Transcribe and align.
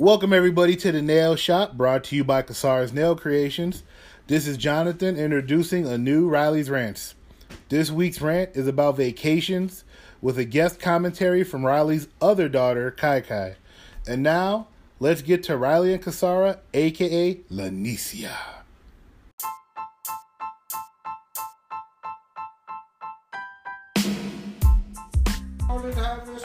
Welcome 0.00 0.32
everybody 0.32 0.76
to 0.76 0.92
the 0.92 1.02
Nail 1.02 1.34
Shop, 1.34 1.76
brought 1.76 2.04
to 2.04 2.14
you 2.14 2.22
by 2.22 2.42
Casara's 2.42 2.92
Nail 2.92 3.16
Creations. 3.16 3.82
This 4.28 4.46
is 4.46 4.56
Jonathan 4.56 5.16
introducing 5.16 5.88
a 5.88 5.98
new 5.98 6.28
Riley's 6.28 6.70
Rants. 6.70 7.16
This 7.68 7.90
week's 7.90 8.20
rant 8.20 8.50
is 8.54 8.68
about 8.68 8.96
vacations 8.96 9.82
with 10.22 10.38
a 10.38 10.44
guest 10.44 10.78
commentary 10.78 11.42
from 11.42 11.66
Riley's 11.66 12.06
other 12.22 12.48
daughter, 12.48 12.92
Ky-Ky. 12.92 13.54
And 14.06 14.22
now, 14.22 14.68
let's 15.00 15.20
get 15.20 15.42
to 15.42 15.56
Riley 15.56 15.92
and 15.92 16.00
Casara, 16.00 16.60
aka 16.72 17.40
La 17.50 17.64
Nisia. 17.64 18.36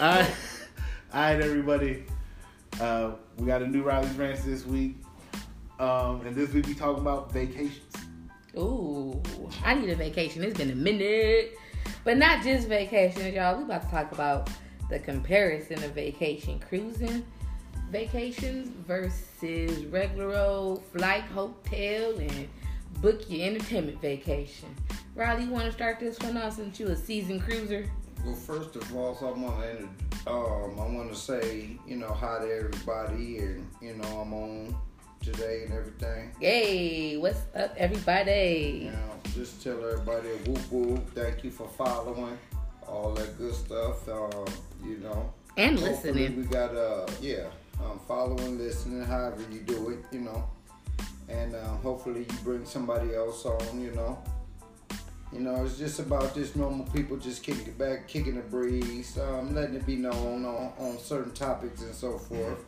All 0.01 0.25
right, 1.13 1.39
everybody. 1.39 2.05
Uh, 2.79 3.11
we 3.37 3.45
got 3.45 3.61
a 3.61 3.67
new 3.67 3.83
Riley's 3.83 4.13
Rants 4.15 4.43
this 4.43 4.65
week. 4.65 4.97
Um, 5.79 6.21
and 6.25 6.35
this 6.35 6.51
week 6.53 6.67
we 6.67 6.73
talking 6.73 7.01
about 7.01 7.31
vacations. 7.31 7.95
Ooh, 8.57 9.21
I 9.63 9.73
need 9.73 9.89
a 9.89 9.95
vacation. 9.95 10.43
It's 10.43 10.57
been 10.57 10.71
a 10.71 10.75
minute. 10.75 11.57
But 12.03 12.17
not 12.17 12.43
just 12.43 12.67
vacations, 12.67 13.33
y'all. 13.33 13.57
We 13.57 13.63
about 13.63 13.83
to 13.83 13.89
talk 13.89 14.11
about 14.11 14.49
the 14.89 14.99
comparison 14.99 15.83
of 15.83 15.91
vacation 15.91 16.59
cruising 16.59 17.25
vacations 17.93 18.69
versus 18.87 19.85
regular 19.85 20.35
old 20.35 20.83
flight, 20.87 21.23
hotel, 21.25 22.17
and 22.17 22.47
book 23.01 23.29
your 23.29 23.47
entertainment 23.47 24.01
vacation. 24.01 24.75
Riley, 25.15 25.43
you 25.43 25.51
want 25.51 25.65
to 25.65 25.71
start 25.71 25.99
this 25.99 26.19
one 26.19 26.35
off 26.37 26.55
since 26.55 26.79
you 26.79 26.87
a 26.87 26.95
seasoned 26.95 27.43
cruiser? 27.43 27.87
Well, 28.25 28.33
first 28.33 28.75
of 28.75 28.95
all, 28.95 29.15
so 29.15 29.27
I 29.27 29.31
want 29.37 29.61
to 29.61 30.12
um, 30.27 30.79
I 30.79 30.87
want 30.87 31.11
to 31.11 31.17
say, 31.17 31.77
you 31.85 31.97
know, 31.97 32.11
hi 32.13 32.39
to 32.39 32.51
everybody, 32.51 33.39
and 33.39 33.67
you 33.81 33.95
know, 33.95 34.07
I'm 34.21 34.33
on 34.33 34.75
today 35.21 35.63
and 35.65 35.73
everything. 35.73 36.31
Yay! 36.39 37.17
what's 37.17 37.41
up, 37.55 37.73
everybody? 37.77 38.83
You 38.85 38.91
know, 38.91 39.19
just 39.33 39.61
tell 39.61 39.83
everybody 39.83 40.29
whoop 40.45 40.71
whoop. 40.71 41.09
Thank 41.13 41.43
you 41.43 41.51
for 41.51 41.67
following, 41.67 42.37
all 42.87 43.11
that 43.13 43.37
good 43.37 43.53
stuff. 43.53 44.07
Uh, 44.07 44.29
you 44.83 44.97
know, 44.97 45.33
And 45.57 45.79
listening. 45.79 46.37
We 46.37 46.43
got 46.43 46.75
uh, 46.75 47.05
yeah, 47.21 47.47
um, 47.83 47.99
following, 48.07 48.57
listening, 48.57 49.03
however 49.03 49.43
you 49.51 49.59
do 49.59 49.89
it, 49.89 50.05
you 50.11 50.21
know, 50.21 50.43
and 51.27 51.53
uh, 51.53 51.67
hopefully 51.83 52.21
you 52.21 52.37
bring 52.43 52.65
somebody 52.65 53.13
else 53.13 53.45
on, 53.45 53.81
you 53.81 53.91
know. 53.91 54.17
You 55.33 55.39
know, 55.39 55.65
it's 55.65 55.77
just 55.77 55.99
about 55.99 56.35
just 56.35 56.55
normal 56.55 56.85
people 56.87 57.17
just 57.17 57.41
kicking 57.41 57.65
it 57.65 57.77
back, 57.77 58.07
kicking 58.07 58.35
the 58.35 58.41
breeze, 58.41 59.17
um, 59.17 59.55
letting 59.55 59.75
it 59.75 59.85
be 59.85 59.95
known 59.95 60.45
on, 60.45 60.73
on 60.77 60.99
certain 60.99 61.33
topics 61.33 61.81
and 61.81 61.93
so 61.93 62.19
forth. 62.19 62.59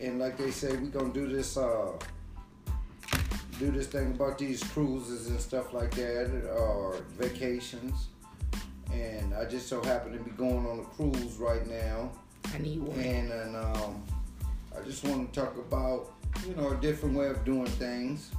And 0.00 0.18
like 0.18 0.38
they 0.38 0.50
say, 0.50 0.74
we're 0.76 0.88
gonna 0.88 1.12
do 1.12 1.28
this 1.28 1.58
uh 1.58 1.92
do 3.58 3.70
this 3.70 3.88
thing 3.88 4.12
about 4.12 4.38
these 4.38 4.62
cruises 4.62 5.26
and 5.26 5.38
stuff 5.38 5.74
like 5.74 5.90
that 5.90 6.50
or 6.56 7.04
vacations. 7.18 8.08
And 8.90 9.34
I 9.34 9.44
just 9.44 9.68
so 9.68 9.82
happen 9.82 10.12
to 10.12 10.18
be 10.18 10.30
going 10.30 10.66
on 10.66 10.80
a 10.80 10.84
cruise 10.84 11.36
right 11.36 11.66
now. 11.68 12.10
I 12.54 12.58
need 12.58 12.80
one. 12.80 12.98
And, 12.98 13.30
and 13.30 13.56
um, 13.56 14.02
I 14.74 14.82
just 14.82 15.04
want 15.04 15.30
to 15.30 15.40
talk 15.40 15.54
about, 15.58 16.12
you 16.48 16.54
know, 16.54 16.70
a 16.70 16.76
different 16.76 17.14
way 17.14 17.28
of 17.28 17.44
doing 17.44 17.66
things. 17.66 18.30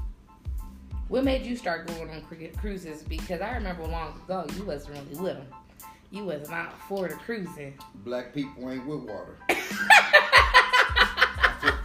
What 1.11 1.25
made 1.25 1.45
you 1.45 1.57
start 1.57 1.87
going 1.87 2.09
on 2.09 2.21
cruises? 2.57 3.03
Because 3.03 3.41
I 3.41 3.53
remember 3.55 3.85
long 3.85 4.15
ago 4.23 4.45
you 4.55 4.63
wasn't 4.63 4.97
really 4.97 5.21
with 5.21 5.33
them. 5.33 5.47
You 6.09 6.23
was 6.23 6.49
not 6.49 6.79
for 6.87 7.09
the 7.09 7.15
cruising. 7.15 7.73
Black 8.05 8.33
people 8.33 8.71
ain't 8.71 8.85
with 8.85 9.01
water. 9.01 9.35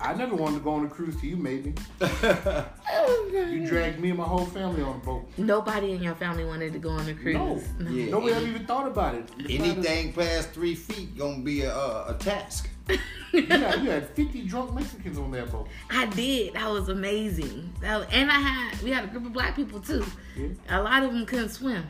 I 0.00 0.14
never 0.16 0.36
wanted 0.36 0.58
to 0.58 0.62
go 0.62 0.74
on 0.74 0.86
a 0.86 0.88
cruise 0.88 1.16
till 1.16 1.28
you 1.28 1.36
made 1.36 1.66
me. 1.66 1.74
Oh, 2.00 3.28
You 3.32 3.66
dragged 3.66 3.98
me 3.98 4.10
and 4.10 4.18
my 4.18 4.24
whole 4.24 4.46
family 4.46 4.82
on 4.82 4.94
a 4.94 4.98
boat. 5.00 5.28
Nobody 5.36 5.90
in 5.90 6.04
your 6.04 6.14
family 6.14 6.44
wanted 6.44 6.72
to 6.74 6.78
go 6.78 6.90
on 6.90 7.08
a 7.08 7.14
cruise. 7.14 7.64
No, 7.80 7.90
Yeah. 7.90 8.10
nobody 8.12 8.32
ever 8.32 8.46
even 8.46 8.64
thought 8.64 8.86
about 8.86 9.16
it. 9.16 9.28
Anything 9.50 10.12
past 10.12 10.50
three 10.52 10.76
feet 10.76 11.18
gonna 11.18 11.42
be 11.42 11.62
a, 11.62 11.74
a, 11.74 12.14
a 12.14 12.14
task. 12.14 12.70
You 12.88 13.42
had, 13.46 13.74
you 13.82 13.90
had 13.90 14.08
50 14.10 14.42
drunk 14.46 14.72
Mexicans 14.74 15.18
on 15.18 15.30
that 15.32 15.50
boat. 15.50 15.68
I 15.90 16.06
did. 16.06 16.54
That 16.54 16.70
was 16.70 16.88
amazing. 16.88 17.72
That 17.80 17.98
was- 17.98 18.08
and 18.10 18.30
I 18.30 18.34
had 18.38 18.82
we 18.82 18.90
had 18.90 19.04
a 19.04 19.06
group 19.08 19.26
of 19.26 19.32
black 19.32 19.56
people 19.56 19.80
too. 19.80 20.04
Yeah. 20.36 20.48
A 20.68 20.82
lot 20.82 21.02
of 21.02 21.12
them 21.12 21.26
couldn't 21.26 21.50
swim, 21.50 21.84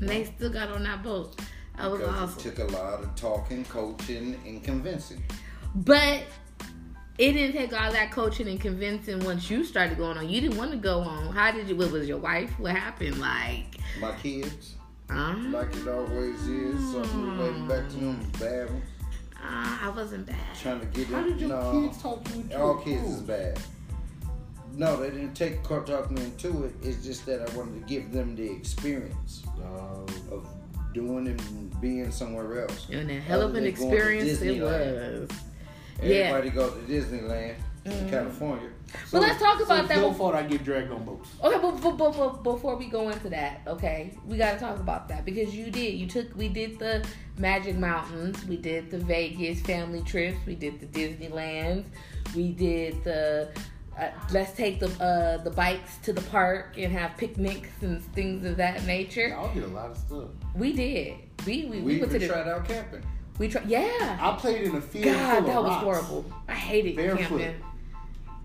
and 0.00 0.08
they 0.08 0.24
still 0.24 0.50
got 0.50 0.70
on 0.70 0.82
that 0.84 1.02
boat. 1.02 1.38
That 1.76 1.90
was 1.90 2.00
Because 2.00 2.36
awesome. 2.36 2.50
it 2.52 2.56
took 2.56 2.68
a 2.70 2.72
lot 2.72 3.02
of 3.02 3.14
talking, 3.16 3.64
coaching, 3.64 4.38
and 4.46 4.62
convincing. 4.62 5.22
But 5.74 6.22
it 7.18 7.32
didn't 7.32 7.52
take 7.56 7.72
all 7.72 7.90
that 7.92 8.10
coaching 8.10 8.48
and 8.48 8.60
convincing 8.60 9.20
once 9.24 9.50
you 9.50 9.64
started 9.64 9.96
going 9.98 10.16
on. 10.18 10.28
You 10.28 10.40
didn't 10.40 10.56
want 10.58 10.70
to 10.72 10.76
go 10.76 11.00
on. 11.00 11.32
How 11.34 11.50
did 11.50 11.68
you? 11.68 11.76
What 11.76 11.90
was 11.90 12.06
your 12.08 12.18
wife? 12.18 12.50
What 12.58 12.74
happened? 12.76 13.18
Like, 13.18 13.76
My 14.00 14.14
kids, 14.16 14.74
uh, 15.10 15.34
like 15.48 15.74
it 15.76 15.88
always 15.88 16.40
is, 16.46 16.92
so 16.92 17.02
I'm 17.02 17.38
relating 17.38 17.66
back 17.68 17.88
to 17.90 17.96
them 17.96 18.30
bad 18.38 18.70
ones. 18.70 18.84
Uh, 19.42 19.78
I 19.82 19.92
wasn't 19.94 20.26
bad. 20.26 20.36
Trying 20.60 20.80
to 20.80 20.86
get 20.86 21.06
How 21.08 21.22
did 21.22 21.40
your 21.40 21.48
No, 21.48 21.82
kids 21.88 22.02
talk 22.02 22.28
you 22.34 22.40
into 22.42 22.60
all 22.60 22.78
a 22.78 22.84
kids 22.84 23.08
is 23.08 23.20
bad. 23.22 23.58
No, 24.76 24.96
they 24.96 25.10
didn't 25.10 25.34
take 25.34 25.62
car 25.64 25.82
talking 25.82 26.18
into 26.18 26.64
it. 26.64 26.74
It's 26.82 27.04
just 27.04 27.26
that 27.26 27.40
I 27.50 27.56
wanted 27.56 27.80
to 27.80 27.86
give 27.92 28.12
them 28.12 28.36
the 28.36 28.50
experience 28.50 29.42
Um, 29.58 30.06
of 30.30 30.46
doing 30.94 31.26
and 31.28 31.80
being 31.80 32.10
somewhere 32.12 32.62
else. 32.62 32.86
And 32.90 33.10
a 33.10 33.20
hell 33.20 33.42
of 33.42 33.54
an 33.54 33.64
than 33.64 33.64
going 33.64 33.74
to 33.74 33.82
experience 33.82 34.40
it 34.42 34.58
Disneyland. 34.60 35.20
was. 35.20 35.30
Yeah. 36.02 36.14
Everybody 36.16 36.50
goes 36.50 36.72
to 36.72 36.92
Disneyland 36.92 37.54
in 37.84 38.10
California. 38.10 38.68
But 39.12 39.22
let's 39.22 39.40
talk 39.40 39.60
about 39.60 39.84
it's 39.84 39.88
that. 39.94 40.06
before- 40.08 40.34
I 40.34 40.42
get 40.42 40.64
dragged 40.64 40.90
on 40.92 41.04
boats. 41.04 41.30
Okay, 41.42 41.58
but, 41.60 41.80
but, 41.80 41.96
but, 41.96 42.12
but 42.16 42.42
before 42.42 42.76
we 42.76 42.86
go 42.86 43.08
into 43.08 43.28
that, 43.30 43.62
okay, 43.66 44.16
we 44.26 44.36
got 44.36 44.54
to 44.54 44.58
talk 44.58 44.78
about 44.78 45.08
that 45.08 45.24
because 45.24 45.54
you 45.54 45.70
did. 45.70 45.94
You 45.94 46.06
took. 46.06 46.34
We 46.36 46.48
did 46.48 46.78
the 46.78 47.06
Magic 47.38 47.76
Mountains. 47.76 48.44
We 48.46 48.56
did 48.56 48.90
the 48.90 48.98
Vegas 48.98 49.60
family 49.62 50.02
trips. 50.02 50.38
We 50.46 50.54
did 50.56 50.80
the 50.80 50.86
Disneylands. 50.86 51.84
We 52.34 52.52
did 52.52 53.02
the. 53.04 53.50
Uh, 53.98 54.08
let's 54.32 54.52
take 54.52 54.80
the 54.80 54.88
uh, 55.02 55.42
the 55.42 55.50
bikes 55.50 55.98
to 55.98 56.12
the 56.12 56.22
park 56.22 56.76
and 56.78 56.92
have 56.92 57.16
picnics 57.16 57.68
and 57.82 58.02
things 58.14 58.44
of 58.46 58.56
that 58.56 58.84
nature. 58.86 59.28
Y'all 59.28 59.52
did 59.52 59.64
a 59.64 59.68
lot 59.68 59.90
of 59.90 59.96
stuff. 59.96 60.28
We 60.54 60.72
did. 60.72 61.16
We 61.46 61.64
we, 61.66 61.80
we, 61.80 61.80
We, 61.80 62.00
went 62.00 62.12
to 62.12 62.18
the. 62.18 62.28
tried 62.28 62.48
out 62.48 62.66
camping. 62.66 63.02
We 63.38 63.48
tried. 63.48 63.66
Yeah. 63.66 64.18
I 64.20 64.36
played 64.38 64.62
in 64.62 64.74
a 64.76 64.80
field 64.80 65.04
God, 65.06 65.46
that 65.46 65.62
was 65.62 65.70
rocks. 65.70 65.82
horrible. 65.84 66.24
I 66.48 66.54
hated 66.54 66.96
Barefoot. 66.96 67.40
camping. 67.40 67.64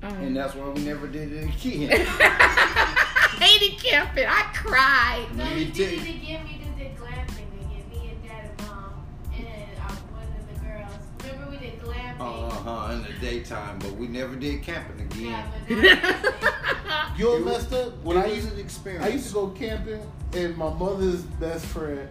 Um, 0.05 0.13
And 0.21 0.35
that's 0.37 0.53
why 0.55 0.69
we 0.69 0.81
never 0.81 1.07
did 1.07 1.31
it 1.33 1.43
again. 1.45 2.05
I 2.19 3.37
hated 3.39 3.79
camping. 3.83 4.25
I 4.27 4.43
cried. 4.53 5.25
No, 5.35 5.45
Me 5.45 5.63
you 5.63 5.71
did 5.71 5.93
it 5.93 5.99
again. 6.15 6.45
We 6.47 6.63
just 6.63 6.77
did 6.77 6.95
glamping 6.95 7.47
again. 7.65 7.83
Me 7.91 8.09
and 8.11 8.23
dad 8.23 8.49
and 8.57 8.67
mom 8.67 9.05
and 9.33 9.45
uh, 9.79 9.93
one 10.13 10.23
of 10.23 10.53
the 10.53 10.65
girls. 10.65 10.91
Remember 11.23 11.51
we 11.51 11.57
did 11.57 11.81
glamping? 11.81 12.19
uh 12.19 12.49
huh. 12.49 12.93
In 12.93 13.03
the 13.03 13.13
daytime, 13.19 13.79
but 13.79 13.91
we 13.93 14.07
never 14.07 14.35
did 14.35 14.61
camping 14.61 15.01
again. 15.05 15.43
Yeah, 15.69 17.13
You 17.17 17.23
know 17.25 17.35
It 17.35 17.43
what 17.43 17.45
was- 17.45 17.71
messed 17.71 17.73
up? 17.73 18.03
When 18.03 18.17
I 18.17 18.25
used 18.27 18.51
an 18.53 18.59
experience. 18.59 19.05
I 19.05 19.09
used 19.09 19.27
to 19.29 19.33
go 19.33 19.47
camping, 19.49 20.01
and 20.33 20.55
my 20.57 20.71
mother's 20.73 21.21
best 21.23 21.65
friend, 21.67 22.07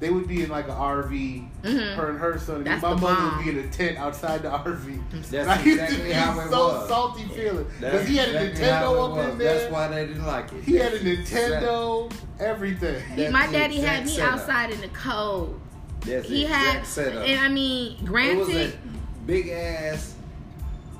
they 0.00 0.10
would 0.10 0.28
be 0.28 0.42
in 0.44 0.48
like 0.50 0.66
an 0.68 0.74
RV. 0.76 1.48
Mhm. 1.64 1.96
Her 1.96 2.10
and 2.10 2.18
her 2.20 2.38
son. 2.38 2.62
That's 2.64 2.80
my 2.82 2.90
the 2.90 2.96
mother 3.00 3.14
bomb. 3.16 3.36
would 3.38 3.44
be 3.44 3.50
in 3.58 3.64
a 3.64 3.68
tent 3.68 3.98
outside 3.98 4.42
the 4.42 4.48
RV. 4.50 5.00
That's 5.10 5.32
And 5.32 5.50
I 5.50 5.62
used 5.62 5.78
to 5.78 5.84
exactly 5.84 6.04
be 6.08 6.12
how 6.12 6.40
it 6.40 6.50
so 6.50 6.68
was. 6.68 6.88
salty 6.88 7.24
feeling 7.34 7.66
because 7.80 8.06
he 8.06 8.16
had 8.16 8.28
a 8.28 8.44
exactly 8.46 8.68
how 8.68 8.94
it 8.94 8.96
Nintendo 8.96 9.04
up 9.10 9.16
was. 9.16 9.28
in 9.32 9.38
there. 9.38 9.58
That's 9.58 9.72
why 9.72 9.88
they 9.88 10.06
didn't 10.06 10.26
like 10.26 10.52
it. 10.52 10.62
he 10.64 10.76
had 10.76 10.92
a 10.94 10.98
That's 10.98 11.30
Nintendo, 11.30 12.12
everything. 12.38 13.02
That's 13.16 13.32
My 13.32 13.46
daddy 13.48 13.80
had 13.80 14.04
me 14.04 14.10
setup. 14.12 14.34
outside 14.34 14.70
in 14.70 14.80
the 14.80 14.88
cold. 14.88 15.60
That's 16.06 16.28
He 16.28 16.42
the 16.44 16.52
had, 16.52 16.68
exact 16.78 16.86
setup. 16.86 17.26
and 17.26 17.40
I 17.40 17.48
mean, 17.48 17.94
it 17.94 17.98
was 18.00 18.08
granted, 18.08 18.74
a 18.74 19.26
big 19.26 19.48
ass 19.48 20.14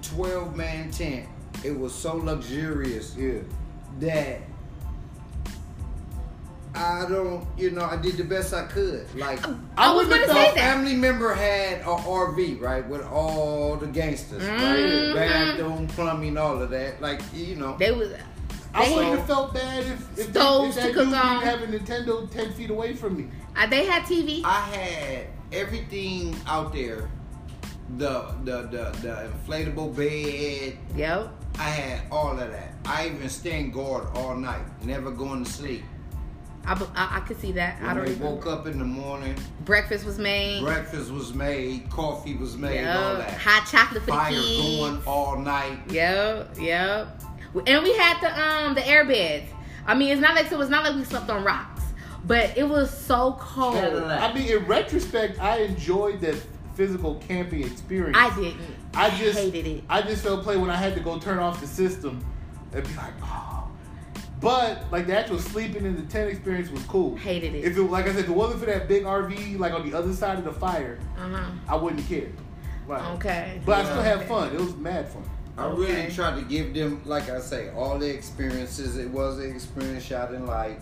twelve 0.03 0.56
man 0.56 0.90
tent. 0.90 1.26
It 1.62 1.78
was 1.78 1.94
so 1.94 2.17
luxurious 2.17 3.14
Yeah. 3.17 3.40
that 4.00 4.40
I 6.78 7.06
don't, 7.08 7.46
you 7.56 7.70
know, 7.72 7.84
I 7.84 7.96
did 7.96 8.16
the 8.16 8.25
best 8.25 8.54
I 8.54 8.64
could. 8.66 9.06
Like 9.16 9.40
I 9.76 9.92
was 9.92 10.06
wouldn't 10.06 10.26
gonna 10.28 10.38
say 10.40 10.54
that. 10.54 10.54
family 10.54 10.94
member 10.94 11.34
had 11.34 11.80
a 11.80 11.84
RV, 11.84 12.60
right, 12.60 12.86
with 12.88 13.04
all 13.04 13.76
the 13.76 13.86
gangsters, 13.88 14.42
Mhm. 14.42 15.14
right, 15.14 15.28
bathroom, 15.28 15.86
plumbing, 15.88 16.36
all 16.38 16.62
of 16.62 16.70
that. 16.70 17.00
Like 17.02 17.20
you 17.34 17.56
know, 17.56 17.76
they 17.78 17.90
was. 17.90 18.12
I 18.75 18.88
wouldn't 18.94 19.19
have 19.19 19.26
felt 19.26 19.54
bad 19.54 19.82
if, 19.86 20.19
if, 20.19 20.30
Stoves 20.30 20.76
if 20.76 20.82
to 20.84 20.88
that 20.92 20.94
dude 20.94 21.10
didn't 21.10 21.42
have 21.42 21.62
a 21.62 21.66
Nintendo 21.66 22.30
ten 22.30 22.52
feet 22.52 22.70
away 22.70 22.94
from 22.94 23.16
me. 23.16 23.28
uh, 23.56 23.66
they 23.66 23.86
had 23.86 24.02
TV. 24.04 24.42
I 24.44 24.60
had 24.60 25.26
everything 25.52 26.36
out 26.46 26.72
there. 26.72 27.08
The 27.96 28.26
the 28.44 28.62
the 28.62 28.84
the 29.02 29.31
inflatable 29.32 29.96
bed. 29.96 30.76
Yep. 30.94 31.31
I 31.58 31.62
had 31.70 32.02
all 32.12 32.38
of 32.38 32.50
that. 32.50 32.74
I 32.84 33.06
even 33.06 33.28
stand 33.28 33.72
guard 33.72 34.06
all 34.14 34.36
night, 34.36 34.62
never 34.84 35.10
going 35.10 35.44
to 35.44 35.50
sleep. 35.50 35.82
I, 36.66 36.75
I, 36.94 37.16
I 37.16 37.20
could 37.20 37.40
see 37.40 37.52
that. 37.52 37.81
I 37.82 37.94
don't 37.94 38.05
they 38.05 38.12
remember. 38.12 38.34
woke 38.34 38.46
up 38.46 38.66
in 38.66 38.78
the 38.78 38.84
morning, 38.84 39.34
Breakfast 39.64 40.05
was 40.05 40.19
made. 40.19 40.62
breakfast 40.62 41.10
was 41.10 41.32
made, 41.34 41.88
coffee 41.90 42.34
was 42.37 42.56
made, 42.56 42.87
all 42.87 43.16
that. 43.16 43.31
Hot 43.40 43.66
chocolate 43.70 44.02
for 44.02 44.10
Fire 44.10 44.32
the 44.34 44.40
kids. 44.40 44.76
going 44.78 45.02
all 45.06 45.38
night. 45.38 45.78
Yep, 45.90 46.56
yep. 46.60 47.20
And 47.66 47.82
we 47.82 47.96
had 47.96 48.20
the 48.20 48.40
um 48.43 48.75
the 48.75 48.87
air 48.87 49.05
beds. 49.06 49.50
I 49.87 49.94
mean, 49.94 50.12
it's 50.12 50.20
not 50.20 50.34
like 50.34 50.49
so 50.49 50.60
it's 50.60 50.70
not 50.70 50.84
like 50.84 50.94
we 50.94 51.05
slept 51.05 51.31
on 51.31 51.43
rocks, 51.44 51.82
but 52.26 52.56
it 52.58 52.69
was 52.69 52.90
so 52.90 53.37
cold. 53.40 53.76
I 53.76 54.32
mean, 54.34 54.50
in 54.55 54.66
retrospect, 54.66 55.40
I 55.40 55.60
enjoyed 55.60 56.20
that 56.20 56.37
physical 56.75 57.14
camping 57.26 57.64
experience. 57.64 58.16
I 58.19 58.34
didn't. 58.38 58.60
I 58.94 59.08
just 59.16 59.38
hated 59.38 59.66
it. 59.66 59.84
I 59.88 60.02
just 60.02 60.22
felt 60.22 60.43
play 60.44 60.58
when 60.58 60.69
I 60.70 60.76
had 60.76 60.94
to 60.96 61.00
go 61.00 61.19
turn 61.19 61.38
off 61.38 61.60
the 61.62 61.66
system 61.66 62.22
and 62.75 62.84
be 62.87 62.94
like, 62.96 63.14
oh. 63.22 63.57
But 64.40 64.85
like 64.93 65.06
the 65.06 65.19
actual 65.19 65.38
sleeping 65.38 65.85
in 65.85 65.96
the 65.96 66.02
tent 66.02 66.31
experience 66.31 66.70
was 66.70 66.82
cool. 66.85 67.17
Hated 67.17 67.55
it. 67.55 67.64
If 67.64 67.76
it 67.76 67.82
like 67.82 68.06
I 68.06 68.11
said, 68.11 68.20
if 68.20 68.29
it 68.29 68.32
wasn't 68.35 68.61
for 68.61 68.67
that 68.67 68.87
big 68.88 69.05
RV 69.05 69.58
like 69.58 69.73
on 69.73 69.88
the 69.88 69.96
other 69.96 70.12
side 70.12 70.38
of 70.38 70.44
the 70.44 70.52
fire, 70.52 70.99
Uh 71.19 71.29
huh. 71.29 71.50
I 71.69 71.76
wouldn't 71.76 72.06
care. 72.08 72.29
Right. 72.87 73.05
Okay. 73.17 73.61
But 73.67 73.81
I 73.81 73.85
still 73.85 74.02
had 74.02 74.26
fun. 74.26 74.55
It 74.55 74.61
was 74.61 74.76
mad 74.76 75.08
fun. 75.08 75.23
I 75.56 75.67
really 75.70 75.90
Okay. 75.90 76.11
tried 76.14 76.37
to 76.37 76.43
give 76.43 76.73
them, 76.73 77.02
like 77.05 77.29
I 77.29 77.40
say, 77.40 77.70
all 77.70 77.99
the 77.99 78.08
experiences. 78.08 78.96
It 78.96 79.11
was 79.11 79.38
an 79.40 79.50
experience 79.52 80.08
y'all 80.08 80.31
didn't 80.31 80.46
like. 80.46 80.81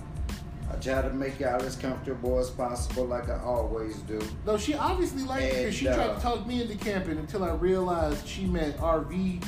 I 0.70 0.74
try 0.76 1.00
to 1.00 1.10
make 1.10 1.40
y'all 1.40 1.62
as 1.62 1.76
comfortable 1.76 2.38
as 2.38 2.50
possible, 2.50 3.06
like 3.06 3.30
I 3.30 3.38
always 3.40 3.96
do. 4.00 4.20
No, 4.44 4.58
she 4.58 4.74
obviously 4.74 5.22
liked 5.22 5.44
it 5.44 5.48
And, 5.52 5.58
because 5.62 5.74
she 5.76 5.84
tried 5.86 5.98
uh, 6.10 6.14
to 6.16 6.20
talk 6.20 6.46
me 6.46 6.60
into 6.60 6.74
camping 6.76 7.18
until 7.18 7.44
I 7.44 7.52
realized 7.52 8.26
she 8.28 8.44
meant 8.44 8.76
RV. 8.78 9.42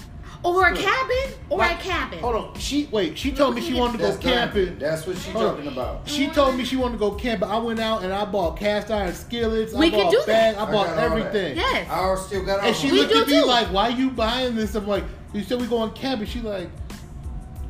Or 0.45 0.69
a 0.69 0.77
cabin. 0.77 1.35
Or 1.51 1.59
Like- 1.59 1.81
a 1.81 1.83
cabin. 1.83 2.19
Hold 2.21 2.35
on. 2.37 2.55
She 2.59 2.89
wait. 2.93 3.19
She 3.19 3.33
told 3.33 3.55
me 3.57 3.61
she 3.61 3.75
wanted 3.75 3.93
to 3.95 3.99
go 3.99 4.05
That's 4.13 4.19
glamping. 4.19 4.33
camping. 4.55 4.79
That's 4.79 5.07
what 5.07 5.17
she's 5.17 5.27
Hold 5.33 5.45
on. 5.45 5.55
talking 5.57 5.73
about. 5.73 6.01
She 6.05 6.29
told 6.29 6.55
me 6.57 6.65
she 6.65 6.77
wanted 6.77 6.93
to 6.93 6.99
go 6.99 7.11
camping. 7.13 7.49
I 7.49 7.59
went 7.59 7.81
out 7.81 8.05
and 8.05 8.13
I 8.13 8.25
bought 8.25 8.57
cast 8.57 8.91
iron 8.91 9.13
skillets. 9.15 9.73
We 9.75 9.87
I 9.87 9.91
can 9.91 10.03
bought 10.05 10.11
do 10.13 10.19
that. 10.19 10.27
bags. 10.27 10.59
I 10.59 10.63
I 10.63 10.65
bought 10.67 10.73
got 10.73 10.89
all 10.91 10.95
that. 10.97 11.05
everything. 11.19 11.57
Yes. 11.57 11.89
I 11.91 12.15
still 12.25 12.45
got 12.45 12.61
all 12.61 12.67
And 12.67 12.77
she 12.77 12.93
We 12.93 12.99
looked 13.01 13.13
do 13.13 13.21
at 13.23 13.27
me 13.27 13.41
too. 13.41 13.47
like, 13.47 13.67
"Why 13.73 13.89
you 13.89 14.11
buying 14.11 14.55
this?" 14.55 14.75
I'm 14.77 14.87
like, 14.87 15.05
"You 15.33 15.43
said 15.43 15.61
we 15.61 15.67
going 15.67 15.91
camping." 15.91 16.27
She 16.29 16.41
like, 16.41 16.71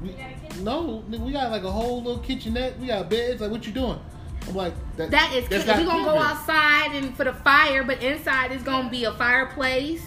we, 0.02 0.10
You 0.10 0.14
got 0.16 0.26
a 0.30 0.46
kitchen? 0.48 0.64
"No, 0.64 1.02
nigga, 1.10 1.20
we 1.20 1.32
got 1.32 1.50
like 1.50 1.64
a 1.64 1.70
whole 1.72 2.02
little 2.02 2.20
kitchenette. 2.22 2.78
We 2.78 2.88
got 2.88 3.08
beds. 3.08 3.40
Like, 3.40 3.50
what 3.50 3.66
you 3.66 3.72
doing?" 3.72 3.98
I'm 4.46 4.54
like, 4.54 4.74
"That, 4.96 5.10
That 5.10 5.32
is 5.34 5.48
that's 5.48 5.66
we're 5.66 5.74
not 5.74 5.86
gonna 5.86 6.04
go 6.04 6.12
camping." 6.18 6.22
outside 6.38 6.90
and 6.96 7.16
for 7.16 7.24
the 7.24 7.32
fire, 7.32 7.82
but 7.82 8.02
inside 8.02 8.52
is 8.52 8.62
gonna 8.62 8.90
be 8.90 9.04
a 9.04 9.12
fireplace. 9.12 10.02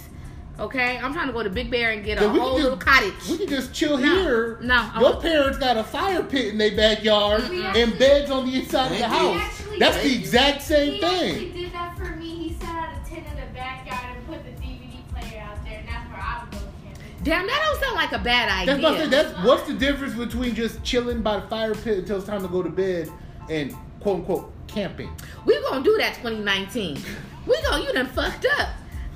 Okay, 0.61 0.99
I'm 0.99 1.11
trying 1.11 1.25
to 1.27 1.33
go 1.33 1.41
to 1.41 1.49
Big 1.49 1.71
Bear 1.71 1.89
and 1.89 2.05
get 2.05 2.19
a 2.19 2.21
Then 2.21 2.33
we 2.33 2.39
whole 2.39 2.51
just- 2.51 2.63
little 2.63 2.77
cottage. 2.77 3.13
We 3.29 3.37
can 3.39 3.47
just 3.47 3.73
chill 3.73 3.97
No, 3.97 4.05
here. 4.23 4.57
no, 4.61 4.75
I 4.93 4.99
Your 4.99 5.09
want- 5.09 5.21
parents 5.23 5.57
got 5.57 5.75
a 5.75 5.83
fire 5.83 6.21
pit 6.21 6.49
in 6.49 6.59
their 6.59 6.75
backyard 6.75 7.49
We 7.49 7.57
and 7.65 7.65
actually- 7.77 7.97
beds 7.97 8.29
on 8.31 8.45
the 8.49 8.59
inside 8.59 8.91
of 8.91 8.97
the 8.99 9.07
house. 9.07 9.41
Actually- 9.41 9.79
That's 9.79 9.97
the 10.03 10.09
you. 10.09 10.19
exact 10.19 10.61
same 10.61 10.93
he 10.93 11.03
actually 11.03 11.31
thing. 11.33 11.53
did 11.63 11.73
that 11.73 11.97
for 11.97 12.15
me. 12.15 12.27
He 12.27 12.55
set 12.59 12.69
out 12.69 12.89
a 12.93 13.09
tent 13.09 13.25
in 13.27 13.35
the 13.37 13.53
backyard 13.55 14.15
and 14.17 14.27
put 14.27 14.43
the 14.45 14.51
DVD 14.61 15.03
player 15.11 15.41
out 15.41 15.63
there, 15.65 15.79
and 15.79 15.87
that's 15.87 16.07
where 16.11 16.21
I 16.21 16.43
would 16.43 16.51
go 16.51 16.57
camping. 16.85 17.23
Damn, 17.23 17.47
that 17.47 17.61
don't 17.65 17.81
sound 17.83 17.95
like 17.95 18.11
a 18.11 18.19
bad 18.19 18.49
idea. 18.49 18.65
That's 18.75 18.83
what 18.83 18.91
I'm 18.91 18.97
saying. 18.99 19.09
That's 19.09 19.43
what's 19.43 19.63
the 19.67 19.73
difference 19.73 20.13
between 20.13 20.53
just 20.53 20.83
chilling 20.83 21.23
by 21.23 21.37
the 21.39 21.47
fire 21.47 21.73
pit 21.73 21.97
until 21.97 22.17
it's 22.17 22.27
time 22.27 22.43
to 22.43 22.47
go 22.47 22.61
to 22.61 22.69
bed 22.69 23.09
and 23.49 23.73
quote 23.99 24.17
unquote 24.17 24.53
camping. 24.67 25.09
we 25.45 25.59
gonna 25.63 25.83
do 25.83 25.97
that 25.97 26.13
2019. 26.21 27.01
We 27.47 27.59
gonna 27.63 27.83
you 27.83 27.91
done 27.93 28.05
fucked 28.07 28.45
up. 28.59 28.69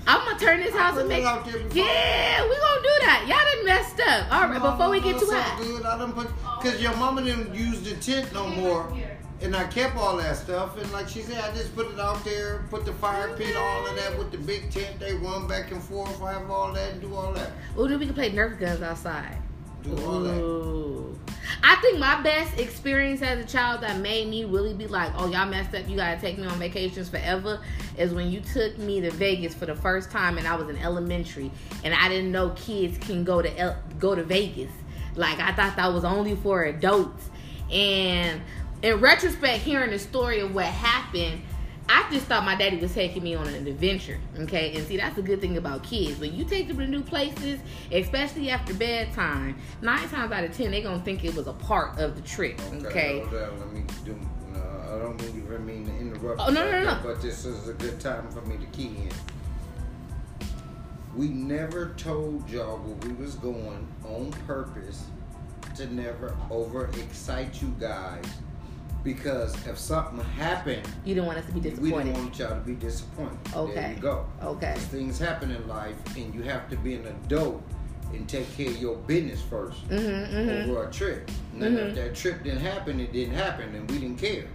I'm 0.07 0.25
gonna 0.25 0.39
turn 0.39 0.59
this 0.61 0.75
house 0.75 0.93
put 0.95 1.03
and 1.03 1.11
it 1.11 1.15
make. 1.15 1.25
out 1.25 1.45
there. 1.45 1.57
Yeah, 1.73 2.43
we 2.43 2.55
gonna 2.55 2.81
do 2.81 2.95
that. 3.05 3.25
Y'all 3.27 3.37
done 3.55 3.65
messed 3.65 3.99
up. 3.99 4.31
All 4.31 4.49
right, 4.49 4.61
before 4.61 4.89
we 4.89 5.01
get 5.01 5.19
too 5.19 5.25
so 5.25 5.35
high. 5.39 5.63
good. 5.63 5.85
I 5.85 5.97
done 5.97 6.13
put 6.13 6.27
because 6.61 6.81
your 6.81 6.95
mama 6.97 7.23
didn't 7.23 7.53
use 7.55 7.81
the 7.81 7.95
tent 7.95 8.31
no 8.33 8.47
more, 8.47 8.91
and 9.41 9.55
I 9.55 9.65
kept 9.65 9.95
all 9.97 10.17
that 10.17 10.35
stuff. 10.37 10.77
And 10.77 10.91
like 10.91 11.07
she 11.07 11.21
said, 11.21 11.43
I 11.43 11.51
just 11.55 11.75
put 11.75 11.91
it 11.91 11.99
out 11.99 12.23
there, 12.23 12.65
put 12.69 12.85
the 12.85 12.93
fire 12.93 13.35
pit, 13.35 13.55
all 13.55 13.87
of 13.87 13.95
that 13.95 14.17
with 14.17 14.31
the 14.31 14.37
big 14.37 14.69
tent. 14.71 14.99
They 14.99 15.13
run 15.15 15.47
back 15.47 15.71
and 15.71 15.81
forth, 15.81 16.19
have 16.19 16.49
all 16.49 16.71
that, 16.73 16.91
and 16.93 17.01
do 17.01 17.13
all 17.15 17.33
that, 17.33 17.51
Ooh, 17.79 17.87
then 17.87 17.99
we 17.99 18.05
can 18.05 18.15
play 18.15 18.31
Nerf 18.31 18.59
guns 18.59 18.81
outside. 18.81 19.37
Do 19.85 20.05
all 20.05 20.19
that. 20.21 20.65
I 21.63 21.75
think 21.77 21.97
my 21.97 22.21
best 22.21 22.59
experience 22.59 23.23
as 23.23 23.43
a 23.43 23.47
child 23.47 23.81
that 23.81 23.99
made 23.99 24.27
me 24.27 24.45
really 24.45 24.73
be 24.73 24.85
like, 24.87 25.11
oh, 25.17 25.29
y'all 25.29 25.47
messed 25.47 25.73
up. 25.73 25.89
You 25.89 25.95
gotta 25.95 26.21
take 26.21 26.37
me 26.37 26.45
on 26.45 26.59
vacations 26.59 27.09
forever. 27.09 27.59
Is 27.97 28.13
when 28.13 28.29
you 28.29 28.39
took 28.41 28.77
me 28.77 29.01
to 29.01 29.09
Vegas 29.11 29.55
for 29.55 29.65
the 29.65 29.75
first 29.75 30.11
time, 30.11 30.37
and 30.37 30.47
I 30.47 30.55
was 30.55 30.69
in 30.69 30.77
elementary, 30.77 31.51
and 31.83 31.93
I 31.93 32.07
didn't 32.07 32.31
know 32.31 32.51
kids 32.51 32.97
can 32.99 33.23
go 33.23 33.41
to 33.41 33.59
El- 33.59 33.77
go 33.99 34.13
to 34.13 34.23
Vegas. 34.23 34.71
Like 35.15 35.39
I 35.39 35.53
thought 35.53 35.75
that 35.77 35.91
was 35.91 36.03
only 36.03 36.35
for 36.35 36.63
adults. 36.63 37.29
And 37.71 38.41
in 38.83 38.99
retrospect, 38.99 39.63
hearing 39.63 39.89
the 39.89 39.99
story 39.99 40.41
of 40.41 40.53
what 40.53 40.65
happened, 40.65 41.41
I 41.87 42.07
just 42.11 42.25
thought 42.25 42.43
my 42.43 42.55
daddy 42.55 42.77
was 42.77 42.93
taking 42.93 43.23
me 43.23 43.35
on 43.35 43.47
an 43.47 43.67
adventure. 43.67 44.19
Okay, 44.39 44.75
and 44.75 44.87
see 44.87 44.97
that's 44.97 45.15
the 45.15 45.21
good 45.21 45.41
thing 45.41 45.57
about 45.57 45.83
kids. 45.83 46.19
When 46.19 46.33
you 46.33 46.43
take 46.43 46.67
them 46.67 46.77
to 46.77 46.87
new 46.87 47.01
places, 47.01 47.59
especially 47.91 48.49
after 48.49 48.73
bedtime, 48.73 49.57
nine 49.81 50.07
times 50.09 50.31
out 50.31 50.43
of 50.43 50.55
ten 50.55 50.71
they're 50.71 50.81
gonna 50.81 51.03
think 51.03 51.23
it 51.23 51.35
was 51.35 51.47
a 51.47 51.53
part 51.53 51.99
of 51.99 52.15
the 52.15 52.21
trip. 52.21 52.59
Okay. 52.85 53.19
hold 53.19 53.33
on, 53.33 53.59
let 53.59 53.71
me 53.71 53.83
do. 54.03 54.17
No, 54.53 54.61
I 54.61 54.97
don't 54.97 55.21
even 55.23 55.65
mean 55.65 55.85
to 55.85 55.97
interrupt. 55.97 56.39
Oh, 56.39 56.49
no, 56.51 56.65
you 56.65 56.71
no, 56.71 56.83
no. 56.83 56.99
But 57.03 57.21
this 57.21 57.45
is 57.45 57.67
a 57.67 57.73
good 57.73 57.99
time 57.99 58.29
for 58.29 58.41
me 58.41 58.57
to 58.57 58.65
key 58.67 58.87
in. 58.87 59.11
We 61.15 61.27
never 61.29 61.93
told 61.97 62.49
y'all 62.49 62.77
where 62.77 63.09
we 63.09 63.23
was 63.23 63.35
going 63.35 63.87
on 64.03 64.31
purpose 64.45 65.05
to 65.75 65.93
never 65.93 66.35
overexcite 66.49 67.61
you 67.61 67.73
guys. 67.79 68.25
Because 69.05 69.55
if 69.67 69.77
something 69.77 70.19
happened, 70.37 70.81
You 71.05 71.13
don't 71.15 71.27
want 71.27 71.37
us 71.37 71.45
to 71.45 71.51
be 71.53 71.59
disappointed. 71.61 71.93
we 71.93 72.03
didn't 72.03 72.23
want 72.23 72.39
y'all 72.39 72.49
to 72.49 72.55
be 72.65 72.73
disappointed. 72.73 73.37
Okay. 73.55 73.73
There 73.75 73.93
you 73.93 73.99
go. 74.01 74.25
Okay. 74.43 74.73
Things 74.77 75.19
happen 75.19 75.51
in 75.51 75.65
life, 75.67 75.95
and 76.17 76.33
you 76.33 76.41
have 76.41 76.67
to 76.71 76.75
be 76.75 76.95
an 76.95 77.05
adult 77.07 77.61
and 78.13 78.27
take 78.27 78.51
care 78.57 78.69
of 78.69 78.77
your 78.77 78.95
business 78.95 79.41
1st 79.43 79.73
Mm-hmm, 79.89 80.35
mm-hmm. 80.35 80.71
over 80.71 80.87
a 80.87 80.91
trip. 80.91 81.29
And 81.53 81.61
then 81.61 81.77
if 81.77 81.95
that 81.95 82.15
trip 82.15 82.43
didn't 82.43 82.61
happen, 82.61 82.99
it 82.99 83.13
didn't 83.13 83.35
happen, 83.35 83.73
and 83.75 83.89
we 83.91 83.99
didn't 83.99 84.17
care. 84.17 84.45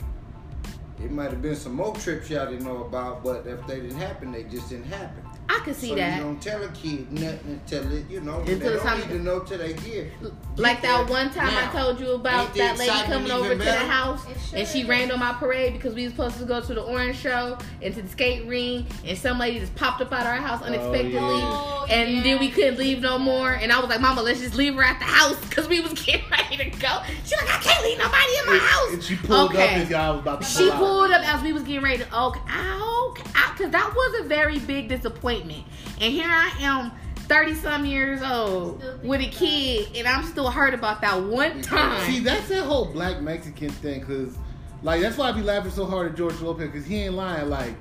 It 1.03 1.11
might 1.11 1.31
have 1.31 1.41
been 1.41 1.57
some 1.57 1.75
more 1.75 1.95
trips 1.95 2.29
y'all 2.29 2.51
didn't 2.51 2.65
know 2.67 2.85
about, 2.85 3.23
but 3.25 3.47
if 3.47 3.65
they 3.67 3.81
didn't 3.81 3.99
happen, 3.99 4.33
they 4.33 4.45
just 4.45 4.69
didn't 4.69 4.87
happen. 4.87 5.23
I 5.53 5.59
could 5.65 5.75
see 5.75 5.89
so 5.89 5.95
that. 5.97 6.17
you 6.19 6.23
don't 6.23 6.41
tell 6.41 6.63
a 6.63 6.69
kid 6.69 7.11
nothing 7.13 7.61
until 7.65 7.93
it, 7.93 8.09
you 8.09 8.21
know, 8.21 8.39
Until 8.39 8.59
they 8.59 8.69
don't 8.69 8.81
time 8.83 8.99
need 9.01 9.09
to- 9.09 9.19
to 9.19 9.23
know 9.25 9.41
till 9.41 9.59
they 9.59 9.73
get. 9.73 10.13
Like 10.57 10.81
that 10.83 11.11
one 11.11 11.31
time 11.31 11.49
I 11.57 11.67
told 11.73 11.99
you 11.99 12.13
about 12.13 12.55
that 12.55 12.79
lady 12.79 12.93
coming 13.07 13.33
over 13.33 13.47
even 13.47 13.59
to 13.59 13.65
the 13.65 13.73
house 13.73 14.23
sure 14.25 14.59
and 14.59 14.69
she 14.69 14.83
is. 14.83 14.89
rained 14.89 15.11
on 15.11 15.19
my 15.19 15.33
parade 15.33 15.73
because 15.73 15.95
we 15.95 16.05
was 16.05 16.13
supposed 16.13 16.39
to 16.39 16.45
go 16.45 16.61
to 16.61 16.75
the 16.75 16.83
orange 16.83 17.17
show 17.17 17.59
and 17.83 17.95
to 17.95 18.03
the 18.03 18.09
skate 18.09 18.47
ring 18.47 18.87
and 19.05 19.17
some 19.19 19.39
lady 19.39 19.59
just 19.59 19.75
popped 19.75 20.01
up 20.03 20.13
out 20.13 20.21
of 20.21 20.27
our 20.27 20.35
house 20.37 20.61
oh, 20.63 20.67
unexpectedly 20.67 21.19
Oh, 21.21 21.87
and 21.91 22.17
yeah. 22.17 22.23
then 22.23 22.39
we 22.41 22.51
couldn't 22.51 22.79
leave 22.79 23.01
no 23.01 23.19
more 23.19 23.51
and 23.53 23.73
I 23.73 23.81
was 23.81 23.89
like, 23.89 24.01
Mama, 24.01 24.23
let's 24.23 24.41
just 24.41 24.55
leave 24.55 24.75
her 24.75 24.83
at 24.85 24.99
the 24.99 25.05
house 25.07 25.37
because 25.49 25.67
we 25.67 25.81
was 25.81 25.93
getting 26.05 26.29
ready 26.31 26.59
to 26.59 26.71
go. 26.79 27.01
She's 27.25 27.37
like, 27.41 27.51
I 27.51 27.59
can't 27.63 27.85
leave 27.85 27.99
nobody 27.99 28.33
in 28.39 28.47
my 28.47 28.59
house. 28.59 28.93
And 28.93 29.03
she 29.03 29.17
pulled 29.17 29.51
Okay. 29.51 29.65
up 29.65 29.71
as 29.79 29.91
y'all 29.91 30.13
was 30.13 30.21
about 30.23 30.41
to 30.43 30.47
She 30.47 30.65
pull 30.65 30.73
out. 30.73 30.79
pulled 30.79 31.11
up 31.13 31.35
as 31.35 31.43
we 31.43 31.53
was 31.53 31.63
getting 31.65 31.83
ready 31.83 31.99
to 32.05 32.19
okay, 32.21 32.41
okay, 32.41 33.23
because 33.53 33.71
that 33.73 33.93
was 33.95 34.21
a 34.21 34.29
very 34.29 34.59
big 34.61 34.89
disappointment. 34.89 35.40
And 35.45 36.13
here 36.13 36.29
I 36.29 36.51
am, 36.61 36.93
thirty 37.29 37.55
some 37.55 37.87
years 37.87 38.23
old, 38.23 38.83
with 39.05 39.21
a 39.21 39.29
kid, 39.29 39.97
and 39.97 40.09
I'm 40.09 40.25
still 40.25 40.51
hurt 40.51 40.75
about 40.75 41.01
that 41.03 41.23
one 41.23 41.63
time. 41.63 42.05
See, 42.11 42.21
that's 42.21 42.49
that 42.49 42.65
whole 42.65 42.87
black 42.87 43.21
Mexican 43.21 43.71
thing, 43.71 44.03
cause 44.03 44.37
like 44.83 45.01
that's 45.01 45.17
why 45.17 45.29
I 45.29 45.33
be 45.33 45.43
laughing 45.43 45.71
so 45.71 45.85
hard 45.85 46.11
at 46.11 46.17
George 46.17 46.41
Lopez, 46.41 46.71
cause 46.73 46.85
he 46.85 46.97
ain't 46.97 47.15
lying. 47.15 47.49
Like, 47.49 47.75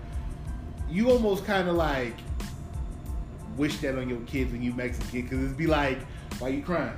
you 0.89 1.10
almost 1.10 1.46
kind 1.46 1.68
of 1.68 1.75
like 1.75 2.16
wish 3.58 3.78
that 3.78 3.98
on 3.98 4.10
your 4.10 4.22
kids 4.22 4.51
when 4.51 4.62
you 4.62 4.74
Mexican, 4.74 5.28
cause 5.28 5.39
it'd 5.39 5.58
be 5.58 5.68
like, 5.68 6.00
why 6.39 6.50
you 6.50 6.62
crying? 6.62 6.94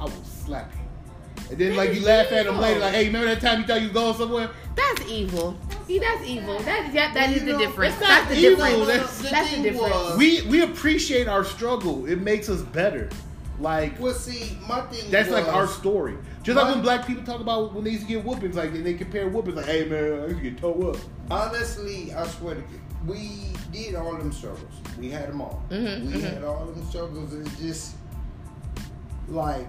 I 0.00 0.04
will 0.04 0.24
slap 0.24 0.72
you. 0.74 0.80
And 1.50 1.58
then 1.58 1.76
like 1.76 1.94
you 1.94 2.00
laugh 2.00 2.32
at 2.32 2.46
him 2.46 2.58
later, 2.58 2.80
like, 2.80 2.94
hey, 2.94 3.06
remember 3.06 3.28
that 3.28 3.40
time 3.40 3.60
you 3.60 3.66
thought 3.66 3.80
you 3.80 3.88
was 3.88 3.94
going 3.94 4.14
somewhere? 4.14 4.50
That's 4.76 5.08
evil. 5.08 5.56
See, 5.86 5.98
that's 5.98 6.24
evil. 6.26 6.58
That 6.60 6.92
yeah, 6.92 7.12
that 7.14 7.30
is 7.30 7.42
You 7.42 7.46
the 7.46 7.52
know, 7.52 7.58
difference. 7.58 7.94
it's 7.94 8.06
That's 8.06 8.28
the 8.28 8.36
evil, 8.36 8.56
difference. 8.66 8.86
that's- 8.86 9.30
That's, 9.30 9.50
the 9.50 9.56
the 9.56 9.62
thing 9.62 9.72
difference. 9.72 9.94
was- 9.94 10.16
We 10.18 10.42
we 10.42 10.62
appreciate 10.62 11.28
our 11.28 11.44
struggle. 11.44 12.06
It 12.06 12.20
makes 12.20 12.48
us 12.48 12.62
better. 12.62 13.08
Like 13.60 14.00
Well, 14.00 14.12
see, 14.14 14.58
my 14.68 14.80
thing 14.82 15.08
that's 15.12 15.28
was, 15.30 15.44
like 15.44 15.54
our 15.54 15.68
story. 15.68 16.16
Just 16.42 16.56
like 16.56 16.74
when 16.74 16.82
black 16.82 17.06
people 17.06 17.22
talk 17.22 17.40
about 17.40 17.72
when 17.72 17.84
they 17.84 17.90
used 17.90 18.02
to 18.02 18.08
get 18.08 18.24
whoopings, 18.24 18.56
like 18.56 18.70
and 18.70 18.84
they 18.84 18.94
compare 18.94 19.28
whoopings, 19.28 19.56
like, 19.56 19.66
hey 19.66 19.84
man, 19.84 20.20
I 20.22 20.26
used 20.26 20.36
to 20.38 20.42
get 20.50 20.58
toe 20.58 20.90
up. 20.90 20.96
Honestly, 21.30 22.12
I 22.12 22.26
swear 22.26 22.56
to 22.56 22.60
God, 22.62 22.80
we 23.06 23.52
did 23.72 23.94
all 23.94 24.16
them 24.16 24.32
struggles. 24.32 24.72
We 24.98 25.08
had 25.10 25.28
them 25.28 25.40
all. 25.40 25.62
Mhm, 25.70 26.06
we 26.06 26.12
mhm. 26.14 26.34
had 26.34 26.42
all 26.42 26.64
them 26.66 26.84
struggles. 26.88 27.32
It's 27.32 27.56
just 27.60 27.94
like 29.28 29.68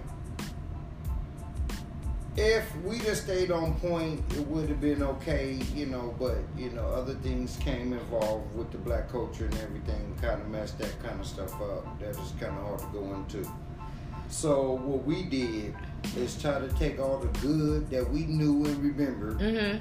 if 2.36 2.64
we 2.84 2.98
just 3.00 3.24
stayed 3.24 3.50
on 3.50 3.74
point, 3.80 4.22
it 4.34 4.46
would 4.48 4.68
have 4.68 4.80
been 4.80 5.02
okay, 5.02 5.58
you 5.74 5.86
know. 5.86 6.14
But 6.18 6.38
you 6.56 6.70
know, 6.70 6.86
other 6.86 7.14
things 7.14 7.56
came 7.58 7.92
involved 7.92 8.54
with 8.54 8.70
the 8.70 8.78
black 8.78 9.10
culture 9.10 9.46
and 9.46 9.54
everything, 9.60 10.16
kind 10.20 10.40
of 10.40 10.48
messed 10.48 10.78
that 10.78 11.02
kind 11.02 11.18
of 11.20 11.26
stuff 11.26 11.54
up. 11.60 11.98
That 12.00 12.10
is 12.10 12.32
kind 12.40 12.56
of 12.56 12.62
hard 12.66 12.78
to 12.80 12.86
go 12.92 13.14
into. 13.14 13.48
So 14.28 14.72
what 14.72 15.04
we 15.04 15.22
did 15.22 15.74
is 16.16 16.40
try 16.40 16.58
to 16.58 16.68
take 16.74 16.98
all 17.00 17.18
the 17.18 17.28
good 17.40 17.88
that 17.90 18.10
we 18.10 18.26
knew 18.26 18.64
and 18.64 18.82
remembered, 18.82 19.38
Mhm. 19.38 19.80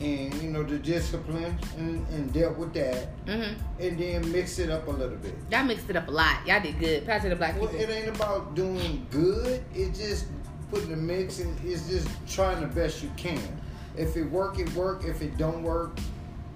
and 0.00 0.34
you 0.42 0.50
know 0.50 0.62
the 0.62 0.78
discipline 0.78 1.56
and, 1.78 2.06
and 2.08 2.32
dealt 2.32 2.56
with 2.58 2.74
that, 2.74 3.08
Mhm. 3.26 3.54
and 3.80 3.98
then 3.98 4.32
mix 4.32 4.58
it 4.58 4.68
up 4.70 4.86
a 4.86 4.90
little 4.90 5.16
bit. 5.16 5.34
Y'all 5.50 5.64
mixed 5.64 5.88
it 5.88 5.96
up 5.96 6.08
a 6.08 6.10
lot. 6.10 6.46
Y'all 6.46 6.60
did 6.62 6.78
good. 6.78 7.06
Pass 7.06 7.24
it 7.24 7.30
to 7.30 7.36
black 7.36 7.58
Well, 7.58 7.68
people. 7.70 7.84
it 7.84 7.90
ain't 7.90 8.14
about 8.14 8.54
doing 8.54 9.06
good. 9.10 9.62
It 9.74 9.94
just 9.94 10.26
putting 10.72 10.88
the 10.88 10.96
mix 10.96 11.38
and 11.40 11.54
it's 11.62 11.86
just 11.86 12.08
trying 12.26 12.60
the 12.62 12.66
best 12.66 13.02
you 13.02 13.10
can. 13.16 13.42
If 13.94 14.16
it 14.16 14.24
work, 14.24 14.58
it 14.58 14.72
work. 14.72 15.04
If 15.04 15.20
it 15.20 15.36
don't 15.36 15.62
work, 15.62 15.98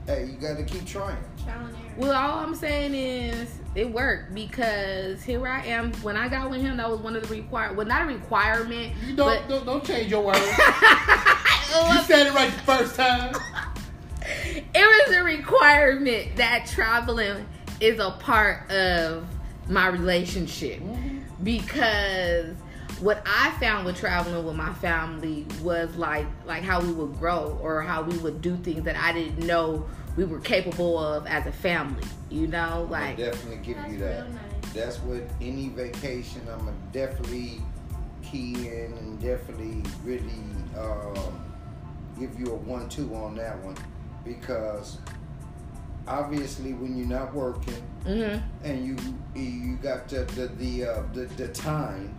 hey, 0.07 0.25
you 0.25 0.33
got 0.33 0.57
to 0.57 0.65
keep 0.65 0.87
trying. 0.87 1.19
Trial 1.45 1.67
and 1.67 1.77
error. 1.77 1.95
Well, 1.99 2.13
all 2.13 2.39
I'm 2.39 2.55
saying 2.55 2.95
is 2.95 3.59
it 3.75 3.93
worked 3.93 4.35
because 4.35 5.23
here 5.23 5.47
I 5.47 5.67
am. 5.67 5.93
When 5.97 6.17
I 6.17 6.29
got 6.29 6.49
with 6.49 6.63
him, 6.63 6.79
that 6.79 6.91
was 6.91 7.01
one 7.01 7.15
of 7.15 7.29
the 7.29 7.35
require. 7.35 7.75
Well, 7.75 7.87
not 7.87 8.03
a 8.03 8.07
requirement, 8.07 8.95
You 9.07 9.15
don't, 9.15 9.27
but 9.39 9.49
don't 9.49 9.67
don't 9.67 9.85
change 9.85 10.11
your 10.11 10.25
words. 10.25 10.39
you 10.41 12.01
said 12.05 12.27
it 12.27 12.35
right 12.35 12.51
the 12.51 12.63
first 12.65 12.95
time. 12.95 13.35
it 14.23 15.09
was 15.09 15.15
a 15.15 15.23
requirement 15.23 16.37
that 16.37 16.67
traveling 16.67 17.47
is 17.81 17.99
a 17.99 18.13
part 18.13 18.71
of 18.71 19.27
my 19.69 19.89
relationship 19.89 20.81
mm-hmm. 20.81 21.19
because 21.45 22.57
what 23.01 23.23
I 23.27 23.51
found 23.61 23.85
with 23.85 23.97
traveling 23.97 24.45
with 24.45 24.57
my 24.57 24.73
family 24.75 25.47
was 25.63 25.95
like 25.97 26.27
like 26.47 26.63
how 26.63 26.81
we 26.81 26.93
would 26.93 27.19
grow 27.19 27.59
or 27.63 27.83
how 27.83 28.03
we 28.03 28.17
would 28.19 28.41
do 28.41 28.57
things 28.57 28.85
that 28.85 28.97
I 28.97 29.13
didn't 29.13 29.47
know 29.47 29.87
we 30.17 30.25
were 30.25 30.41
capable 30.41 30.99
of 30.99 31.27
as 31.27 31.47
a 31.47 31.53
family. 31.53 32.05
You 32.31 32.47
know, 32.47 32.87
I 32.91 33.09
like 33.09 33.17
definitely 33.19 33.59
give 33.59 33.93
you 33.93 33.99
that. 33.99 34.31
nice. 34.31 34.73
That's 34.73 34.99
what 34.99 35.23
any 35.41 35.69
vacation 35.69 36.43
I'm 36.51 36.61
gonna 36.61 36.73
definitely 36.93 37.63
key 38.23 38.69
in 38.69 38.93
and 38.99 39.21
definitely 39.21 39.83
really 40.03 40.43
um, 40.79 41.45
give 42.19 42.39
you 42.39 42.47
a 42.47 42.57
one-two 42.57 43.15
on 43.15 43.37
that 43.37 43.59
one 43.63 43.77
because 44.25 44.99
obviously 46.09 46.73
when 46.73 46.97
you're 46.97 47.07
not 47.07 47.33
working 47.35 47.83
mhm. 48.05 48.43
and 48.65 48.87
you 48.87 48.97
you 49.41 49.77
got 49.77 50.09
the 50.09 50.25
the 50.35 50.47
the, 50.49 50.85
uh, 50.85 51.03
the 51.13 51.27
the 51.37 51.49
time 51.49 52.15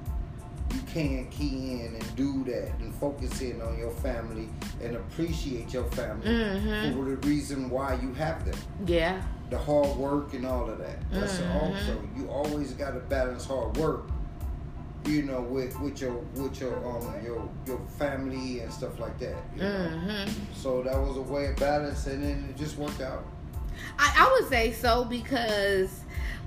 you 0.73 0.81
can 0.93 1.27
key 1.29 1.81
in 1.81 1.95
and 1.95 2.15
do 2.15 2.43
that 2.45 2.71
and 2.79 2.93
focus 2.95 3.41
in 3.41 3.61
on 3.61 3.77
your 3.77 3.91
family 3.91 4.49
and 4.83 4.95
appreciate 4.95 5.73
your 5.73 5.85
family 5.91 6.27
Mhm. 6.27 6.93
for 6.95 7.05
the 7.05 7.15
reason 7.27 7.69
why 7.69 7.93
you 8.01 8.13
have 8.13 8.43
them 8.45 8.59
yeah. 8.85 9.21
the 9.49 9.57
hard 9.57 9.95
work 9.97 10.33
and 10.33 10.45
all 10.45 10.69
of 10.69 10.77
that 10.79 10.97
that's 11.11 11.39
Mhm. 11.39 11.55
also 11.55 12.01
you 12.15 12.27
always 12.29 12.73
got 12.73 12.91
to 12.91 12.99
balance 13.01 13.45
hard 13.45 13.75
work 13.77 14.09
you 15.05 15.23
know 15.23 15.39
with 15.41 15.79
with 15.79 16.01
your 16.01 16.15
with 16.35 16.59
your 16.59 16.75
um 16.85 17.05
your 17.23 17.47
your 17.65 17.79
family 17.97 18.59
and 18.59 18.71
stuff 18.73 18.99
like 18.99 19.17
that 19.19 19.35
you 19.55 19.61
know? 19.61 19.89
Mhm. 20.05 20.29
so 20.53 20.83
that 20.83 20.97
was 20.99 21.15
a 21.17 21.21
way 21.21 21.45
of 21.47 21.55
balance 21.55 22.07
and 22.07 22.23
then 22.23 22.45
it 22.49 22.57
just 22.57 22.77
worked 22.77 23.01
out 23.01 23.23
I, 23.99 24.11
I 24.17 24.31
would 24.33 24.49
say 24.49 24.73
so 24.73 25.05
because 25.05 26.01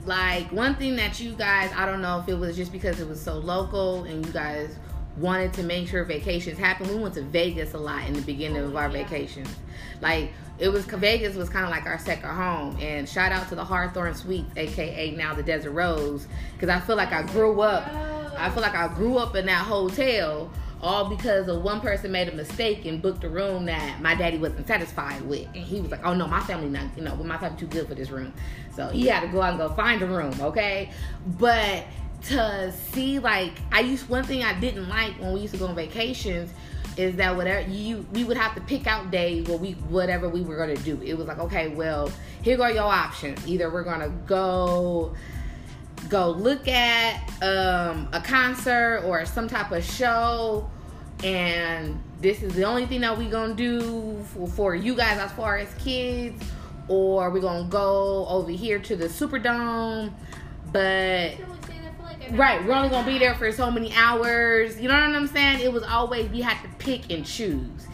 like 0.07 0.51
one 0.53 0.75
thing 0.77 0.97
that 0.97 1.21
you 1.21 1.33
guys 1.33 1.71
I 1.77 1.87
don't 1.87 2.01
know 2.01 2.21
if 2.21 2.29
it 2.29 2.35
was 2.35 2.57
just 2.57 2.73
because 2.73 3.01
it 3.01 3.09
was 3.09 3.21
so 3.21 3.35
local 3.35 4.05
and 4.05 4.25
you 4.25 4.33
guys 4.33 4.75
wanted 5.17 5.53
to 5.55 5.63
make 5.63 5.89
sure 5.89 6.05
vacations 6.05 6.59
happen. 6.59 6.89
We 6.89 6.95
went 6.97 7.15
to 7.15 7.23
Vegas 7.23 7.75
a 7.75 7.79
lot 7.79 8.07
in 8.07 8.15
the 8.15 8.23
beginning 8.23 8.63
of 8.63 8.75
oh, 8.75 8.79
our 8.79 8.89
Yeah. 8.91 9.03
vacations. 9.05 9.49
Like 10.01 10.33
it 10.59 10.69
was 10.69 10.85
Vegas 10.85 11.37
was 11.37 11.49
kind 11.49 11.65
of 11.65 11.71
like 11.71 11.87
our 11.87 11.99
second 11.99 12.31
home. 12.31 12.77
And 12.81 13.09
shout 13.09 13.33
out 13.33 13.49
to 13.49 13.55
the 13.55 13.65
Hawthorn 13.65 14.15
Suites, 14.15 14.51
aka 14.57 15.11
now 15.13 15.35
the 15.35 15.43
Desert 15.43 15.73
Rose, 15.73 16.27
because 16.53 16.69
I 16.69 16.81
feel 16.81 16.97
like 16.97 17.13
I 17.13 17.23
grew 17.23 17.61
up. 17.61 17.87
I 18.39 18.49
feel 18.51 18.63
like 18.63 18.75
I 18.75 18.89
grew 18.89 19.19
up 19.19 19.37
in 19.37 19.47
that 19.47 19.67
hotel 19.67 20.51
all 20.83 21.09
because 21.09 21.49
of 21.49 21.63
one 21.63 21.81
person 21.81 22.13
made 22.13 22.29
a 22.29 22.35
mistake 22.35 22.87
and 22.87 23.03
booked 23.03 23.23
a 23.25 23.29
room 23.29 23.67
that 23.67 24.01
my 24.01 24.15
daddy 24.15 24.39
wasn't 24.39 24.67
satisfied 24.67 25.23
with. 25.23 25.47
And 25.55 25.65
he 25.65 25.81
was 25.81 25.91
like, 25.91 26.05
oh 26.05 26.15
no, 26.15 26.27
my 26.27 26.41
family 26.41 26.69
not, 26.69 26.85
you 26.97 27.03
know, 27.03 27.15
my 27.17 27.37
family 27.39 27.59
too 27.59 27.67
good 27.67 27.87
for 27.89 27.95
this 27.95 28.11
room. 28.11 28.33
So 28.75 28.89
he 28.89 29.07
had 29.07 29.21
to 29.21 29.29
go 29.29 29.43
out 29.43 29.51
and 29.51 29.59
go 29.59 29.69
find 29.75 30.01
a 30.01 30.07
room, 30.07 30.35
okay? 30.41 30.91
But 31.39 31.85
to 32.25 32.73
see 32.93 33.19
like, 33.19 33.53
I 33.73 33.81
used, 33.81 34.09
one 34.09 34.25
thing 34.25 34.43
I 34.43 34.59
didn't 34.59 34.89
like 34.89 35.15
when 35.21 35.33
we 35.33 35.41
used 35.41 35.55
to 35.55 35.61
go 35.61 35.67
on 35.67 35.75
vacations 35.75 36.51
is 36.97 37.17
that 37.17 37.37
whatever 37.37 37.69
you 37.69 38.05
we 38.13 38.25
would 38.25 38.37
have 38.37 38.55
to 38.55 38.61
pick 38.63 38.87
out 38.87 39.11
days 39.11 39.47
where 39.47 39.57
we 39.57 39.73
whatever 39.73 40.29
we 40.29 40.43
were 40.43 40.57
gonna 40.57 40.77
do. 40.77 41.01
It 41.03 41.17
was 41.17 41.27
like, 41.27 41.39
okay, 41.39 41.69
well, 41.69 42.11
here 42.43 42.57
go 42.57 42.67
your 42.67 42.85
options. 42.85 43.47
Either 43.47 43.71
we're 43.71 43.85
gonna 43.85 44.11
go 44.27 45.15
go 46.09 46.31
look 46.31 46.67
at 46.69 47.23
um, 47.43 48.09
a 48.13 48.21
concert 48.21 49.03
or 49.05 49.25
some 49.27 49.49
type 49.49 49.71
of 49.73 49.85
show. 49.85 50.69
And 51.23 52.03
this 52.21 52.43
is 52.43 52.55
the 52.55 52.65
only 52.65 52.87
thing 52.87 53.03
that 53.03 53.17
we 53.17 53.27
gonna 53.27 53.55
do 53.55 54.23
for, 54.35 54.49
for 54.49 54.75
you 54.75 54.95
guys 54.95 55.19
as 55.19 55.33
far 55.33 55.59
as 55.59 55.73
kids. 55.75 56.43
Or 56.89 57.31
we're 57.31 57.41
gonna 57.41 57.69
go 57.69 58.27
over 58.27 58.51
here 58.51 58.79
to 58.81 58.97
the 58.97 59.07
superdome. 59.07 60.13
But 60.73 61.33
Can 61.33 61.51
we 61.51 61.57
stay 61.63 61.75
there 61.83 61.93
for 61.97 62.03
like 62.05 62.39
right 62.39 62.65
we're 62.65 62.75
only 62.75 62.89
gonna 62.89 63.07
be 63.07 63.19
there 63.19 63.35
for 63.35 63.53
so 63.53 63.71
many 63.71 63.93
hours. 63.95 64.81
You 64.81 64.89
know 64.89 64.95
what 64.95 65.15
i'm 65.15 65.27
saying? 65.27 65.61
It 65.61 65.73
was 65.73 65.83
always 65.83 66.29
we 66.31 66.41
had 66.41 66.61
to 66.63 66.69
pick 66.79 67.11
and 67.13 67.25
choose. 67.25 67.87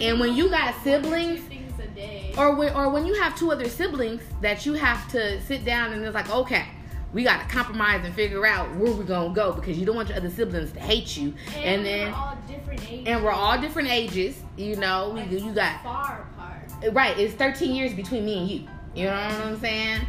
And 0.00 0.20
when 0.20 0.34
you 0.34 0.48
got 0.48 0.74
one 0.74 0.94
or 0.94 1.00
two 1.00 1.02
siblings 1.02 1.40
things 1.40 1.80
a 1.80 1.86
day. 1.88 2.34
or 2.38 2.54
when, 2.54 2.72
or 2.74 2.88
when 2.90 3.04
you 3.04 3.14
have 3.20 3.36
two 3.36 3.50
other 3.50 3.68
siblings 3.68 4.22
that 4.40 4.64
you 4.64 4.74
have 4.74 5.10
to 5.10 5.42
sit 5.42 5.64
down 5.64 5.92
and 5.92 6.04
it's 6.04 6.14
like 6.14 6.30
okay 6.30 6.66
we 7.12 7.24
got 7.24 7.40
to 7.40 7.48
compromise 7.54 8.04
and 8.04 8.14
figure 8.14 8.46
out 8.46 8.74
where 8.76 8.92
we're 8.92 9.04
gonna 9.04 9.34
go 9.34 9.52
because 9.52 9.78
you 9.78 9.86
don't 9.86 9.96
want 9.96 10.08
your 10.08 10.18
other 10.18 10.30
siblings 10.30 10.72
to 10.72 10.80
hate 10.80 11.16
you. 11.16 11.34
And, 11.56 11.86
and, 11.86 11.86
then 11.86 12.12
we're 12.12 12.18
all 12.18 12.36
different 12.46 12.90
ages. 12.90 13.04
and 13.06 13.24
we're 13.24 13.30
all 13.30 13.60
different 13.60 13.88
ages 13.88 14.42
you 14.56 14.76
know 14.76 15.10
we, 15.10 15.20
Like, 15.20 15.30
you 15.30 15.52
got 15.52 15.82
far 15.82 16.28
apart. 16.34 16.94
right 16.94 17.18
it's 17.18 17.34
13 17.34 17.74
years 17.74 17.94
between 17.94 18.24
me 18.24 18.38
and 18.38 18.50
you. 18.50 18.68
You 18.94 19.04
know 19.06 19.12
what 19.12 19.46
i'm 19.46 19.60
saying? 19.60 20.00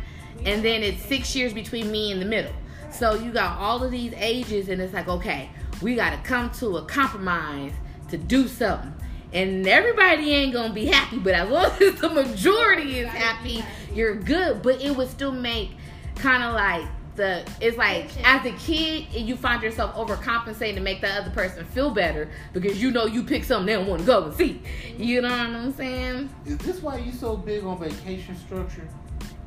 And 0.45 0.63
then 0.63 0.83
it's 0.83 1.01
six 1.03 1.35
years 1.35 1.53
between 1.53 1.91
me 1.91 2.11
and 2.11 2.21
the 2.21 2.25
middle. 2.25 2.53
So 2.91 3.13
you 3.13 3.31
got 3.31 3.57
all 3.59 3.83
of 3.83 3.91
these 3.91 4.13
ages 4.17 4.69
and 4.69 4.81
it's 4.81 4.93
like 4.93 5.07
okay 5.07 5.49
we 5.81 5.95
got 5.95 6.09
to 6.11 6.17
come 6.27 6.49
to 6.49 6.77
a 6.77 6.85
compromise 6.85 7.71
to 8.09 8.17
do 8.17 8.47
something. 8.47 8.93
And 9.31 9.65
everybody 9.67 10.31
ain't 10.31 10.53
gonna 10.53 10.73
be 10.73 10.87
happy 10.87 11.19
but 11.19 11.33
as 11.35 11.49
long 11.49 11.65
as 11.81 12.01
the 12.01 12.09
majority 12.09 12.99
is 12.99 13.07
happy. 13.07 13.63
you're 13.93 14.15
good. 14.15 14.61
But 14.61 14.81
it 14.81 14.95
would 14.95 15.09
still 15.09 15.31
make 15.31 15.71
kind 16.19 16.43
of 16.43 16.53
like 16.53 16.85
the 17.15 17.43
it's 17.59 17.77
like 17.77 18.05
as 18.25 18.45
a 18.45 18.51
kid 18.53 19.07
you 19.13 19.35
find 19.35 19.61
yourself 19.61 19.93
overcompensating 19.95 20.75
to 20.75 20.79
make 20.81 21.01
the 21.01 21.07
other 21.09 21.29
person 21.31 21.65
feel 21.65 21.89
better 21.89 22.29
because 22.53 22.81
you 22.81 22.91
know 22.91 23.05
you 23.05 23.23
pick 23.23 23.43
something 23.43 23.65
they 23.65 23.73
don't 23.73 23.87
want 23.87 23.99
to 24.01 24.05
go 24.05 24.23
and 24.25 24.33
see 24.35 24.61
you 24.97 25.21
know 25.21 25.29
what 25.29 25.39
i'm 25.39 25.73
saying 25.73 26.29
Is 26.45 26.57
this 26.59 26.81
why 26.81 26.97
you 26.97 27.11
so 27.11 27.35
big 27.35 27.63
on 27.65 27.77
vacation 27.79 28.37
structure? 28.37 28.87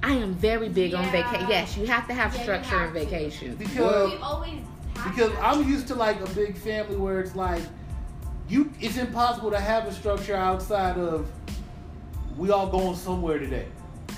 I 0.05 0.15
am 0.15 0.35
very 0.35 0.69
big 0.69 0.95
on 0.95 1.05
Yeah. 1.05 1.13
vacation. 1.13 1.49
Yes, 1.49 1.77
you 1.77 1.87
have 1.87 2.09
to 2.09 2.13
have 2.15 2.35
Yeah, 2.35 2.43
structure 2.43 2.79
have 2.81 2.97
in 2.97 3.05
to. 3.05 3.09
vacations. 3.11 3.55
Because 3.57 4.11
we 4.11 4.17
always 4.19 4.61
because 5.05 5.31
to. 5.31 5.45
I'm 5.47 5.69
used 5.69 5.87
to 5.89 5.95
like 5.95 6.21
a 6.21 6.29
big 6.35 6.57
family 6.57 6.97
where 6.97 7.21
it's 7.21 7.37
like 7.37 7.63
you 8.49 8.73
it's 8.81 8.97
impossible 8.97 9.53
to 9.53 9.61
have 9.61 9.87
a 9.87 9.93
structure 9.93 10.35
outside 10.35 10.99
of 10.99 11.31
we 12.37 12.51
all 12.51 12.67
going 12.67 12.97
somewhere 12.97 13.39
today. 13.39 13.67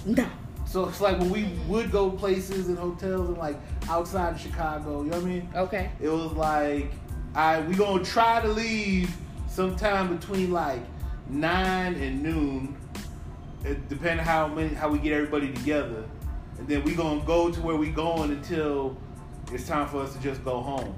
No. 0.07 0.27
So 0.75 0.89
it's 0.89 1.01
like 1.01 1.21
when 1.21 1.31
we 1.31 1.45
would 1.69 1.93
go 1.93 2.11
places 2.11 2.67
and 2.67 2.77
hotels 2.77 3.29
and 3.29 3.39
like 3.39 3.57
outside 3.89 4.35
of 4.35 4.41
Chicago, 4.41 5.05
you 5.05 5.11
know 5.11 5.19
what 5.19 5.25
I 5.25 5.29
mean? 5.29 5.49
Okay. 5.55 5.91
It 6.01 6.09
was 6.09 6.33
like 6.33 6.91
I 7.33 7.61
we 7.61 7.77
gonna 7.77 8.03
try 8.03 8.41
to 8.41 8.49
leave 8.49 9.17
sometime 9.47 10.17
between 10.17 10.51
like 10.51 10.81
nine 11.29 11.95
and 11.95 12.25
noon, 12.25 12.77
it, 13.65 13.89
depending 13.89 14.27
how 14.27 14.49
many 14.49 14.75
how 14.75 14.89
we 14.89 14.99
get 14.99 15.13
everybody 15.13 15.53
together, 15.53 16.03
and 16.59 16.67
then 16.67 16.83
we 16.83 16.97
gonna 16.97 17.25
go 17.25 17.53
to 17.53 17.61
where 17.61 17.77
we 17.77 17.91
going 17.91 18.33
until 18.33 18.97
it's 19.53 19.69
time 19.69 19.87
for 19.87 20.01
us 20.03 20.13
to 20.17 20.21
just 20.21 20.45
go 20.45 20.61
home. 20.61 20.93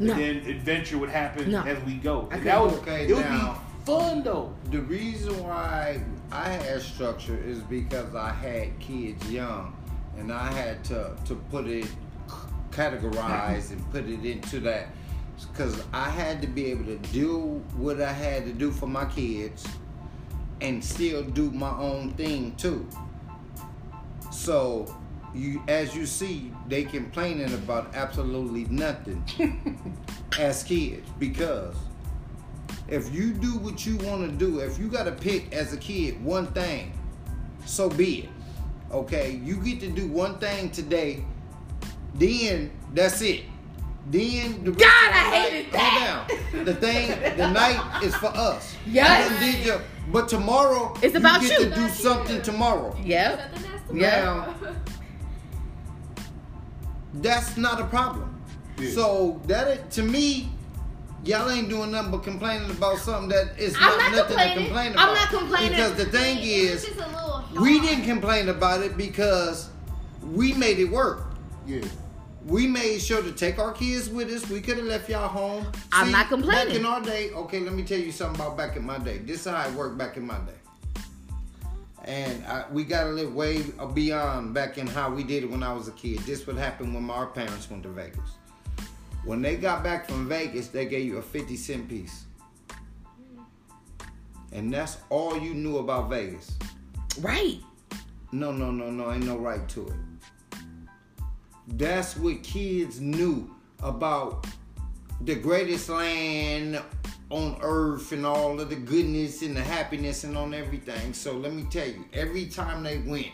No. 0.00 0.14
And 0.14 0.20
then 0.20 0.36
adventure 0.50 0.98
would 0.98 1.10
happen 1.10 1.52
No. 1.52 1.62
as 1.62 1.80
we 1.84 1.94
go. 1.94 2.28
I 2.32 2.38
And 2.38 2.46
that 2.46 2.58
couldn't 2.60 2.72
was 2.72 2.84
do 2.84 2.90
it. 2.90 3.10
it 3.10 3.14
would 3.14 3.28
be 3.28 3.50
fun 3.86 4.24
though. 4.24 4.52
The 4.72 4.80
reason 4.80 5.40
why 5.44 6.02
I 6.30 6.48
had 6.48 6.82
structure 6.82 7.38
is 7.38 7.60
because 7.60 8.14
I 8.14 8.30
had 8.30 8.78
kids 8.80 9.30
young, 9.30 9.76
and 10.18 10.32
I 10.32 10.52
had 10.52 10.84
to 10.84 11.16
to 11.26 11.34
put 11.50 11.66
it 11.66 11.86
categorize 12.70 13.70
and 13.70 13.90
put 13.92 14.08
it 14.08 14.24
into 14.24 14.58
that 14.60 14.88
because 15.52 15.82
I 15.92 16.10
had 16.10 16.42
to 16.42 16.48
be 16.48 16.66
able 16.66 16.84
to 16.86 16.96
do 17.12 17.62
what 17.76 18.00
I 18.00 18.12
had 18.12 18.44
to 18.46 18.52
do 18.52 18.70
for 18.70 18.86
my 18.86 19.04
kids, 19.04 19.66
and 20.60 20.82
still 20.84 21.22
do 21.22 21.50
my 21.50 21.70
own 21.70 22.12
thing 22.14 22.54
too. 22.56 22.88
So, 24.30 24.94
you 25.34 25.62
as 25.68 25.94
you 25.94 26.06
see, 26.06 26.52
they 26.68 26.84
complaining 26.84 27.52
about 27.54 27.94
absolutely 27.94 28.64
nothing 28.66 29.24
as 30.38 30.64
kids 30.64 31.08
because 31.18 31.76
if 32.88 33.12
you 33.14 33.32
do 33.32 33.56
what 33.58 33.84
you 33.86 33.96
want 33.98 34.28
to 34.30 34.36
do, 34.36 34.58
if 34.60 34.78
you 34.78 34.88
got 34.88 35.04
to 35.04 35.12
pick 35.12 35.52
as 35.54 35.72
a 35.72 35.76
kid 35.76 36.22
one 36.24 36.46
thing, 36.48 36.92
so 37.64 37.88
be 37.88 38.20
it. 38.24 38.28
Okay, 38.92 39.40
you 39.42 39.56
get 39.56 39.80
to 39.80 39.88
do 39.88 40.06
one 40.06 40.38
thing 40.38 40.70
today, 40.70 41.24
then 42.14 42.70
that's 42.92 43.20
it. 43.22 43.42
Then 44.10 44.62
the 44.64 44.70
God, 44.72 44.86
I 44.86 45.10
night, 45.30 45.50
hated 45.50 45.74
hold 45.74 45.74
that. 45.74 46.28
down. 46.52 46.64
The 46.66 46.74
thing, 46.74 47.36
the 47.38 47.50
night 47.52 48.02
is 48.04 48.14
for 48.16 48.26
us. 48.26 48.76
Yes. 48.86 49.30
You 49.30 49.36
done 49.38 49.52
did 49.52 49.66
your- 49.66 49.80
but 50.12 50.28
tomorrow, 50.28 50.94
It's 51.00 51.14
about 51.14 51.40
you 51.40 51.48
get 51.48 51.60
you. 51.60 51.68
to 51.70 51.74
do 51.74 51.88
something 51.88 52.42
tomorrow. 52.42 52.94
Yep. 53.02 53.40
Something 53.54 53.70
has 53.70 53.88
to 53.88 53.96
Yeah. 53.96 54.46
work. 54.60 54.76
That's 57.14 57.56
not 57.56 57.80
a 57.80 57.84
problem. 57.86 58.38
Yeah. 58.78 58.90
So 58.90 59.40
that 59.46 59.90
to 59.92 60.02
me, 60.02 60.50
y'all 61.24 61.50
ain't 61.50 61.68
doing 61.68 61.90
nothing 61.90 62.10
but 62.10 62.22
complaining 62.22 62.70
about 62.70 62.98
something 62.98 63.28
that 63.30 63.58
is 63.58 63.72
not, 63.74 63.98
not 63.98 64.12
nothing 64.12 64.36
to 64.36 64.54
complain 64.54 64.92
about. 64.92 65.08
I'm 65.08 65.14
not 65.14 65.28
complaining. 65.28 65.70
Because 65.70 65.94
the 65.94 66.06
thing 66.06 66.38
It 66.38 66.44
is, 66.44 66.72
was 66.72 66.96
just 66.96 67.08
a 67.08 67.12
little 67.12 67.62
we 67.62 67.80
didn't 67.80 68.04
complain 68.04 68.48
about 68.48 68.82
it 68.82 68.96
because 68.96 69.70
we 70.22 70.52
made 70.54 70.78
it 70.78 70.90
work. 70.90 71.26
Yeah. 71.66 71.80
We 72.46 72.66
made 72.66 73.00
sure 73.00 73.22
to 73.22 73.32
take 73.32 73.58
our 73.58 73.72
kids 73.72 74.10
with 74.10 74.28
us. 74.28 74.48
We 74.50 74.60
could 74.60 74.76
have 74.76 74.86
left 74.86 75.08
y'all 75.08 75.28
home. 75.28 75.66
I'm 75.92 76.10
not 76.10 76.28
complaining. 76.28 76.68
Back 76.68 76.76
in 76.76 76.86
our 76.86 77.00
day, 77.00 77.30
okay, 77.30 77.60
let 77.60 77.72
me 77.72 77.84
tell 77.84 77.98
you 77.98 78.12
something 78.12 78.38
about 78.38 78.56
back 78.56 78.76
in 78.76 78.84
my 78.84 78.98
day. 78.98 79.18
This 79.18 79.46
is 79.46 79.52
how 79.52 79.66
it 79.66 79.72
worked 79.74 79.96
back 79.96 80.16
in 80.18 80.26
my 80.26 80.38
day. 80.38 80.52
And 82.04 82.44
I, 82.44 82.66
we 82.70 82.84
got 82.84 83.04
to 83.04 83.10
live 83.10 83.34
way 83.34 83.62
beyond 83.94 84.52
back 84.52 84.76
in 84.76 84.86
how 84.86 85.10
we 85.10 85.24
did 85.24 85.44
it 85.44 85.50
when 85.50 85.62
I 85.62 85.72
was 85.72 85.88
a 85.88 85.92
kid. 85.92 86.18
This 86.20 86.46
would 86.46 86.58
happen 86.58 86.92
when 86.92 87.08
our 87.08 87.26
parents 87.26 87.70
went 87.70 87.82
to 87.84 87.88
Vegas. 87.88 88.32
When 89.24 89.40
they 89.40 89.56
got 89.56 89.82
back 89.82 90.08
from 90.08 90.28
Vegas, 90.28 90.68
they 90.68 90.86
gave 90.86 91.06
you 91.06 91.16
a 91.16 91.22
50 91.22 91.56
cent 91.56 91.88
piece. 91.88 92.24
And 94.52 94.72
that's 94.72 94.98
all 95.10 95.38
you 95.38 95.54
knew 95.54 95.78
about 95.78 96.10
Vegas. 96.10 96.52
Right. 97.20 97.60
No, 98.32 98.52
no, 98.52 98.70
no, 98.70 98.90
no, 98.90 99.12
ain't 99.12 99.24
no 99.24 99.36
right 99.36 99.66
to 99.70 99.86
it. 99.88 100.60
That's 101.68 102.16
what 102.16 102.42
kids 102.42 103.00
knew 103.00 103.50
about 103.82 104.46
the 105.22 105.34
greatest 105.34 105.88
land 105.88 106.80
on 107.30 107.56
earth 107.62 108.12
and 108.12 108.26
all 108.26 108.60
of 108.60 108.68
the 108.68 108.76
goodness 108.76 109.42
and 109.42 109.56
the 109.56 109.62
happiness 109.62 110.24
and 110.24 110.36
on 110.36 110.52
everything. 110.52 111.12
So 111.14 111.32
let 111.32 111.52
me 111.52 111.64
tell 111.70 111.86
you, 111.86 112.04
every 112.12 112.46
time 112.46 112.82
they 112.82 112.98
went, 112.98 113.28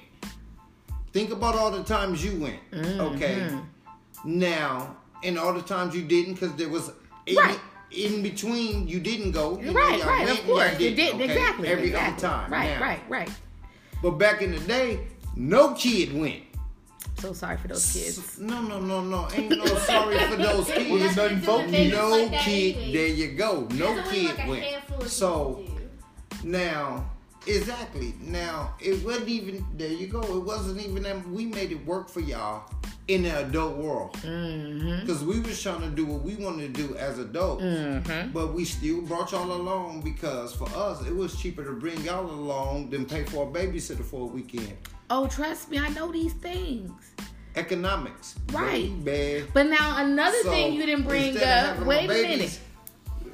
think 1.13 1.31
about 1.33 1.57
all 1.57 1.71
the 1.71 1.83
times 1.83 2.25
you 2.25 2.41
went, 2.41 2.71
mm-hmm. 2.71 3.01
okay? 3.01 3.51
Now, 4.25 4.97
and 5.25 5.39
all 5.39 5.53
the 5.53 5.63
times 5.63 5.95
you 5.95 6.03
didn't, 6.03 6.35
because 6.35 6.55
there 6.57 6.69
was 6.69 6.91
in, 7.27 7.37
Right. 7.37 7.59
in 7.91 8.23
between 8.23 8.89
you 8.89 9.01
didn't 9.01 9.33
go. 9.33 9.59
You 9.61 9.67
know, 9.67 9.81
Right, 9.81 10.05
went 10.05 10.23
of 10.23 10.29
and 10.39 10.39
y'all 10.49 10.57
course. 10.57 10.81
You 10.81 10.95
did 10.95 11.15
okay? 11.15 11.25
exactly. 11.25 11.69
Every 11.69 11.87
exactly. 11.89 12.13
other 12.27 12.35
time. 12.35 12.51
Right, 12.53 12.71
Now, 12.79 12.81
right, 12.87 13.01
right. 13.09 13.31
But 14.03 14.13
back 14.13 14.41
in 14.43 14.53
the 14.53 14.61
day, 14.61 15.01
no 15.37 15.75
kid 15.75 16.13
went. 16.19 16.43
So 17.19 17.35
sorry 17.35 17.59
for 17.59 17.69
those 17.69 17.93
kids. 17.93 18.39
No, 18.39 18.63
no, 18.63 18.81
no, 18.81 19.03
no. 19.03 19.29
Ain't 19.35 19.51
no 19.51 19.67
sorry 19.67 20.19
for 20.21 20.37
those 20.49 20.71
kids. 20.71 20.89
there's 20.89 21.17
nothing 21.17 21.41
for 21.43 21.65
kids. 21.67 21.95
No 21.95 22.09
Like 22.09 22.33
kid. 22.41 22.77
anyway. 22.77 22.93
There 22.95 23.07
you 23.09 23.29
go. 23.33 23.61
No 23.73 23.95
There's 23.95 24.07
only 24.07 24.21
kid 24.21 24.37
like 24.39 24.47
a 24.47 24.49
went. 24.49 25.03
of 25.03 25.11
So 25.11 25.63
do. 25.67 26.49
now, 26.49 27.11
exactly. 27.47 28.15
Now 28.23 28.75
it 28.81 29.05
wasn't 29.05 29.29
even. 29.29 29.67
There 29.77 29.89
you 29.93 30.07
go. 30.07 30.21
It 30.23 30.43
wasn't 30.45 30.81
even. 30.81 31.03
that 31.03 31.29
We 31.29 31.45
made 31.45 31.73
it 31.73 31.85
work 31.85 32.09
for 32.09 32.21
y'all 32.21 32.65
in 33.11 33.25
the 33.25 33.41
adult 33.41 33.77
world. 33.77 34.13
Mm-hmm. 34.23 35.01
Because 35.01 35.25
we 35.25 35.41
was 35.41 35.61
trying 35.61 35.81
to 35.81 35.91
do 35.91 36.07
what 36.07 36.23
we 36.23 36.37
wanted 36.37 36.73
to 36.75 36.87
do 36.87 36.95
as 36.97 37.19
adults. 37.19 37.65
Mm-hmm. 37.65 38.31
But 38.31 38.55
we 38.55 38.65
still 38.65 39.03
brought 39.03 39.33
y'all 39.33 39.53
along 39.53 40.03
because 40.03 40.55
for 40.55 40.69
us 40.71 41.05
it 41.07 41.15
was 41.15 41.37
cheaper 41.37 41.65
to 41.65 41.73
bring 41.73 42.01
y'all 42.03 42.31
along 42.31 42.91
than 42.91 43.05
pay 43.05 43.25
for 43.25 43.49
a 43.49 43.51
babysitter 43.51 44.05
for 44.05 44.23
a 44.23 44.27
weekend. 44.27 44.77
Oh, 45.11 45.27
trust 45.27 45.71
me, 45.71 45.79
I 45.79 45.89
know 45.89 46.13
these 46.13 46.35
things. 46.35 46.93
Economics. 47.57 48.37
Right. 48.53 48.93
Baby. 49.05 49.47
But 49.53 49.67
now 49.67 50.05
another 50.05 50.39
So, 50.45 50.51
thing 50.51 50.75
you 50.75 50.87
didn't 50.87 51.05
bring 51.05 51.37
up. 51.39 51.85
Wait 51.85 52.05
a 52.05 52.09
babies 52.09 52.39
minute. 52.39 52.61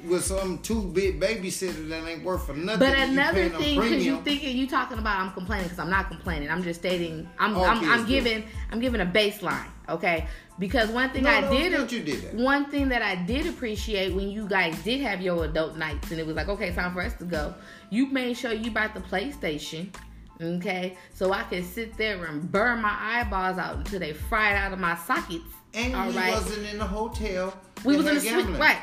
With 0.07 0.23
some 0.23 0.59
two 0.59 0.81
big 0.83 1.19
babysitter 1.19 1.89
that 1.89 2.07
ain't 2.07 2.23
worth 2.23 2.45
for 2.45 2.53
nothing. 2.53 2.79
But 2.79 2.97
another 2.97 3.49
thing, 3.49 3.79
because 3.79 4.05
you 4.05 4.21
thinking 4.21 4.55
you 4.57 4.67
talking 4.67 4.97
about 4.99 5.19
I'm 5.19 5.33
complaining 5.33 5.65
because 5.65 5.79
I'm 5.79 5.89
not 5.89 6.07
complaining. 6.09 6.49
I'm 6.49 6.63
just 6.63 6.79
stating 6.79 7.29
I'm 7.39 7.55
All 7.57 7.65
I'm, 7.65 7.83
I'm 7.89 8.05
giving 8.07 8.43
I'm 8.71 8.79
giving 8.79 9.01
a 9.01 9.05
baseline. 9.05 9.65
Okay, 9.89 10.27
because 10.59 10.89
one 10.89 11.09
thing 11.11 11.23
No, 11.23 11.29
I 11.29 11.41
no, 11.41 11.51
did 11.51 11.71
don't 11.71 11.91
you 11.91 12.01
did 12.01 12.21
that. 12.23 12.33
one 12.35 12.69
thing 12.69 12.89
that 12.89 13.01
I 13.01 13.15
did 13.15 13.47
appreciate 13.47 14.13
when 14.13 14.29
you 14.29 14.47
guys 14.47 14.77
did 14.83 14.99
have 15.01 15.21
your 15.21 15.45
adult 15.45 15.77
nights 15.77 16.11
and 16.11 16.19
it 16.19 16.25
was 16.27 16.35
like 16.35 16.49
okay 16.49 16.71
time 16.73 16.93
for 16.93 17.01
us 17.01 17.13
to 17.15 17.25
go. 17.25 17.53
You 17.89 18.07
made 18.07 18.35
sure 18.37 18.51
you 18.53 18.71
bought 18.71 18.93
the 18.93 18.99
PlayStation. 19.01 19.89
Okay, 20.39 20.95
so 21.13 21.33
I 21.33 21.43
could 21.43 21.65
sit 21.65 21.97
there 21.97 22.25
and 22.25 22.51
burn 22.51 22.81
my 22.81 22.95
eyeballs 23.01 23.57
out 23.57 23.77
until 23.77 23.99
they 23.99 24.13
fried 24.13 24.55
out 24.55 24.71
of 24.71 24.77
my 24.79 24.95
sockets. 24.95 25.43
And 25.73 25.95
all 25.95 26.09
we 26.09 26.15
right? 26.17 26.31
wasn't 26.33 26.67
in 26.67 26.77
the 26.77 26.85
hotel. 26.85 27.53
We 27.83 27.97
was 27.97 28.05
in 28.05 28.15
the 28.15 28.21
suite, 28.21 28.59
right? 28.59 28.77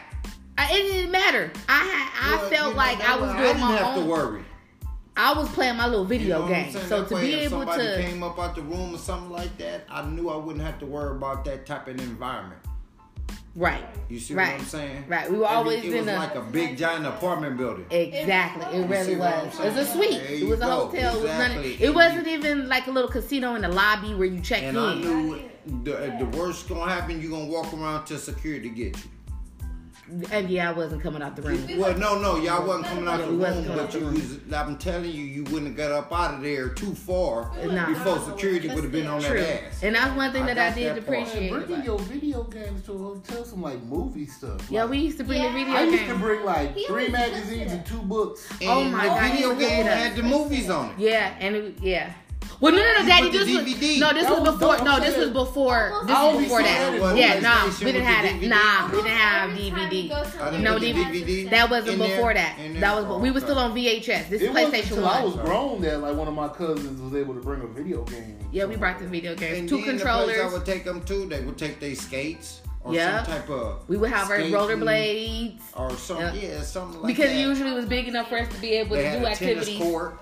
I, 0.56 0.70
it 0.72 0.82
didn't 0.82 1.10
matter. 1.10 1.50
I 1.68 1.72
had, 1.78 2.10
I 2.32 2.36
Well, 2.36 2.50
felt 2.50 2.68
you 2.68 2.70
know, 2.72 2.76
like 2.76 3.00
I 3.08 3.16
was 3.16 3.30
doing 3.32 3.40
I 3.40 3.46
didn't 3.48 3.60
my 3.60 3.76
have 3.76 3.96
own. 3.98 4.04
to 4.04 4.10
worry. 4.10 4.44
I 5.16 5.32
was 5.32 5.48
playing 5.50 5.76
my 5.76 5.86
little 5.86 6.02
You 6.04 6.08
video 6.08 6.40
know 6.42 6.48
game. 6.48 6.72
So 6.72 6.78
That 7.02 7.08
to 7.08 7.14
way 7.14 7.22
be 7.26 7.32
if 7.34 7.40
able 7.52 7.58
somebody 7.60 7.82
to, 7.86 8.02
came 8.02 8.22
up 8.22 8.38
out 8.38 8.54
the 8.56 8.62
room 8.62 8.94
or 8.94 8.98
something 8.98 9.30
like 9.30 9.56
that, 9.58 9.84
I 9.88 10.02
knew 10.04 10.28
I 10.28 10.36
wouldn't 10.36 10.64
have 10.64 10.78
to 10.80 10.86
worry 10.86 11.16
about 11.16 11.44
that 11.44 11.66
type 11.66 11.86
of 11.88 12.00
environment. 12.00 12.60
right, 13.54 13.84
You 14.08 14.18
see 14.18 14.34
right, 14.34 14.52
what 14.54 14.60
I'm 14.62 14.66
saying? 14.66 15.04
right. 15.08 15.30
We 15.30 15.38
were 15.38 15.44
Every- 15.44 15.56
always 15.56 15.84
it 15.84 15.92
in 15.92 15.98
was 15.98 16.08
a 16.08 16.16
like 16.16 16.34
a 16.34 16.40
big 16.40 16.76
giant 16.76 17.06
apartment 17.06 17.56
building. 17.56 17.86
exactly. 17.90 18.64
It 18.76 18.82
You 18.82 18.86
really 18.86 19.16
was. 19.16 19.58
It 19.60 19.64
was 19.64 19.76
a 19.76 19.86
suite. 19.92 20.10
There 20.20 20.32
It 20.34 20.46
was 20.48 20.58
a 20.60 20.64
go. 20.64 20.86
hotel. 20.86 21.16
It 21.16 21.22
was 21.22 21.80
it 21.80 21.94
wasn't 21.94 22.26
even 22.26 22.68
like 22.68 22.88
a 22.88 22.90
little 22.90 23.10
casino 23.10 23.54
in 23.54 23.62
the 23.62 23.68
lobby 23.68 24.14
where 24.14 24.26
you 24.26 24.40
check 24.40 24.62
And 24.64 24.76
in. 24.76 24.82
I 24.82 24.94
knew 24.96 25.42
the, 25.84 26.16
the 26.18 26.36
worst 26.38 26.68
gonna 26.68 26.90
happen, 26.90 27.20
You're 27.22 27.30
gonna 27.30 27.46
walk 27.46 27.72
around 27.72 28.04
till 28.06 28.18
security 28.18 28.68
get 28.70 28.96
you. 28.96 29.10
And 30.30 30.50
yeah, 30.50 30.68
I 30.68 30.72
wasn't 30.72 31.02
coming 31.02 31.22
out 31.22 31.34
the 31.34 31.40
room. 31.42 31.66
Well, 31.78 31.96
no, 31.96 32.18
no, 32.20 32.36
y'all 32.36 32.66
wasn't 32.66 32.86
coming 32.88 33.08
out 33.08 33.20
Yeah, 33.20 33.26
the 33.26 33.32
we 33.32 33.44
room, 33.44 33.64
but 33.66 33.90
the 33.90 33.98
you 34.00 34.04
room. 34.04 34.14
was, 34.14 34.38
I'm 34.52 34.76
telling 34.76 35.10
you, 35.10 35.24
you 35.24 35.44
wouldn't 35.44 35.66
have 35.68 35.76
got 35.76 35.92
up 35.92 36.12
out 36.12 36.34
of 36.34 36.42
there 36.42 36.68
too 36.68 36.94
far 36.94 37.50
Nah. 37.64 37.86
before 37.86 38.18
security 38.20 38.68
would 38.68 38.84
have 38.84 38.92
been 38.92 39.06
on 39.06 39.22
True. 39.22 39.40
that 39.40 39.64
ass. 39.64 39.82
And 39.82 39.94
that's 39.94 40.14
one 40.14 40.30
thing 40.32 40.42
I 40.42 40.54
that 40.54 40.72
I 40.72 40.74
did 40.74 40.96
that 40.96 41.06
part. 41.06 41.18
appreciate. 41.20 41.50
Man, 41.52 41.64
bringing 41.64 41.84
your 41.86 41.98
video 42.00 42.42
games 42.44 42.82
to 42.84 42.92
a 42.92 42.98
hotel, 42.98 43.44
some 43.46 43.62
like 43.62 43.82
movie 43.84 44.26
stuff. 44.26 44.70
Yeah, 44.70 44.84
we 44.84 44.98
used 44.98 45.16
to 45.18 45.24
bring 45.24 45.40
Yeah. 45.42 45.48
the 45.52 45.58
video 45.58 45.74
games. 45.74 45.92
I 45.94 45.96
used 45.96 46.06
to 46.12 46.18
bring 46.18 46.44
like 46.44 46.74
He 46.74 46.84
three 46.86 47.08
magazines 47.08 47.72
and 47.72 47.86
two 47.86 48.02
books. 48.02 48.46
Oh 48.50 48.56
and 48.60 48.70
Oh 48.70 48.84
my 48.96 49.04
the 49.04 49.08
God, 49.08 49.30
video 49.32 49.48
game 49.54 49.58
did 49.58 49.86
that. 49.86 49.96
had 49.98 50.16
the 50.16 50.22
movies 50.22 50.68
on 50.70 50.90
it. 50.90 50.98
Yeah, 50.98 51.34
and 51.40 51.56
it, 51.56 51.74
yeah. 51.80 52.12
Well, 52.60 52.72
no, 52.72 52.78
no, 52.78 53.00
no, 53.02 53.06
Daddy. 53.06 53.30
This 53.30 53.40
was 53.48 53.64
DVD. 53.64 53.98
no. 54.00 54.12
This 54.12 54.24
That 54.24 54.30
was 54.30 54.40
was 54.40 54.58
before. 54.58 54.76
dope. 54.76 54.84
No, 54.84 55.00
this 55.00 55.16
was 55.16 55.30
before. 55.30 56.02
This 56.06 56.16
was 56.16 56.42
before 56.42 56.60
saw 56.60 56.66
that. 56.66 57.16
Yeah, 57.16 57.34
PlayStation 57.36 57.42
nah, 57.42 57.66
we 57.66 57.84
didn't 57.92 58.02
have 58.04 58.24
that. 58.24 58.40
DVD. 58.40 58.48
Nah, 58.48 58.86
we 58.86 58.96
didn't 58.96 59.10
have 59.10 59.50
DVD. 59.50 60.02
you 60.02 60.08
go 60.08 60.14
I 60.14 60.24
somewhere, 60.24 60.50
didn't 60.50 60.64
No 60.64 60.78
DVD. 60.78 61.24
DVD. 61.24 61.50
That 61.50 61.70
wasn't 61.70 61.98
before 61.98 62.34
that. 62.34 62.58
That 62.80 62.96
was. 63.08 63.20
We 63.22 63.30
were 63.30 63.40
still 63.40 63.58
on 63.58 63.74
VHS. 63.74 64.28
This 64.28 64.42
is 64.42 64.48
It 64.48 64.54
PlayStation 64.54 64.90
until 64.90 65.06
I 65.08 65.24
was 65.24 65.34
grown 65.36 65.80
that 65.82 66.00
like 66.00 66.16
one 66.16 66.28
of 66.28 66.34
my 66.34 66.48
cousins 66.48 67.00
was 67.00 67.14
able 67.20 67.34
to 67.34 67.40
bring 67.40 67.60
a 67.62 67.66
video 67.66 68.02
game. 68.04 68.38
Yeah, 68.52 68.64
we 68.66 68.76
brought 68.76 68.98
the 68.98 69.06
video 69.06 69.34
games. 69.34 69.58
And 69.58 69.68
Two 69.68 69.82
then 69.84 69.96
The 69.98 70.04
place 70.04 70.38
I 70.40 70.52
would 70.52 70.64
take 70.66 70.84
them 70.84 71.02
too. 71.04 71.26
they 71.26 71.40
would 71.40 71.58
take 71.58 71.80
their 71.80 71.94
skates 71.94 72.60
or 72.82 72.94
Yeah. 72.94 73.24
some 73.24 73.32
type 73.34 73.50
of. 73.50 73.88
We 73.88 73.96
would 73.96 74.10
have 74.10 74.30
our 74.30 74.36
skating 74.36 74.54
rollerblades. 74.54 75.60
Or 75.76 75.90
something, 75.96 76.26
Yeah. 76.40 76.56
yeah, 76.56 76.62
something 76.62 77.00
like 77.02 77.06
Because 77.08 77.30
that. 77.30 77.36
it 77.36 77.40
usually 77.40 77.72
was 77.72 77.86
big 77.86 78.08
enough 78.08 78.28
for 78.28 78.38
us 78.38 78.48
to 78.54 78.60
be 78.60 78.72
able 78.72 78.96
they 78.96 79.02
to 79.02 79.08
had 79.08 79.18
do 79.20 79.26
a 79.26 79.30
activities. 79.30 79.66
tennis 79.78 79.82
court, 79.82 80.18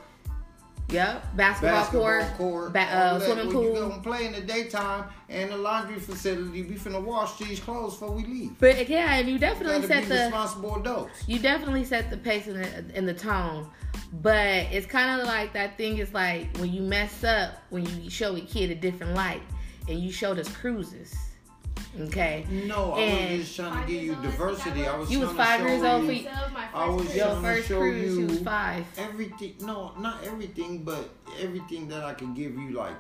Yep, 0.92 1.36
basketball, 1.36 1.70
basketball 1.72 2.02
court, 2.02 2.34
court, 2.36 2.72
ba- 2.72 2.80
uh, 2.80 3.18
swimming 3.20 3.46
where 3.54 3.64
You 3.64 3.70
pool. 3.72 3.88
gonna 3.88 4.02
play 4.02 4.26
in 4.26 4.32
the 4.32 4.40
daytime 4.42 5.04
and 5.28 5.50
the 5.50 5.56
laundry 5.56 5.98
facility. 5.98 6.62
We 6.62 6.74
finna 6.76 7.02
wash 7.02 7.38
these 7.38 7.60
clothes 7.60 7.94
before 7.94 8.10
we 8.12 8.24
leave. 8.24 8.58
But 8.58 8.88
yeah, 8.88 9.14
and 9.14 9.26
you 9.26 9.34
You 9.34 9.38
definitely 9.38 9.88
gotta 9.88 10.02
set 10.02 10.08
the 10.08 10.14
responsible 10.24 10.76
adults. 10.76 11.26
you 11.26 11.38
definitely 11.38 11.84
set 11.84 12.10
the 12.10 12.16
pace 12.18 12.46
and 12.46 12.62
the, 12.62 12.96
and 12.96 13.08
the 13.08 13.14
tone. 13.14 13.68
But 14.12 14.66
it's 14.70 14.86
kind 14.86 15.20
of 15.20 15.26
like 15.26 15.54
that 15.54 15.78
thing 15.78 15.98
is 15.98 16.12
like 16.12 16.54
when 16.58 16.72
you 16.72 16.82
mess 16.82 17.24
up, 17.24 17.54
when 17.70 17.84
you 18.02 18.10
show 18.10 18.36
a 18.36 18.40
kid 18.42 18.70
a 18.70 18.74
different 18.74 19.14
light, 19.14 19.42
and 19.88 19.98
you 19.98 20.12
showed 20.12 20.38
us 20.38 20.48
cruises. 20.54 21.14
Okay, 22.00 22.46
No, 22.66 22.92
I 22.94 23.00
was 23.32 23.40
just 23.44 23.56
trying 23.56 23.86
to 23.86 23.92
give 23.92 24.02
you 24.02 24.14
diversity. 24.16 24.86
I 24.86 24.96
was 24.96 25.10
You 25.10 25.20
was 25.20 25.32
trying 25.32 25.36
to 25.38 25.44
five 25.44 25.60
show 25.60 25.66
years 25.66 25.82
old 25.84 26.00
you 26.02 26.06
for 26.06 26.12
you- 26.14 26.22
That 26.24 26.42
was 26.44 26.52
my 26.52 26.66
I 26.74 26.88
was 26.88 27.14
your 27.16 27.26
trying 27.26 27.36
to 27.42 27.48
first 27.48 27.68
show 27.68 27.78
cruise, 27.80 28.16
she 28.16 28.24
was 28.24 28.38
you 28.38 28.44
five. 28.44 28.84
everything. 28.96 29.54
No, 29.60 29.92
not 29.98 30.24
everything, 30.24 30.84
but 30.84 31.10
everything 31.40 31.88
that 31.88 32.02
I 32.04 32.14
could 32.14 32.34
give 32.34 32.54
you, 32.56 32.70
like 32.70 32.94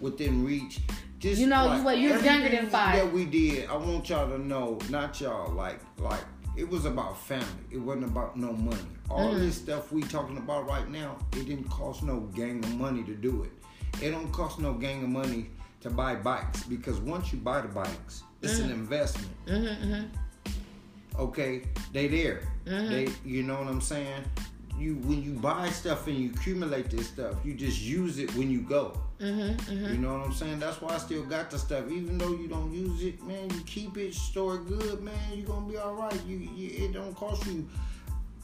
within 0.00 0.44
reach. 0.44 0.80
Just 1.18 1.38
You 1.40 1.48
know, 1.48 1.64
you 1.64 1.68
like, 1.70 1.84
what, 1.84 1.98
you 1.98 2.12
was 2.14 2.24
younger 2.24 2.48
than 2.48 2.66
five. 2.68 2.94
That 2.96 3.12
we 3.12 3.26
did. 3.26 3.68
I 3.68 3.76
want 3.76 4.08
y'all 4.08 4.28
to 4.30 4.38
know, 4.38 4.78
not 4.88 5.20
y'all. 5.20 5.52
Like, 5.52 5.78
like 5.98 6.24
it 6.56 6.66
was 6.68 6.86
about 6.86 7.20
family. 7.20 7.46
It 7.70 7.76
wasn't 7.78 8.06
about 8.06 8.36
no 8.38 8.52
money. 8.54 8.78
All 9.10 9.34
Mm. 9.34 9.40
this 9.40 9.56
stuff 9.56 9.92
we 9.92 10.02
talking 10.02 10.38
about 10.38 10.66
right 10.66 10.88
now, 10.88 11.16
it 11.32 11.44
didn't 11.46 11.68
cost 11.68 12.02
no 12.02 12.20
gang 12.34 12.64
of 12.64 12.74
money 12.76 13.02
to 13.02 13.14
do 13.14 13.42
it. 13.42 13.52
It 14.02 14.10
don't 14.12 14.32
cost 14.32 14.58
no 14.58 14.72
gang 14.72 15.02
of 15.02 15.10
money 15.10 15.50
to 15.80 15.90
buy 15.90 16.14
bikes 16.14 16.62
because 16.64 16.98
once 17.00 17.32
you 17.32 17.38
buy 17.38 17.60
the 17.60 17.68
bikes, 17.68 18.22
it's 18.42 18.58
Mm. 18.60 18.64
an 18.64 18.70
investment. 18.70 19.32
Mm-hmm, 19.46 20.04
Okay, 21.18 21.62
they 21.92 22.06
there. 22.08 22.42
Mhm. 22.66 22.88
They, 22.88 23.08
you 23.28 23.42
know 23.42 23.58
what 23.58 23.68
I'm 23.68 23.80
saying? 23.80 24.24
you 24.78 24.94
when 25.04 25.22
you 25.22 25.32
buy 25.32 25.68
stuff 25.68 26.06
and 26.06 26.16
you 26.16 26.30
accumulate 26.30 26.88
this 26.88 27.06
stuff, 27.08 27.34
you 27.44 27.52
just 27.52 27.82
use 27.82 28.18
it 28.18 28.34
when 28.34 28.50
you 28.50 28.62
go. 28.62 28.98
Mm-hmm, 29.20 29.92
You 29.92 29.98
know 29.98 30.16
what 30.16 30.26
I'm 30.26 30.32
saying? 30.32 30.58
That's 30.58 30.80
why 30.80 30.94
I 30.94 30.98
still 30.98 31.22
got 31.24 31.50
the 31.50 31.58
stuff, 31.58 31.84
even 31.90 32.16
though 32.16 32.32
you 32.32 32.48
don't 32.48 32.72
use 32.72 33.02
it, 33.02 33.22
man. 33.24 33.50
You 33.50 33.60
keep 33.66 33.98
it, 33.98 34.14
store 34.14 34.54
it 34.54 34.66
good, 34.66 35.02
man. 35.02 35.20
You're 35.34 35.48
gonna 35.48 35.66
be 35.68 35.76
all 35.76 35.92
right. 35.94 36.18
You, 36.26 36.38
you 36.38 36.86
it 36.86 36.92
don't 36.94 37.14
cost 37.14 37.44
you 37.46 37.68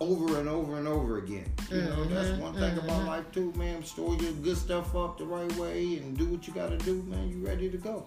over 0.01 0.39
and 0.39 0.49
over 0.49 0.79
and 0.79 0.87
over 0.87 1.19
again. 1.19 1.51
You 1.71 1.83
know 1.83 1.91
mm-hmm. 1.91 2.15
that's 2.15 2.41
one 2.41 2.55
thing 2.55 2.77
about 2.79 2.89
mm-hmm. 2.89 3.07
life 3.07 3.33
too, 3.33 3.53
man. 3.57 3.83
Store 3.85 4.15
your 4.17 4.33
good 4.33 4.57
stuff 4.57 4.95
up 4.95 5.19
the 5.19 5.25
right 5.25 5.51
way 5.57 5.97
and 5.97 6.17
do 6.17 6.27
what 6.27 6.47
you 6.47 6.53
gotta 6.53 6.79
do, 6.79 7.03
man. 7.05 7.29
You 7.29 7.47
ready 7.47 7.71
to 7.71 7.79
go. 7.79 8.07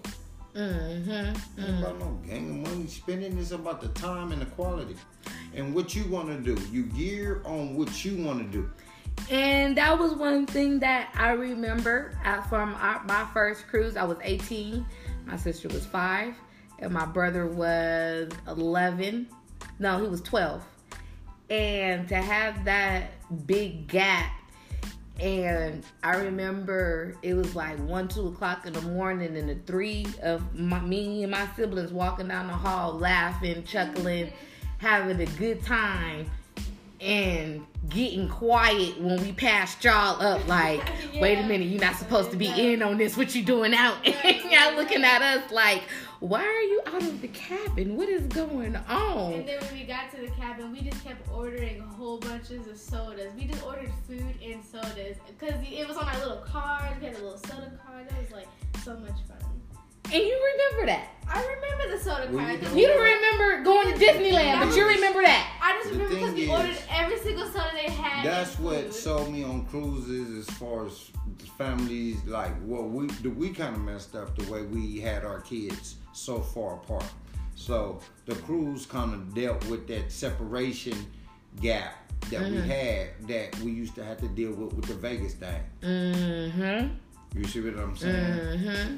Mm-hmm. 0.54 1.10
Ain't 1.10 1.36
mm-hmm. 1.36 1.82
about 1.82 1.98
no 1.98 2.18
gang 2.26 2.64
of 2.64 2.70
money 2.70 2.86
spending. 2.86 3.38
It's 3.38 3.52
about 3.52 3.80
the 3.80 3.88
time 3.88 4.32
and 4.32 4.42
the 4.42 4.46
quality. 4.46 4.96
And 5.54 5.74
what 5.74 5.94
you 5.94 6.04
want 6.06 6.28
to 6.28 6.54
do. 6.54 6.60
You 6.70 6.84
gear 6.84 7.42
on 7.44 7.76
what 7.76 8.04
you 8.04 8.24
want 8.24 8.40
to 8.40 8.58
do. 8.58 8.70
And 9.30 9.76
that 9.76 9.98
was 9.98 10.14
one 10.14 10.46
thing 10.46 10.80
that 10.80 11.10
I 11.14 11.32
remember 11.32 12.18
from 12.48 12.72
my 12.72 13.26
first 13.32 13.66
cruise. 13.68 13.96
I 13.96 14.04
was 14.04 14.18
18, 14.22 14.84
my 15.26 15.36
sister 15.36 15.68
was 15.68 15.84
five, 15.86 16.34
and 16.78 16.92
my 16.92 17.04
brother 17.04 17.46
was 17.46 18.30
11. 18.48 19.28
No, 19.78 20.00
he 20.00 20.08
was 20.08 20.20
12. 20.22 20.64
And 21.50 22.08
to 22.08 22.14
have 22.14 22.64
that 22.64 23.10
big 23.46 23.88
gap, 23.88 24.32
and 25.18 25.84
I 26.02 26.16
remember 26.16 27.16
it 27.22 27.34
was 27.34 27.54
like 27.56 27.76
one, 27.80 28.06
two 28.06 28.28
o'clock 28.28 28.66
in 28.66 28.72
the 28.72 28.82
morning, 28.82 29.36
and 29.36 29.48
the 29.48 29.56
three 29.66 30.06
of 30.22 30.54
my, 30.54 30.80
me 30.80 31.24
and 31.24 31.32
my 31.32 31.46
siblings 31.56 31.92
walking 31.92 32.28
down 32.28 32.46
the 32.46 32.52
hall, 32.52 32.94
laughing, 32.94 33.64
chuckling, 33.64 34.32
having 34.78 35.20
a 35.20 35.26
good 35.26 35.62
time. 35.64 36.30
And 37.00 37.66
getting 37.90 38.28
quiet 38.28 39.00
when 39.00 39.20
we 39.22 39.32
passed 39.32 39.84
y'all 39.84 40.20
up. 40.22 40.46
Like 40.48 40.80
wait 41.20 41.38
a 41.38 41.42
minute 41.42 41.68
you're 41.68 41.80
not 41.80 41.96
supposed 41.96 42.30
to 42.30 42.36
be 42.36 42.48
in 42.48 42.82
on 42.82 42.96
this. 42.96 43.16
What 43.16 43.34
you 43.34 43.42
doing 43.42 43.74
out? 43.74 43.96
And 44.06 44.50
y'all 44.50 44.76
looking 44.76 45.04
at 45.04 45.22
us 45.22 45.50
like 45.50 45.82
why 46.20 46.44
are 46.44 46.60
you 46.60 46.82
out 46.86 47.02
of 47.02 47.22
the 47.22 47.28
cabin? 47.28 47.96
What 47.96 48.10
is 48.10 48.26
going 48.26 48.76
on? 48.76 49.32
And 49.32 49.48
then 49.48 49.58
when 49.62 49.72
we 49.72 49.84
got 49.84 50.10
to 50.10 50.20
the 50.20 50.28
cabin, 50.32 50.70
we 50.70 50.82
just 50.82 51.02
kept 51.02 51.26
ordering 51.32 51.80
whole 51.80 52.18
bunches 52.18 52.66
of 52.66 52.76
sodas. 52.76 53.32
We 53.34 53.46
just 53.46 53.64
ordered 53.64 53.90
food 54.06 54.34
and 54.44 54.62
sodas. 54.62 55.16
Because 55.26 55.54
it 55.66 55.88
was 55.88 55.96
on 55.96 56.06
our 56.06 56.18
little 56.18 56.44
card. 56.46 57.00
We 57.00 57.06
had 57.06 57.16
a 57.16 57.22
little 57.22 57.38
soda 57.38 57.72
card. 57.86 58.06
That 58.10 58.18
was 58.22 58.30
like 58.32 58.48
so 58.84 58.98
much 58.98 59.16
fun. 59.26 59.59
And 60.12 60.22
you 60.22 60.50
remember 60.52 60.86
that 60.86 61.08
I 61.32 61.40
remember 61.42 61.96
the 61.96 62.02
soda 62.02 62.28
Well, 62.32 62.44
card. 62.44 62.62
you 62.74 62.80
you 62.80 62.86
don't 62.88 63.02
remember 63.02 63.62
going 63.64 63.92
to 63.92 64.04
disneyland 64.04 64.66
but 64.66 64.76
you 64.76 64.86
remember 64.88 65.22
that 65.22 65.58
I 65.62 65.78
just 65.80 65.92
remember 65.92 66.14
because 66.14 66.34
thing 66.34 66.48
we 66.48 66.50
ordered 66.50 66.76
every 66.90 67.18
single 67.18 67.46
soda 67.46 67.70
they 67.74 67.90
had. 67.90 68.24
That's 68.24 68.58
what 68.58 68.92
sold 68.92 69.32
me 69.32 69.44
on 69.44 69.64
cruises 69.66 70.48
as 70.48 70.54
far 70.56 70.86
as 70.86 71.10
families 71.56 72.24
like 72.26 72.52
well 72.62 72.82
we 72.82 73.06
we 73.28 73.50
kind 73.50 73.74
of 73.76 73.82
messed 73.82 74.14
up 74.16 74.36
the 74.36 74.50
way 74.52 74.62
we 74.62 74.98
had 75.00 75.24
our 75.24 75.40
kids 75.40 75.96
so 76.12 76.40
far 76.40 76.74
apart. 76.74 77.04
So 77.54 78.00
the 78.26 78.34
cruise 78.36 78.86
kind 78.86 79.12
of 79.14 79.34
dealt 79.34 79.64
with 79.68 79.86
that 79.88 80.10
separation 80.10 80.96
gap 81.60 81.94
that 82.30 82.42
we 82.50 82.56
had 82.56 83.08
that 83.28 83.58
we 83.60 83.70
used 83.70 83.94
to 83.96 84.04
have 84.04 84.18
to 84.20 84.28
deal 84.28 84.52
with 84.52 84.72
with 84.74 84.86
the 84.86 84.94
Vegas 84.94 85.34
thing. 85.34 85.60
mm-hmm 85.82 86.88
You 87.38 87.44
see 87.46 87.60
what 87.60 87.78
I'm 87.78 87.96
saying? 87.96 88.14
mm-hmm 88.14 88.96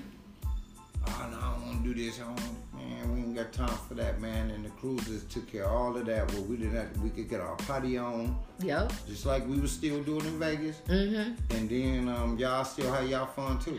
Oh 1.07 1.29
no, 1.31 1.37
I 1.37 1.53
don't 1.53 1.67
want 1.67 1.85
to 1.85 1.95
do 1.95 2.05
this. 2.05 2.21
I 2.21 2.25
don't, 2.25 2.39
man, 2.75 3.15
we 3.15 3.21
ain't 3.21 3.35
got 3.35 3.53
time 3.53 3.79
for 3.89 3.95
that, 3.95 4.21
man. 4.21 4.51
And 4.51 4.65
the 4.65 4.71
cruises 4.71 5.25
took 5.25 5.51
care 5.51 5.65
of 5.65 5.73
all 5.73 5.97
of 5.97 6.07
that. 6.07 6.31
Where 6.33 6.43
we 6.43 6.57
didn't 6.57 6.77
have, 6.77 6.97
we 6.99 7.11
could 7.11 7.29
get 7.29 7.41
our 7.41 7.57
potty 7.57 7.99
on, 7.99 8.37
yep 8.61 8.93
just 9.07 9.27
like 9.27 9.47
we 9.47 9.59
was 9.59 9.73
still 9.73 10.03
doing 10.03 10.25
in 10.27 10.39
Vegas. 10.39 10.81
mm-hmm 10.89 11.33
And 11.55 11.69
then 11.69 12.09
um, 12.09 12.39
y'all 12.39 12.65
still 12.65 12.93
had 12.93 13.09
y'all 13.09 13.27
fun 13.27 13.59
too. 13.59 13.79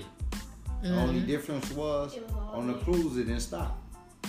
The 0.82 0.94
only 0.96 1.22
difference 1.22 1.72
was 1.72 2.16
was 2.16 2.34
on 2.54 2.68
the 2.68 2.74
day. 2.74 2.84
cruise 2.84 3.18
it 3.18 3.26
didn't 3.26 3.40
stop. 3.40 3.83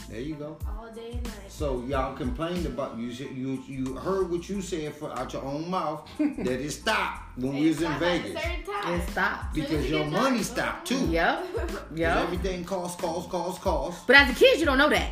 There 0.09 0.21
you 0.21 0.35
go. 0.35 0.57
all 0.69 0.91
day 0.95 1.13
and 1.13 1.23
night. 1.25 1.33
So 1.49 1.83
y'all 1.89 2.15
complained 2.17 2.67
about 2.67 2.97
you 2.99 3.07
you 3.09 3.63
you 3.67 3.95
heard 3.95 4.31
what 4.31 4.49
you 4.49 4.61
said 4.61 4.95
for 4.95 5.11
out 5.19 5.33
your 5.33 5.43
own 5.45 5.71
mouth 5.71 6.09
that 6.19 6.61
it 6.61 6.71
stopped 6.71 7.37
when 7.39 7.55
we 7.55 7.69
was 7.69 7.81
in 7.83 7.89
Stop 7.91 8.03
at 8.03 8.03
a 8.03 8.23
Vegas 8.23 8.43
certain 8.43 8.65
time. 8.65 9.01
it 9.01 9.09
stopped 9.11 9.55
because 9.55 9.91
your 9.91 10.05
money 10.07 10.37
done, 10.37 10.45
stopped 10.45 10.87
too. 10.87 11.07
yep 11.07 11.45
'Cause 11.57 11.71
yep 11.95 12.17
Everything 12.19 12.65
costs, 12.65 13.01
costs, 13.01 13.31
costs, 13.31 13.63
costs. 13.63 14.03
but 14.07 14.17
as 14.17 14.31
a 14.31 14.35
kid 14.35 14.61
you 14.61 14.67
don't 14.67 14.79
know 14.79 14.91
that 14.91 15.11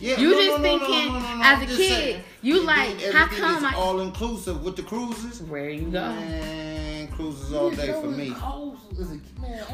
Yeah, 0.00 0.18
You 0.18 0.30
no, 0.30 0.36
just 0.36 0.48
no, 0.48 0.56
no, 0.56 0.62
thinking, 0.62 1.12
no, 1.12 1.18
no, 1.18 1.20
no, 1.20 1.36
no, 1.36 1.42
as 1.44 1.56
I'm 1.58 1.62
a 1.62 1.66
kid, 1.66 1.76
saying. 1.76 2.20
you 2.42 2.62
like, 2.62 2.98
then 2.98 3.12
how 3.12 3.26
come 3.26 3.64
is 3.64 3.64
I- 3.64 3.74
all 3.76 4.00
inclusive 4.00 4.62
with 4.64 4.76
the 4.76 4.82
cruises? 4.82 5.42
where 5.42 5.70
you 5.70 5.82
go 5.84 6.00
Man, 6.00 7.08
cruises 7.08 7.52
all 7.52 7.70
day 7.70 7.92
for 7.92 8.06
me. 8.06 8.30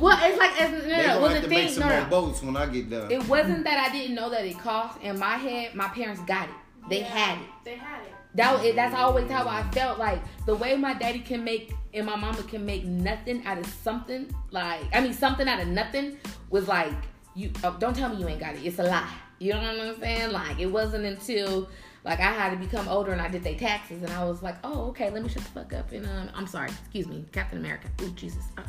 well 0.00 0.18
it's 0.22 0.38
like 0.38 0.50
it's, 0.58 0.72
no, 0.72 0.80
They 0.80 0.88
no, 0.88 1.06
gonna 1.06 1.20
well 1.20 1.28
have 1.30 1.42
the 1.42 1.48
to 1.48 1.48
make 1.48 1.64
thing 1.66 1.74
some 1.74 1.88
no, 1.88 1.94
more 1.94 2.04
no. 2.04 2.10
boats 2.10 2.42
when 2.42 2.56
I 2.56 2.66
get 2.66 2.90
done. 2.90 3.10
It 3.10 3.26
wasn't 3.28 3.64
that 3.64 3.88
I 3.88 3.92
didn't 3.92 4.14
know 4.14 4.30
that 4.30 4.44
it 4.44 4.58
cost. 4.58 5.00
In 5.02 5.18
my 5.18 5.36
head, 5.36 5.74
my 5.74 5.88
parents 5.88 6.20
got 6.26 6.48
it. 6.48 6.54
They 6.88 7.00
Yeah, 7.00 7.06
had 7.06 7.38
it. 7.38 7.48
They 7.64 7.76
had 7.76 8.02
it. 8.02 8.12
That 8.34 8.54
was, 8.54 8.64
it, 8.64 8.76
that's 8.76 8.94
always 8.94 9.28
how 9.30 9.46
I 9.48 9.68
felt. 9.72 9.98
Like 9.98 10.20
the 10.46 10.54
way 10.54 10.76
my 10.76 10.94
daddy 10.94 11.18
can 11.20 11.42
make 11.44 11.72
and 11.92 12.06
my 12.06 12.14
mama 12.16 12.42
can 12.44 12.64
make 12.64 12.84
nothing 12.84 13.44
out 13.46 13.58
of 13.58 13.66
something. 13.66 14.32
Like 14.50 14.82
I 14.92 15.00
mean, 15.00 15.12
something 15.12 15.48
out 15.48 15.60
of 15.60 15.68
nothing 15.68 16.16
was 16.50 16.68
like 16.68 16.92
you. 17.34 17.50
Oh, 17.64 17.76
don't 17.78 17.94
tell 17.96 18.08
me 18.10 18.16
you 18.20 18.28
ain't 18.28 18.40
got 18.40 18.54
it. 18.54 18.60
It's 18.64 18.78
a 18.78 18.84
lie. 18.84 19.08
You 19.40 19.54
know 19.54 19.60
what 19.60 19.80
I'm 19.88 19.98
saying? 20.00 20.32
Like 20.32 20.60
it 20.60 20.66
wasn't 20.66 21.06
until 21.06 21.68
like 22.04 22.20
I 22.20 22.30
had 22.32 22.50
to 22.50 22.56
become 22.56 22.86
older 22.88 23.10
and 23.12 23.20
I 23.20 23.28
did 23.28 23.42
their 23.42 23.56
taxes 23.56 24.02
and 24.02 24.12
I 24.12 24.22
was 24.24 24.42
like, 24.42 24.56
oh 24.62 24.88
okay, 24.90 25.10
let 25.10 25.22
me 25.22 25.28
shut 25.28 25.42
the 25.42 25.48
fuck 25.50 25.72
up 25.72 25.90
and 25.92 26.06
um, 26.06 26.28
I'm 26.34 26.46
sorry, 26.46 26.68
excuse 26.68 27.08
me, 27.08 27.24
Captain 27.32 27.58
America. 27.58 27.88
Oh 28.00 28.08
Jesus. 28.14 28.44
Uh, 28.58 28.62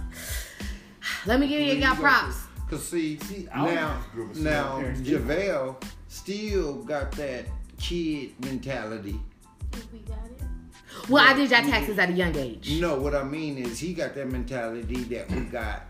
let 1.26 1.40
me 1.42 1.48
give 1.48 1.60
you 1.62 1.74
y'all 1.74 1.96
props. 1.96 2.38
Cause 2.70 2.88
see, 2.88 3.20
See, 3.20 3.50
now, 3.54 4.02
grew 4.14 4.24
up 4.24 4.30
with 4.30 4.40
now 4.40 4.82
single. 4.82 5.20
JaVale 5.20 5.84
still 6.08 6.76
got 6.84 7.12
that 7.14 7.46
kid 7.78 8.34
mentality. 8.46 9.20
If 9.74 9.92
we 9.92 10.00
got 10.00 10.18
it. 10.26 11.10
Well, 11.10 11.24
I 11.26 11.34
did 11.34 11.52
y'all 11.52 11.64
taxes 11.64 12.00
at 12.00 12.10
a 12.10 12.14
young 12.14 12.34
age. 12.38 12.80
No, 12.80 12.98
what 12.98 13.14
I 13.14 13.24
mean 13.24 13.58
is 13.58 13.78
he 13.80 13.94
got 13.94 14.16
that 14.16 14.30
mentality 14.32 15.04
that 15.06 15.30
we 15.32 15.42
got, 15.42 15.84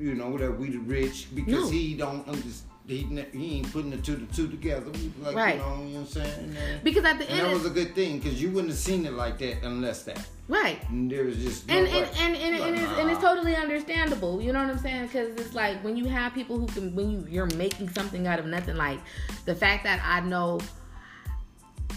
you 0.00 0.14
know, 0.14 0.36
that 0.38 0.50
we 0.58 0.70
the 0.70 0.78
rich 0.78 1.28
because 1.34 1.52
No. 1.52 1.68
he 1.70 1.94
don't 1.94 2.26
understand. 2.26 2.67
He, 2.88 3.02
he 3.32 3.58
ain't 3.58 3.70
putting 3.72 3.90
the 3.90 3.98
two 3.98 4.16
the 4.16 4.26
two 4.34 4.48
together. 4.48 4.90
Like 5.22 5.36
Right. 5.36 5.54
you 5.56 5.60
know, 5.60 5.76
you 5.76 5.84
know 5.94 6.00
what 6.00 6.00
I'm 6.00 6.06
saying? 6.06 6.56
And, 6.58 6.82
Because 6.82 7.04
at 7.04 7.18
the 7.18 7.30
and 7.30 7.38
end, 7.38 7.40
that 7.40 7.46
of- 7.54 7.62
was 7.62 7.66
a 7.70 7.74
good 7.74 7.94
thing 7.94 8.18
because 8.18 8.40
you 8.42 8.48
wouldn't 8.50 8.70
have 8.70 8.78
seen 8.78 9.04
it 9.04 9.12
like 9.12 9.36
that 9.38 9.62
unless 9.62 10.04
that. 10.04 10.26
right. 10.48 10.80
And 10.88 11.10
there 11.10 11.24
was 11.24 11.36
just 11.36 11.68
no 11.68 11.74
and 11.74 11.86
way. 11.86 11.98
and 11.98 12.06
and, 12.16 12.36
and, 12.36 12.54
and, 12.54 12.58
Like, 12.76 12.82
it's, 12.82 12.98
and 13.00 13.10
it's 13.10 13.20
totally 13.20 13.54
understandable 13.54 14.40
you 14.40 14.52
know 14.54 14.60
what 14.64 14.70
i'm 14.70 14.78
saying 14.78 15.06
because 15.06 15.28
it's 15.38 15.54
like 15.54 15.84
when 15.84 15.94
you 15.98 16.06
have 16.06 16.32
people 16.32 16.58
who 16.58 16.66
can 16.68 16.94
when 16.96 17.10
you 17.10 17.26
you're 17.28 17.54
making 17.56 17.90
something 17.90 18.26
out 18.26 18.38
of 18.38 18.46
nothing 18.46 18.76
like 18.76 18.98
the 19.44 19.54
fact 19.54 19.84
that 19.84 20.00
i 20.02 20.20
know 20.20 20.58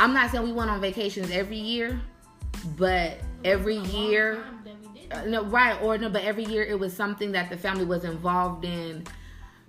i'm 0.01 0.13
not 0.13 0.29
saying 0.31 0.43
we 0.43 0.51
went 0.51 0.69
on 0.69 0.81
vacations 0.81 1.31
every 1.31 1.57
year 1.57 2.01
but 2.77 3.17
every 3.45 3.77
year 3.77 4.35
time 4.43 4.59
that 4.65 4.75
we 4.93 4.99
did. 4.99 5.13
uh, 5.13 5.25
no 5.25 5.45
right 5.45 5.81
or 5.81 5.97
no 5.97 6.09
but 6.09 6.23
every 6.23 6.43
year 6.43 6.63
it 6.63 6.77
was 6.77 6.93
something 6.93 7.31
that 7.31 7.49
the 7.49 7.57
family 7.57 7.85
was 7.85 8.03
involved 8.03 8.65
in 8.65 9.03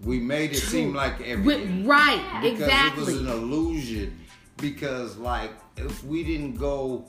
we 0.05 0.19
made 0.19 0.53
it 0.53 0.57
seem 0.57 0.95
like 0.95 1.21
everything. 1.21 1.45
with, 1.45 1.71
year. 1.71 1.87
right 1.87 2.41
because 2.43 2.61
exactly 2.61 3.03
it 3.03 3.07
was 3.07 3.21
an 3.21 3.29
illusion. 3.29 4.19
Because 4.57 5.17
like 5.17 5.53
if 5.77 6.05
we 6.05 6.23
didn't 6.25 6.57
go 6.57 7.05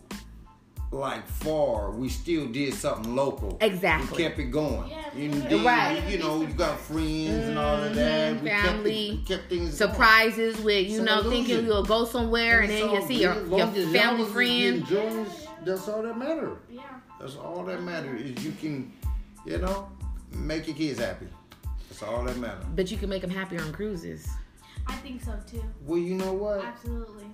like 0.92 1.28
far, 1.28 1.92
we 1.92 2.08
still 2.08 2.48
did 2.48 2.74
something 2.74 3.16
local. 3.16 3.58
Exactly. 3.62 4.18
We 4.18 4.24
kept 4.24 4.40
it 4.40 4.46
going. 4.46 4.90
Yeah, 4.90 5.16
you, 5.16 5.32
we 5.32 5.66
Right. 5.66 6.04
you 6.08 6.20
know, 6.20 6.42
you 6.42 6.54
got 6.54 6.80
friends 6.80 7.48
and 7.48 7.58
all 7.58 7.82
of 7.82 7.96
that. 7.96 8.36
Mhm, 8.36 8.44
We 8.44 8.50
family, 8.50 9.08
it, 9.08 9.12
we 9.12 9.18
kept 9.26 9.50
things 9.50 9.76
surprises 9.76 10.60
with 10.62 10.86
you 10.88 10.92
It's 10.92 11.00
an 11.00 11.06
know 11.06 11.30
thinking 11.30 11.66
you'll 11.66 11.84
go 11.84 12.06
somewhere 12.06 12.62
and, 12.62 12.72
it's 12.72 12.82
then 12.82 12.94
you 12.94 13.08
see 13.08 13.22
your, 13.22 13.34
your 13.34 13.44
Long 13.46 13.62
as 13.62 13.78
y'all 13.78 13.94
family 13.94 14.24
was 14.24 14.32
friend 14.34 14.76
enjoying, 14.78 15.26
That's 15.66 15.88
all 15.88 16.04
that 16.04 16.18
matters. 16.18 16.58
Yeah. 16.70 16.82
That's 17.20 17.36
all 17.38 17.64
that 17.66 17.82
matters 17.82 18.22
is 18.22 18.46
you 18.46 18.52
can, 18.52 18.92
you 19.46 19.58
know, 19.58 19.90
make 20.32 20.68
your 20.68 20.76
kids 20.76 21.00
happy. 21.00 21.28
That's 22.00 22.12
all 22.12 22.24
that 22.24 22.38
matters. 22.38 22.66
but 22.76 22.90
you 22.92 22.98
can 22.98 23.10
make 23.10 23.22
them 23.22 23.30
happier 23.30 23.62
on 23.62 23.72
cruises 23.72 24.28
I 24.88 24.96
think 24.96 25.24
so 25.24 25.34
too. 25.50 25.64
Well, 25.86 26.00
you 26.00 26.16
know 26.16 26.34
what? 26.34 26.64
Absolutely. 26.64 27.26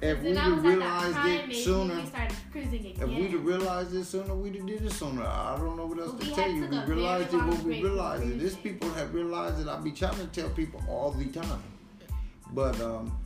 If 0.00 0.20
we'd 0.22 0.36
I 0.36 0.40
have 0.42 0.62
was 0.64 0.72
at 0.72 0.78
that 0.78 0.78
realized 0.78 1.50
it 1.50 1.64
sooner, 1.64 1.94
we 1.94 2.10
cruising 2.50 2.86
again. 2.86 3.02
If 3.02 3.08
we'd 3.08 3.30
have 3.30 3.44
realized 3.44 3.94
it 3.94 4.04
sooner, 4.04 4.34
we'd 4.34 4.54
have 4.56 4.66
did 4.66 4.84
it 4.84 4.92
sooner. 4.92 5.22
I 5.22 5.56
don't 5.58 5.76
know 5.76 5.86
what 5.86 5.98
else 5.98 6.12
But 6.12 6.24
to 6.24 6.34
tell 6.34 6.50
you. 6.50 6.66
We 6.66 6.78
realized 6.94 7.34
it 7.34 7.36
long 7.36 7.50
when 7.50 7.64
we 7.64 7.82
realized 7.82 8.24
it. 8.24 8.38
This 8.38 8.54
cruising. 8.54 8.62
people 8.62 8.90
have 8.94 9.14
realized 9.14 9.60
it. 9.60 9.68
I 9.68 9.78
be 9.78 9.92
trying 9.92 10.16
to 10.16 10.26
tell 10.26 10.48
people 10.50 10.82
all 10.88 11.12
the 11.12 11.26
time. 11.26 11.62
But 12.52 12.80
um, 12.80 13.16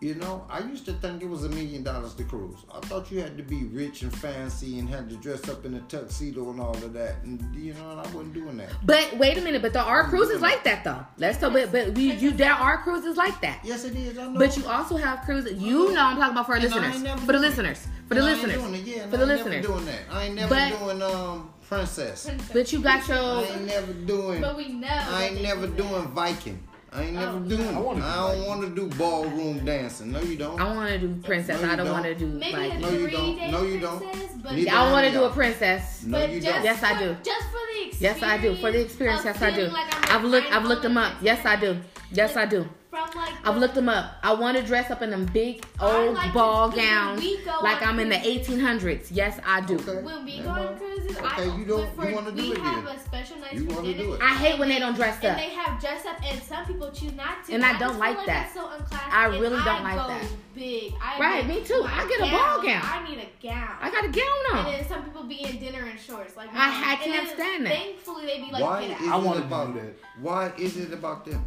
You 0.00 0.14
know, 0.14 0.46
I 0.48 0.60
used 0.60 0.86
to 0.86 0.94
think 0.94 1.22
it 1.22 1.28
was 1.28 1.44
a 1.44 1.50
million 1.50 1.82
dollars 1.82 2.14
to 2.14 2.24
cruise. 2.24 2.56
I 2.74 2.80
thought 2.80 3.10
you 3.12 3.20
had 3.20 3.36
to 3.36 3.42
be 3.42 3.64
rich 3.64 4.00
and 4.00 4.10
fancy 4.16 4.78
and 4.78 4.88
had 4.88 5.10
to 5.10 5.16
dress 5.16 5.46
up 5.50 5.66
in 5.66 5.74
a 5.74 5.80
tuxedo 5.80 6.48
and 6.50 6.58
all 6.58 6.74
of 6.74 6.94
that. 6.94 7.16
And 7.22 7.38
you 7.54 7.74
know, 7.74 7.90
and 7.90 8.00
I 8.00 8.04
wasn't 8.04 8.32
doing 8.32 8.56
that. 8.56 8.70
But 8.82 9.14
wait 9.18 9.36
a 9.36 9.42
minute, 9.42 9.60
but 9.60 9.74
there 9.74 9.82
are 9.82 10.04
cruises 10.08 10.40
like 10.40 10.64
that 10.64 10.84
though. 10.84 11.04
Let's 11.18 11.36
talk. 11.36 11.52
But 11.52 11.70
but 11.70 11.92
we, 11.92 12.12
you 12.14 12.30
there 12.30 12.54
are 12.54 12.78
cruises 12.78 13.18
like 13.18 13.38
that. 13.42 13.60
Yes, 13.62 13.84
it 13.84 13.94
is. 13.94 14.16
I 14.16 14.26
know. 14.28 14.38
But 14.38 14.56
you 14.56 14.66
also 14.66 14.96
have 14.96 15.20
cruises. 15.26 15.60
You 15.62 15.92
know, 15.92 16.00
I'm 16.02 16.16
talking 16.16 16.32
about 16.32 16.46
for 16.46 16.52
our 16.52 16.58
And 16.64 16.72
I 16.72 16.76
ain't 16.92 17.02
listeners. 17.02 17.20
For 17.26 17.32
the 17.32 17.38
listeners. 17.38 17.88
For 18.08 18.14
the 18.14 18.20
And 18.20 18.28
I 18.28 18.32
ain't 18.32 18.42
listeners. 18.42 18.82
Yeah, 18.88 19.06
For 19.06 19.14
I 19.16 19.18
the 19.18 19.22
ain't 19.22 19.28
listeners. 19.28 19.54
Never 19.54 19.66
doing 19.66 19.84
that. 19.84 20.00
I 20.10 20.24
ain't 20.24 20.34
never 20.34 20.54
But- 20.54 20.78
doing 20.78 21.02
um 21.02 21.50
princess. 21.68 22.28
But 22.54 22.72
you 22.72 22.80
got 22.80 23.06
your 23.06 23.16
I 23.18 23.20
your. 23.42 23.44
ain't 23.52 23.66
never 23.66 23.92
doing. 23.92 24.40
But 24.40 24.56
we 24.56 24.68
know. 24.72 24.88
I 24.88 25.26
ain't 25.26 25.42
never 25.42 25.66
doing 25.66 25.92
that. 25.92 26.08
Viking. 26.08 26.58
I 26.92 27.02
ain't 27.04 27.12
never 27.14 27.36
Oh, 27.36 27.40
doing. 27.40 27.68
I 27.68 27.74
I, 27.74 27.78
wanna 27.78 28.00
do 28.00 28.06
I 28.06 28.16
don't 28.36 28.46
want 28.46 28.60
to 28.62 28.68
do 28.74 28.86
ballroom 28.98 29.64
dancing. 29.64 30.10
No, 30.12 30.20
you 30.20 30.36
don't. 30.36 30.60
I 30.60 30.74
want 30.74 30.90
to 30.90 30.98
do 30.98 31.14
princess. 31.22 31.60
No, 31.62 31.70
I 31.70 31.76
don't 31.76 31.86
don't. 31.86 31.92
want 31.94 32.04
to 32.04 32.14
do 32.16 32.26
Maybe 32.26 32.52
like. 32.56 32.78
No, 32.80 32.90
you 32.90 33.08
don't. 33.10 33.50
No, 33.52 33.62
you 33.62 33.80
don't. 33.80 33.98
princess, 34.00 34.32
but 34.42 34.52
Neither 34.54 34.70
I 34.72 34.92
want 34.92 35.06
to 35.06 35.12
do 35.12 35.24
a 35.24 35.30
princess. 35.30 36.02
No, 36.04 36.18
But 36.18 36.30
you 36.30 36.40
just 36.40 36.54
don't. 36.56 36.64
Yes, 36.64 36.82
I 36.82 36.98
do. 36.98 37.16
Just 37.22 37.46
for 37.46 37.58
the 37.72 37.86
experience. 37.86 38.00
Yes, 38.00 38.22
I 38.22 38.38
do. 38.38 38.56
For 38.56 38.72
the 38.72 38.80
experience, 38.80 39.24
yes, 39.24 39.40
I 39.40 39.50
do. 39.50 39.56
feeling 39.56 39.72
like 39.72 40.10
I'm 40.10 40.16
I've 40.18 40.24
looked. 40.24 40.46
I'm 40.48 40.62
I've 40.62 40.64
looked 40.68 40.82
them 40.82 40.96
up. 40.96 41.14
Yes, 41.22 41.46
I 41.46 41.56
do. 41.56 41.76
Yes, 42.10 42.36
I 42.36 42.46
do. 42.46 42.68
From 42.90 43.08
like 43.14 43.32
I've 43.44 43.56
looked 43.56 43.76
them 43.76 43.88
up. 43.88 44.14
I 44.24 44.32
want 44.34 44.56
to 44.56 44.64
dress 44.64 44.90
up 44.90 45.00
in 45.00 45.10
them 45.10 45.24
big 45.26 45.64
old 45.80 46.14
like 46.14 46.32
ball 46.34 46.70
because 46.70 47.18
when 47.20 47.44
gowns, 47.44 47.62
like 47.62 47.86
I'm 47.86 48.00
in 48.00 48.08
the 48.08 48.16
1800s. 48.16 49.08
Yes, 49.12 49.38
I 49.46 49.60
do. 49.60 49.76
Okay. 49.76 50.02
When 50.02 50.24
we 50.24 50.32
Yeah, 50.32 50.42
go 50.42 50.48
on 50.50 50.56
well, 50.58 50.74
cruises, 50.74 51.16
I 51.18 51.22
okay, 51.40 51.56
you 51.56 51.64
don't- 51.66 51.96
but 51.96 52.02
for- 52.04 52.08
you 52.10 52.14
wanna 52.16 52.32
do 52.32 52.42
we 52.42 52.50
it 52.52 52.58
have 52.58 52.84
then. 52.84 52.96
a 52.96 52.98
special 52.98 53.36
night 53.38 53.52
You 53.52 53.66
for 53.70 53.76
wanna 53.76 53.92
dinner, 53.92 54.02
do 54.02 54.12
it. 54.14 54.20
I 54.22 54.34
hate 54.34 54.58
when 54.58 54.68
they 54.70 54.80
don't 54.80 54.94
dress 54.96 55.18
up. 55.18 55.24
and 55.24 55.38
they 55.38 55.50
have 55.50 55.80
dress 55.80 56.04
up, 56.04 56.16
and 56.24 56.42
some 56.42 56.64
people 56.66 56.90
choose 56.90 57.12
not 57.14 57.44
to. 57.46 57.52
And 57.54 57.64
I 57.64 57.68
just 57.68 57.80
don't 57.80 57.90
feel 57.92 58.00
like 58.00 58.26
that. 58.26 58.52
So 58.52 58.62
unclassy. 58.66 59.12
I 59.12 59.26
really 59.26 59.48
don't 59.50 59.68
I 59.68 59.82
like 59.82 59.94
go 59.96 60.08
that. 60.08 60.24
Big. 60.56 60.94
I 61.00 61.20
Right, 61.20 61.46
me 61.46 61.62
too. 61.62 61.86
I 61.86 62.08
get 62.08 62.18
a 62.28 62.30
ball 62.36 62.60
gown. 62.60 62.82
I 62.84 63.08
need 63.08 63.18
a 63.18 63.28
gown. 63.46 63.76
I 63.80 63.90
got 63.92 64.04
a 64.04 64.08
gown 64.08 64.24
And 64.50 64.58
on. 64.58 64.72
then 64.72 64.88
some 64.88 65.04
people 65.04 65.22
be 65.22 65.42
in 65.44 65.58
dinner 65.60 65.84
and 65.88 65.98
shorts. 66.00 66.36
Like 66.36 66.48
I- 66.52 66.92
I 66.92 66.96
can't 66.96 67.28
stand 67.28 67.66
that. 67.66 67.72
Thankfully, 67.72 68.26
they 68.26 68.40
be 68.40 68.50
like, 68.50 68.62
Why 68.64 68.82
is. 68.82 69.00
I 69.08 69.16
it 69.16 69.22
wanted 69.22 69.40
to 69.40 69.46
about 69.46 69.74
do 69.74 69.80
that. 69.80 69.94
Why 70.20 70.52
is 70.58 70.76
it 70.76 70.92
about 70.92 71.24
them? 71.24 71.44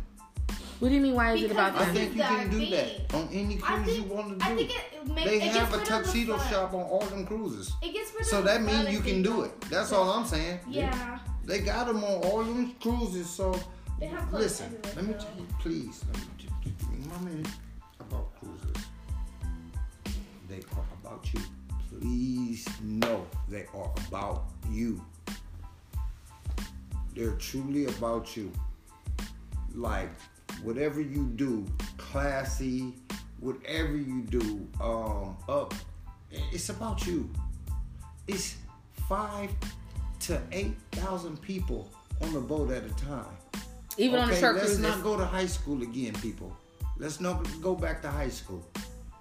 What 0.84 0.90
do 0.90 0.96
you 0.96 1.02
mean? 1.02 1.16
Why 1.16 1.32
is 1.32 1.44
it 1.44 1.52
about 1.52 1.76
about 1.76 1.88
I 1.88 1.94
think 1.94 2.14
you 2.14 2.22
can 2.24 2.50
do 2.50 2.66
that 2.72 3.14
on 3.14 3.30
any 3.32 3.56
cruise 3.56 3.86
think, 3.86 3.98
you 4.06 4.14
want 4.14 4.38
to 4.38 4.46
I 4.46 4.50
do. 4.50 4.56
think 4.58 4.72
it 4.72 5.08
makes 5.08 5.30
They 5.30 5.38
it 5.38 5.54
have 5.54 5.74
a 5.74 5.78
rid 5.78 5.82
of 5.82 5.88
the 5.88 5.96
tuxedo 5.96 6.38
shop 6.40 6.74
on 6.74 6.82
all 6.82 7.00
them 7.00 7.26
cruises. 7.26 7.72
It 7.82 7.94
gets 7.94 8.14
rid 8.14 8.26
So 8.26 8.40
of 8.40 8.44
that 8.44 8.64
means 8.64 8.90
you 8.92 9.00
can 9.00 9.22
do 9.22 9.44
it. 9.44 9.62
That's 9.70 9.94
all 9.94 10.12
I'm 10.12 10.26
saying. 10.26 10.60
Yeah. 10.68 11.20
They 11.46 11.60
got 11.60 11.88
them 11.88 12.04
on 12.04 12.22
all 12.26 12.44
them 12.44 12.74
cruises. 12.82 13.30
So 13.30 13.58
They 13.98 14.08
have 14.08 14.34
listen, 14.34 14.78
let 14.94 15.06
me 15.06 15.14
tell 15.14 15.32
you, 15.38 15.48
please, 15.60 16.04
let 16.12 16.18
me 16.18 16.28
just 16.38 16.54
give 16.62 16.92
me 16.92 17.08
one 17.08 17.24
minute 17.32 17.48
about 18.02 18.38
cruises. 18.38 18.86
They 20.50 20.64
are 20.76 20.86
about 21.02 21.34
you. 21.34 21.40
Please 21.98 22.68
know 22.82 23.26
they 23.48 23.68
are 23.74 23.92
about 24.10 24.48
you. 24.70 25.02
They're 27.16 27.38
truly 27.38 27.86
about 27.86 28.36
you. 28.36 28.52
Like 29.74 30.12
whatever 30.62 31.02
you 31.02 31.28
do, 31.36 31.66
classy, 31.98 32.94
whatever 33.40 33.96
you 33.96 34.22
do, 34.22 34.68
um, 34.82 35.38
up, 35.50 35.74
it's 36.52 36.70
about 36.70 37.06
you. 37.06 37.30
It's 38.28 38.58
five 39.08 39.50
to 40.22 40.42
eight 40.52 40.76
thousand 40.92 41.42
people 41.42 41.90
on 42.22 42.34
the 42.34 42.40
boat 42.40 42.72
at 42.72 42.84
a 42.86 42.94
time. 42.96 43.26
Even 43.98 44.20
on 44.20 44.30
the 44.30 44.36
short 44.36 44.56
let's 44.56 44.78
cruises. 44.78 44.82
not 44.82 45.04
go 45.04 45.18
to 45.18 45.26
high 45.26 45.46
school 45.46 45.84
again, 45.84 46.14
people. 46.14 46.56
Let's 46.98 47.20
not 47.20 47.46
go 47.62 47.76
back 47.76 48.02
to 48.04 48.10
high 48.10 48.30
school 48.30 48.66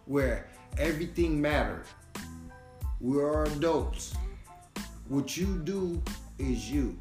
where 0.06 0.48
everything 0.78 1.40
mattered. 1.40 1.84
We 3.00 3.18
are 3.18 3.44
adults. 3.44 4.14
What 5.08 5.36
you 5.36 5.60
do 5.64 6.00
is 6.38 6.70
you. 6.70 6.98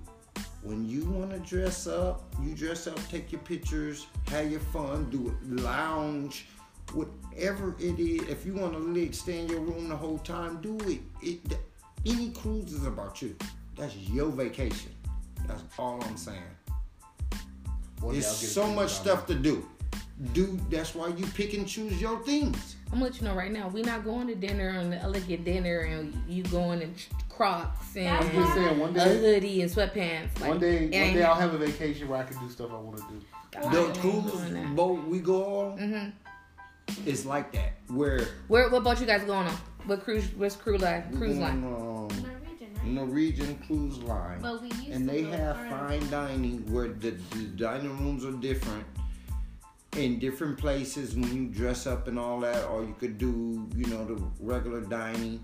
When 0.63 0.87
you 0.87 1.05
want 1.05 1.31
to 1.31 1.39
dress 1.39 1.87
up, 1.87 2.23
you 2.41 2.53
dress 2.53 2.85
up, 2.85 2.99
take 3.09 3.31
your 3.31 3.41
pictures, 3.41 4.05
have 4.27 4.51
your 4.51 4.59
fun, 4.59 5.09
do 5.09 5.29
it, 5.29 5.61
lounge, 5.61 6.45
whatever 6.93 7.75
it 7.79 7.99
is. 7.99 8.21
If 8.29 8.45
you 8.45 8.53
want 8.53 8.73
to 8.73 8.79
live, 8.79 9.15
stay 9.15 9.39
in 9.39 9.49
your 9.49 9.61
room 9.61 9.89
the 9.89 9.95
whole 9.95 10.19
time, 10.19 10.61
do 10.61 10.77
it. 10.81 11.01
It 11.21 11.57
any 12.05 12.31
cruise 12.31 12.73
is 12.73 12.85
about 12.85 13.21
you. 13.21 13.35
That's 13.75 13.95
your 13.95 14.29
vacation. 14.29 14.91
That's 15.47 15.63
all 15.77 16.03
I'm 16.03 16.17
saying. 16.17 16.41
One 17.99 18.13
day 18.13 18.19
It's 18.19 18.27
I'll 18.27 18.33
get 18.33 18.43
a 18.43 18.53
so 18.53 18.67
much 18.67 18.91
stuff 18.91 19.25
to 19.27 19.35
do. 19.35 19.67
Do 20.33 20.59
that's 20.69 20.93
why 20.93 21.07
you 21.07 21.25
pick 21.27 21.53
and 21.53 21.67
choose 21.67 21.99
your 21.99 22.19
things. 22.19 22.75
I'm 22.91 22.99
gonna 22.99 23.05
let 23.05 23.21
you 23.21 23.27
know 23.27 23.33
right 23.35 23.51
now. 23.51 23.69
We're 23.69 23.85
not 23.85 24.03
going 24.03 24.27
to 24.27 24.35
dinner 24.35 24.69
on 24.77 24.89
the 24.89 24.97
elegant 24.97 25.45
dinner, 25.45 25.79
and 25.79 26.13
you 26.27 26.43
going 26.43 26.81
in 26.81 26.93
Crocs 27.29 27.95
and 27.95 28.09
I'm 28.09 28.31
just 28.31 28.53
saying, 28.53 28.79
one 28.79 28.95
a 28.97 29.03
hoodie 29.03 29.61
and 29.61 29.71
sweatpants. 29.71 30.39
Like, 30.41 30.49
one 30.49 30.59
day, 30.59 30.75
it 30.85 31.01
one 31.05 31.13
day 31.13 31.23
I'll 31.23 31.35
have 31.35 31.53
a 31.53 31.57
vacation 31.57 32.09
where 32.09 32.19
I 32.19 32.23
can 32.23 32.37
do 32.39 32.49
stuff 32.49 32.71
I 32.71 32.75
want 32.75 32.97
to 32.97 33.03
do. 33.03 33.21
I 33.57 33.71
The 33.73 33.85
ain't 33.87 33.97
cruise 33.99 34.75
boat 34.75 35.05
we 35.07 35.19
go 35.19 35.59
on, 35.71 35.77
Mhm. 35.77 36.11
it's 37.05 37.25
like 37.25 37.51
that. 37.53 37.73
Where 37.87 38.27
Where 38.49 38.69
what 38.69 38.83
boat 38.83 38.99
you 38.99 39.05
guys 39.05 39.23
going 39.23 39.47
on? 39.47 39.57
What 39.85 40.03
cruise? 40.03 40.25
What's 40.35 40.55
cruise 40.57 40.81
line? 40.81 41.03
Cruise 41.17 41.37
go 41.37 41.43
line. 41.43 41.63
on 41.63 41.73
um, 42.11 42.23
Norwegian, 42.23 42.73
right? 42.75 42.85
Norwegian 42.85 43.55
Cruise 43.65 43.97
Line, 43.99 44.39
But 44.41 44.61
we 44.61 44.67
used 44.67 44.89
and 44.89 45.07
they 45.09 45.23
go 45.23 45.31
have 45.31 45.55
fine 45.69 46.07
dining 46.09 46.71
where 46.71 46.89
the, 46.89 47.11
the 47.11 47.43
dining 47.55 47.97
rooms 47.97 48.23
are 48.25 48.31
different 48.33 48.85
in 49.97 50.19
different 50.19 50.57
places 50.57 51.15
when 51.15 51.33
you 51.35 51.47
dress 51.47 51.85
up 51.85 52.07
and 52.07 52.17
all 52.17 52.39
that, 52.41 52.63
or 52.65 52.83
you 52.83 52.95
could 52.99 53.17
do 53.17 53.67
you 53.75 53.85
know 53.87 54.05
the 54.05 54.21
regular 54.39 54.81
dining. 54.81 55.43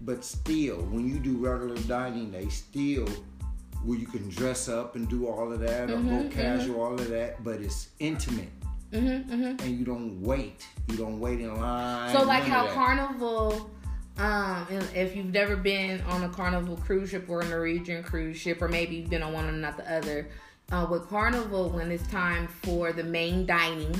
But 0.00 0.24
still, 0.24 0.76
when 0.86 1.06
you 1.08 1.18
do 1.18 1.36
regular 1.36 1.76
dining, 1.82 2.32
they 2.32 2.48
still 2.48 3.06
where 3.84 3.98
you 3.98 4.06
can 4.06 4.28
dress 4.28 4.68
up 4.68 4.94
and 4.96 5.08
do 5.08 5.26
all 5.26 5.52
of 5.52 5.60
that, 5.60 5.90
or 5.90 5.96
Mm-hmm, 5.96 6.28
go 6.28 6.34
casual, 6.34 6.80
all 6.80 6.94
of 6.94 7.08
that. 7.10 7.42
But 7.44 7.60
it's 7.60 7.88
intimate. 7.98 8.50
Mhm. 8.92 9.24
Mhm. 9.26 9.60
and 9.62 9.78
you 9.78 9.86
don't 9.86 10.20
wait. 10.20 10.66
You 10.88 10.98
don't 10.98 11.18
wait 11.18 11.40
in 11.40 11.54
line. 11.58 12.14
So 12.14 12.24
like 12.24 12.42
how. 12.44 12.66
Carnival, 12.68 13.70
um, 14.18 14.66
if 14.94 15.16
you've 15.16 15.32
never 15.32 15.56
been 15.56 16.02
on 16.02 16.24
a 16.24 16.28
Carnival 16.28 16.76
cruise 16.76 17.08
ship 17.08 17.24
or 17.28 17.40
a 17.40 17.48
Norwegian 17.48 18.02
cruise 18.02 18.36
ship, 18.36 18.60
or 18.60 18.68
maybe 18.68 18.96
you've 18.96 19.08
been 19.08 19.22
on 19.22 19.32
one 19.32 19.46
and 19.46 19.62
not 19.62 19.78
the 19.78 19.90
other, 19.90 20.28
uh, 20.72 20.86
with 20.90 21.08
Carnival, 21.08 21.68
when 21.68 21.92
it's 21.92 22.06
time 22.08 22.48
for 22.48 22.92
the 22.92 23.04
main 23.04 23.44
dining, 23.44 23.94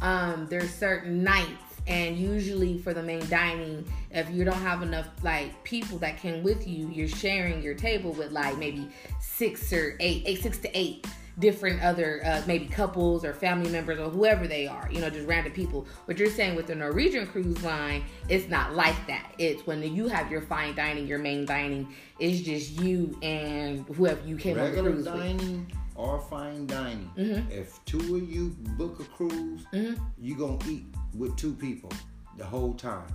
um, 0.00 0.46
there's 0.48 0.72
certain 0.72 1.22
nights, 1.22 1.80
and 1.86 2.16
usually 2.16 2.78
for 2.78 2.94
the 2.94 3.02
main 3.02 3.28
dining, 3.28 3.84
if 4.10 4.28
you 4.30 4.42
don't 4.42 4.60
have 4.62 4.82
enough 4.82 5.08
like 5.22 5.62
people 5.64 5.98
that 5.98 6.16
came 6.18 6.42
with 6.42 6.66
you, 6.66 6.88
you're 6.88 7.08
sharing 7.08 7.62
your 7.62 7.74
table 7.74 8.12
with 8.12 8.32
like 8.32 8.56
maybe 8.58 8.88
six 9.20 9.72
or 9.72 9.96
eight, 10.00 10.22
eight 10.26 10.42
six 10.42 10.58
to 10.58 10.78
eight 10.78 11.06
different 11.38 11.80
other 11.82 12.20
uh, 12.24 12.42
maybe 12.48 12.66
couples 12.66 13.24
or 13.24 13.32
family 13.32 13.70
members 13.70 13.96
or 14.00 14.10
whoever 14.10 14.48
they 14.48 14.66
are 14.66 14.88
you 14.90 15.00
know 15.00 15.08
just 15.08 15.26
random 15.28 15.52
people. 15.52 15.86
What 16.06 16.18
you're 16.18 16.30
saying 16.30 16.56
with 16.56 16.66
the 16.66 16.74
norwegian 16.74 17.28
cruise 17.28 17.62
line 17.62 18.02
it's 18.28 18.48
not 18.48 18.74
like 18.74 19.06
that. 19.06 19.32
It's 19.38 19.64
when 19.64 19.80
you 19.94 20.08
have 20.08 20.32
your 20.32 20.40
fine 20.40 20.74
dining 20.74 21.06
your 21.06 21.20
main 21.20 21.44
dining 21.44 21.94
it's 22.18 22.40
just 22.40 22.72
you 22.82 23.16
and 23.22 23.86
whoever 23.94 24.20
you 24.26 24.36
came 24.36 24.58
on 24.58 24.64
the 24.64 24.70
regular 24.70 24.90
cruise 24.90 25.04
with. 25.04 25.14
dining 25.14 25.72
or 25.98 26.20
fine 26.20 26.66
dining. 26.66 27.10
Mhm. 27.16 27.50
If 27.50 27.84
two 27.84 28.16
of 28.16 28.22
you 28.34 28.44
book 28.80 29.00
a 29.00 29.04
cruise, 29.16 29.62
Mhm. 29.72 29.98
you 30.18 30.34
gonna 30.36 30.58
eat 30.74 30.86
with 31.14 31.36
two 31.36 31.52
people 31.54 31.90
the 32.38 32.44
whole 32.44 32.74
time. 32.74 33.10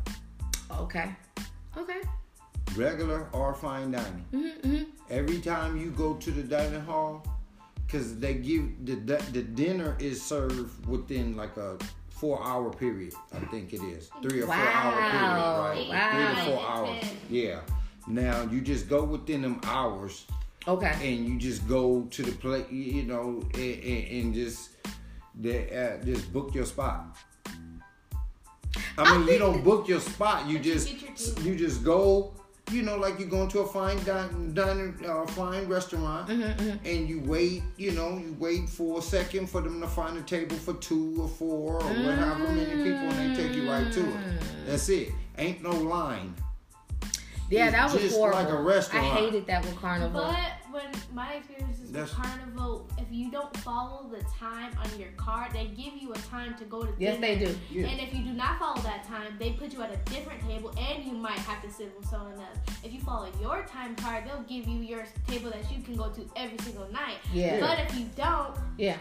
okay 0.84 1.16
okay 1.78 2.02
Regular 2.76 3.28
or 3.32 3.54
fine 3.54 3.92
dining. 3.92 4.26
mm-hmm. 4.34 4.84
Every 5.10 5.40
time 5.40 5.78
you 5.78 5.92
go 5.92 6.16
to 6.16 6.32
the 6.32 6.42
dining 6.44 6.82
hall, 6.82 7.24
because 7.86 8.18
they 8.20 8.34
give 8.50 8.64
the 8.88 8.96
the 9.32 9.44
dinner 9.44 9.96
is 10.00 10.22
served 10.22 10.86
within 10.88 11.36
like 11.38 11.56
a 11.58 11.78
four 12.10 12.38
hour 12.44 12.70
period. 12.72 13.14
I 13.34 13.40
think 13.52 13.74
it 13.74 13.82
is 13.84 14.10
three 14.24 14.42
or 14.42 14.48
four 14.48 14.56
hour 14.56 14.94
period, 15.12 15.40
right? 15.68 15.88
Wow. 15.90 16.12
Three 16.14 16.30
to 16.36 16.42
four 16.50 16.62
hours. 16.74 17.06
Yeah. 17.30 17.60
Now 18.08 18.38
you 18.52 18.60
just 18.62 18.90
go 18.90 19.04
within 19.04 19.42
them 19.44 19.60
hours 19.64 20.26
okay 20.68 20.94
and 21.02 21.28
you 21.28 21.38
just 21.38 21.68
go 21.68 22.04
to 22.12 22.24
the 22.24 22.32
place, 22.32 22.66
you 22.72 23.04
know, 23.04 23.42
and, 23.54 23.84
and, 23.84 24.08
and 24.08 24.34
just 24.34 24.70
they, 25.36 25.70
uh, 25.72 26.04
just 26.06 26.32
book 26.32 26.54
your 26.54 26.66
spot. 26.66 27.18
I 28.98 29.04
I 29.04 29.18
mean, 29.18 29.28
you 29.28 29.40
don't 29.40 29.64
book 29.70 29.88
your 29.88 30.00
spot. 30.00 30.48
You 30.48 30.58
you 30.58 30.60
just 30.60 30.88
table. 30.88 31.42
you 31.44 31.56
just 31.56 31.84
go. 31.84 32.34
You 32.72 32.82
know, 32.82 32.96
like 32.96 33.20
you're 33.20 33.28
going 33.28 33.50
to 33.50 33.60
a 33.60 33.68
fine 33.68 34.02
dining, 34.06 34.54
dining 34.54 34.96
uh, 35.06 35.26
fine 35.28 35.68
restaurant, 35.68 36.30
Mm-hmm, 36.30 36.86
and 36.86 37.10
you 37.10 37.20
wait. 37.26 37.62
You 37.78 37.92
know, 37.92 38.18
you 38.18 38.36
wait 38.40 38.70
for 38.70 39.00
a 39.00 39.02
second 39.02 39.50
for 39.50 39.60
them 39.60 39.82
to 39.82 39.88
find 39.88 40.18
a 40.18 40.22
table 40.22 40.56
for 40.56 40.74
two 40.76 41.18
or 41.20 41.28
four 41.28 41.74
or 41.74 41.82
whatever 41.82 42.48
many 42.48 42.66
people, 42.66 43.10
and 43.10 43.36
they 43.36 43.44
take 43.44 43.56
you 43.56 43.70
right 43.70 43.92
to 43.92 44.00
it. 44.00 44.16
Mm. 44.16 44.66
That's 44.68 44.88
it. 44.88 45.12
Ain't 45.38 45.62
no 45.62 45.72
line. 45.72 46.34
Yeah 47.50 47.70
that 47.72 47.92
was 47.92 48.02
Just 48.02 48.16
horrible 48.16 48.40
like 48.44 48.50
a 48.50 48.62
restaurant. 48.62 49.06
i 49.06 49.10
hated 49.10 49.46
that 49.48 49.64
with 49.66 49.76
carnival 49.80 50.22
But 50.22 50.52
when 50.72 50.92
my 51.14 51.34
experiences 51.36 51.92
That's- 51.92 52.12
Carnival, 52.14 52.88
if 52.98 53.06
you 53.12 53.30
don't 53.30 53.56
follow 53.58 54.10
the 54.10 54.24
time 54.24 54.72
on 54.84 55.00
your 55.00 55.10
card, 55.16 55.52
they 55.54 55.66
give 55.68 55.94
you 55.96 56.12
a 56.12 56.18
time 56.18 56.56
to 56.58 56.66
go 56.66 56.84
to 56.84 56.92
Yes, 56.98 57.20
they 57.22 57.38
do. 57.38 57.56
Yeah. 57.70 57.86
And 57.86 58.00
if 58.02 58.12
you 58.16 58.24
do 58.24 58.34
not 58.34 58.58
follow 58.58 58.82
that 58.82 59.04
time, 59.04 59.36
they 59.38 59.52
put 59.52 59.72
you 59.72 59.84
at 59.84 59.94
a 59.94 59.98
different 60.12 60.42
table, 60.48 60.74
and 60.76 61.04
you 61.06 61.12
might 61.14 61.38
have 61.50 61.62
to 61.62 61.70
sit 61.72 61.96
with 61.96 62.10
someone 62.10 62.34
else. 62.34 62.58
If 62.84 62.92
you 62.92 63.00
follow 63.02 63.30
your 63.40 63.64
time 63.70 63.96
card, 63.96 64.24
they'll 64.26 64.42
give 64.42 64.68
you 64.68 64.80
your 64.80 65.06
table 65.28 65.52
that 65.52 65.72
you 65.72 65.84
can 65.84 65.96
go 65.96 66.10
to 66.10 66.28
every 66.36 66.58
single 66.60 66.92
night. 66.92 67.18
Yeah. 67.32 67.60
But 67.60 67.78
if 67.82 67.96
you 68.00 68.08
don't, 68.16 68.56
Yeah. 68.78 68.98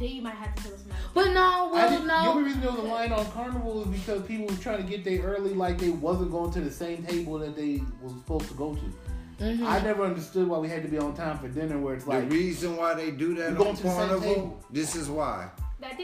Then 0.00 0.08
you 0.08 0.22
might 0.22 0.34
have 0.34 0.54
to 0.56 0.62
sit 0.62 0.72
with 0.72 0.80
somebody. 0.80 1.00
else. 1.02 1.12
But 1.14 1.32
no, 1.32 1.40
I 1.40 1.70
well, 1.72 1.90
didn't- 1.90 2.06
know. 2.08 2.22
The 2.24 2.28
only 2.30 2.42
reason 2.44 2.60
there 2.62 2.70
was 2.70 2.80
a 2.80 2.82
line 2.82 3.12
on 3.12 3.26
Carnival 3.32 3.82
is 3.82 3.88
because 4.00 4.22
people 4.22 4.46
were 4.46 4.60
trying 4.62 4.82
to 4.82 4.88
get 4.88 5.04
there 5.04 5.22
early, 5.22 5.54
like 5.54 5.78
they 5.78 5.90
wasn't 5.90 6.30
going 6.32 6.50
to 6.52 6.60
the 6.60 6.70
same 6.72 7.04
table 7.04 7.38
that 7.38 7.54
they 7.56 7.82
was 8.02 8.12
supposed 8.14 8.48
to 8.48 8.54
go 8.54 8.74
to. 8.74 9.44
Mhm. 9.44 9.64
I 9.66 9.80
never 9.80 10.02
understood 10.04 10.48
why 10.48 10.58
we 10.58 10.68
had 10.68 10.82
to 10.82 10.88
be 10.88 10.98
on 10.98 11.14
time 11.14 11.38
for 11.38 11.48
dinner, 11.48 11.78
where 11.78 11.94
it's 11.94 12.06
like 12.06 12.28
The 12.28 12.34
reason 12.36 12.76
why 12.76 12.94
they 12.94 13.10
do 13.10 13.34
that 13.36 13.56
on 13.56 13.74
to 13.76 13.82
the 13.82 13.88
same 13.88 14.08
Carnival, 14.08 14.58
this 14.70 14.94
is 14.96 15.08
why. 15.08 15.48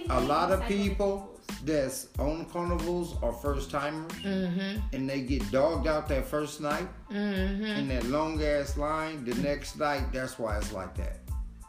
A 0.09 0.21
lot 0.23 0.53
of 0.53 0.63
people 0.67 1.39
that's 1.65 2.09
on 2.19 2.47
carnivals 2.47 3.15
are 3.23 3.33
first 3.33 3.71
timers, 3.71 4.11
Mhm. 4.25 4.81
and 4.95 5.09
they 5.09 5.21
get 5.21 5.51
dogged 5.51 5.87
out 5.87 6.09
that 6.09 6.25
first 6.27 6.63
night 6.63 6.89
Mhm. 7.11 7.79
in 7.79 7.89
that 7.89 8.05
long 8.05 8.43
ass 8.43 8.79
line. 8.79 9.25
The 9.27 9.35
next 9.43 9.79
night, 9.79 10.11
that's 10.15 10.39
why 10.39 10.57
it's 10.57 10.73
like 10.73 10.95
that. 10.97 11.19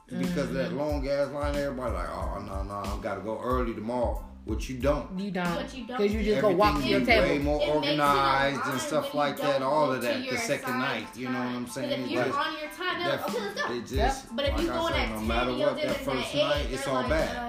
Because 0.10 0.54
that 0.54 0.70
mm-hmm. 0.70 0.78
long 0.80 1.08
ass 1.08 1.30
line, 1.32 1.56
everybody 1.56 1.93
like, 1.93 2.10
oh 2.10 2.41
no 2.46 2.63
no, 2.63 2.74
I 2.76 3.00
gotta 3.02 3.22
go 3.22 3.39
early 3.43 3.74
tomorrow. 3.74 4.24
Which 4.48 4.70
you 4.70 4.78
don't. 4.78 5.20
You 5.20 5.30
don't. 5.30 5.56
But 5.56 5.76
you. 5.78 5.86
Because 5.86 6.13
you 6.13 6.24
just 6.24 6.39
go 6.39 6.52
walk 6.52 6.82
to 6.82 6.88
your 6.88 7.02
is 7.02 7.08
table. 7.08 7.28
way 7.28 7.38
more 7.38 7.56
It 7.62 7.67
makes 7.67 7.70
it 7.70 7.76
organized 7.76 8.62
and 8.67 8.80
stuff 8.80 9.13
like 9.13 9.36
that. 9.41 9.62
All 9.62 9.91
of 9.91 10.02
that. 10.02 10.22
The 10.30 10.38
second 10.38 10.63
assigned 10.76 10.80
night, 10.80 11.08
you 11.17 11.28
know 11.28 11.34
what 11.34 11.48
I'm 11.48 11.54
time. 11.54 11.65
'Cause 11.65 11.74
saying? 11.74 12.04
If 12.04 12.12
you're 12.12 12.24
But 12.24 12.34
on 12.34 12.54
your 12.54 12.70
time, 12.70 13.04
they'll, 13.04 13.26
okay, 13.26 13.39
let's 13.41 13.62
go. 13.62 13.74
it 13.74 13.86
just, 13.86 14.36
But 14.38 14.46
if 14.46 14.52
like 14.54 14.62
you 14.62 14.72
I 14.72 14.78
going 14.78 14.93
said, 14.93 15.02
at 15.02 15.10
no 15.10 15.15
10 15.17 15.28
matter 15.28 15.50
and 15.50 15.60
your 15.60 15.67
what, 15.67 15.82
that 15.82 15.96
first 15.98 16.36
night, 16.36 16.65
it's 16.72 16.88
all 16.88 16.93
like, 16.93 17.10
bad. 17.10 17.36
Uh, 17.36 17.47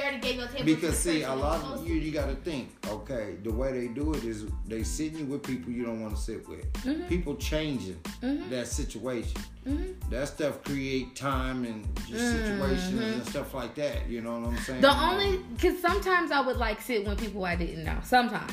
Already 0.00 0.18
gave 0.18 0.36
your 0.36 0.46
table 0.48 0.64
Because 0.64 0.98
see, 0.98 1.22
a 1.22 1.34
lot 1.34 1.62
of 1.62 1.86
you, 1.86 1.94
you 1.94 2.10
got 2.10 2.26
to 2.26 2.34
think. 2.36 2.70
Okay, 2.88 3.36
the 3.42 3.52
way 3.52 3.72
they 3.72 3.88
do 3.88 4.14
it 4.14 4.24
is 4.24 4.46
they 4.66 4.82
sit 4.82 5.12
you 5.12 5.24
with 5.24 5.42
people 5.42 5.72
you 5.72 5.84
don't 5.84 6.00
want 6.00 6.16
to 6.16 6.20
sit 6.20 6.48
with. 6.48 6.72
Mm-hmm. 6.72 7.06
People 7.08 7.36
changing 7.36 8.00
mm-hmm. 8.22 8.48
that 8.50 8.66
situation. 8.66 9.40
Mm-hmm. 9.66 10.10
That 10.10 10.28
stuff 10.28 10.62
create 10.64 11.14
time 11.14 11.64
and 11.64 11.86
just 12.08 12.30
situations 12.30 12.92
mm-hmm. 12.92 13.02
and 13.02 13.26
stuff 13.26 13.54
like 13.54 13.74
that. 13.76 14.08
You 14.08 14.22
know 14.22 14.40
what 14.40 14.50
I'm 14.50 14.56
saying? 14.58 14.80
The 14.80 14.96
only, 14.96 15.38
because 15.54 15.80
sometimes 15.80 16.30
I 16.30 16.40
would 16.40 16.56
like 16.56 16.80
sit 16.80 17.06
when 17.06 17.16
people 17.16 17.44
I 17.44 17.56
didn't 17.56 17.84
know. 17.84 17.98
Sometimes. 18.02 18.52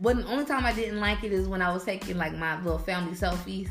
But 0.00 0.16
the 0.16 0.26
only 0.26 0.44
time 0.44 0.66
I 0.66 0.72
didn't 0.72 1.00
like 1.00 1.24
it 1.24 1.32
is 1.32 1.46
when 1.48 1.62
I 1.62 1.72
was 1.72 1.84
taking 1.84 2.18
like 2.18 2.34
my 2.34 2.60
little 2.62 2.78
family 2.78 3.14
selfies. 3.14 3.68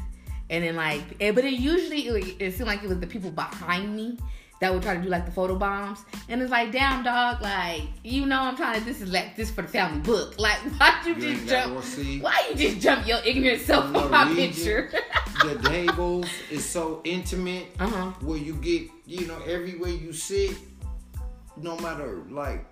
And 0.49 0.63
then 0.63 0.75
like, 0.75 1.17
but 1.19 1.45
it 1.45 1.53
usually, 1.53 2.07
it, 2.07 2.35
it 2.39 2.53
seemed 2.55 2.67
like 2.67 2.83
it 2.83 2.89
was 2.89 2.99
the 2.99 3.07
people 3.07 3.31
behind 3.31 3.95
me 3.95 4.17
that 4.61 4.71
would 4.71 4.83
try 4.83 4.95
to 4.95 5.01
do 5.01 5.09
like 5.09 5.25
the 5.25 5.31
photo 5.31 5.55
bombs. 5.55 6.05
And 6.29 6.39
it's 6.39 6.51
like, 6.51 6.71
damn 6.71 7.03
dog, 7.03 7.41
like, 7.41 7.81
you 8.03 8.27
know 8.27 8.39
I'm 8.39 8.55
trying 8.55 8.79
to, 8.79 8.85
this 8.85 9.01
is 9.01 9.11
like, 9.11 9.35
this 9.35 9.49
for 9.49 9.63
the 9.63 9.67
family 9.67 9.99
book. 9.99 10.35
Like, 10.41 10.57
why'd 10.79 11.05
you, 11.05 11.15
You 11.15 11.35
just 11.35 11.47
jump? 11.47 12.23
Why 12.23 12.47
you 12.49 12.55
just 12.55 12.79
jump 12.79 13.07
your 13.07 13.19
ignorant 13.25 13.61
self 13.61 13.93
On 13.95 14.09
my 14.11 14.33
picture? 14.33 14.91
the 15.43 15.59
tables 15.67 16.27
is 16.49 16.63
so 16.67 17.01
intimate 17.03 17.67
uh-huh. 17.79 18.11
where 18.21 18.37
you 18.37 18.53
get, 18.55 18.87
you 19.05 19.27
know, 19.27 19.39
everywhere 19.47 19.89
you 19.91 20.13
sit, 20.13 20.55
no 21.57 21.77
matter 21.77 22.23
like 22.29 22.65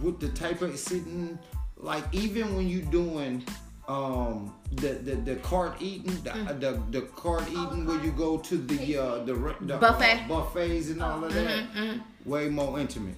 what 0.00 0.20
the 0.20 0.28
type 0.28 0.62
of 0.62 0.78
sitting, 0.78 1.38
like 1.76 2.04
even 2.12 2.54
when 2.54 2.68
you 2.68 2.82
doing 2.82 3.44
um 3.88 4.54
the 4.72 4.88
the, 5.06 5.14
the 5.16 5.36
cart 5.36 5.76
eating 5.80 6.14
the, 6.22 6.30
Mm. 6.30 6.60
the 6.60 6.82
the 7.00 7.06
cart 7.06 7.44
eating 7.48 7.86
where 7.86 8.02
you 8.04 8.10
go 8.12 8.36
to 8.38 8.56
the 8.58 8.96
uh 8.98 9.24
the, 9.24 9.34
re- 9.34 9.54
the 9.62 9.76
uh, 9.76 10.28
buffets 10.28 10.88
and 10.90 11.02
all 11.02 11.24
of 11.24 11.32
that 11.32 11.72
mhm. 11.72 12.02
way 12.26 12.48
more 12.48 12.78
intimate 12.78 13.14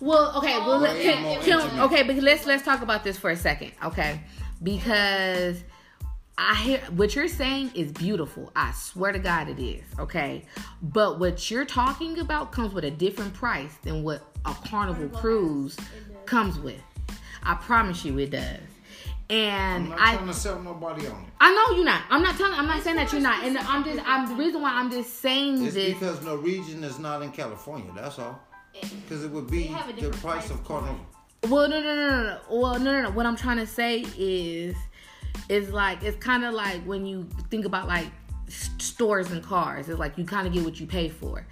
Well, 0.00 0.36
okay, 0.38 0.58
well, 0.58 0.80
way 0.82 1.02
can, 1.02 1.22
more 1.22 1.38
can- 1.38 1.60
intimate. 1.60 1.84
okay, 1.84 2.02
but 2.02 2.16
let's 2.16 2.44
let's 2.46 2.64
talk 2.64 2.82
about 2.82 3.04
this 3.04 3.16
for 3.18 3.30
a 3.30 3.36
second, 3.36 3.72
okay? 3.84 4.20
Because 4.62 5.62
I 6.36 6.54
hear 6.56 6.78
what 6.96 7.14
you're 7.14 7.28
saying 7.28 7.70
is 7.74 7.92
beautiful. 7.92 8.50
I 8.56 8.72
swear 8.72 9.12
to 9.12 9.18
God, 9.18 9.48
it 9.48 9.58
is, 9.62 9.84
okay? 9.98 10.44
But 10.82 11.20
what 11.20 11.50
you're 11.50 11.66
talking 11.66 12.18
about 12.18 12.50
comes 12.50 12.72
with 12.74 12.84
a 12.84 12.90
different 12.90 13.32
price 13.34 13.74
than 13.82 14.02
what 14.02 14.22
a 14.44 14.54
carnival 14.54 15.08
Carnival 15.08 15.20
cruise 15.20 15.76
has. 15.78 15.86
It 15.88 16.12
does. 16.14 16.22
comes 16.26 16.58
with. 16.58 16.80
I 17.42 17.54
promise 17.54 18.04
you, 18.06 18.18
it 18.18 18.30
does. 18.30 18.60
I'm 19.30 19.88
not 19.90 20.00
I, 20.00 20.14
trying 20.16 20.26
to 20.26 20.34
sell 20.34 20.60
nobody 20.60 21.06
on 21.06 21.22
it 21.22 21.30
I 21.40 21.54
know 21.54 21.76
you're 21.76 21.84
not. 21.84 22.02
I'm 22.10 22.22
not 22.22 22.36
telling. 22.36 22.58
I'm 22.58 22.66
not 22.66 22.82
saying 22.82 22.96
that 22.96 23.12
you're 23.12 23.20
not. 23.20 23.44
And 23.44 23.56
I'm 23.58 23.84
just. 23.84 24.00
I'm 24.06 24.28
the 24.28 24.34
reason 24.34 24.60
why 24.60 24.72
I'm 24.72 24.90
just 24.90 25.20
saying 25.20 25.64
it's 25.64 25.74
this. 25.74 25.94
because 25.94 26.22
Norwegian 26.22 26.84
is 26.84 26.98
not 26.98 27.22
in 27.22 27.30
California 27.30 27.90
that's 27.94 28.18
all 28.18 28.40
because 29.02 29.24
it 29.24 29.30
would 29.30 29.50
be 29.50 29.62
They 29.62 29.68
have 29.68 29.88
a 29.88 29.92
the 29.92 30.10
price 30.10 30.20
price 30.20 30.50
of 30.50 30.64
point. 30.64 30.84
carnival 30.84 31.06
Well, 31.48 31.68
no, 31.68 31.80
no, 31.80 31.94
no, 31.94 32.10
no, 32.10 32.22
no. 32.22 32.38
Well, 32.50 32.78
no, 32.78 32.92
no, 32.92 33.02
no. 33.02 33.10
What 33.10 33.26
I'm 33.26 33.36
trying 33.36 33.56
to 33.58 33.66
say 33.66 34.04
is, 34.16 34.76
is 35.48 35.70
like 35.70 36.02
it's 36.02 36.16
kind 36.22 36.44
of 36.44 36.54
like 36.54 36.82
when 36.84 37.06
you 37.06 37.28
think 37.50 37.64
about 37.64 37.88
like 37.88 38.06
stores 38.48 39.30
and 39.30 39.42
cars. 39.42 39.88
It's 39.88 39.98
like 39.98 40.18
you 40.18 40.24
kind 40.24 40.46
of 40.46 40.52
get 40.52 40.64
what 40.64 40.78
you 40.80 40.86
pay 40.86 41.08
for. 41.08 41.46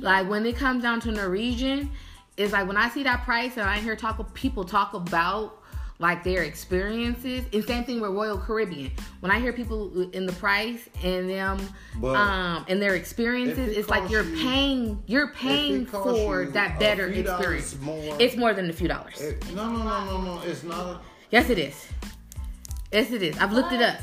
Like 0.00 0.28
when 0.28 0.44
it 0.46 0.56
comes 0.56 0.82
down 0.82 1.00
to 1.02 1.12
Norwegian, 1.12 1.90
it's 2.36 2.52
like 2.52 2.66
when 2.66 2.76
I 2.76 2.88
see 2.88 3.02
that 3.04 3.24
price 3.24 3.56
and 3.56 3.68
I 3.68 3.78
hear 3.78 3.96
talk 3.96 4.18
of 4.18 4.32
people 4.34 4.64
talk 4.64 4.94
about 4.94 5.57
like 6.00 6.22
their 6.22 6.44
experiences. 6.44 7.44
And 7.52 7.64
same 7.64 7.84
thing 7.84 8.00
with 8.00 8.10
Royal 8.12 8.38
Caribbean. 8.38 8.92
When 9.20 9.32
I 9.32 9.40
hear 9.40 9.52
people 9.52 10.08
in 10.10 10.26
the 10.26 10.32
price 10.34 10.88
and 11.02 11.28
them 11.28 11.58
But 11.96 12.14
um 12.16 12.64
and 12.68 12.80
their 12.80 12.94
experiences, 12.94 13.68
it 13.70 13.78
it's 13.78 13.88
like 13.88 14.08
you're 14.10 14.22
you- 14.24 14.36
paying 14.44 15.02
you're 15.06 15.28
paying 15.34 15.86
for 15.86 16.42
you 16.44 16.50
that 16.52 16.78
better 16.78 17.06
experience. 17.08 17.76
more- 17.80 18.16
It's 18.20 18.36
more 18.36 18.54
than 18.54 18.70
a 18.70 18.72
few 18.72 18.88
dollars. 18.88 19.20
It- 19.20 19.44
no, 19.54 19.68
no, 19.68 19.82
no, 19.82 20.04
no, 20.04 20.20
no. 20.36 20.42
It's 20.44 20.62
not. 20.62 20.86
A, 20.86 21.00
Yes, 21.30 21.50
it 21.50 21.58
is. 21.58 21.86
Yes, 22.92 23.10
it 23.10 23.22
is. 23.22 23.36
I've 23.38 23.52
looked 23.52 23.72
it 23.72 23.82
up. 23.82 23.96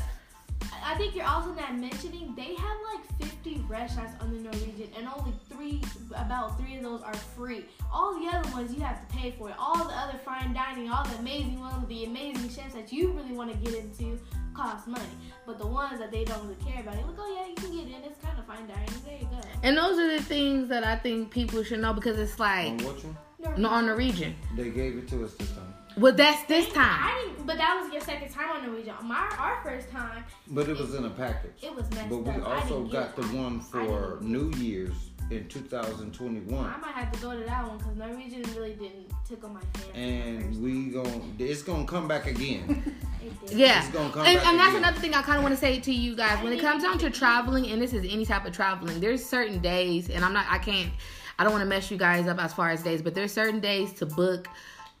I 0.86 0.94
think 0.94 1.16
you're 1.16 1.26
also 1.26 1.52
not 1.52 1.76
mentioning 1.76 2.32
they 2.36 2.54
have 2.54 2.78
like 2.94 3.20
50 3.20 3.64
restaurants 3.68 4.12
on 4.22 4.32
the 4.32 4.38
Norwegian, 4.38 4.88
and 4.96 5.08
only 5.08 5.32
three, 5.48 5.82
about 6.14 6.60
three 6.60 6.76
of 6.76 6.84
those 6.84 7.02
are 7.02 7.12
free. 7.14 7.64
All 7.92 8.14
the 8.20 8.28
other 8.28 8.48
ones 8.52 8.72
you 8.72 8.80
have 8.82 9.00
to 9.00 9.16
pay 9.16 9.32
for. 9.32 9.50
It. 9.50 9.56
All 9.58 9.84
the 9.84 9.92
other 9.92 10.16
fine 10.24 10.54
dining, 10.54 10.88
all 10.88 11.04
the 11.04 11.16
amazing 11.16 11.58
ones, 11.58 11.88
the 11.88 12.04
amazing 12.04 12.48
chefs 12.50 12.74
that 12.74 12.92
you 12.92 13.10
really 13.10 13.32
want 13.32 13.50
to 13.50 13.56
get 13.68 13.74
into, 13.82 14.16
cost 14.54 14.86
money. 14.86 15.02
But 15.44 15.58
the 15.58 15.66
ones 15.66 15.98
that 15.98 16.12
they 16.12 16.24
don't 16.24 16.42
really 16.44 16.62
care 16.64 16.80
about, 16.80 16.94
you're 16.94 17.06
like, 17.08 17.16
oh 17.18 17.34
yeah, 17.34 17.48
you 17.48 17.54
can 17.56 17.72
get 17.72 17.86
in. 17.88 18.04
It's 18.08 18.24
kind 18.24 18.38
of 18.38 18.46
fine 18.46 18.68
dining. 18.68 18.88
There 19.04 19.18
you 19.18 19.24
go. 19.24 19.40
And 19.64 19.76
those 19.76 19.98
are 19.98 20.16
the 20.16 20.22
things 20.22 20.68
that 20.68 20.84
I 20.84 20.94
think 20.94 21.32
people 21.32 21.64
should 21.64 21.80
know 21.80 21.94
because 21.94 22.16
it's 22.16 22.38
like 22.38 22.68
on 22.68 22.76
which 22.78 23.02
one? 23.02 23.60
no 23.60 23.70
on 23.70 23.86
the 23.86 23.94
region. 23.96 24.36
They 24.54 24.70
gave 24.70 24.98
it 24.98 25.08
to 25.08 25.24
us 25.24 25.34
this 25.34 25.50
time. 25.50 25.74
Well, 25.96 26.12
that's 26.14 26.42
this 26.44 26.68
I 26.70 26.74
time. 26.74 27.28
didn't, 27.30 27.46
but 27.46 27.56
that 27.56 27.80
was 27.82 27.92
your 27.92 28.02
second 28.02 28.30
time 28.30 28.50
on 28.50 28.66
Norwegian. 28.66 28.94
My 29.02 29.28
our 29.38 29.60
first 29.62 29.90
time, 29.90 30.24
But 30.48 30.68
it 30.68 30.76
was 30.78 30.94
in 30.94 31.04
a 31.04 31.10
package. 31.10 31.52
it 31.62 31.74
was 31.74 31.88
messed 31.92 32.10
But 32.10 32.18
we 32.18 32.30
up. 32.32 32.48
Also 32.64 32.84
got 32.84 33.16
the 33.16 33.22
it. 33.22 33.32
one 33.32 33.60
for 33.60 34.18
New 34.20 34.50
Year's 34.58 34.92
in 35.30 35.48
2021. 35.48 36.64
I 36.64 36.76
might 36.76 36.92
have 36.94 37.10
to 37.12 37.18
go 37.20 37.32
to 37.36 37.44
that 37.44 37.66
one 37.66 37.78
because 37.78 37.96
Norwegian 37.96 38.42
really 38.54 38.74
didn't 38.74 39.10
tickle 39.28 39.48
my 39.48 39.60
fancy. 39.72 39.98
And 39.98 40.62
we 40.62 40.90
gon' 40.90 41.34
it's 41.38 41.62
gonna 41.62 41.86
come 41.86 42.06
back 42.08 42.26
again. 42.26 42.94
It 43.26 43.46
did. 43.48 43.58
Yeah, 43.58 43.78
It's 43.84 43.88
gonna 43.92 44.12
come 44.12 44.24
and, 44.24 44.36
back 44.38 44.46
and 44.46 44.56
that's 44.58 44.68
again. 44.68 44.82
another 44.84 45.00
thing 45.00 45.14
I 45.14 45.22
kind 45.22 45.38
of 45.38 45.42
want 45.42 45.52
to 45.52 45.60
say 45.60 45.80
to 45.80 45.92
you 45.92 46.14
guys. 46.14 46.40
When 46.44 46.52
it 46.52 46.60
comes 46.60 46.84
down 46.84 46.96
to 46.98 47.10
traveling, 47.10 47.66
and 47.72 47.82
this 47.82 47.92
is 47.92 48.04
any 48.08 48.24
type 48.24 48.46
of 48.46 48.52
traveling, 48.52 49.00
there's 49.00 49.24
certain 49.24 49.58
days, 49.58 50.10
and 50.10 50.24
I'm 50.24 50.32
not, 50.32 50.46
I 50.48 50.58
can't, 50.58 50.92
I 51.36 51.42
don't 51.42 51.52
want 51.52 51.62
to 51.62 51.68
mess 51.68 51.90
you 51.90 51.96
guys 51.96 52.28
up 52.28 52.38
as 52.38 52.52
far 52.54 52.70
as 52.70 52.84
days, 52.84 53.02
but 53.02 53.14
there's 53.16 53.32
certain 53.32 53.58
days 53.58 53.92
to 53.94 54.06
book 54.06 54.46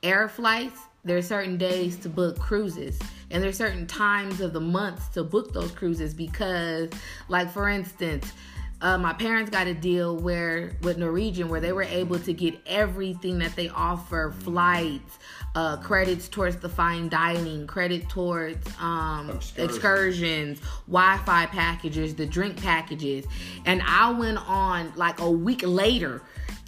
air 0.02 0.28
flights. 0.28 0.78
there 1.04 1.16
are 1.16 1.22
certain 1.22 1.56
days 1.56 1.96
to 1.98 2.08
book 2.08 2.38
cruises, 2.38 2.98
and 3.30 3.40
there 3.42 3.48
are 3.50 3.52
certain 3.52 3.86
times 3.86 4.40
of 4.40 4.52
the 4.52 4.60
months 4.60 5.06
to 5.08 5.22
book 5.22 5.52
those 5.52 5.70
cruises 5.70 6.12
because, 6.14 6.90
like 7.28 7.50
for 7.50 7.68
instance. 7.68 8.32
Uh, 8.82 8.98
my 8.98 9.14
parents 9.14 9.50
got 9.50 9.66
a 9.66 9.72
deal 9.72 10.18
where 10.18 10.76
with 10.82 10.98
Norwegian 10.98 11.48
where 11.48 11.60
they 11.60 11.72
were 11.72 11.84
able 11.84 12.18
to 12.18 12.34
get 12.34 12.60
everything 12.66 13.38
that 13.38 13.56
they 13.56 13.70
offer 13.70 14.34
flights, 14.40 15.18
uh, 15.54 15.78
credits 15.78 16.28
towards 16.28 16.56
the 16.56 16.68
fine 16.68 17.08
dining, 17.08 17.66
credit 17.66 18.06
towards 18.10 18.68
um, 18.78 19.30
Excursions. 19.30 19.58
excursions, 19.70 20.60
Wi-Fi 20.88 21.46
packages, 21.46 22.16
the 22.16 22.26
drink 22.26 22.62
packages, 22.62 23.24
and 23.64 23.80
I 23.82 24.10
went 24.10 24.36
on 24.46 24.92
like 24.94 25.20
a 25.20 25.30
week 25.30 25.62
later. 25.64 26.20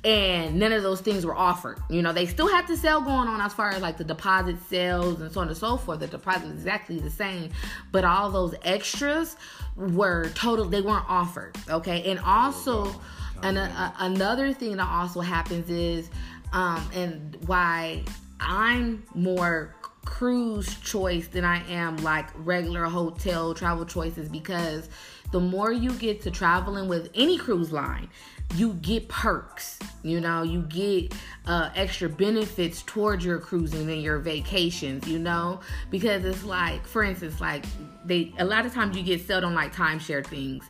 And 0.05 0.61
none 0.61 0.73
of 0.73 0.85
those 0.85 1.01
things 1.01 1.27
were 1.27 1.35
offered. 1.35 1.79
You 1.91 2.03
know, 2.03 2.13
they 2.13 2.27
still 2.27 2.49
had 2.49 2.69
the 2.69 2.77
sale 2.77 3.01
going 3.01 3.27
on 3.27 3.41
as 3.41 3.53
far 3.53 3.71
as 3.71 3.83
like 3.83 3.97
the 3.97 4.05
deposit 4.05 4.57
sales 4.69 5.21
and 5.21 5.31
so 5.33 5.41
on 5.41 5.49
and 5.49 5.57
so 5.57 5.77
forth. 5.77 5.99
The 6.01 6.07
deposit 6.07 6.47
is 6.47 6.53
exactly 6.53 7.01
the 7.01 7.11
same, 7.11 7.51
but 7.91 8.05
all 8.05 8.31
those 8.31 8.55
extras 8.63 9.37
were 9.77 10.31
total. 10.31 10.67
They 10.67 10.83
weren't 10.83 11.09
offered. 11.09 11.57
Okay, 11.69 12.11
and 12.11 12.21
also, 12.21 12.95
an, 13.43 13.57
a, 13.57 13.95
another 13.99 14.53
thing 14.53 14.77
that 14.77 14.89
also 14.89 15.21
happens 15.21 15.69
is, 15.69 16.11
um, 16.53 16.89
and 16.95 17.37
why 17.47 18.05
I'm 18.41 19.03
more 19.15 19.75
cruise 20.05 20.75
choice 20.81 21.27
than 21.29 21.45
I 21.45 21.63
am 21.71 21.97
like 21.99 22.27
regular 22.37 22.85
hotel 22.87 23.53
travel 23.53 23.85
choices 23.85 24.29
because 24.29 24.89
the 25.33 25.41
more 25.41 25.71
you 25.71 25.93
get 25.93 26.23
to 26.23 26.31
traveling 26.31 26.89
with 26.89 27.11
any 27.15 27.37
cruise 27.37 27.73
line, 27.73 28.09
you 28.55 28.75
get 28.75 29.09
perks. 29.09 29.79
You 30.03 30.21
know, 30.21 30.43
you 30.43 30.63
get 30.63 31.15
uh, 31.47 31.71
extra 31.75 32.09
benefits 32.09 32.83
towards 32.83 33.25
your 33.25 33.39
cruising 33.39 33.91
and 33.91 34.03
your 34.03 34.19
vacations. 34.19 35.07
You 35.07 35.19
know, 35.19 35.61
because 35.91 36.25
it's 36.25 36.45
like, 36.45 36.87
for 36.87 37.03
instance, 37.03 37.41
like 37.41 37.65
they 38.05 38.33
a 38.39 38.45
lot 38.45 38.67
of 38.67 38.73
times 38.73 38.97
you 38.97 39.03
get 39.03 39.27
sold 39.27 39.45
on 39.45 39.55
like 39.55 39.75
timeshare 39.75 40.27
things, 40.27 40.65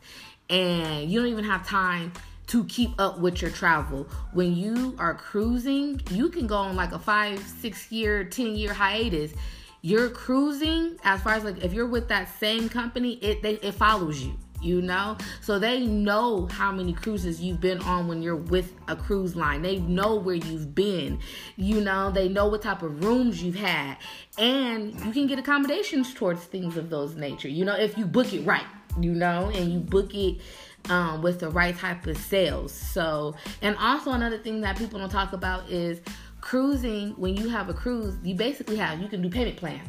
and 0.50 1.10
you 1.10 1.20
don't 1.20 1.30
even 1.30 1.44
have 1.44 1.66
time 1.66 2.12
to 2.48 2.64
keep 2.64 2.90
up 2.98 3.18
with 3.20 3.42
your 3.42 3.50
travel. 3.50 4.08
When 4.32 4.56
you 4.56 4.96
are 4.98 5.14
cruising, 5.14 6.00
you 6.10 6.30
can 6.30 6.46
go 6.46 6.56
on 6.56 6.76
like 6.76 6.92
a 6.92 6.98
five, 6.98 7.40
six 7.40 7.92
year, 7.92 8.24
ten 8.24 8.56
year 8.56 8.72
hiatus. 8.72 9.32
You're 9.80 10.08
cruising 10.08 10.98
as 11.04 11.22
far 11.22 11.34
as 11.34 11.44
like 11.44 11.62
if 11.62 11.72
you're 11.72 11.86
with 11.86 12.08
that 12.08 12.28
same 12.40 12.68
company, 12.68 13.12
it 13.22 13.42
they, 13.42 13.54
it 13.54 13.74
follows 13.74 14.20
you 14.20 14.36
you 14.60 14.82
know? 14.82 15.16
So 15.40 15.58
they 15.58 15.86
know 15.86 16.46
how 16.46 16.72
many 16.72 16.92
cruises 16.92 17.40
you've 17.40 17.60
been 17.60 17.80
on 17.80 18.08
when 18.08 18.22
you're 18.22 18.36
with 18.36 18.72
a 18.88 18.96
cruise 18.96 19.36
line. 19.36 19.62
They 19.62 19.78
know 19.78 20.16
where 20.16 20.34
you've 20.34 20.74
been 20.74 21.20
you 21.56 21.80
know? 21.80 22.10
They 22.10 22.28
know 22.28 22.48
what 22.48 22.62
type 22.62 22.82
of 22.82 23.04
rooms 23.04 23.42
you've 23.42 23.56
had. 23.56 23.96
And 24.38 24.94
you 25.04 25.12
can 25.12 25.26
get 25.26 25.38
accommodations 25.38 26.14
towards 26.14 26.44
things 26.44 26.76
of 26.76 26.90
those 26.90 27.14
nature 27.14 27.48
you 27.48 27.64
know? 27.64 27.74
If 27.74 27.96
you 27.98 28.06
book 28.06 28.32
it 28.32 28.44
right 28.44 28.66
you 29.00 29.12
know? 29.12 29.50
And 29.54 29.72
you 29.72 29.78
book 29.80 30.14
it 30.14 30.40
um, 30.88 31.22
with 31.22 31.40
the 31.40 31.50
right 31.50 31.76
type 31.76 32.06
of 32.06 32.16
sales. 32.16 32.72
So 32.72 33.34
and 33.62 33.76
also 33.76 34.12
another 34.12 34.38
thing 34.38 34.60
that 34.62 34.76
people 34.76 34.98
don't 34.98 35.10
talk 35.10 35.32
about 35.32 35.68
is 35.70 36.00
cruising 36.40 37.10
when 37.12 37.36
you 37.36 37.48
have 37.48 37.68
a 37.68 37.74
cruise 37.74 38.16
you 38.22 38.32
basically 38.34 38.76
have 38.76 39.00
you 39.00 39.08
can 39.08 39.20
do 39.22 39.28
payment 39.28 39.56
plans. 39.56 39.88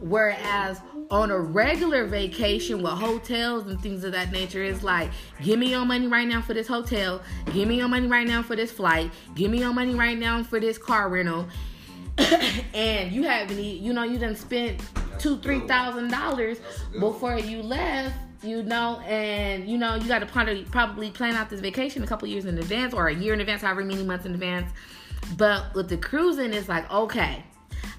Whereas 0.00 0.80
on 1.14 1.30
a 1.30 1.38
regular 1.38 2.06
vacation 2.06 2.82
with 2.82 2.92
hotels 2.92 3.68
and 3.68 3.80
things 3.80 4.02
of 4.02 4.10
that 4.10 4.32
nature, 4.32 4.64
it's 4.64 4.82
like, 4.82 5.12
give 5.40 5.60
me 5.60 5.70
your 5.70 5.84
money 5.84 6.08
right 6.08 6.26
now 6.26 6.42
for 6.42 6.54
this 6.54 6.66
hotel, 6.66 7.22
give 7.52 7.68
me 7.68 7.76
your 7.76 7.86
money 7.86 8.08
right 8.08 8.26
now 8.26 8.42
for 8.42 8.56
this 8.56 8.72
flight, 8.72 9.12
give 9.36 9.48
me 9.48 9.60
your 9.60 9.72
money 9.72 9.94
right 9.94 10.18
now 10.18 10.42
for 10.42 10.58
this 10.58 10.76
car 10.76 11.08
rental. 11.08 11.46
and 12.74 13.12
you 13.12 13.22
haven't, 13.22 13.62
you 13.62 13.92
know, 13.92 14.02
you 14.02 14.18
done 14.18 14.34
spent 14.34 14.82
two, 15.20 15.38
three 15.38 15.60
thousand 15.60 16.10
dollars 16.10 16.58
before 16.98 17.38
you 17.38 17.62
left 17.62 18.16
you 18.42 18.62
know, 18.62 19.00
and 19.06 19.66
you 19.66 19.78
know, 19.78 19.94
you 19.94 20.06
got 20.06 20.18
to 20.18 20.26
probably 20.26 20.64
probably 20.64 21.10
plan 21.10 21.34
out 21.34 21.48
this 21.48 21.60
vacation 21.60 22.02
a 22.02 22.06
couple 22.06 22.28
years 22.28 22.44
in 22.44 22.58
advance 22.58 22.92
or 22.92 23.08
a 23.08 23.14
year 23.14 23.32
in 23.32 23.40
advance, 23.40 23.62
however 23.62 23.82
many 23.82 24.02
months 24.02 24.26
in 24.26 24.34
advance. 24.34 24.70
But 25.38 25.74
with 25.74 25.88
the 25.88 25.96
cruising, 25.96 26.52
it's 26.52 26.68
like, 26.68 26.92
okay, 26.92 27.42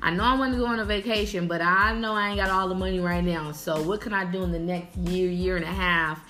I 0.02 0.12
know 0.12 0.24
I 0.24 0.38
want 0.38 0.54
to 0.54 0.60
go 0.60 0.66
on 0.66 0.80
a 0.80 0.86
vacation, 0.86 1.48
but 1.48 1.62
I 1.62 1.94
know 1.94 2.14
I 2.14 2.30
ain't 2.30 2.38
got 2.38 2.50
all 2.50 2.68
the 2.68 2.76
money 2.76 3.00
right 3.00 3.24
now. 3.24 3.52
So 3.52 3.82
what 3.82 4.02
can 4.02 4.14
I 4.14 4.26
do 4.26 4.44
in 4.44 4.52
the 4.52 4.60
next 4.60 4.98
year, 4.98 5.30
year 5.30 5.56
and 5.56 5.66
a 5.66 5.70
half? 5.70 6.24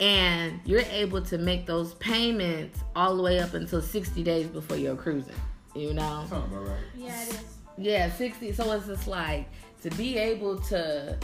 And 0.00 0.60
you're 0.64 0.82
able 0.90 1.22
to 1.22 1.38
make 1.38 1.66
those 1.66 1.94
payments 1.94 2.80
all 2.94 3.16
the 3.16 3.22
way 3.22 3.40
up 3.40 3.54
until 3.54 3.80
60 3.80 4.22
days 4.22 4.46
before 4.46 4.76
you're 4.76 4.96
cruising. 4.96 5.34
You 5.74 5.94
know? 5.94 6.26
Sounds 6.28 6.52
about 6.52 6.68
right. 6.68 6.84
Yeah, 6.96 7.22
it 7.22 7.28
is. 7.28 7.56
Yeah, 7.78 8.10
60. 8.10 8.52
So 8.52 8.72
it's 8.72 8.86
just 8.86 9.06
like 9.06 9.48
to 9.82 9.90
be 9.90 10.18
able 10.18 10.58
to 10.62 11.18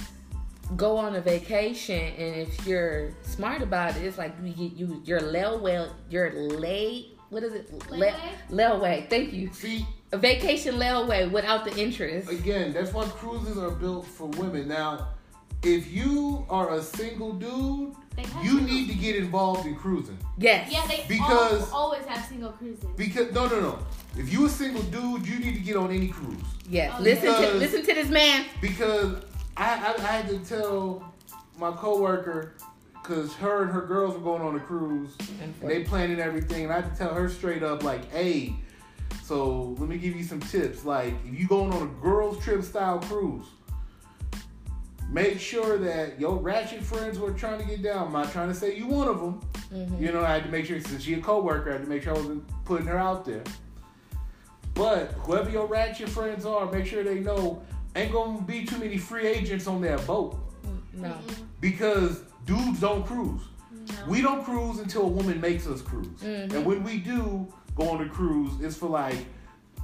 go 0.77 0.97
on 0.97 1.16
a 1.16 1.20
vacation 1.20 2.14
and 2.16 2.37
if 2.37 2.66
you're 2.66 3.12
smart 3.23 3.61
about 3.61 3.97
it, 3.97 4.05
it's 4.05 4.16
like 4.16 4.35
you 4.43 4.53
get 4.53 4.73
you 4.73 5.03
you're 5.05 5.20
lay 5.20 5.59
well 5.59 5.95
you're 6.09 6.33
lay 6.33 7.12
what 7.33 7.43
is 7.43 7.55
it? 7.55 7.79
Layaway? 7.89 8.14
Layaway. 8.51 9.09
Thank 9.09 9.33
you. 9.33 9.51
See, 9.55 9.87
A 10.13 10.19
vacation 10.19 10.75
layaway 10.77 11.31
without 11.31 11.65
the 11.65 11.75
interest. 11.77 12.29
again, 12.31 12.73
that's 12.73 12.93
why 12.93 13.05
cruises 13.07 13.57
are 13.57 13.71
built 13.71 14.07
for 14.07 14.27
women. 14.29 14.69
Now, 14.69 15.09
if 15.63 15.91
you 15.91 16.45
are 16.51 16.75
a 16.75 16.83
single 16.83 17.33
dude, 17.33 17.95
you 18.19 18.25
single- 18.59 18.61
need 18.67 18.89
to 18.89 18.95
get 18.95 19.17
involved 19.17 19.67
in 19.67 19.75
cruising. 19.75 20.19
Yes. 20.37 20.71
Yeah, 20.71 20.87
they 20.87 21.05
Because- 21.09 21.71
al- 21.73 21.75
always 21.79 22.05
have 22.05 22.27
single 22.27 22.53
cruises. 22.53 22.85
Because 22.95 23.33
no, 23.33 23.47
no, 23.47 23.61
no. 23.61 23.79
If 24.19 24.31
you 24.31 24.45
a 24.45 24.49
single 24.51 24.83
dude, 24.83 25.27
you 25.27 25.39
need 25.39 25.55
to 25.55 25.61
get 25.61 25.77
on 25.77 25.91
any 25.91 26.09
cruise. 26.09 26.37
Yes. 26.69 26.93
Oh, 26.99 27.03
listen 27.03 27.33
to 27.35 27.55
listen 27.55 27.81
to 27.83 27.95
this 27.95 28.09
man. 28.11 28.45
Because 28.61 29.17
I, 29.57 29.65
I, 29.65 29.95
I 29.97 30.07
had 30.07 30.29
to 30.29 30.39
tell 30.41 31.11
my 31.59 31.71
coworker, 31.71 32.55
because 32.95 33.33
her 33.37 33.63
and 33.63 33.73
her 33.73 33.83
girls 33.83 34.13
were 34.15 34.21
going 34.21 34.43
on 34.43 34.57
a 34.57 34.61
cruise, 34.61 35.17
and 35.43 35.55
they 35.71 35.85
planning 35.85 36.21
everything, 36.21 36.65
and 36.65 36.73
I 36.73 36.81
had 36.83 36.93
to 36.93 36.99
tell 36.99 37.15
her 37.15 37.29
straight 37.31 37.63
up, 37.63 37.83
like, 37.83 38.11
hey, 38.13 38.55
so 39.23 39.77
let 39.79 39.89
me 39.89 39.99
give 39.99 40.17
you 40.17 40.25
some 40.25 40.41
tips. 40.41 40.85
Like, 40.85 41.15
if 41.27 41.39
you 41.39 41.47
going 41.47 41.73
on 41.73 41.83
a 41.83 42.03
girls 42.03 42.43
trip 42.43 42.63
style 42.63 42.99
cruise, 43.01 43.47
make 45.11 45.39
sure 45.39 45.79
that 45.79 46.19
your 46.19 46.37
ratchet 46.37 46.83
friends 46.83 47.19
who 47.19 47.27
are 47.27 47.33
trying 47.33 47.61
to 47.61 47.67
get 47.67 47.83
down, 47.83 48.07
I'm 48.09 48.13
not 48.13 48.33
trying 48.33 48.49
to 48.49 48.55
say 48.55 48.77
you 48.77 48.87
one 48.87 49.09
of 49.09 49.21
them. 49.21 49.41
Mm-hmm. 49.73 50.03
You 50.03 50.13
know, 50.13 50.23
I 50.23 50.35
had 50.35 50.45
to 50.45 50.51
make 50.51 50.67
sure, 50.67 50.81
since 50.81 51.03
she 51.03 51.15
a 51.15 51.21
coworker, 51.21 51.71
I 51.71 51.73
had 51.75 51.83
to 51.83 51.89
make 51.89 52.03
sure 52.03 52.15
I 52.15 52.19
wasn't 52.19 52.65
putting 52.65 52.87
her 52.87 52.99
out 52.99 53.25
there. 53.25 53.43
But 54.75 55.13
whoever 55.13 55.51
your 55.51 55.67
ratchet 55.67 56.09
friends 56.09 56.47
are, 56.47 56.71
make 56.71 56.87
sure 56.87 57.05
they 57.05 57.21
know 57.21 57.63
ain't 57.95 58.13
gonna 58.13 58.41
be 58.43 58.65
too 58.65 58.79
many 58.79 58.97
free 58.97 59.27
agents 59.27 59.67
on 59.67 59.83
that 59.83 60.07
boat 60.07 60.39
No. 60.95 61.15
because 61.61 62.23
dudes 62.47 62.81
don't 62.81 63.07
cruise. 63.07 63.43
No. 63.71 63.95
We 64.09 64.23
don't 64.23 64.45
cruise 64.45 64.79
until 64.79 65.03
a 65.03 65.09
woman 65.09 65.41
makes 65.41 65.67
us 65.67 65.83
cruise. 65.83 66.21
Mhm. 66.23 66.55
And 66.55 66.65
when 66.65 66.85
we 66.85 66.99
do 66.99 67.53
go 67.75 67.89
on 67.91 68.03
a 68.03 68.09
cruise, 68.09 68.53
it's 68.61 68.77
for 68.77 68.89
like 68.89 69.16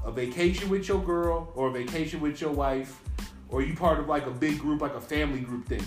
a 0.04 0.12
vacation 0.12 0.68
with 0.68 0.88
your 0.88 1.02
girl 1.02 1.52
or 1.54 1.68
a 1.68 1.72
vacation 1.72 2.20
with 2.20 2.40
your 2.40 2.50
wife, 2.50 3.00
or 3.48 3.62
you 3.62 3.74
part 3.74 3.98
of 3.98 4.08
like 4.08 4.26
a 4.26 4.30
big 4.30 4.58
group, 4.58 4.80
like 4.80 4.94
a 4.94 5.00
family 5.00 5.40
group 5.40 5.66
thing. 5.66 5.82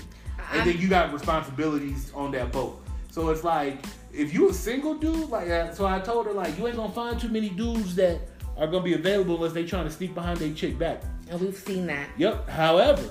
And 0.53 0.67
then 0.69 0.77
you 0.79 0.87
got 0.87 1.13
responsibilities 1.13 2.11
on 2.13 2.31
that 2.31 2.51
boat. 2.51 2.81
So 3.11 3.29
it's 3.29 3.43
like 3.43 3.85
if 4.13 4.33
you 4.33 4.49
a 4.49 4.53
single 4.53 4.95
dude, 4.95 5.29
like 5.29 5.49
uh, 5.49 5.73
so 5.73 5.85
I 5.85 5.99
told 5.99 6.25
her 6.25 6.33
like 6.33 6.57
you 6.57 6.67
ain't 6.67 6.75
gonna 6.75 6.93
find 6.93 7.19
too 7.19 7.29
many 7.29 7.49
dudes 7.49 7.95
that 7.95 8.19
are 8.57 8.67
gonna 8.67 8.83
be 8.83 8.93
available 8.93 9.35
unless 9.35 9.53
they 9.53 9.65
trying 9.65 9.85
to 9.85 9.91
sneak 9.91 10.13
behind 10.13 10.39
their 10.39 10.53
chick 10.53 10.77
back. 10.77 11.01
And 11.29 11.39
we've 11.39 11.55
seen 11.55 11.87
that. 11.87 12.09
Yep. 12.17 12.49
However, 12.49 13.09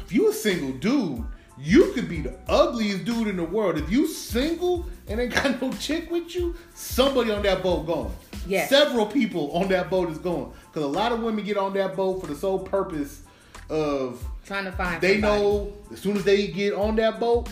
if 0.00 0.12
you 0.12 0.30
a 0.30 0.32
single 0.32 0.72
dude, 0.72 1.24
you 1.58 1.92
could 1.92 2.08
be 2.08 2.20
the 2.20 2.36
ugliest 2.48 3.04
dude 3.04 3.28
in 3.28 3.36
the 3.36 3.44
world. 3.44 3.78
If 3.78 3.90
you 3.90 4.06
single 4.06 4.86
and 5.08 5.20
ain't 5.20 5.34
got 5.34 5.60
no 5.62 5.72
chick 5.74 6.10
with 6.10 6.34
you, 6.34 6.54
somebody 6.74 7.30
on 7.30 7.42
that 7.42 7.62
boat 7.62 7.86
going. 7.86 8.12
Yes. 8.46 8.68
Several 8.68 9.06
people 9.06 9.52
on 9.52 9.68
that 9.68 9.90
boat 9.90 10.10
is 10.10 10.18
going. 10.18 10.52
Because 10.66 10.82
a 10.82 10.88
lot 10.88 11.12
of 11.12 11.22
women 11.22 11.44
get 11.44 11.56
on 11.56 11.72
that 11.74 11.96
boat 11.96 12.20
for 12.20 12.26
the 12.26 12.34
sole 12.34 12.58
purpose 12.58 13.22
of 13.70 14.22
Trying 14.44 14.64
to 14.64 14.72
find 14.72 15.00
they 15.00 15.20
somebody. 15.20 15.42
know 15.42 15.72
as 15.92 16.00
soon 16.00 16.16
as 16.16 16.24
they 16.24 16.48
get 16.48 16.74
on 16.74 16.96
that 16.96 17.18
boat, 17.18 17.48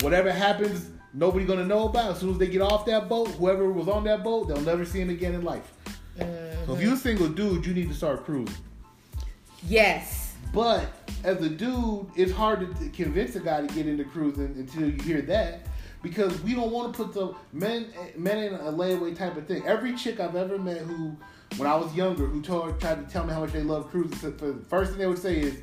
whatever 0.00 0.32
happens, 0.32 0.88
nobody 1.12 1.44
gonna 1.44 1.66
know 1.66 1.88
about. 1.88 2.12
As 2.12 2.18
soon 2.18 2.30
as 2.30 2.38
they 2.38 2.46
get 2.46 2.62
off 2.62 2.86
that 2.86 3.08
boat, 3.08 3.28
whoever 3.28 3.70
was 3.70 3.88
on 3.88 4.04
that 4.04 4.24
boat, 4.24 4.48
they'll 4.48 4.60
never 4.62 4.84
see 4.84 5.00
him 5.00 5.10
again 5.10 5.34
in 5.34 5.42
life. 5.42 5.70
So 6.16 6.24
if 6.24 6.28
mm-hmm. 6.28 6.80
you're 6.80 6.94
a 6.94 6.96
single 6.96 7.28
dude, 7.28 7.66
you 7.66 7.74
need 7.74 7.88
to 7.88 7.94
start 7.94 8.24
cruising. 8.24 8.54
Yes. 9.68 10.21
But 10.52 10.92
as 11.24 11.40
a 11.40 11.48
dude, 11.48 12.08
it's 12.14 12.32
hard 12.32 12.60
to 12.60 12.88
convince 12.90 13.36
a 13.36 13.40
guy 13.40 13.66
to 13.66 13.74
get 13.74 13.86
into 13.86 14.04
cruising 14.04 14.54
until 14.56 14.88
you 14.88 15.02
hear 15.02 15.22
that. 15.22 15.66
Because 16.02 16.40
we 16.42 16.54
don't 16.54 16.72
want 16.72 16.92
to 16.92 17.04
put 17.04 17.14
the 17.14 17.34
men 17.52 17.86
men 18.16 18.38
in 18.38 18.54
a 18.54 18.72
layaway 18.72 19.16
type 19.16 19.36
of 19.36 19.46
thing. 19.46 19.64
Every 19.64 19.94
chick 19.94 20.18
I've 20.18 20.34
ever 20.34 20.58
met 20.58 20.78
who, 20.78 21.16
when 21.56 21.68
I 21.68 21.76
was 21.76 21.94
younger, 21.94 22.26
who 22.26 22.42
told 22.42 22.80
tried 22.80 23.06
to 23.06 23.12
tell 23.12 23.24
me 23.24 23.32
how 23.32 23.40
much 23.40 23.52
they 23.52 23.62
love 23.62 23.88
cruising, 23.88 24.18
so 24.18 24.30
the 24.30 24.64
first 24.64 24.90
thing 24.90 24.98
they 24.98 25.06
would 25.06 25.18
say 25.18 25.38
is, 25.38 25.58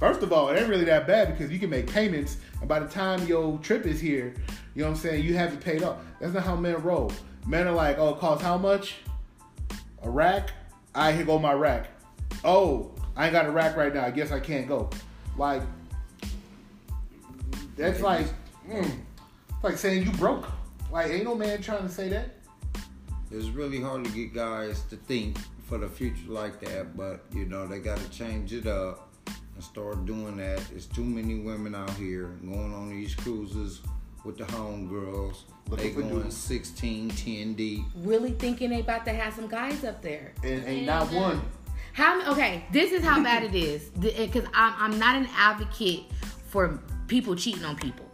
first 0.00 0.22
of 0.22 0.32
all, 0.32 0.48
it 0.48 0.58
ain't 0.58 0.68
really 0.68 0.84
that 0.86 1.06
bad 1.06 1.28
because 1.28 1.52
you 1.52 1.60
can 1.60 1.70
make 1.70 1.88
payments, 1.88 2.38
and 2.58 2.68
by 2.68 2.80
the 2.80 2.88
time 2.88 3.24
your 3.28 3.58
trip 3.58 3.86
is 3.86 4.00
here, 4.00 4.34
you 4.74 4.82
know 4.82 4.88
what 4.88 4.96
I'm 4.96 5.00
saying, 5.00 5.24
you 5.24 5.34
have 5.34 5.52
it 5.52 5.60
paid 5.60 5.84
off. 5.84 5.98
That's 6.20 6.34
not 6.34 6.42
how 6.42 6.56
men 6.56 6.82
roll. 6.82 7.12
Men 7.46 7.68
are 7.68 7.72
like, 7.72 7.96
oh, 7.98 8.14
it 8.14 8.18
costs 8.18 8.42
how 8.42 8.58
much? 8.58 8.96
A 10.02 10.10
rack? 10.10 10.50
I 10.96 11.12
here 11.12 11.24
go 11.24 11.38
my 11.38 11.52
rack. 11.52 11.90
Oh, 12.44 12.92
I 13.16 13.24
ain't 13.24 13.32
got 13.32 13.46
a 13.46 13.50
rack 13.50 13.76
right 13.76 13.92
now. 13.94 14.04
I 14.04 14.10
guess 14.10 14.30
I 14.30 14.40
can't 14.40 14.68
go. 14.68 14.90
Like 15.36 15.62
that's 17.76 18.00
like 18.00 18.26
mm, 18.68 18.84
it's 18.84 19.64
like 19.64 19.78
saying 19.78 20.04
you 20.04 20.12
broke. 20.12 20.46
Like 20.90 21.10
ain't 21.10 21.24
no 21.24 21.34
man 21.34 21.62
trying 21.62 21.82
to 21.82 21.88
say 21.88 22.08
that. 22.08 22.30
It's 23.30 23.48
really 23.48 23.80
hard 23.80 24.04
to 24.04 24.10
get 24.10 24.34
guys 24.34 24.82
to 24.90 24.96
think 24.96 25.36
for 25.66 25.78
the 25.78 25.88
future 25.88 26.28
like 26.28 26.60
that, 26.60 26.96
but 26.96 27.24
you 27.32 27.46
know 27.46 27.66
they 27.66 27.80
got 27.80 27.98
to 27.98 28.08
change 28.10 28.52
it 28.52 28.66
up 28.66 29.08
and 29.54 29.64
start 29.64 30.04
doing 30.06 30.36
that. 30.36 30.60
There's 30.70 30.86
too 30.86 31.04
many 31.04 31.40
women 31.40 31.74
out 31.74 31.90
here 31.90 32.36
going 32.44 32.72
on 32.72 32.90
these 32.90 33.14
cruises 33.14 33.80
with 34.24 34.36
the 34.36 34.44
homegirls. 34.44 35.38
Looking 35.68 35.86
They 35.86 35.92
for 35.94 36.02
going 36.02 36.22
dudes. 36.22 36.36
16, 36.36 37.10
10 37.10 37.54
deep. 37.54 37.84
Really 37.96 38.32
thinking 38.32 38.70
they 38.70 38.80
about 38.80 39.04
to 39.06 39.12
have 39.12 39.34
some 39.34 39.48
guys 39.48 39.82
up 39.84 40.02
there. 40.02 40.32
And 40.44 40.64
ain't 40.64 40.86
not 40.86 41.12
one. 41.12 41.42
How 41.96 42.32
okay? 42.32 42.64
This 42.70 42.92
is 42.92 43.02
how 43.02 43.22
bad 43.22 43.42
it 43.42 43.54
is 43.68 43.84
because 43.88 44.44
eh, 44.44 44.48
I'm 44.52 44.74
I'm 44.92 44.98
not 44.98 45.16
an 45.16 45.28
advocate 45.34 46.04
for 46.48 46.78
people 47.08 47.34
cheating 47.34 47.64
on 47.64 47.76
people. 47.76 48.04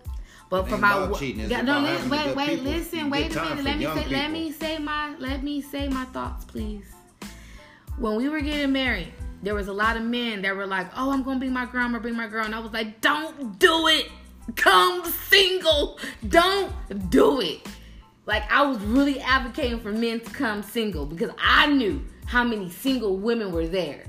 But 0.49 0.69
for 0.69 0.79
my 0.79 1.11
cheating, 1.19 1.51
Yeah, 1.51 1.63
no, 1.63 1.83
wait, 1.83 2.37
wait, 2.37 2.51
people. 2.51 2.65
listen, 2.65 3.11
wait 3.11 3.35
a 3.35 3.43
minute. 3.43 3.65
Let 3.65 3.79
me 3.79 3.87
say, 3.87 4.09
let 4.09 4.31
me 4.31 4.53
say 4.53 4.79
my, 4.79 5.17
let 5.19 5.43
me 5.43 5.63
say 5.63 5.89
my 5.89 6.05
thoughts, 6.07 6.45
please. 6.45 6.85
When 7.97 8.17
we 8.17 8.29
were 8.29 8.41
getting 8.41 8.71
married, 8.71 9.15
there 9.43 9.55
was 9.55 9.69
a 9.69 9.73
lot 9.73 9.97
of 9.97 10.03
men 10.03 10.43
that 10.43 10.55
were 10.55 10.67
like, 10.67 10.89
"Oh, 10.97 11.11
I'm 11.11 11.23
gonna 11.23 11.41
bring 11.41 11.53
my 11.53 11.67
girl, 11.67 11.83
I'm 11.83 11.91
gonna 11.93 12.01
bring 12.01 12.17
my 12.17 12.29
girl," 12.29 12.45
and 12.45 12.55
I 12.55 12.61
was 12.61 12.73
like, 12.73 13.01
"Don't 13.01 13.59
do 13.59 13.89
it." 13.89 14.11
come 14.57 15.05
single. 15.29 15.99
Don't 16.29 16.73
do 17.11 17.41
it. 17.41 17.67
Like 18.27 18.51
I 18.53 18.63
was 18.63 18.79
really 18.79 19.21
advocating 19.21 19.81
for 19.81 19.93
men 19.93 20.21
to 20.21 20.31
come 20.31 20.63
single 20.63 21.07
because 21.07 21.31
I 21.39 21.67
knew 21.67 22.05
how 22.27 22.45
many 22.45 22.71
single 22.71 23.17
women 23.17 23.53
were 23.53 23.67
there. 23.67 24.05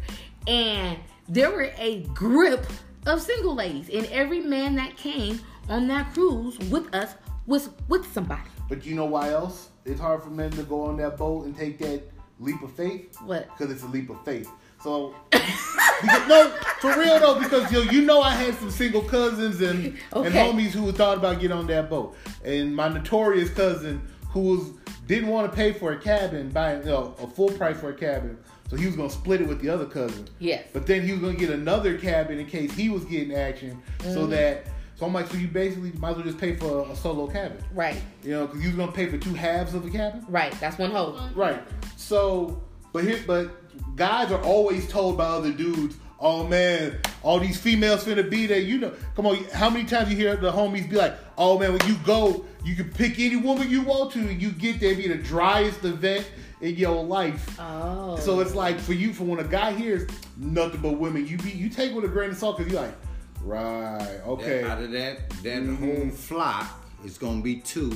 And 0.48 0.98
there 1.28 1.52
were 1.52 1.72
a 1.78 2.04
grip 2.14 2.66
of 3.06 3.22
single 3.22 3.56
ladies. 3.56 3.90
And 3.90 4.06
every 4.08 4.42
man 4.42 4.76
that 4.76 4.98
came 4.98 5.40
on 5.70 5.88
that 5.88 6.14
cruise 6.14 6.58
with 6.70 6.94
us 6.94 7.16
was 7.46 7.70
with 7.88 8.12
somebody. 8.14 8.50
But 8.70 8.86
you 8.86 8.96
know 8.96 9.06
why 9.06 9.32
else? 9.32 9.70
It's 9.86 10.00
hard 10.00 10.24
for 10.24 10.30
men 10.30 10.52
to 10.52 10.64
go 10.64 10.82
on 10.82 10.98
that 10.98 11.18
boat 11.18 11.46
and 11.46 11.56
take 11.56 11.78
that 11.80 12.04
leap 12.40 12.62
of 12.62 12.72
faith. 12.72 13.20
What? 13.22 13.50
Because 13.50 13.72
it's 13.72 13.84
a 13.84 13.88
leap 13.88 14.10
of 14.10 14.24
faith. 14.24 14.50
So, 14.82 15.16
because, 15.32 16.28
no, 16.28 16.50
for 16.82 16.98
real 17.00 17.18
though, 17.20 17.40
because 17.40 17.72
yo, 17.72 17.82
you 17.82 18.02
know 18.02 18.22
I 18.22 18.32
had 18.32 18.54
some 18.56 18.70
single 18.70 19.02
cousins 19.02 19.62
and 19.62 19.86
and 19.86 19.96
homies 20.34 20.72
who 20.72 20.92
thought 20.92 21.18
about 21.18 21.40
getting 21.40 21.56
on 21.56 21.68
that 21.68 21.90
boat, 21.90 22.18
and 22.44 22.76
my 22.76 22.90
notorious 22.90 23.50
cousin 23.50 24.06
who 24.34 24.42
was 24.42 24.72
didn't 25.08 25.30
want 25.30 25.50
to 25.50 25.56
pay 25.56 25.72
for 25.74 25.92
a 25.94 25.98
cabin, 26.00 26.50
buying 26.50 26.80
you 26.80 26.86
know, 26.90 27.16
a 27.22 27.28
full 27.28 27.50
price 27.52 27.80
for 27.80 27.90
a 27.90 27.94
cabin, 27.94 28.38
so 28.70 28.76
he 28.76 28.86
was 28.86 28.96
gonna 28.96 29.10
split 29.10 29.42
it 29.42 29.48
with 29.48 29.62
the 29.62 29.70
other 29.70 29.86
cousin. 29.86 30.28
Yes. 30.40 30.66
But 30.74 30.86
then 30.88 31.02
he 31.06 31.12
was 31.12 31.22
gonna 31.22 31.34
get 31.36 31.50
another 31.50 31.98
cabin 31.98 32.40
in 32.40 32.46
case 32.48 32.72
he 32.74 32.90
was 32.90 33.04
getting 33.06 33.34
action, 33.36 33.82
Mm-hmm. 34.00 34.14
so 34.14 34.28
that. 34.28 34.66
So 34.96 35.08
I'm 35.08 35.14
like, 35.14 35.28
so 35.28 35.38
you 35.38 35.48
basically 35.48 35.92
might 35.94 36.12
as 36.12 36.16
well 36.18 36.26
just 36.26 36.38
pay 36.38 36.56
for 36.56 36.88
a 36.88 36.96
solo 36.96 37.26
cabin, 37.28 37.58
Right. 37.74 38.00
you 38.24 38.30
know, 38.32 38.46
because 38.46 38.62
you 38.62 38.68
was 38.70 38.78
gonna 38.78 38.92
pay 38.92 39.08
for 39.08 39.18
two 39.18 39.34
halves 39.34 39.74
of 39.74 39.86
a 39.86 39.90
cabin. 39.90 40.24
Right. 40.30 40.54
That's 40.60 40.78
one 40.78 40.92
whole, 40.92 41.20
Right. 41.36 41.62
So, 41.98 42.62
but 42.94 43.04
here, 43.04 43.20
but 43.26 43.50
guys 43.96 44.32
are 44.32 44.42
always 44.44 44.88
told 44.88 45.18
by 45.18 45.26
other 45.26 45.52
dudes, 45.52 45.96
"Oh 46.20 46.46
man, 46.48 47.00
all 47.24 47.40
these 47.40 47.60
females 47.60 48.04
finna 48.06 48.30
be 48.30 48.46
there." 48.46 48.60
You 48.60 48.78
know, 48.78 48.94
come 49.16 49.26
on. 49.26 49.44
How 49.52 49.70
many 49.70 49.86
times 49.86 50.10
you 50.12 50.16
hear 50.16 50.36
the 50.36 50.52
homies 50.52 50.88
be 50.90 50.96
like, 50.96 51.16
"Oh 51.40 51.58
man, 51.60 51.74
when 51.74 51.86
you 51.88 51.96
go, 52.06 52.46
you 52.64 52.76
can 52.76 52.90
pick 52.90 53.20
any 53.20 53.36
woman 53.36 53.70
you 53.70 53.82
want 53.82 54.12
to, 54.14 54.20
and 54.20 54.42
you 54.42 54.52
get 54.52 54.80
there, 54.80 54.96
be 54.96 55.08
the 55.08 55.16
driest 55.16 55.84
event 55.84 56.26
in 56.62 56.76
your 56.76 57.04
life." 57.04 57.58
Oh. 57.60 58.18
So 58.18 58.40
it's 58.40 58.56
like 58.56 58.80
for 58.80 58.94
you, 58.94 59.14
for 59.14 59.24
when 59.26 59.40
a 59.40 59.44
guy 59.44 59.74
hears 59.74 60.10
nothing 60.38 60.82
but 60.82 60.94
women, 61.00 61.28
you 61.28 61.38
be 61.38 61.52
you 61.52 61.70
take 61.70 61.94
with 61.94 62.06
a 62.06 62.08
grain 62.08 62.30
of 62.32 62.38
salt 62.38 62.58
because 62.58 62.72
you're 62.72 62.82
like, 62.82 62.96
right, 63.44 64.20
okay, 64.26 64.62
That- 64.62 64.70
out 64.72 64.82
of 64.84 64.92
that, 64.92 65.30
that 65.44 65.64
Mhm. 65.64 65.80
whole 65.80 66.10
flock, 66.10 66.84
it's 67.04 67.18
gonna 67.18 67.42
be 67.42 67.58
two. 67.58 67.94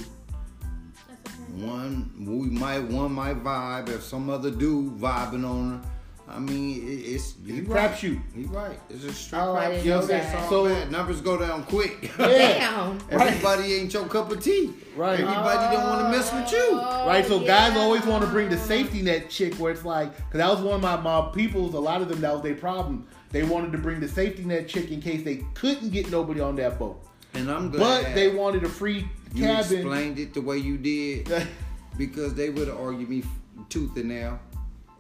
One, 1.56 2.12
we 2.20 2.50
might, 2.50 2.84
one 2.84 3.14
might 3.14 3.44
vibe. 3.44 3.90
If 3.90 4.04
some 4.04 4.30
other 4.30 4.52
dude 4.52 4.98
vibing 5.00 5.48
on 5.48 5.82
her, 5.82 5.90
I 6.30 6.40
mean, 6.40 6.86
it, 6.86 6.92
it's 6.92 7.36
he 7.46 7.60
It's 7.60 7.70
a 7.70 7.72
right. 7.72 7.92
crapshoot. 7.92 8.22
He 8.36 8.44
right. 8.44 8.78
It's 8.90 9.06
a 9.06 9.14
straight 9.14 9.40
Oh, 9.40 9.56
I 9.56 9.60
crap 9.60 9.72
didn't 9.72 9.84
shoot. 9.84 9.90
know 9.90 10.06
that. 10.08 10.50
So- 10.50 10.66
bad. 10.66 10.92
numbers 10.92 11.22
go 11.22 11.38
down 11.38 11.64
quick. 11.64 12.12
Damn. 12.18 12.98
Everybody 13.10 13.74
ain't 13.76 13.94
your 13.94 14.06
cup 14.08 14.30
of 14.32 14.44
tea. 14.44 14.74
Right. 14.98 15.20
Everybody 15.22 15.76
don't 15.76 15.88
want 15.88 16.02
to 16.02 16.08
oh, 16.08 16.12
mess 16.12 16.34
with 16.34 16.52
you. 16.52 16.78
Right, 16.78 17.26
so 17.26 17.40
guys 17.40 17.78
always 17.78 18.06
want 18.06 18.26
to 18.26 18.30
bring 18.30 18.50
the 18.50 18.58
safety 18.58 19.02
net 19.02 19.30
chick 19.30 19.54
where 19.56 19.72
it's 19.72 19.86
like, 19.86 20.14
because 20.16 20.40
that 20.40 20.50
was 20.50 20.60
one 20.60 20.76
of 20.76 20.82
my, 20.82 20.98
my 20.98 21.30
people's, 21.34 21.74
a 21.76 21.80
lot 21.80 22.02
of 22.02 22.10
them, 22.10 22.20
that 22.22 22.34
was 22.34 22.42
their 22.42 22.56
problem. 22.56 23.08
They 23.32 23.44
wanted 23.44 23.72
to 23.72 23.78
bring 23.78 24.00
the 24.02 24.08
safety 24.10 24.44
net 24.44 24.68
chick 24.68 24.92
in 24.92 25.02
case 25.02 25.24
they 25.24 25.38
couldn't 25.54 25.92
get 25.92 26.10
nobody 26.12 26.42
on 26.42 26.56
that 26.58 26.78
boat. 26.78 27.02
And 27.36 27.50
I'm 27.50 27.70
glad 27.72 28.04
But 28.06 28.16
they 28.16 28.34
wanted 28.36 28.64
a 28.64 28.70
free 28.70 29.08
you 29.34 29.44
cabin. 29.44 29.78
explained 29.80 30.20
it 30.20 30.34
the 30.34 30.42
way 30.42 30.58
you 30.58 30.78
did 30.78 31.32
because 31.98 32.34
they 32.34 32.50
would 32.50 32.68
have 32.68 32.80
argued 32.80 33.10
me 33.10 33.24
tooth 33.70 33.96
and 33.96 34.10
nail. 34.10 34.40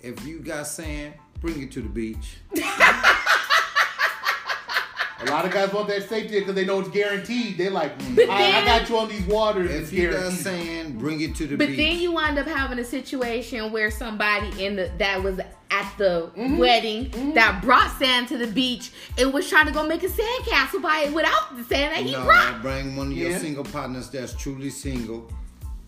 If 0.01 0.25
you 0.25 0.39
got 0.39 0.67
sand, 0.67 1.13
bring 1.41 1.61
it 1.61 1.71
to 1.73 1.81
the 1.81 1.89
beach. 1.89 2.37
a 5.19 5.25
lot 5.31 5.45
of 5.45 5.51
guys 5.51 5.73
want 5.73 5.87
that 5.87 6.07
safety 6.07 6.39
because 6.39 6.53
they 6.55 6.65
know 6.65 6.79
it's 6.79 6.89
guaranteed. 6.89 7.57
They're 7.57 7.71
like, 7.71 7.97
But 8.15 8.29
I, 8.29 8.61
I 8.61 8.65
got 8.65 8.87
you 8.87 8.97
on 8.99 9.09
these 9.09 9.25
waters. 9.25 9.71
If 9.71 9.91
you 9.93 10.11
got 10.11 10.31
sand, 10.33 10.99
bring 10.99 11.21
it 11.21 11.35
to 11.37 11.47
the 11.47 11.57
But 11.57 11.67
beach. 11.69 11.77
then 11.77 11.97
you 11.99 12.11
wind 12.11 12.37
up 12.37 12.45
having 12.47 12.77
a 12.79 12.85
situation 12.85 13.71
where 13.71 13.89
somebody 13.89 14.63
in 14.63 14.75
the 14.75 14.91
that 14.99 15.21
was 15.23 15.39
at 15.39 15.93
the 15.97 16.31
Mm-hmm. 16.37 16.57
wedding 16.57 17.33
that 17.33 17.61
brought 17.63 17.91
sand 17.97 18.27
to 18.29 18.37
the 18.37 18.47
beach 18.47 18.91
and 19.17 19.33
was 19.33 19.49
trying 19.49 19.65
to 19.65 19.71
go 19.71 19.85
make 19.85 20.03
a 20.03 20.09
sand 20.09 20.45
castle 20.45 20.79
by 20.79 20.99
it 21.07 21.13
without 21.13 21.57
the 21.57 21.63
sand 21.63 21.95
that 21.95 22.03
he 22.05 22.11
no, 22.11 22.23
brought. 22.23 22.61
bring 22.61 22.95
one 22.95 23.07
of 23.11 23.17
your 23.17 23.31
Yeah. 23.31 23.37
single 23.39 23.63
partners 23.65 24.09
that's 24.09 24.33
truly 24.33 24.69
single, 24.69 25.29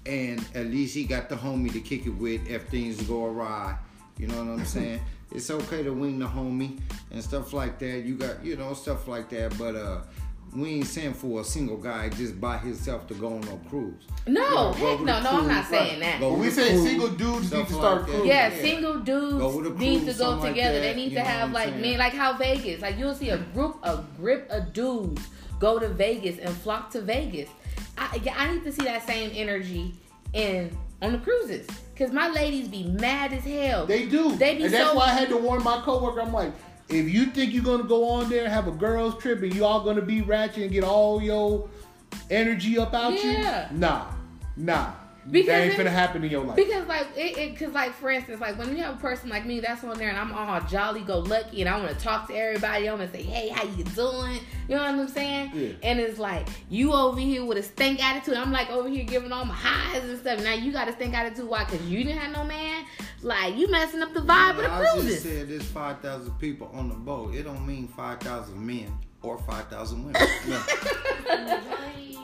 and 0.08 0.44
at 0.56 0.66
least 0.66 0.96
he 0.96 1.04
got 1.06 1.30
the 1.30 1.36
homie 1.36 1.72
to 1.72 1.80
kick 1.80 2.08
it 2.08 2.10
with 2.10 2.46
if 2.50 2.64
things 2.70 3.00
go 3.04 3.26
awry. 3.26 3.78
You 4.20 4.28
know 4.28 4.44
what 4.44 4.60
I'm 4.60 4.66
saying? 4.66 5.00
it's 5.32 5.50
okay 5.52 5.84
to 5.84 5.92
wing 5.92 6.18
the 6.20 6.26
homie 6.26 6.80
and 7.12 7.24
stuff 7.24 7.54
like 7.54 7.78
that. 7.80 8.00
You 8.04 8.16
got, 8.16 8.44
you 8.44 8.56
know, 8.58 8.74
stuff 8.74 9.08
like 9.08 9.30
that. 9.30 9.56
But 9.60 9.76
uh, 9.76 10.02
we 10.56 10.70
ain't 10.70 10.88
saying 10.88 11.14
for 11.14 11.42
a 11.42 11.44
single 11.44 11.78
guy 11.78 12.10
just 12.10 12.42
by 12.42 12.58
himself 12.58 13.08
to 13.10 13.14
go 13.14 13.28
on 13.36 13.42
no 13.42 13.60
cruise. 13.70 14.04
No, 14.28 14.74
go 14.74 14.74
heck 14.74 14.98
with 15.00 15.08
no, 15.08 15.18
a 15.18 15.22
no, 15.24 15.30
I'm 15.42 15.48
not 15.48 15.66
saying 15.68 16.00
right. 16.02 16.14
that. 16.14 16.20
Go 16.20 16.34
we 16.34 16.40
with 16.48 16.58
a 16.58 16.62
said 16.62 16.70
cruise, 16.72 16.84
single 16.84 17.08
dudes 17.10 17.54
need 17.54 17.68
to 17.68 17.74
start 17.74 18.00
that. 18.02 18.06
cruising. 18.08 18.28
Yeah, 18.28 18.54
Yeah. 18.56 18.62
single 18.62 18.94
Go 19.00 19.62
dudes 19.62 19.80
need 19.80 20.00
to 20.00 20.06
cruise, 20.06 20.18
go 20.18 20.24
something 20.24 20.40
like 20.42 20.50
together. 20.56 20.80
they 20.82 20.96
need 20.96 21.12
you 21.12 21.18
to 21.20 21.24
have 21.24 21.52
like 21.52 21.70
saying? 21.70 21.82
men, 21.82 21.98
like 22.00 22.14
how 22.14 22.34
Vegas. 22.34 22.82
Like 22.82 22.98
you'll 22.98 23.14
see 23.16 23.30
a 23.30 23.38
group, 23.38 23.78
a 23.84 24.04
grip 24.18 24.48
of 24.50 24.74
dudes 24.74 25.22
go 25.60 25.78
to 25.80 25.88
Vegas 25.90 26.40
and 26.40 26.54
flock 26.58 26.90
to 26.92 27.02
Vegas. 27.02 27.50
I, 27.98 28.20
yeah, 28.24 28.34
I 28.36 28.52
need 28.54 28.64
to 28.64 28.72
see 28.72 28.84
that 28.84 29.06
same 29.06 29.30
energy 29.36 29.94
in 30.34 30.76
on 31.02 31.12
the 31.14 31.18
cruises 31.20 31.68
because 31.94 32.12
my 32.14 32.30
ladies 32.30 32.68
be 32.68 32.84
mad 32.84 33.34
as 33.34 33.44
hell. 33.44 33.86
They 33.86 34.06
do. 34.08 34.36
They 34.36 34.56
be 34.58 34.66
and 34.66 34.74
that's 34.74 34.90
so- 34.92 34.96
why 34.96 35.06
I 35.06 35.14
had 35.14 35.30
to 35.30 35.38
warn 35.38 35.64
my 35.64 35.82
coworker. 35.82 36.22
I'm 36.22 36.34
like, 36.34 36.52
if 36.90 37.08
you 37.10 37.26
think 37.28 37.54
you're 37.54 37.64
gonna 37.64 37.84
go 37.84 38.10
on 38.10 38.30
there 38.30 38.44
and 38.46 38.54
have 38.54 38.68
a 38.68 38.72
girls 38.72 39.22
trip 39.22 39.42
and 39.44 39.54
you 39.54 39.64
all 39.66 39.82
gonna 39.84 40.02
be 40.02 40.22
ratchet 40.22 40.64
and 40.64 40.72
get 40.72 40.84
all 40.84 41.22
your 41.22 41.70
energy 42.30 42.78
up 42.80 42.94
out 42.94 43.14
Yeah. 43.24 43.72
you, 43.72 43.78
nah, 43.78 44.06
nah. 44.58 44.92
Because 45.32 45.48
that 45.48 45.62
ain't 45.62 45.74
it- 45.74 45.78
gonna 45.78 45.90
happen 45.90 46.24
in 46.24 46.32
your 46.32 46.44
life. 46.44 46.56
Because 46.56 46.88
like 46.88 47.08
it, 47.16 47.38
it 47.38 47.58
cause 47.58 47.72
like 47.74 47.94
for 47.94 48.10
instance, 48.10 48.42
like 48.42 48.58
when 48.58 48.76
you 48.76 48.84
have 48.84 48.96
a 48.96 48.98
person 48.98 49.30
like 49.30 49.46
me 49.46 49.60
that's 49.60 49.84
on 49.84 49.98
there 49.98 50.10
and 50.10 50.18
I'm 50.18 50.32
all 50.32 50.62
jolly 50.62 51.02
go 51.02 51.20
lucky 51.20 51.62
and 51.62 51.70
I 51.70 51.78
want 51.78 51.90
to 51.90 52.04
talk 52.04 52.28
to 52.28 52.36
everybody, 52.36 52.90
I 52.90 52.94
want 52.94 53.12
to 53.12 53.18
say, 53.18 53.24
hey, 53.24 53.50
how 53.50 53.64
you 53.64 53.84
doing? 53.84 54.40
You 54.68 54.76
know 54.76 54.82
what 54.84 54.92
I'm 54.92 55.08
saying? 55.08 55.52
Yeah. 55.54 55.70
And 55.84 56.00
it's 56.00 56.20
like 56.20 56.48
you 56.70 56.94
over 56.94 57.20
here 57.20 57.46
with 57.46 57.58
a 57.58 57.64
stink 57.64 58.04
attitude. 58.04 58.36
I'm 58.36 58.52
like 58.52 58.70
over 58.70 58.90
here 58.90 59.04
giving 59.04 59.32
all 59.32 59.46
my 59.46 59.56
highs 59.56 60.04
and 60.04 60.20
stuff. 60.20 60.44
Now 60.44 60.54
you 60.54 60.72
got 60.72 60.88
a 60.88 60.94
stink 60.94 61.14
attitude. 61.14 61.48
Why? 61.48 61.64
Cause 61.66 61.82
you 61.84 62.04
didn't 62.04 62.20
have 62.20 62.32
no 62.32 62.44
man. 62.44 62.86
Like 63.22 63.56
you 63.56 63.70
messing 63.70 64.02
up 64.02 64.14
the 64.14 64.22
vibe 64.22 64.52
of 64.52 64.58
the 64.58 64.72
I 64.72 65.02
just 65.02 65.24
said 65.24 65.50
there's 65.50 65.66
5,000 65.66 66.32
people 66.40 66.70
on 66.74 66.90
the 66.90 66.96
boat. 66.96 67.36
It 67.36 67.44
don't 67.44 67.66
mean 67.66 67.88
5,000 67.88 68.66
men 68.66 68.98
or 69.22 69.38
5,000 69.38 70.06
women. 70.06 70.22
No. 70.48 71.60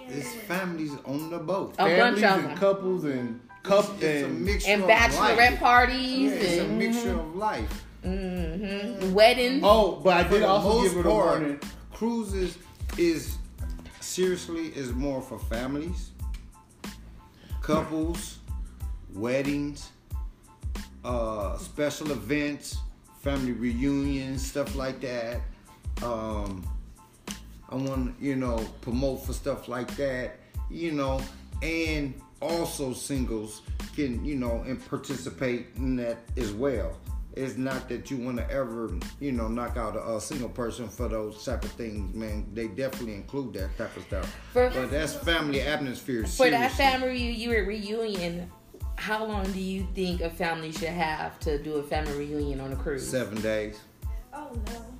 It's 0.07 0.33
families 0.47 0.91
on 1.05 1.29
the 1.29 1.39
boat. 1.39 1.73
A 1.77 1.83
bunch 1.85 2.19
Families 2.19 2.23
of 2.23 2.29
and 2.39 2.45
them. 2.49 2.57
couples 2.57 3.03
and 3.03 3.39
couple 3.63 3.95
It's 3.95 4.03
a 4.03 4.25
and 4.25 4.45
mixture 4.45 4.71
And 4.71 4.83
of 4.83 4.89
bachelorette 4.89 5.37
life. 5.51 5.59
parties 5.59 6.31
Yeah, 6.31 6.37
it's 6.37 6.57
a 6.61 6.65
and 6.65 6.77
mixture 6.79 7.19
of 7.19 7.35
life. 7.35 7.85
mhm, 8.05 9.11
weddings. 9.13 9.61
oh, 9.65 9.99
but 10.03 10.13
I 10.17 10.23
For 10.23 10.29
did 10.29 10.43
the 10.43 10.47
also 10.47 10.83
give 10.83 10.93
her 11.03 11.09
a 11.09 11.13
warning. 11.13 11.59
cruises 11.91 12.57
is 12.97 13.35
seriously 13.99 14.67
is 14.67 14.93
more 14.93 15.21
for 15.21 15.39
families, 15.39 16.11
couples, 17.61 18.37
weddings, 19.13 19.89
uh, 21.03 21.57
special 21.57 22.11
events, 22.11 22.77
family 23.21 23.51
reunions, 23.51 24.45
stuff 24.45 24.75
like 24.75 25.01
that. 25.01 25.41
Um, 26.03 26.63
I 27.69 27.75
want 27.75 28.19
to, 28.19 28.25
you 28.25 28.35
know, 28.35 28.57
promote 28.81 29.25
for 29.25 29.33
stuff 29.33 29.67
like 29.67 29.95
that, 29.95 30.39
you 30.69 30.91
know, 30.91 31.21
and 31.61 32.13
also 32.41 32.93
singles 32.93 33.61
can, 33.95 34.23
you 34.23 34.35
know, 34.35 34.63
and 34.67 34.83
participate 34.87 35.67
in 35.77 35.95
that 35.97 36.17
as 36.37 36.51
well. 36.51 36.97
It's 37.33 37.57
not 37.57 37.89
that 37.89 38.09
you 38.09 38.17
want 38.17 38.37
to 38.37 38.49
ever, 38.49 38.97
you 39.19 39.33
know, 39.33 39.49
knock 39.49 39.75
out 39.75 39.97
a, 39.97 40.15
a 40.15 40.21
single 40.21 40.47
person 40.47 40.87
for 40.87 41.09
those 41.09 41.43
type 41.43 41.65
of 41.65 41.71
things, 41.71 42.15
man. 42.15 42.47
They 42.53 42.67
definitely 42.67 43.15
include 43.15 43.53
that 43.55 43.77
type 43.77 43.95
of 43.97 44.03
stuff. 44.03 44.35
For- 44.53 44.69
but 44.69 44.89
that's 44.89 45.13
family 45.13 45.61
atmosphere. 45.61 46.25
For 46.25 46.49
that 46.49 46.71
seriously. 46.71 46.85
family 46.85 47.07
reunion, 47.09 47.65
reunion, 47.67 48.51
how 48.95 49.25
long 49.25 49.51
do 49.51 49.59
you 49.59 49.85
think 49.93 50.21
a 50.21 50.29
family 50.29 50.71
should 50.71 50.87
have 50.89 51.37
to 51.41 51.61
do 51.61 51.75
a 51.75 51.83
family 51.83 52.13
reunion 52.17 52.61
on 52.61 52.71
a 52.71 52.75
cruise? 52.77 53.05
Seven 53.05 53.41
days. 53.41 53.79
Oh 54.33 54.51
no. 54.67 54.94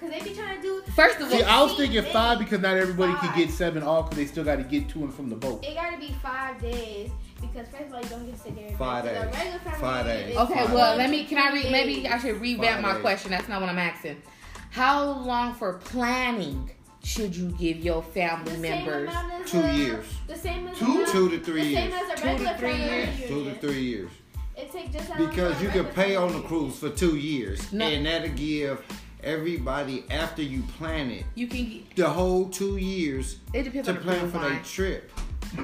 Cause 0.00 0.10
they 0.10 0.20
be 0.20 0.32
trying 0.34 0.56
to 0.56 0.62
do. 0.62 0.82
First 0.94 1.16
of 1.16 1.22
all, 1.24 1.30
See, 1.38 1.42
I 1.42 1.60
was 1.62 1.74
thinking 1.74 2.02
five 2.04 2.38
because 2.38 2.60
not 2.60 2.76
everybody 2.76 3.12
Five. 3.14 3.20
could 3.22 3.34
get 3.34 3.50
seven 3.50 3.82
off 3.82 4.10
because 4.10 4.16
they 4.24 4.26
still 4.30 4.44
got 4.44 4.56
to 4.56 4.62
get 4.62 4.88
to 4.90 5.00
and 5.00 5.12
from 5.12 5.28
the 5.28 5.34
boat. 5.34 5.64
It 5.64 5.74
gotta 5.74 5.96
be 5.98 6.14
five 6.22 6.60
days 6.60 7.10
because 7.40 7.66
first 7.68 7.84
of 7.88 7.94
all 7.94 8.00
you 8.02 8.08
don't 8.08 8.24
get 8.26 8.34
to 8.36 8.40
sit 8.40 8.54
there. 8.54 8.76
Five 8.78 9.04
So 9.04 9.10
days. 9.10 9.34
regular 9.34 9.58
Five 9.80 10.06
days. 10.06 10.36
okay, 10.36 10.54
Five 10.54 10.72
well, 10.72 10.92
days. 10.92 10.98
let 10.98 11.10
me. 11.10 11.24
Can 11.24 11.38
I 11.38 11.52
read? 11.52 11.72
Maybe 11.72 12.06
I 12.06 12.18
should 12.18 12.40
revamp 12.40 12.82
my 12.82 12.94
question. 13.00 13.32
That's 13.32 13.48
not 13.48 13.60
what 13.60 13.70
I'm 13.70 13.78
asking. 13.78 14.22
How 14.70 15.04
long 15.04 15.54
for 15.54 15.74
planning 15.78 16.70
should 17.02 17.34
you 17.34 17.50
give 17.58 17.78
your 17.78 18.02
family 18.02 18.52
The 18.52 18.58
members? 18.58 19.08
amount 19.08 19.32
as 19.32 19.50
Two 19.50 19.60
a- 19.60 19.72
years. 19.74 20.06
The 20.28 20.36
same 20.36 20.68
as 20.68 20.78
Two? 20.78 21.02
a, 21.02 21.06
Two 21.06 21.28
to 21.30 21.40
three 21.40 21.62
the 21.62 21.68
years. 21.70 21.92
Same 21.92 21.92
as 21.92 22.10
a 22.20 22.22
Two 22.22 22.44
to 22.44 22.58
three 22.58 22.70
family 22.72 22.86
years. 22.96 23.28
Two 23.28 23.44
to 23.44 23.54
three 23.56 23.82
years. 23.82 24.10
It 24.56 24.70
takes 24.72 24.92
just 24.92 25.16
Because 25.16 25.60
you 25.62 25.68
can 25.70 25.86
pay 25.86 26.16
on 26.16 26.32
the 26.32 26.40
cruise 26.42 26.78
for 26.78 26.90
two 26.90 27.16
years, 27.16 27.72
No. 27.72 27.86
and 27.86 28.04
that'll 28.06 28.28
give 28.30 28.82
everybody 29.22 30.04
after 30.10 30.42
you 30.42 30.62
plan 30.78 31.10
it 31.10 31.24
You 31.34 31.46
can. 31.46 31.64
get- 31.68 31.96
the 31.96 32.08
whole 32.08 32.48
two 32.48 32.76
years 32.76 33.36
It 33.52 33.64
depends 33.64 33.88
to 33.88 33.94
on 33.96 34.00
plan 34.02 34.30
for 34.30 34.38
their 34.38 34.60
trip. 34.64 35.10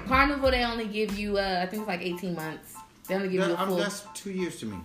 Carnival, 0.06 0.50
they 0.50 0.64
only 0.64 0.86
give 0.86 1.18
you. 1.18 1.38
uh 1.38 1.60
I 1.62 1.66
think 1.66 1.82
it's 1.82 1.88
like 1.88 2.00
eighteen 2.02 2.34
months. 2.34 2.74
They 3.06 3.14
only 3.16 3.28
give 3.28 3.34
you 3.34 3.40
That- 3.40 3.50
a 3.52 3.58
I'm- 3.58 3.68
full. 3.68 3.76
that's 3.76 4.04
two 4.14 4.30
years 4.32 4.58
to 4.60 4.66
me. 4.66 4.78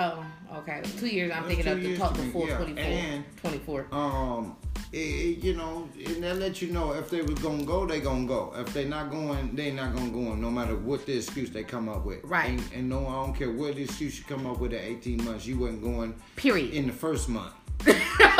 Oh, 0.00 0.24
okay. 0.58 0.80
Two 0.96 1.08
years. 1.08 1.32
I'm 1.32 1.42
That's 1.42 1.54
thinking 1.56 1.72
of 1.72 1.82
the 1.82 1.96
talk 1.96 2.16
full 2.32 2.46
yeah. 2.46 2.56
24. 2.56 2.84
And- 2.84 3.24
24. 3.42 3.86
Um, 3.90 4.54
it, 4.92 4.96
it- 4.98 5.38
you 5.42 5.54
know, 5.56 5.88
and 6.06 6.22
that 6.22 6.36
let 6.38 6.62
you 6.62 6.68
know 6.68 6.92
if 6.92 7.10
they 7.10 7.20
was 7.20 7.36
gonna 7.40 7.64
go, 7.64 7.84
they 7.84 7.98
gonna 8.00 8.24
go. 8.24 8.52
If 8.56 8.72
they 8.72 8.84
not 8.84 9.10
going, 9.10 9.56
they 9.56 9.72
not 9.72 9.96
gonna 9.96 10.10
go. 10.10 10.36
No 10.36 10.52
matter 10.52 10.76
what 10.76 11.04
the 11.04 11.16
excuse 11.16 11.50
they 11.50 11.64
come 11.64 11.88
up 11.88 12.04
with. 12.06 12.20
Right. 12.22 12.50
And, 12.50 12.62
and 12.72 12.88
no, 12.88 13.08
I 13.08 13.14
don't 13.26 13.34
care 13.36 13.50
what 13.50 13.76
excuse 13.76 14.18
you 14.18 14.24
come 14.28 14.46
up 14.46 14.60
with 14.60 14.72
at 14.72 14.82
18 14.84 15.24
months. 15.24 15.46
You 15.46 15.58
wasn't 15.58 15.82
going 15.82 16.14
Period. 16.36 16.72
in 16.74 16.86
the 16.86 16.92
first 16.92 17.28
month. 17.28 17.52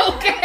okay. 0.09 0.35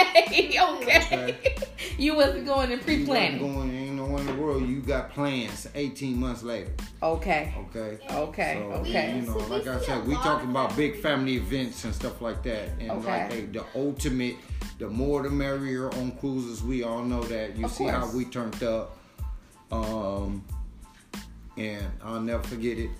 Okay. 0.65 1.07
Okay. 1.13 1.55
you 1.99 2.15
wasn't 2.17 2.47
going 2.47 2.71
in 2.71 2.79
You 2.79 2.79
wasn't 2.79 2.83
pre-planning. 2.85 3.39
going. 3.55 3.71
Ain't 3.75 3.95
no 3.97 4.17
in 4.17 4.27
the 4.27 4.35
world. 4.35 4.67
You 4.69 4.81
got 4.81 5.11
plans 5.11 5.69
18 5.75 6.19
months 6.19 6.43
later. 6.43 6.73
Okay. 7.03 7.55
Okay. 7.71 7.99
Okay. 8.11 8.55
So, 8.59 8.73
Okay. 8.79 9.17
You 9.17 9.23
know, 9.27 9.39
So 9.39 9.47
like 9.47 9.67
I 9.67 9.81
said, 9.81 10.07
we 10.07 10.15
talking 10.17 10.51
about 10.51 10.77
big 10.77 11.01
family 11.01 11.37
events 11.37 11.85
and 11.85 11.95
stuff 11.95 12.21
like 12.21 12.43
that. 12.45 12.71
And 12.81 12.91
Okay. 12.91 13.07
like 13.07 13.31
they, 13.31 13.41
the 13.43 13.65
ultimate, 13.75 14.37
the 14.79 14.89
more 14.89 15.23
the 15.23 15.31
merrier 15.31 15.93
on 15.95 16.13
cruises. 16.19 16.63
We 16.63 16.83
all 16.83 17.03
know 17.05 17.23
that. 17.25 17.57
You 17.57 17.67
Of 17.67 17.73
see 17.73 17.85
how 17.85 18.11
we 18.11 18.25
turned 18.25 18.63
up. 18.63 18.97
Um, 19.71 20.45
and 21.57 21.85
I'll 22.03 22.21
never 22.21 22.43
forget 22.43 22.79
it. 22.79 22.91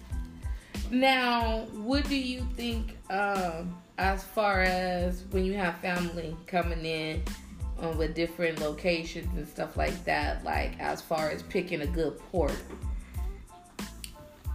Now, 0.91 1.67
what 1.73 2.09
do 2.09 2.17
you 2.17 2.47
think 2.57 2.97
um, 3.11 3.77
as 3.99 4.25
far 4.25 4.63
as 4.63 5.25
when 5.31 5.45
you 5.45 5.55
have 5.55 5.79
family 5.79 6.37
coming 6.47 6.85
in 6.85 7.23
um, 7.81 7.97
with 7.97 8.15
different 8.15 8.61
locations 8.61 9.37
and 9.37 9.47
stuff 9.47 9.77
like 9.77 10.05
that? 10.05 10.45
Like 10.45 10.79
as 10.81 11.01
far 11.01 11.31
as 11.31 11.43
picking 11.43 11.83
a 11.83 11.87
good 11.87 12.19
port. 12.19 12.55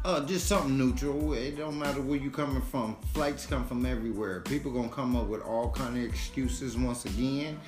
Uh, 0.05 0.25
just 0.25 0.47
something 0.47 0.77
neutral. 0.77 1.33
It 1.33 1.57
don't 1.57 1.77
matter 1.77 2.01
where 2.01 2.17
you 2.17 2.31
coming 2.31 2.61
from. 2.61 2.95
Flights 3.13 3.45
come 3.45 3.65
from 3.65 3.85
everywhere. 3.85 4.39
People 4.41 4.71
gonna 4.71 4.89
come 4.89 5.15
up 5.15 5.27
with 5.27 5.41
all 5.41 5.71
kind 5.71 5.97
of 5.97 6.03
excuses. 6.03 6.77
Once 6.77 7.05
again, 7.05 7.59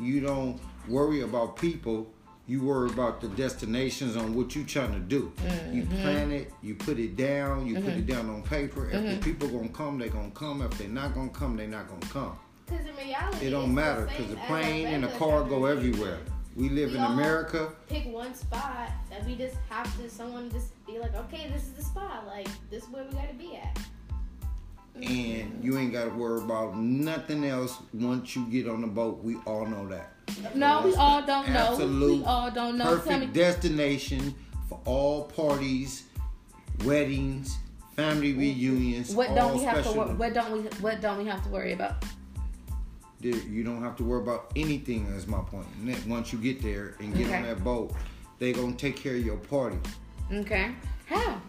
you 0.00 0.20
don't 0.20 0.60
worry 0.88 1.22
about 1.22 1.56
people. 1.56 2.12
You 2.50 2.60
worry 2.62 2.90
about 2.90 3.20
the 3.20 3.28
destinations 3.28 4.16
on 4.16 4.34
what 4.34 4.56
you 4.56 4.64
trying 4.64 4.92
to 4.92 4.98
do. 4.98 5.32
You 5.72 5.84
mm-hmm. 5.84 6.02
plan 6.02 6.32
it. 6.32 6.52
You 6.62 6.74
put 6.74 6.98
it 6.98 7.14
down. 7.14 7.64
You 7.64 7.76
put 7.76 7.84
it 7.84 8.08
mm-hmm. 8.08 8.12
down 8.12 8.28
on 8.28 8.42
paper. 8.42 8.86
If 8.86 8.90
the 8.90 8.98
mm-hmm. 8.98 9.20
people 9.20 9.46
gonna 9.46 9.68
come, 9.68 10.00
they 10.00 10.08
gonna 10.08 10.32
come. 10.32 10.60
If 10.60 10.76
they 10.76 10.88
not 10.88 11.14
gonna 11.14 11.30
come, 11.30 11.56
they 11.56 11.68
not 11.68 11.86
gonna 11.86 12.12
come. 12.12 12.36
Because 12.66 12.86
in 12.86 12.96
reality, 12.96 13.46
It 13.46 13.50
don't 13.50 13.72
matter 13.72 14.06
because 14.06 14.26
the 14.26 14.34
same 14.34 14.46
plane 14.46 14.86
and 14.88 15.04
the 15.04 15.10
car 15.10 15.44
go 15.44 15.66
everywhere. 15.66 16.18
We 16.56 16.70
live 16.70 16.90
We 16.90 16.96
in 16.96 17.04
all- 17.04 17.12
America. 17.12 17.72
Pick 17.88 18.12
one 18.12 18.34
spot 18.34 18.90
that 19.10 19.24
we 19.24 19.36
just 19.36 19.54
have 19.68 19.86
to. 19.98 20.10
Someone 20.10 20.50
just 20.50 20.84
be 20.86 20.98
like, 20.98 21.14
okay, 21.14 21.48
this 21.54 21.62
is 21.62 21.72
the 21.74 21.84
spot. 21.84 22.26
Like 22.26 22.48
this 22.68 22.82
is 22.82 22.88
where 22.90 23.04
we 23.04 23.12
gotta 23.12 23.34
be 23.34 23.54
at. 23.54 23.78
and 24.96 25.62
you 25.62 25.78
ain't 25.78 25.92
got 25.92 26.06
to 26.06 26.10
worry 26.10 26.40
about 26.40 26.76
nothing 26.76 27.44
else 27.44 27.78
once 27.94 28.34
you 28.34 28.44
get 28.46 28.68
on 28.68 28.80
the 28.80 28.88
boat. 28.88 29.22
We 29.22 29.36
all 29.46 29.66
know 29.66 29.86
that. 29.86 30.14
No, 30.54 30.82
we 30.84 30.94
all 30.94 31.24
don't 31.24 31.48
know. 31.50 31.72
absolute 31.72 32.18
We 32.20 32.24
all 32.24 32.50
don't 32.50 32.78
know. 32.78 32.96
Perfect 32.96 33.32
destination 33.32 34.34
for 34.68 34.80
all 34.84 35.24
parties, 35.24 36.04
weddings, 36.84 37.58
family 37.96 38.32
reunions. 38.32 39.14
What 39.14 39.34
don't 39.34 39.56
we 39.58 39.64
have 39.64 39.84
to? 39.84 39.92
Wor- 39.92 40.06
what 40.06 40.34
don't 40.34 40.52
we? 40.52 40.60
What 40.80 41.00
don't 41.00 41.18
we 41.18 41.26
have 41.26 41.42
to 41.44 41.48
worry 41.48 41.72
about? 41.72 42.04
You 43.20 43.64
don't 43.64 43.82
have 43.82 43.96
to 43.96 44.04
worry 44.04 44.22
about 44.22 44.50
anything. 44.56 45.06
Is 45.08 45.26
my 45.26 45.40
point. 45.40 45.66
Once 46.06 46.32
you 46.32 46.38
get 46.38 46.62
there 46.62 46.94
and 47.00 47.14
get 47.14 47.32
on 47.32 47.42
that 47.42 47.62
boat, 47.62 47.92
they 48.38 48.52
gonna 48.52 48.72
take 48.72 48.96
care 48.96 49.14
of 49.14 49.24
your 49.24 49.36
party. 49.36 49.78
Okay. 50.32 50.72
How? 51.06 51.40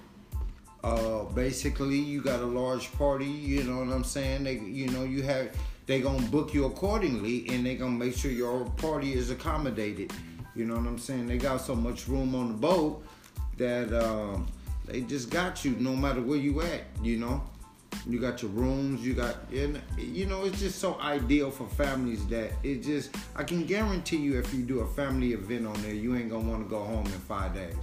uh 0.83 1.23
basically 1.35 1.97
you 1.97 2.21
got 2.21 2.39
a 2.39 2.45
large 2.45 2.91
party 2.93 3.25
you 3.25 3.63
know 3.63 3.77
what 3.77 3.93
i'm 3.93 4.03
saying 4.03 4.43
they 4.43 4.57
you 4.57 4.87
know 4.89 5.03
you 5.03 5.21
have 5.21 5.49
they 5.85 6.01
gonna 6.01 6.25
book 6.27 6.53
you 6.53 6.65
accordingly 6.65 7.47
and 7.49 7.65
they 7.65 7.75
gonna 7.75 7.91
make 7.91 8.15
sure 8.15 8.31
your 8.31 8.65
party 8.77 9.13
is 9.13 9.29
accommodated. 9.29 10.13
You 10.55 10.65
know 10.65 10.75
what 10.75 10.85
i'm 10.85 10.97
saying? 10.97 11.27
They 11.27 11.37
got 11.37 11.61
so 11.61 11.75
much 11.75 12.07
room 12.07 12.35
on 12.35 12.49
the 12.49 12.57
boat 12.57 13.05
that 13.57 13.93
um 13.93 14.47
they 14.85 15.01
just 15.01 15.29
got 15.29 15.63
you 15.63 15.75
no 15.79 15.95
matter 15.95 16.21
where 16.21 16.37
you 16.37 16.61
at 16.61 16.83
you 17.01 17.17
know? 17.17 17.43
You 18.07 18.19
got 18.19 18.41
your 18.41 18.51
rooms 18.51 19.05
you 19.05 19.13
got 19.13 19.35
and 19.51 19.81
you 19.97 20.25
know 20.25 20.43
it's 20.43 20.59
just 20.59 20.79
so 20.79 20.99
ideal 20.99 21.51
for 21.51 21.67
families 21.67 22.25
that 22.27 22.51
it 22.63 22.81
just 22.81 23.15
i 23.35 23.43
can 23.43 23.65
guarantee 23.65 24.17
you 24.17 24.39
if 24.39 24.53
you 24.53 24.63
do 24.63 24.79
a 24.79 24.87
family 24.87 25.33
event 25.33 25.67
on 25.67 25.79
there 25.81 25.93
you 25.93 26.15
ain't 26.15 26.29
gonna 26.29 26.49
want 26.49 26.63
to 26.63 26.69
go 26.69 26.83
home 26.83 27.05
in 27.05 27.11
five 27.11 27.53
days. 27.53 27.75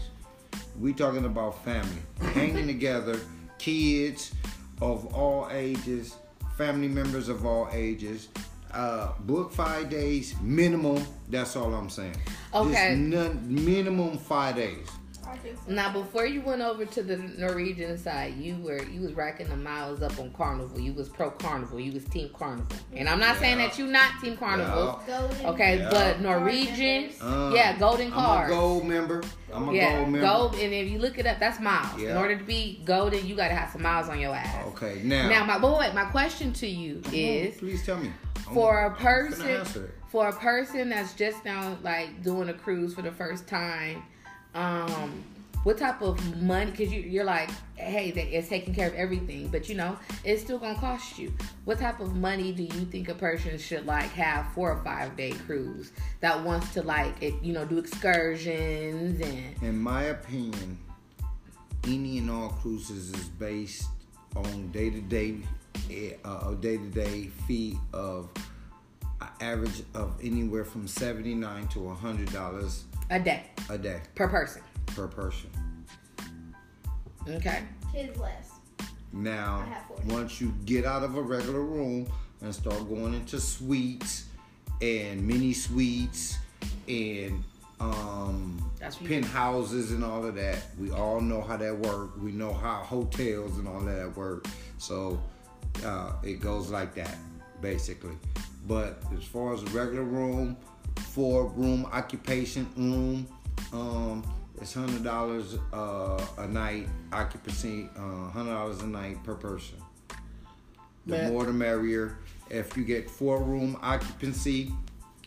We 0.78 0.92
talking 0.92 1.24
about 1.24 1.64
family 1.64 2.03
hanging 2.34 2.66
together 2.74 3.20
kids 3.59 4.32
of 4.80 5.12
all 5.14 5.49
ages 5.51 6.16
family 6.59 6.88
members 6.88 7.28
of 7.28 7.46
all 7.46 7.68
ages. 7.72 8.28
Uh 8.72 9.12
book 9.20 9.50
five 9.50 9.88
days 9.88 10.34
minimum 10.42 11.02
that's 11.30 11.56
all 11.56 11.72
i'm 11.72 11.88
saying. 11.88 12.14
Okay. 12.52 12.90
Just 12.90 12.98
none, 13.00 13.64
minimum 13.64 14.18
five 14.18 14.56
days 14.56 14.86
so. 15.66 15.72
Now, 15.72 15.92
before 15.92 16.26
you 16.26 16.40
went 16.42 16.62
over 16.62 16.84
to 16.84 17.02
the 17.02 17.16
Norwegian 17.16 17.96
side, 17.98 18.34
you 18.36 18.56
were 18.56 18.82
you 18.84 19.00
was 19.00 19.12
racking 19.14 19.48
the 19.48 19.56
miles 19.56 20.02
up 20.02 20.18
on 20.18 20.30
Carnival. 20.32 20.78
You 20.80 20.92
was 20.92 21.08
pro 21.08 21.30
Carnival. 21.30 21.78
You 21.80 21.92
was 21.92 22.04
team 22.04 22.30
Carnival. 22.34 22.76
And 22.94 23.08
I'm 23.08 23.20
not 23.20 23.36
saying 23.38 23.58
that 23.58 23.78
you 23.78 23.86
not 23.86 24.20
team 24.22 24.36
Carnival. 24.36 25.00
Golden 25.06 25.46
Okay, 25.46 25.78
Yeah. 25.78 25.90
but 25.90 26.20
Norwegian, 26.20 27.10
Uh, 27.20 27.52
yeah, 27.54 27.76
golden 27.78 28.06
i'm 28.08 28.12
card. 28.12 28.50
a 28.50 28.54
gold 28.54 28.84
member 28.86 29.22
i'm 29.52 29.68
a 29.68 29.72
yeah, 29.74 29.96
gold 29.98 30.08
member 30.10 30.26
gold. 30.26 30.54
And 30.54 30.72
if 30.72 30.88
you 30.90 30.98
look 30.98 31.18
it 31.18 31.26
up, 31.26 31.38
that's 31.38 31.60
miles. 31.60 32.00
In 32.00 32.16
order 32.16 32.36
to 32.36 32.44
be 32.44 32.80
golden, 32.84 33.26
you 33.26 33.34
gotta 33.36 33.54
have 33.54 33.70
some 33.70 33.82
miles 33.82 34.08
on 34.08 34.18
your 34.20 34.34
ass. 34.34 34.66
okay 34.68 35.00
now, 35.04 35.28
Now, 35.28 35.44
my 35.44 35.58
boy, 35.58 35.90
my 35.94 36.04
question 36.06 36.52
to 36.54 36.66
you 36.66 37.00
Come 37.04 37.12
on, 37.12 37.18
is 37.18 37.56
please 37.56 37.84
tell 37.84 37.96
me 37.98 38.08
I'm- 38.46 38.54
for 38.54 38.80
a 38.86 38.86
I'm 38.90 38.94
finna 38.94 38.98
person 39.64 39.88
for 40.08 40.28
a 40.28 40.32
person 40.32 40.88
that's 40.88 41.12
just 41.12 41.44
now 41.44 41.76
like 41.82 42.22
doing 42.22 42.48
a 42.48 42.54
cruise 42.54 42.94
for 42.94 43.02
the 43.02 43.12
first 43.12 43.46
time 43.46 44.02
um 44.55 45.24
what 45.64 45.76
type 45.76 46.01
of 46.03 46.40
money 46.40 46.70
because 46.70 46.92
you, 46.92 47.01
you're 47.01 47.24
like 47.24 47.51
hey 47.74 48.09
it's 48.09 48.49
taking 48.49 48.74
care 48.74 48.88
of 48.88 48.94
everything 48.94 49.49
but 49.49 49.68
you 49.68 49.74
know 49.74 49.99
it's 50.24 50.42
still 50.42 50.59
gonna 50.59 50.78
cost 50.78 51.18
you. 51.18 51.32
What 51.64 51.78
type 51.78 52.01
of 52.01 52.14
money 52.16 52.53
do 52.53 52.62
you 52.62 52.84
think 52.86 53.09
a 53.09 53.14
person 53.14 53.59
should 53.59 53.86
like 53.86 54.11
have 54.11 54.46
for 54.55 54.72
a 54.72 54.84
five 54.84 55.16
day 55.16 55.32
cruise 55.32 55.92
that 56.20 56.42
wants 56.42 56.72
to 56.74 56.82
like 56.82 57.20
you 57.20 57.53
know 57.53 57.64
do 57.64 57.78
excursions 57.78 59.20
and 59.20 59.62
In 59.62 59.78
my 59.78 60.05
opinion, 60.05 60.78
any 61.84 62.18
and 62.18 62.30
all 62.30 62.51
cruises 62.51 63.12
is 63.12 63.28
based 63.28 63.88
on 64.36 64.70
day 64.70 64.90
to 64.90 65.01
day, 65.01 65.38
a 65.90 66.55
day 66.55 66.76
to 66.76 66.88
day 66.88 67.30
fee 67.46 67.76
of 67.92 68.30
average 69.40 69.82
of 69.94 70.14
anywhere 70.22 70.64
from 70.64 70.86
seventy 70.88 71.34
nine 71.34 71.66
to 71.68 71.88
hundred 71.90 72.32
dollars 72.32 72.84
a 73.11 73.18
day 73.18 73.42
a 73.70 73.78
day 73.78 74.00
per 74.14 74.28
person 74.28 74.62
per 74.86 75.06
person. 75.06 75.50
okay 77.28 77.62
Kids 77.92 78.18
less. 78.18 78.50
Now, 79.12 79.64
I 79.66 79.74
have 79.74 79.86
40. 79.86 80.12
once 80.12 80.40
you 80.40 80.54
get 80.66 80.84
out 80.84 81.02
of 81.02 81.16
a 81.16 81.22
regular 81.22 81.62
room 81.62 82.06
and 82.42 82.54
start 82.54 82.88
going 82.88 83.14
into 83.14 83.40
suites 83.40 84.26
and 84.82 85.26
mini 85.26 85.52
suites 85.54 86.36
and 86.86 87.42
um, 87.80 88.61
That's 88.78 88.96
penthouses 88.96 89.92
and 89.92 90.04
all 90.04 90.24
of 90.24 90.34
that, 90.34 90.59
we 90.78 90.90
all 90.90 91.20
know 91.20 91.40
how 91.40 91.56
that 91.56 91.76
work. 91.78 92.20
We 92.20 92.32
know 92.32 92.52
how 92.52 92.82
hotels 92.82 93.59
and 93.59 93.66
all 93.68 93.80
that 93.80 94.16
work. 94.16 94.46
So 94.78 95.18
uh, 95.84 96.12
it 96.22 96.40
goes 96.40 96.70
like 96.70 96.94
that, 96.96 97.16
basically. 97.61 98.16
But 98.66 99.02
as 99.16 99.24
far 99.24 99.54
as 99.54 99.62
a 99.62 99.66
regular 99.66 100.02
room, 100.02 100.56
four 100.97 101.47
room 101.47 101.86
occupation 101.86 102.68
room, 102.76 103.26
um, 103.72 104.24
it's 104.61 104.74
hundred 104.74 105.05
dollars 105.05 105.57
uh, 105.72 106.24
a 106.39 106.47
night 106.47 106.89
occupancy, 107.12 107.89
uh, 107.97 108.30
hundred 108.30 108.53
dollars 108.53 108.80
a 108.82 108.86
night 108.86 109.22
per 109.24 109.34
person. 109.34 109.78
The 111.07 111.16
Man. 111.16 111.32
more 111.32 111.45
the 111.45 111.53
merrier. 111.53 112.18
If 112.51 112.76
you 112.76 112.84
get 112.84 113.09
four 113.09 113.43
room 113.43 113.78
occupancy, 113.82 114.72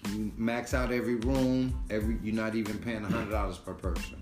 you 0.10 0.32
max 0.38 0.74
out 0.74 0.92
every 0.92 1.16
room. 1.16 1.80
Every 1.90 2.18
you're 2.24 2.36
not 2.36 2.56
even 2.56 2.78
paying 2.80 3.04
hundred 3.04 3.32
dollars 3.32 3.58
per 3.58 3.74
person. 3.74 4.22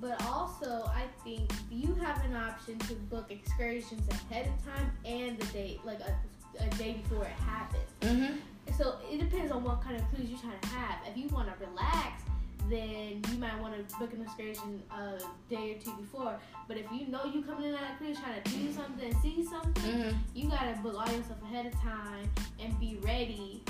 But 0.00 0.22
also, 0.26 0.84
I 0.86 1.04
think 1.22 1.50
you 1.70 1.94
have 1.94 2.22
an 2.24 2.36
option 2.36 2.78
to 2.80 2.94
book 2.94 3.30
excursions 3.30 4.06
ahead 4.10 4.48
of 4.48 4.74
time 4.74 4.90
and 5.04 5.38
the 5.38 5.46
date, 5.46 5.80
like 5.84 6.00
a, 6.00 6.14
a 6.62 6.68
day 6.76 7.00
before 7.02 7.24
it 7.24 7.30
happens. 7.30 7.90
mm-hmm. 8.02 8.36
So 8.76 8.96
it 9.10 9.18
depends 9.20 9.52
on 9.52 9.62
what 9.62 9.82
kind 9.82 9.96
of 9.96 10.02
cruise 10.10 10.28
you're 10.30 10.38
trying 10.38 10.58
to 10.60 10.68
have. 10.68 10.98
If 11.08 11.16
you 11.16 11.28
want 11.28 11.48
to 11.48 11.64
relax, 11.64 12.22
then 12.70 13.20
you 13.30 13.38
might 13.38 13.60
want 13.60 13.74
to 13.76 13.96
book 13.98 14.12
an 14.14 14.22
excursion 14.22 14.82
a 14.90 15.18
day 15.50 15.76
or 15.76 15.78
two 15.82 15.92
before. 16.00 16.38
But 16.66 16.78
if 16.78 16.86
you 16.90 17.06
know 17.08 17.20
you're 17.32 17.42
coming 17.44 17.68
in 17.68 17.74
on 17.74 17.84
a 17.84 17.96
cruise 17.98 18.18
trying 18.18 18.42
to 18.42 18.50
do 18.50 18.72
something 18.72 19.14
see 19.20 19.44
something, 19.44 19.82
Mm-hmm. 19.84 20.16
you 20.34 20.48
gotta 20.48 20.78
book 20.82 20.94
all 20.98 21.12
your 21.12 21.22
stuff 21.22 21.42
ahead 21.42 21.66
of 21.66 21.72
time 21.80 22.28
and 22.58 22.78
be 22.80 22.98
ready 23.02 23.62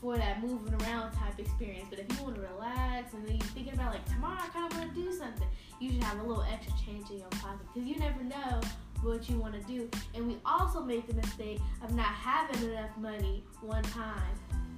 for 0.00 0.16
that 0.16 0.40
moving 0.42 0.74
around 0.82 1.10
type 1.12 1.38
experience. 1.38 1.86
But 1.90 1.98
if 1.98 2.06
you 2.16 2.22
want 2.24 2.36
to 2.36 2.42
relax 2.42 3.12
and 3.14 3.26
then 3.26 3.36
you're 3.36 3.46
thinking 3.48 3.72
about 3.74 3.92
like 3.94 4.04
tomorrow, 4.06 4.38
I 4.40 4.48
kind 4.48 4.70
of 4.72 4.78
want 4.78 4.94
to 4.94 5.02
do 5.02 5.12
something, 5.12 5.48
you 5.80 5.92
should 5.92 6.04
have 6.04 6.20
a 6.20 6.22
little 6.22 6.44
extra 6.44 6.72
change 6.84 7.10
in 7.10 7.18
your 7.18 7.28
pocket 7.30 7.66
because 7.74 7.88
you 7.88 7.96
never 7.98 8.22
know 8.22 8.60
what 9.06 9.28
you 9.28 9.38
want 9.38 9.54
to 9.54 9.60
do. 9.60 9.88
And 10.14 10.26
we 10.26 10.36
also 10.44 10.82
made 10.82 11.06
the 11.06 11.14
mistake 11.14 11.60
of 11.82 11.94
not 11.94 12.06
having 12.06 12.70
enough 12.70 12.96
money 12.98 13.44
one 13.60 13.82
time, 13.84 14.34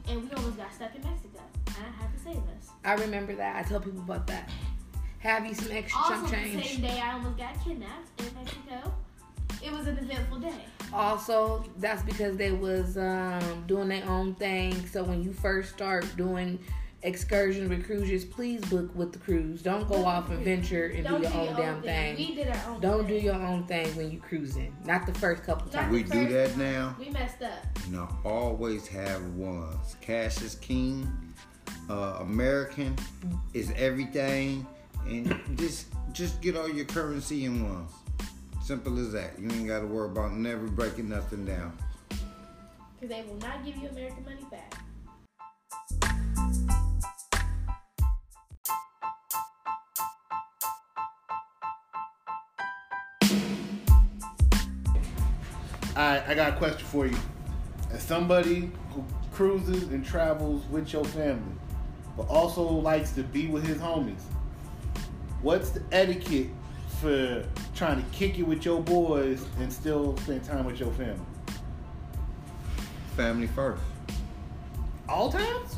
and 0.08 0.22
we 0.22 0.30
almost 0.36 0.56
got 0.56 0.72
stuck 0.72 0.94
in 0.94 1.02
Mexico, 1.02 1.40
and 1.66 1.76
I 1.76 2.02
had 2.02 2.12
to 2.12 2.22
save 2.22 2.36
us. 2.36 2.70
I 2.84 2.94
remember 2.94 3.34
that. 3.36 3.56
I 3.56 3.62
tell 3.68 3.80
people 3.80 4.00
about 4.00 4.26
that. 4.28 4.50
Have 5.20 5.46
you 5.46 5.54
some 5.54 5.72
extra 5.72 6.00
Also, 6.00 6.14
chump 6.14 6.30
the 6.30 6.62
same 6.62 6.80
day 6.80 7.00
I 7.00 7.14
almost 7.14 7.36
got 7.36 7.64
kidnapped 7.64 8.20
in 8.20 8.26
Mexico. 8.34 8.94
It 9.64 9.72
was 9.72 9.88
an 9.88 9.98
eventful 9.98 10.38
day. 10.38 10.64
Also, 10.92 11.64
that's 11.78 12.02
because 12.02 12.36
they 12.36 12.52
was 12.52 12.96
um, 12.96 13.64
doing 13.66 13.88
their 13.88 14.08
own 14.08 14.34
thing. 14.36 14.86
So 14.86 15.02
when 15.02 15.22
you 15.22 15.32
first 15.32 15.72
start 15.74 16.06
doing 16.16 16.60
excursions 17.02 17.68
with 17.68 17.86
cruises, 17.86 18.24
please 18.24 18.60
book 18.66 18.94
with 18.94 19.12
the 19.12 19.18
cruise. 19.18 19.62
Don't 19.62 19.88
go 19.88 20.04
off 20.04 20.30
and 20.30 20.40
venture 20.40 20.86
and 20.86 21.04
Don't 21.04 21.22
do 21.22 21.28
your 21.28 21.36
own 21.36 21.56
damn 21.56 21.82
thing. 21.82 22.16
We 22.16 22.34
did 22.34 22.48
our 22.48 22.62
own. 22.68 22.80
Don't 22.80 23.06
do 23.06 23.14
your 23.14 23.34
own 23.34 23.64
thing 23.64 23.86
when 23.96 24.10
you 24.10 24.18
cruising. 24.18 24.74
Not 24.84 25.06
the 25.06 25.14
first 25.14 25.44
couple 25.44 25.66
Not 25.66 25.82
times. 25.82 25.92
We 25.92 26.02
do 26.02 26.28
that 26.28 26.50
time. 26.50 26.58
now. 26.58 26.96
We 26.98 27.10
messed 27.10 27.42
up. 27.42 27.64
You 27.86 27.96
know, 27.96 28.08
always 28.24 28.86
have 28.88 29.24
ones. 29.34 29.96
Cash 30.00 30.42
is 30.42 30.56
king. 30.56 31.10
Uh, 31.88 32.18
American 32.20 32.94
is 33.54 33.72
everything, 33.76 34.66
and 35.06 35.40
just 35.56 35.86
just 36.12 36.40
get 36.42 36.56
all 36.56 36.68
your 36.68 36.84
currency 36.84 37.44
in 37.44 37.66
ones. 37.66 37.92
Simple 38.62 38.98
as 38.98 39.12
that. 39.12 39.38
You 39.38 39.50
ain't 39.50 39.66
got 39.66 39.80
to 39.80 39.86
worry 39.86 40.10
about 40.10 40.32
never 40.32 40.66
breaking 40.66 41.08
nothing 41.08 41.46
down. 41.46 41.72
Because 42.10 43.16
they 43.16 43.22
will 43.26 43.38
not 43.38 43.64
give 43.64 43.76
you 43.76 43.88
American 43.88 44.24
money 44.24 44.44
back. 44.50 44.74
I 55.98 56.22
I 56.28 56.34
got 56.34 56.54
a 56.54 56.56
question 56.56 56.86
for 56.86 57.06
you. 57.06 57.18
As 57.92 58.02
somebody 58.02 58.70
who 58.92 59.04
cruises 59.32 59.82
and 59.84 60.04
travels 60.04 60.64
with 60.66 60.92
your 60.92 61.04
family, 61.04 61.54
but 62.16 62.28
also 62.28 62.62
likes 62.62 63.10
to 63.12 63.22
be 63.22 63.48
with 63.48 63.66
his 63.66 63.78
homies, 63.78 64.22
what's 65.42 65.70
the 65.70 65.82
etiquette 65.90 66.48
for 67.00 67.44
trying 67.74 68.02
to 68.02 68.10
kick 68.10 68.38
it 68.38 68.44
with 68.44 68.64
your 68.64 68.80
boys 68.80 69.44
and 69.58 69.72
still 69.72 70.16
spend 70.18 70.44
time 70.44 70.64
with 70.64 70.78
your 70.78 70.92
family? 70.92 71.20
Family 73.16 73.48
first. 73.48 73.82
All 75.08 75.32
times? 75.32 75.76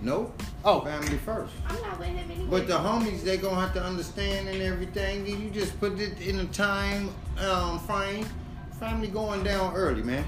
Nope. 0.00 0.42
Oh. 0.64 0.80
Family 0.80 1.18
first. 1.18 1.52
I'm 1.66 1.80
not 1.82 1.98
with 1.98 2.08
him 2.08 2.30
anyway. 2.30 2.48
But 2.48 2.68
the 2.68 2.74
homies, 2.74 3.22
they 3.22 3.36
gonna 3.36 3.60
have 3.60 3.74
to 3.74 3.82
understand 3.82 4.48
and 4.48 4.62
everything. 4.62 5.26
You 5.26 5.50
just 5.50 5.78
put 5.80 5.98
it 5.98 6.20
in 6.20 6.38
a 6.40 6.46
time 6.46 7.10
um, 7.38 7.78
frame. 7.80 8.26
Family 8.78 9.08
going 9.08 9.42
down 9.42 9.74
early, 9.74 10.02
man. 10.02 10.24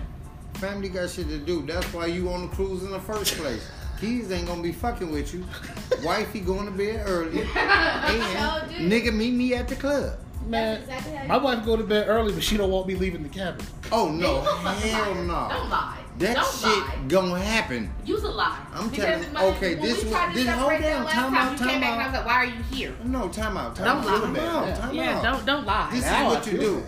Family 0.54 0.88
got 0.88 1.08
shit 1.10 1.28
to 1.28 1.38
do. 1.38 1.62
That's 1.62 1.86
why 1.94 2.06
you 2.06 2.28
on 2.30 2.42
the 2.42 2.48
cruise 2.48 2.82
in 2.82 2.90
the 2.90 2.98
first 3.00 3.34
place. 3.36 3.66
Keys 4.00 4.30
ain't 4.32 4.46
gonna 4.46 4.62
be 4.62 4.72
fucking 4.72 5.10
with 5.12 5.32
you. 5.32 5.44
Wifey 6.04 6.40
going 6.40 6.64
to 6.66 6.72
bed 6.72 7.04
early. 7.06 7.42
And 7.54 8.70
do. 8.70 8.88
nigga 8.88 9.14
meet 9.14 9.32
me 9.34 9.54
at 9.54 9.68
the 9.68 9.76
club. 9.76 10.18
Man, 10.46 10.80
exactly 10.80 11.28
my 11.28 11.36
wife 11.36 11.64
go 11.66 11.76
to 11.76 11.84
bed 11.84 12.08
early, 12.08 12.32
but 12.32 12.42
she 12.42 12.56
don't 12.56 12.70
want 12.70 12.86
me 12.88 12.94
leaving 12.94 13.22
the 13.22 13.28
cabin. 13.28 13.64
Oh 13.92 14.10
no, 14.10 14.32
You 14.42 14.48
a 14.48 14.56
fucking 14.62 14.90
hell 14.90 15.12
liar. 15.12 15.24
no. 15.24 15.48
Don't 15.50 15.68
lie. 15.70 15.98
That 16.18 16.34
Don't 16.36 16.46
shit 16.54 16.62
lie. 16.86 16.98
gonna 17.08 17.38
happen. 17.38 17.92
Use 18.06 18.22
a 18.24 18.28
lie. 18.30 18.58
I'm 18.72 18.88
Because 18.88 19.04
telling- 19.04 19.32
my- 19.34 19.44
okay, 19.44 19.74
when 19.74 19.82
this 19.84 19.98
we 20.02 20.10
one- 20.10 20.12
tried 20.18 20.34
to 20.34 20.42
this- 20.44 20.54
hold 20.54 20.70
that 20.72 20.80
down, 20.80 21.04
last 21.04 21.14
time 21.14 21.32
time, 21.32 21.34
out, 21.52 21.58
time 21.58 21.68
came 21.68 21.80
back 21.80 21.90
and 21.92 22.00
I 22.00 22.04
out. 22.04 22.10
was 22.10 22.18
like, 22.18 22.26
why 22.26 22.32
are 22.34 22.44
you 22.46 22.62
here? 22.72 22.92
No, 23.04 23.28
time 23.28 23.56
out. 23.58 23.76
Time 23.76 23.84
Don't 24.02 24.12
out. 24.12 24.22
lie. 24.22 24.34
Time 24.34 24.36
out. 24.70 24.76
Time 24.80 24.94
yeah, 24.94 25.16
out. 25.18 25.22
don't 25.22 25.46
don't 25.46 25.66
lie. 25.66 25.88
This 25.92 26.04
Now 26.04 26.30
is 26.30 26.36
what 26.36 26.52
you 26.52 26.58
do. 26.58 26.74
that. 26.80 26.86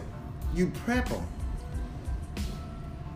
You 0.58 0.66
prep 0.84 1.08
them. 1.08 1.26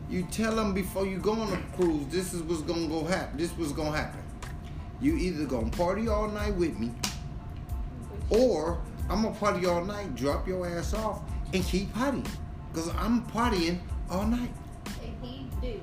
You 0.08 0.22
tell 0.30 0.54
them 0.54 0.72
before 0.72 1.06
you 1.06 1.18
go 1.18 1.32
on 1.32 1.52
a 1.52 1.76
cruise, 1.76 2.06
this 2.08 2.32
is 2.32 2.42
what's 2.42 2.62
gonna 2.62 2.86
go 2.86 3.04
happen. 3.04 3.38
This 3.38 3.56
was 3.56 3.72
gonna 3.72 3.96
happen. 3.96 4.22
You 5.00 5.16
either 5.16 5.44
gonna 5.44 5.70
party 5.70 6.08
all 6.08 6.28
night 6.28 6.54
with 6.54 6.78
me, 6.78 6.92
or 8.30 8.80
I'm 9.10 9.22
gonna 9.22 9.34
party 9.34 9.66
all 9.66 9.84
night, 9.84 10.14
drop 10.14 10.46
your 10.46 10.66
ass 10.66 10.94
off, 10.94 11.20
and 11.52 11.64
keep 11.64 11.92
partying. 11.92 12.26
Cause 12.72 12.88
I'm 12.96 13.22
partying 13.26 13.78
all 14.10 14.26
night. 14.26 14.50
And 15.02 15.16
he 15.22 15.48
do. 15.60 15.80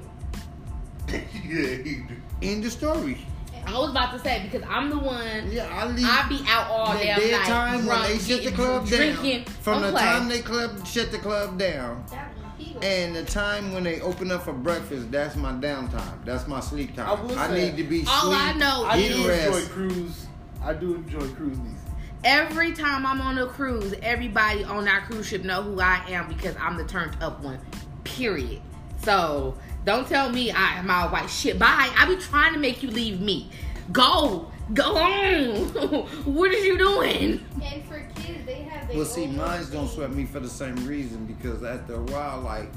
yeah, 1.13 1.83
he 1.83 1.95
do. 2.07 2.15
End 2.41 2.63
the 2.63 2.69
story. 2.69 3.17
I 3.65 3.79
was 3.79 3.91
about 3.91 4.11
to 4.11 4.19
say 4.19 4.41
because 4.43 4.67
I'm 4.69 4.89
the 4.89 4.99
one. 4.99 5.51
Yeah, 5.51 5.67
I 5.71 5.85
leave. 5.87 6.05
I 6.05 6.27
be 6.27 6.41
out 6.47 6.69
all 6.69 6.93
damn 6.93 7.19
dead 7.19 7.31
night, 7.31 7.47
time 7.47 7.85
drunk, 7.85 8.01
when 8.01 8.11
they 8.11 8.23
shut 8.23 8.43
the 8.43 8.51
club 8.51 8.85
drinking. 8.85 9.43
down. 9.43 9.53
From 9.61 9.81
Don't 9.81 9.93
the 9.93 9.99
time 9.99 10.27
they 10.27 10.41
club 10.41 10.85
shut 10.85 11.11
the 11.11 11.17
club 11.17 11.57
down. 11.57 12.03
That 12.11 12.11
one, 12.11 12.11
he 12.11 12.11
was. 12.11 12.32
And 12.81 13.15
the 13.15 13.23
time 13.23 13.73
when 13.73 13.83
they 13.83 14.01
open 14.01 14.31
up 14.31 14.43
for 14.43 14.53
breakfast, 14.53 15.11
that's 15.11 15.35
my 15.35 15.51
downtime. 15.51 16.25
That's 16.25 16.47
my 16.47 16.59
sleep 16.59 16.95
time. 16.95 17.07
I 17.09 17.21
will 17.21 17.37
I, 17.37 17.47
say, 17.47 17.71
need 17.71 17.77
to 17.77 17.83
be 17.83 18.03
All 18.07 18.21
sleep. 18.31 18.39
I 18.39 18.53
know 18.53 18.85
I 18.85 19.07
do 19.07 19.27
rest. 19.27 19.47
enjoy 19.47 19.73
cruise. 19.73 20.27
I 20.63 20.73
do 20.73 20.95
enjoy 20.95 21.27
cruising. 21.29 21.77
Every 22.23 22.71
time 22.71 23.05
I'm 23.05 23.19
on 23.19 23.37
a 23.37 23.45
cruise, 23.47 23.93
everybody 24.01 24.63
on 24.63 24.85
that 24.85 25.05
cruise 25.05 25.27
ship 25.27 25.43
know 25.43 25.61
who 25.61 25.81
I 25.81 26.01
am 26.07 26.29
because 26.29 26.55
I'm 26.57 26.77
the 26.77 26.85
turned 26.85 27.15
up 27.21 27.41
one. 27.41 27.59
Period. 28.05 28.61
So 29.03 29.57
don't 29.83 30.07
tell 30.07 30.29
me 30.29 30.49
I 30.51 30.79
am 30.79 30.89
all 30.89 31.09
white 31.09 31.29
shit. 31.29 31.59
Bye. 31.59 31.91
I 31.97 32.05
be 32.07 32.15
trying 32.15 32.53
to 32.53 32.59
make 32.59 32.81
you 32.81 32.89
leave 32.89 33.19
me. 33.19 33.49
Go. 33.91 34.49
Go 34.73 34.95
on. 34.97 35.55
what 36.25 36.51
is 36.51 36.65
you 36.65 36.77
doing? 36.77 37.45
And 37.63 37.85
for 37.85 37.99
kids, 38.15 38.45
they 38.45 38.63
have 38.63 38.87
their 38.87 38.97
Well, 38.97 39.05
see, 39.05 39.25
own 39.25 39.37
mines 39.37 39.69
don't 39.69 39.85
thing. 39.87 39.95
sweat 39.95 40.11
me 40.13 40.25
for 40.25 40.39
the 40.39 40.49
same 40.49 40.75
reason 40.87 41.25
because 41.25 41.63
after 41.63 41.95
a 41.95 42.01
while, 42.03 42.41
like, 42.41 42.69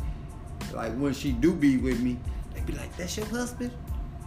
like 0.72 0.94
when 0.96 1.14
she 1.14 1.32
do 1.32 1.54
be 1.54 1.76
with 1.78 2.00
me, 2.00 2.18
they 2.54 2.60
be 2.60 2.72
like, 2.74 2.94
"That's 2.96 3.16
your 3.16 3.26
husband." 3.26 3.70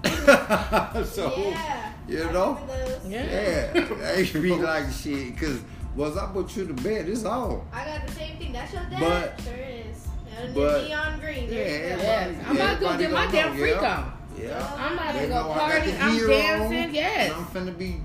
so 0.03 1.33
Yeah. 1.37 1.91
you 2.07 2.31
know, 2.31 2.53
remember 2.53 2.85
those. 2.87 3.05
yeah, 3.07 3.73
they 3.73 4.29
be 4.39 4.53
like 4.55 4.89
shit. 4.91 5.37
Cause 5.37 5.59
once 5.95 6.15
I 6.17 6.27
put 6.31 6.55
you 6.55 6.65
to 6.67 6.73
bed, 6.73 7.09
it's 7.09 7.25
on. 7.25 7.67
I 7.73 7.85
got 7.85 8.07
the 8.07 8.13
same 8.13 8.37
thing. 8.37 8.53
That's 8.53 8.71
your 8.73 8.83
dad. 8.83 8.99
But- 9.35 9.41
sure 9.43 9.53
is. 9.55 10.07
And 10.39 10.55
but- 10.55 10.81
the 10.83 10.87
neon 10.87 11.19
green. 11.19 11.43
Yeah, 11.45 11.49
There 11.49 11.97
you 11.97 11.97
Yes. 12.01 12.45
I'm 12.47 12.55
about 12.55 12.79
to 12.79 12.85
go 12.85 12.97
get 12.97 13.11
my 13.11 13.27
damn 13.31 13.57
freak 13.57 13.75
yeah. 13.81 13.97
on. 13.97 14.13
Yeah. 14.41 14.75
I'm 14.77 14.93
about 14.93 15.13
They 15.13 15.21
to 15.21 15.27
go 15.27 15.33
know 15.35 15.51
I 15.51 15.57
party. 15.59 15.93
I'm 15.99 16.15
gear 16.17 16.27
dancing. 16.27 16.83
on, 16.89 16.93
Yes. 16.93 17.33
I'm 17.35 17.45
finna 17.45 17.77
be 17.77 18.01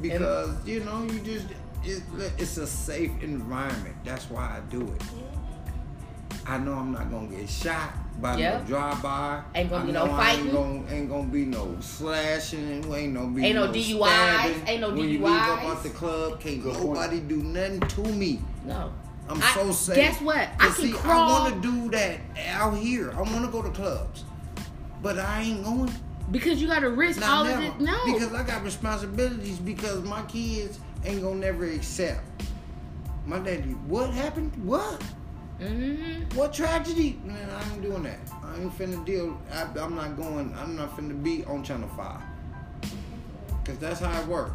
because 0.00 0.66
you 0.66 0.80
know 0.84 1.02
you 1.04 1.18
just 1.20 1.46
it, 1.84 2.02
it's 2.38 2.56
a 2.56 2.66
safe 2.66 3.12
environment. 3.22 3.94
That's 4.04 4.28
why 4.30 4.56
I 4.58 4.60
do 4.70 4.82
it. 4.82 5.02
I 6.46 6.58
know 6.58 6.74
I'm 6.74 6.92
not 6.92 7.10
gonna 7.10 7.26
get 7.28 7.48
shot 7.48 7.92
by 8.20 8.36
Yep. 8.36 8.60
no 8.62 8.66
drive 8.66 9.02
by. 9.02 9.42
Ain't 9.54 9.68
gonna 9.70 9.82
I 9.82 9.86
be 9.86 9.92
no 9.92 10.06
know 10.06 10.12
I 10.12 10.16
fighting. 10.16 10.44
Ain't 10.46 10.52
gonna, 10.54 10.94
ain't 10.94 11.08
gonna 11.10 11.28
be 11.28 11.44
no 11.44 11.76
slashing. 11.80 12.92
Ain't 12.92 13.12
no 13.12 13.26
be 13.26 13.44
Ain't 13.46 13.56
no 13.56 13.66
no 13.66 13.72
DUIs, 13.72 13.96
stabbing. 13.96 14.62
ain't 14.68 14.80
no 14.80 14.88
when 14.90 14.98
you 14.98 15.04
leave 15.18 15.24
up 15.24 15.58
DUIs. 15.60 15.64
out 15.70 15.82
the 15.82 15.90
club, 15.90 16.40
can't 16.40 16.62
Good 16.62 16.74
point. 16.74 16.86
nobody 16.94 17.20
do 17.20 17.36
nothing 17.42 17.80
to 17.80 18.00
me. 18.02 18.40
No. 18.64 18.92
I'm 19.28 19.42
I- 19.42 19.54
so 19.54 19.72
safe. 19.72 19.96
guess 19.96 20.20
what? 20.20 20.36
I 20.38 20.46
'Cause 20.56 20.76
can 20.76 20.84
see, 20.86 20.92
crawl- 20.92 21.30
I 21.32 21.40
want 21.50 21.62
to 21.62 21.68
do 21.72 21.90
that 21.90 22.20
out 22.52 22.76
here. 22.76 23.12
I 23.12 23.22
want 23.22 23.44
to 23.44 23.50
go 23.50 23.60
to 23.60 23.70
clubs, 23.70 24.22
but 25.02 25.18
I 25.18 25.42
ain't 25.42 25.64
going. 25.64 25.92
Because 26.30 26.60
you 26.60 26.66
got 26.66 26.80
to 26.80 26.90
risk 26.90 27.20
Not 27.20 27.30
all 27.30 27.44
never. 27.44 27.58
of 27.66 27.74
it. 27.76 27.80
No. 27.80 27.96
Because 28.06 28.32
I 28.34 28.42
got 28.42 28.64
responsibilities 28.64 29.58
because 29.58 30.02
my 30.02 30.22
kids 30.22 30.80
ain't 31.04 31.22
gonna 31.22 31.36
never 31.36 31.64
accept. 31.66 32.24
My 33.26 33.38
daddy, 33.38 33.70
what 33.86 34.10
happened? 34.10 34.52
What? 34.64 35.02
hmm 35.60 36.22
What 36.34 36.52
tragedy? 36.52 37.18
Man, 37.24 37.48
I 37.50 37.72
ain't 37.72 37.82
doing 37.82 38.02
that. 38.04 38.18
I 38.44 38.60
ain't 38.60 38.76
finna 38.76 39.04
deal. 39.04 39.40
I, 39.52 39.62
I'm 39.78 39.94
not 39.94 40.16
going. 40.16 40.54
I'm 40.58 40.76
not 40.76 40.96
finna 40.96 41.20
be 41.22 41.44
on 41.44 41.62
Channel 41.64 41.88
Five. 41.96 42.20
Cause 43.64 43.78
that's 43.78 44.00
how 44.00 44.20
it 44.20 44.26
works. 44.28 44.52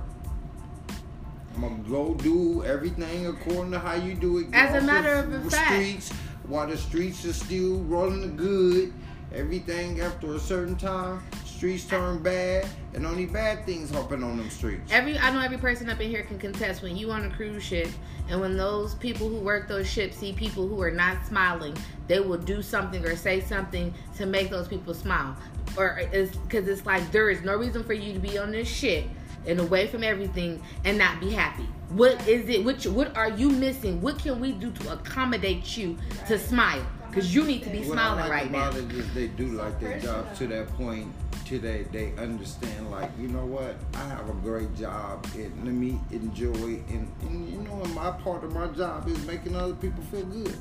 I'm 1.56 1.62
gonna 1.62 1.76
go 1.90 2.14
do 2.14 2.64
everything 2.64 3.28
according 3.28 3.72
to 3.72 3.80
how 3.80 3.96
you 3.96 4.14
do 4.16 4.38
it. 4.40 4.48
As 4.54 4.82
a 4.82 4.86
matter 4.86 5.22
the 5.24 5.38
of 5.38 5.46
f- 5.48 5.52
fact. 5.52 5.72
streets 5.74 6.12
while 6.48 6.68
the 6.68 6.78
streets 6.78 7.26
are 7.26 7.34
still 7.34 7.80
rolling 7.84 8.22
the 8.22 8.28
good. 8.28 8.94
Everything 9.34 10.02
after 10.02 10.36
a 10.36 10.40
certain 10.40 10.76
time, 10.76 11.24
streets 11.46 11.86
turn 11.86 12.22
bad, 12.22 12.68
and 12.94 13.06
only 13.06 13.26
bad 13.26 13.66
things 13.66 13.90
happen 13.90 14.24
on 14.24 14.38
them 14.38 14.50
streets. 14.50 14.92
Every 14.92 15.18
I 15.18 15.32
know 15.32 15.40
every 15.40 15.58
person 15.58 15.90
up 15.90 16.02
in 16.02 16.10
here 16.10 16.24
can 16.24 16.38
contest 16.38 16.82
when 16.82 16.98
you 16.98 17.12
on 17.12 17.26
a 17.26 17.30
cruise 17.30 17.64
ship 17.64 17.88
and 18.30 18.42
when 18.42 18.58
those 18.58 18.96
people 18.96 19.30
who 19.30 19.38
work 19.38 19.68
those 19.68 19.88
ships 19.88 20.18
see 20.18 20.34
people 20.34 20.68
who 20.68 20.82
are 20.82 20.92
not 20.92 21.26
smiling, 21.26 21.78
they 22.08 22.20
will 22.20 22.38
do 22.38 22.62
something 22.62 23.06
or 23.06 23.16
say 23.16 23.40
something 23.40 23.94
to 24.18 24.26
make 24.26 24.50
those 24.50 24.68
people 24.68 24.94
smile. 24.94 25.36
Or 25.78 26.02
it's 26.12 26.36
because 26.36 26.68
it's 26.68 26.86
like 26.86 27.10
there 27.12 27.30
is 27.30 27.42
no 27.42 27.56
reason 27.56 27.84
for 27.84 27.94
you 27.94 28.14
to 28.14 28.20
be 28.20 28.38
on 28.38 28.52
this 28.52 28.68
ship 28.68 29.06
and 29.48 29.60
away 29.60 29.88
from 29.88 30.04
everything 30.04 30.62
and 30.84 30.98
not 30.98 31.20
be 31.20 31.30
happy. 31.30 31.68
What 31.90 32.28
is 32.28 32.50
it? 32.50 32.64
What 32.64 32.86
what 32.88 33.16
are 33.16 33.30
you 33.30 33.50
missing? 33.50 34.02
What 34.02 34.20
can 34.20 34.40
we 34.40 34.52
do 34.52 34.72
to 34.72 34.94
accommodate 34.94 35.78
you 35.78 35.98
to 36.28 36.38
smile? 36.38 36.86
Because 37.12 37.36
you 37.36 37.44
need 37.44 37.62
to 37.64 37.70
be 37.70 37.80
What 37.80 37.98
I 37.98 38.02
smiling 38.16 38.20
like 38.22 38.32
right 38.32 38.52
now. 38.52 38.70
about 38.70 38.80
it 38.80 38.92
is 38.94 39.14
they 39.14 39.28
do 39.28 39.48
like 39.50 39.80
their 39.80 40.00
job 40.00 40.34
to 40.36 40.48
that 40.48 40.68
point 40.78 41.08
till 41.46 41.60
they 41.60 41.84
they 41.92 42.14
understand 42.18 42.90
like 42.90 43.12
you 43.20 43.28
know 43.28 43.46
what 43.46 43.76
I 43.96 44.08
have 44.08 44.30
a 44.30 44.34
great 44.34 44.74
job 44.76 45.28
and 45.36 45.52
let 45.66 45.74
me 45.74 46.00
enjoy 46.12 46.80
and, 46.90 47.12
and 47.24 47.50
you 47.52 47.60
know 47.68 47.84
my 47.94 48.12
part 48.12 48.44
of 48.46 48.54
my 48.54 48.68
job 48.68 49.10
is 49.10 49.26
making 49.26 49.56
other 49.56 49.74
people 49.74 50.02
feel 50.04 50.24
good 50.26 50.56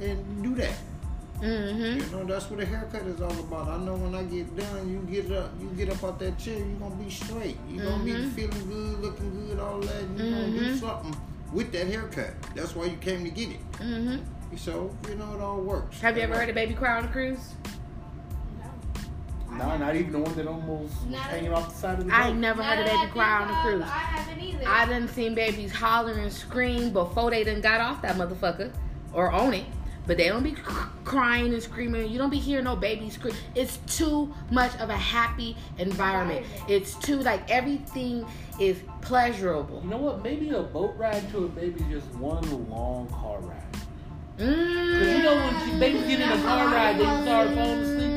and 0.00 0.42
do 0.42 0.54
that. 0.56 0.76
Mm-hmm. 1.40 2.00
You 2.00 2.06
know 2.16 2.24
that's 2.24 2.50
what 2.50 2.60
a 2.60 2.66
haircut 2.66 3.02
is 3.06 3.20
all 3.22 3.32
about. 3.40 3.68
I 3.68 3.78
know 3.78 3.94
when 3.94 4.14
I 4.14 4.22
get 4.24 4.54
done, 4.56 4.90
you 4.92 5.00
get 5.10 5.32
up, 5.32 5.50
you 5.60 5.68
get 5.76 5.88
up 5.90 6.02
out 6.04 6.18
that 6.20 6.38
chair, 6.38 6.58
you're 6.58 6.78
gonna 6.78 6.94
be 6.96 7.10
straight. 7.10 7.56
You're 7.68 7.84
gonna 7.86 8.04
be 8.04 8.12
Mhm. 8.12 8.32
feeling 8.32 8.68
good, 8.68 9.00
looking 9.00 9.46
good, 9.46 9.58
all 9.58 9.80
that. 9.80 10.02
And 10.02 10.18
you're 10.18 10.30
gonna 10.30 10.50
do 10.58 10.74
Mhm. 10.74 10.80
something 10.80 11.16
with 11.52 11.72
that 11.72 11.86
haircut. 11.86 12.34
That's 12.54 12.74
why 12.76 12.84
you 12.86 12.96
came 12.98 13.24
to 13.24 13.30
get 13.30 13.48
it. 13.50 13.60
So 14.56 14.90
you 15.08 15.14
know 15.16 15.34
it 15.34 15.40
all 15.40 15.60
works. 15.60 16.00
Have 16.00 16.16
you 16.16 16.22
ever 16.22 16.34
heard 16.34 16.48
a 16.48 16.52
baby 16.52 16.74
cry 16.74 16.98
on 16.98 17.04
a 17.04 17.08
cruise? 17.08 17.38
No, 19.50 19.76
not 19.76 19.94
even 19.94 20.10
the 20.12 20.18
one 20.18 20.34
that 20.34 20.46
almost 20.48 21.06
Not- 21.08 21.20
hanging 21.20 21.52
off 21.52 21.68
the 21.68 21.74
side 21.76 21.98
of 22.00 22.06
the 22.06 22.12
I 22.14 22.24
boat. 22.24 22.30
ain't 22.30 22.38
never 22.38 22.62
heard 22.62 22.80
a 22.80 22.84
baby 22.84 23.10
cry 23.12 23.42
on 23.42 23.50
a 23.50 23.62
cruise. 23.62 23.82
I 23.84 23.86
haven't 23.86 24.42
either. 24.42 24.64
I 24.68 24.86
done 24.86 25.06
seen 25.08 25.34
babies 25.34 25.72
holler 25.72 26.14
and 26.14 26.32
scream 26.32 26.92
before 26.92 27.30
they 27.30 27.44
done 27.44 27.60
got 27.60 27.80
off 27.80 28.02
that 28.02 28.16
motherfucker 28.16 28.72
or 29.12 29.30
on 29.30 29.54
it. 29.54 29.66
But 30.06 30.18
they 30.18 30.28
don't 30.28 30.42
be 30.42 30.52
crying 31.04 31.54
and 31.54 31.62
screaming. 31.62 32.10
You 32.10 32.18
don't 32.18 32.28
be 32.30 32.38
hearing 32.38 32.64
no 32.64 32.76
baby 32.76 33.08
scream. 33.08 33.34
It's 33.54 33.78
too 33.86 34.34
much 34.50 34.74
of 34.78 34.90
a 34.90 34.96
happy 34.96 35.56
environment. 35.78 36.40
Environment. 36.44 36.70
It's 36.70 36.94
too 36.96 37.20
like 37.20 37.48
everything 37.50 38.26
is 38.60 38.80
pleasurable. 39.00 39.80
You 39.82 39.90
know 39.90 39.96
what? 39.96 40.22
Maybe 40.22 40.50
a 40.50 40.62
boat 40.62 40.94
ride 40.98 41.30
to 41.30 41.44
a 41.44 41.48
baby 41.48 41.80
is 41.84 42.02
just 42.02 42.14
one 42.16 42.68
long 42.68 43.08
car 43.08 43.38
ride. 43.40 43.62
Mm. 44.38 44.98
Cause 44.98 45.08
you 45.16 45.22
know 45.22 45.34
when 45.36 45.64
she- 45.72 45.78
babies 45.78 46.06
get 46.06 46.20
in 46.20 46.32
a 46.38 46.42
car 46.42 46.66
ride, 46.66 46.98
they 46.98 47.02
start 47.04 47.48
falling 47.54 47.78
asleep. 47.80 48.10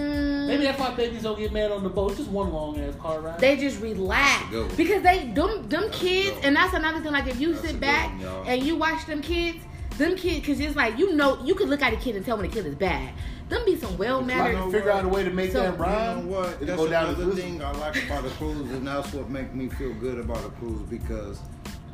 Maybe 0.48 0.64
that's 0.64 0.80
why 0.80 0.94
babies 0.96 1.24
don't 1.24 1.38
get 1.38 1.52
mad 1.52 1.72
on 1.72 1.84
the 1.84 1.90
boat. 1.90 2.12
It's 2.12 2.20
just 2.22 2.32
one 2.32 2.52
long 2.54 2.80
ass 2.80 2.96
car 2.96 3.20
ride. 3.20 3.40
They 3.40 3.58
just 3.58 3.82
relax 3.82 4.40
That's 4.40 4.48
a 4.48 4.52
good 4.52 4.68
one. 4.68 4.76
because 4.78 5.04
they 5.04 5.28
them 5.28 5.68
them 5.70 5.82
That's 5.84 5.98
kids, 6.00 6.38
and 6.44 6.56
that's 6.56 6.74
another 6.74 7.02
thing. 7.02 7.12
Like 7.12 7.28
if 7.28 7.40
you 7.40 7.54
That's 7.54 7.68
sit 7.68 7.80
back 7.80 8.12
one, 8.22 8.48
and 8.48 8.64
you 8.64 8.76
watch 8.78 9.06
them 9.06 9.22
kids, 9.22 9.60
them 9.98 10.16
kids, 10.16 10.40
because 10.40 10.60
it's 10.60 10.76
like 10.76 10.98
you 10.98 11.14
know 11.14 11.38
you 11.44 11.54
could 11.54 11.70
look 11.70 11.82
at 11.82 11.94
a 11.94 11.98
kid 11.98 12.16
and 12.16 12.26
tell 12.26 12.38
when 12.38 12.46
a 12.46 12.50
kid 12.50 12.66
is 12.66 12.76
bad. 12.76 13.14
Them 13.50 13.64
be 13.66 13.78
some 13.78 13.98
well 13.98 14.20
I 14.20 14.24
mannered. 14.24 14.54
know 14.56 14.64
can 14.64 14.72
figure 14.72 14.92
out 14.92 15.06
a 15.06 15.08
way 15.08 15.24
to 15.24 15.30
make 15.30 15.52
So- 15.52 15.60
that 15.60 15.72
You 15.74 15.78
know 15.78 15.84
rhyme. 15.86 16.30
what? 16.30 16.60
That's 16.60 16.76
go 16.82 16.88
down 16.88 17.10
another 17.16 17.26
to 17.32 17.36
thing 17.36 17.62
I 17.62 17.72
like 17.74 18.06
about 18.06 18.26
a 18.26 18.30
cruise, 18.32 18.72
and 18.72 18.88
that's 18.88 19.14
what 19.14 19.30
make 19.30 19.54
me 19.54 19.68
feel 19.70 19.94
good 19.94 20.18
about 20.20 20.44
a 20.46 20.50
cruise 20.60 20.82
because 20.90 21.40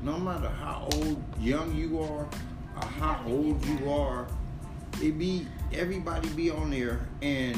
no 0.03 0.17
matter 0.17 0.49
how 0.49 0.88
old, 0.93 1.21
young 1.39 1.74
you 1.76 1.99
are, 1.99 2.07
or 2.07 2.28
how 2.84 3.21
old 3.27 3.63
you 3.65 3.89
are, 3.91 4.27
it 5.01 5.17
be 5.17 5.47
everybody 5.73 6.29
be 6.29 6.49
on 6.51 6.69
there 6.69 6.99
and 7.21 7.57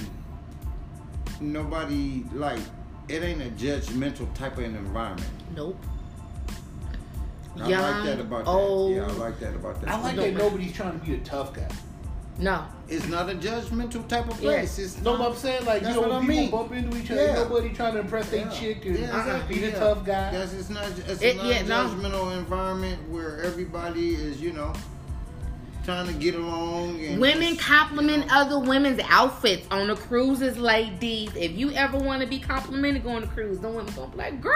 nobody 1.42 2.24
like 2.34 2.60
it 3.08 3.24
ain't 3.24 3.42
a 3.42 3.50
judgmental 3.52 4.32
type 4.34 4.58
of 4.58 4.64
an 4.64 4.76
environment. 4.76 5.30
Nope. 5.56 5.78
I 7.60 7.70
Young, 7.70 7.82
like 7.82 8.04
that 8.06 8.20
about 8.20 8.48
old. 8.48 8.92
that. 8.92 8.96
Yeah, 8.98 9.08
I 9.08 9.12
like 9.14 9.40
that 9.40 9.56
about 9.56 9.82
that. 9.82 9.90
I 9.90 10.02
like 10.02 10.16
that 10.18 10.34
nobody's 10.34 10.74
trying 10.74 11.00
to 11.00 11.06
be 11.06 11.14
a 11.16 11.20
tough 11.20 11.54
guy. 11.54 11.70
No. 12.38 12.66
It's 12.90 13.08
not 13.08 13.30
a 13.30 13.34
judgmental 13.36 14.06
type 14.10 14.28
of 14.30 14.42
Yeah. 14.42 14.52
place. 14.58 14.78
It's 14.78 15.02
No, 15.02 15.12
not, 15.14 15.20
but 15.20 15.32
I'm 15.32 15.38
saying 15.38 15.66
like 15.66 15.82
That's 15.84 15.96
you 15.96 16.02
know 16.02 16.08
what 16.10 16.22
when 16.22 16.30
I 16.30 16.34
people 16.34 16.36
mean. 16.36 16.52
bump 16.52 16.72
into 16.74 16.98
each 16.98 17.12
other, 17.12 17.26
Yeah. 17.26 17.34
nobody 17.36 17.70
trying 17.70 17.94
to 17.94 18.00
impress 18.00 18.30
their 18.30 18.42
Yeah. 18.42 18.50
chick 18.50 18.86
and 18.86 19.00
Yeah, 19.00 19.20
exactly, 19.20 19.56
be 19.56 19.62
the 19.62 19.68
yeah. 19.72 19.80
tough 19.80 20.06
guy. 20.06 20.32
That's 20.32 20.54
it's 20.54 20.70
not 20.70 20.86
it's 20.86 21.22
It- 21.22 21.38
a 21.40 21.48
yeah, 21.48 21.62
no. 21.62 21.88
non-judgmental 21.88 22.38
environment 22.38 23.10
where 23.10 23.42
everybody 23.42 24.16
is 24.16 24.42
you 24.42 24.52
know 24.52 24.74
trying 25.86 26.08
to 26.08 26.14
get 26.14 26.34
along. 26.36 27.00
And 27.00 27.22
Women 27.22 27.56
just, 27.56 27.62
compliment 27.62 28.24
you 28.24 28.30
know, 28.30 28.34
other 28.36 28.60
women's 28.60 29.00
outfits 29.08 29.68
on 29.70 29.88
the 29.88 29.96
cruises, 29.96 30.58
ladies. 30.58 31.30
If 31.36 31.52
you 31.52 31.72
ever 31.74 31.98
want 31.98 32.22
to 32.22 32.28
be 32.28 32.40
complimented 32.40 33.04
going 33.04 33.22
to 33.22 33.28
cruise, 33.28 33.60
the 33.60 33.70
women 33.70 33.94
gonna 33.96 34.12
be 34.12 34.18
like, 34.18 34.42
"Girl, 34.42 34.52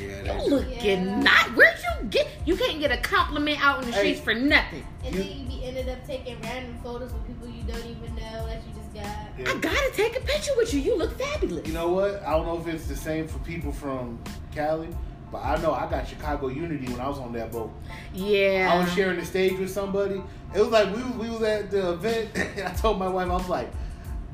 Yeah, 0.00 0.16
you 0.18 0.24
they- 0.24 0.50
looking 0.50 0.84
Yeah. 1.06 1.20
not. 1.20 1.56
Where'd 1.56 1.76
you 1.78 2.06
get? 2.08 2.26
You 2.44 2.56
can't 2.56 2.80
get 2.80 2.90
a 2.90 2.96
compliment 2.98 3.64
out 3.64 3.82
in 3.82 3.86
the 3.90 3.92
Hey. 3.96 4.14
streets 4.14 4.20
for 4.20 4.34
nothing. 4.34 4.84
And 5.04 5.14
You- 5.14 5.22
then 5.22 5.30
you 5.38 5.46
be 5.46 5.64
ended 5.64 5.88
up 5.88 6.04
taking 6.06 6.40
random 6.42 6.78
photos 6.82 7.12
with 7.12 7.26
people 7.26 7.48
you 7.48 7.62
don't 7.62 7.84
even 7.86 8.14
know 8.16 8.46
that 8.46 8.60
you 8.66 8.74
just 8.74 8.92
got. 8.94 9.16
Yeah. 9.38 9.50
I 9.50 9.54
gotta 9.58 9.90
take 9.94 10.16
a 10.16 10.20
picture 10.20 10.52
with 10.56 10.74
you. 10.74 10.80
You 10.80 10.96
look 10.98 11.16
fabulous. 11.18 11.66
You 11.66 11.72
know 11.72 11.88
what? 11.88 12.22
I 12.26 12.32
don't 12.32 12.46
know 12.46 12.58
if 12.58 12.66
it's 12.66 12.86
the 12.86 12.96
same 12.96 13.28
for 13.28 13.38
people 13.40 13.70
from 13.72 14.18
Cali, 14.54 14.88
but 15.30 15.44
I 15.44 15.56
know 15.62 15.72
I 15.72 15.88
got 15.90 16.06
Chicago 16.08 16.48
Unity 16.48 16.90
when 16.92 17.00
I 17.00 17.08
was 17.08 17.18
on 17.18 17.32
that 17.34 17.52
boat. 17.52 17.70
yeah. 18.14 18.70
I 18.72 18.78
was 18.82 18.92
sharing 18.94 19.18
the 19.18 19.24
stage 19.26 19.58
with 19.58 19.70
somebody. 19.70 20.22
It 20.54 20.60
was 20.60 20.68
like 20.70 20.94
we 20.94 21.02
was, 21.02 21.14
we 21.14 21.30
was 21.30 21.42
at 21.42 21.70
the 21.70 21.92
event, 21.92 22.30
and 22.36 22.66
I 22.68 22.72
told 22.74 22.98
my 22.98 23.08
wife, 23.08 23.28
I 23.28 23.34
was 23.34 23.48
like, 23.48 23.70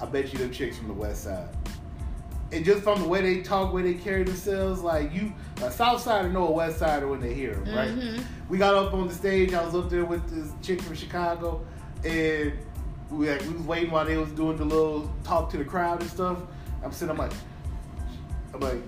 I 0.00 0.06
bet 0.06 0.32
you 0.32 0.38
them 0.38 0.50
chicks 0.52 0.76
from 0.78 0.88
the 0.88 0.94
West 0.94 1.24
Side. 1.24 1.48
And 2.52 2.64
just 2.64 2.84
from 2.84 3.02
the 3.02 3.08
way 3.08 3.20
they 3.20 3.42
talk, 3.42 3.72
way 3.72 3.82
they 3.82 3.94
carry 3.94 4.22
themselves, 4.22 4.80
like 4.82 5.12
you, 5.12 5.32
a 5.62 5.70
South 5.70 6.00
Sider 6.00 6.28
know 6.28 6.46
a 6.46 6.50
West 6.52 6.78
Sider 6.78 7.08
when 7.08 7.20
they 7.20 7.34
hear 7.34 7.54
them, 7.54 7.74
right? 7.74 7.88
Mhm. 7.90 8.22
We 8.48 8.58
got 8.58 8.74
up 8.74 8.94
on 8.94 9.08
the 9.08 9.14
stage. 9.14 9.52
I 9.54 9.64
was 9.64 9.74
up 9.74 9.90
there 9.90 10.04
with 10.04 10.28
this 10.30 10.52
chick 10.62 10.80
from 10.80 10.94
Chicago, 10.94 11.64
and 12.04 12.52
we 13.10 13.28
like, 13.30 13.40
we 13.42 13.48
was 13.54 13.62
waiting 13.66 13.90
while 13.90 14.04
they 14.04 14.16
was 14.16 14.30
doing 14.32 14.56
the 14.56 14.64
little 14.64 15.10
talk 15.24 15.50
to 15.50 15.56
the 15.56 15.64
crowd 15.64 16.00
and 16.00 16.10
stuff. 16.10 16.38
I'm 16.84 16.92
sitting, 16.92 17.10
I'm 17.10 17.16
like, 17.18 17.32
I'm 18.52 18.60
like, 18.60 18.82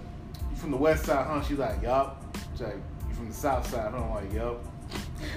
you 0.56 0.62
from 0.62 0.70
the 0.70 0.76
West 0.76 1.04
Side, 1.04 1.26
huh? 1.26 1.42
She's 1.42 1.58
like, 1.58 1.82
yup. 1.82 2.22
She's 2.52 2.62
like, 2.62 2.76
you 3.08 3.14
from 3.14 3.28
the 3.28 3.34
South 3.34 3.70
Side, 3.70 3.90
huh? 3.92 3.98
I'm 3.98 4.10
like, 4.10 4.32
yup. 4.32 4.64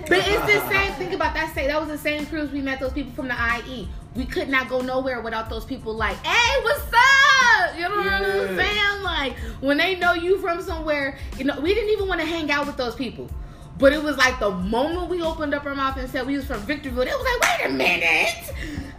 But 0.08 0.20
it's 0.20 0.54
the 0.54 0.70
same 0.70 0.94
thing 0.94 1.14
about 1.14 1.34
that. 1.34 1.54
Say 1.54 1.68
that 1.68 1.80
was 1.80 1.90
the 1.90 1.98
same 1.98 2.26
cruise 2.26 2.52
we 2.52 2.62
met 2.62 2.80
those 2.80 2.94
people 2.94 3.12
from 3.14 3.28
the 3.28 3.36
IE. 3.66 3.90
We 4.16 4.26
could 4.26 4.50
not 4.50 4.70
go 4.70 4.82
nowhere 4.82 5.22
without 5.22 5.50
those 5.50 5.66
people. 5.66 5.94
Like, 5.94 6.18
hey, 6.18 6.64
what's 6.64 6.82
up? 6.94 7.76
You 7.76 7.84
know 7.84 7.96
what 7.96 8.08
I'm 8.08 8.56
saying? 8.56 9.04
Like 9.04 9.34
when 9.62 9.78
they 9.78 9.96
know 9.96 10.14
you 10.14 10.38
from 10.38 10.62
somewhere, 10.62 11.18
you 11.38 11.46
know, 11.46 11.60
we 11.60 11.74
didn't 11.74 11.90
even 11.92 12.08
want 12.08 12.20
to 12.22 12.28
hang 12.28 12.52
out 12.52 12.68
with 12.68 12.78
those 12.78 12.96
people. 12.96 13.30
But 13.78 13.94
it 13.94 14.04
was 14.04 14.18
like 14.18 14.40
the 14.40 14.52
moment 14.52 15.10
we 15.10 15.22
opened 15.22 15.54
up 15.54 15.66
our 15.66 15.74
mouth 15.76 15.98
and 15.98 16.10
said 16.10 16.28
we 16.28 16.36
was 16.36 16.46
from 16.46 16.60
Victorville, 16.62 17.04
it 17.04 17.08
was 17.08 17.40
like, 17.42 17.60
wait 17.60 17.70
a 17.70 17.74
minute, 17.74 18.54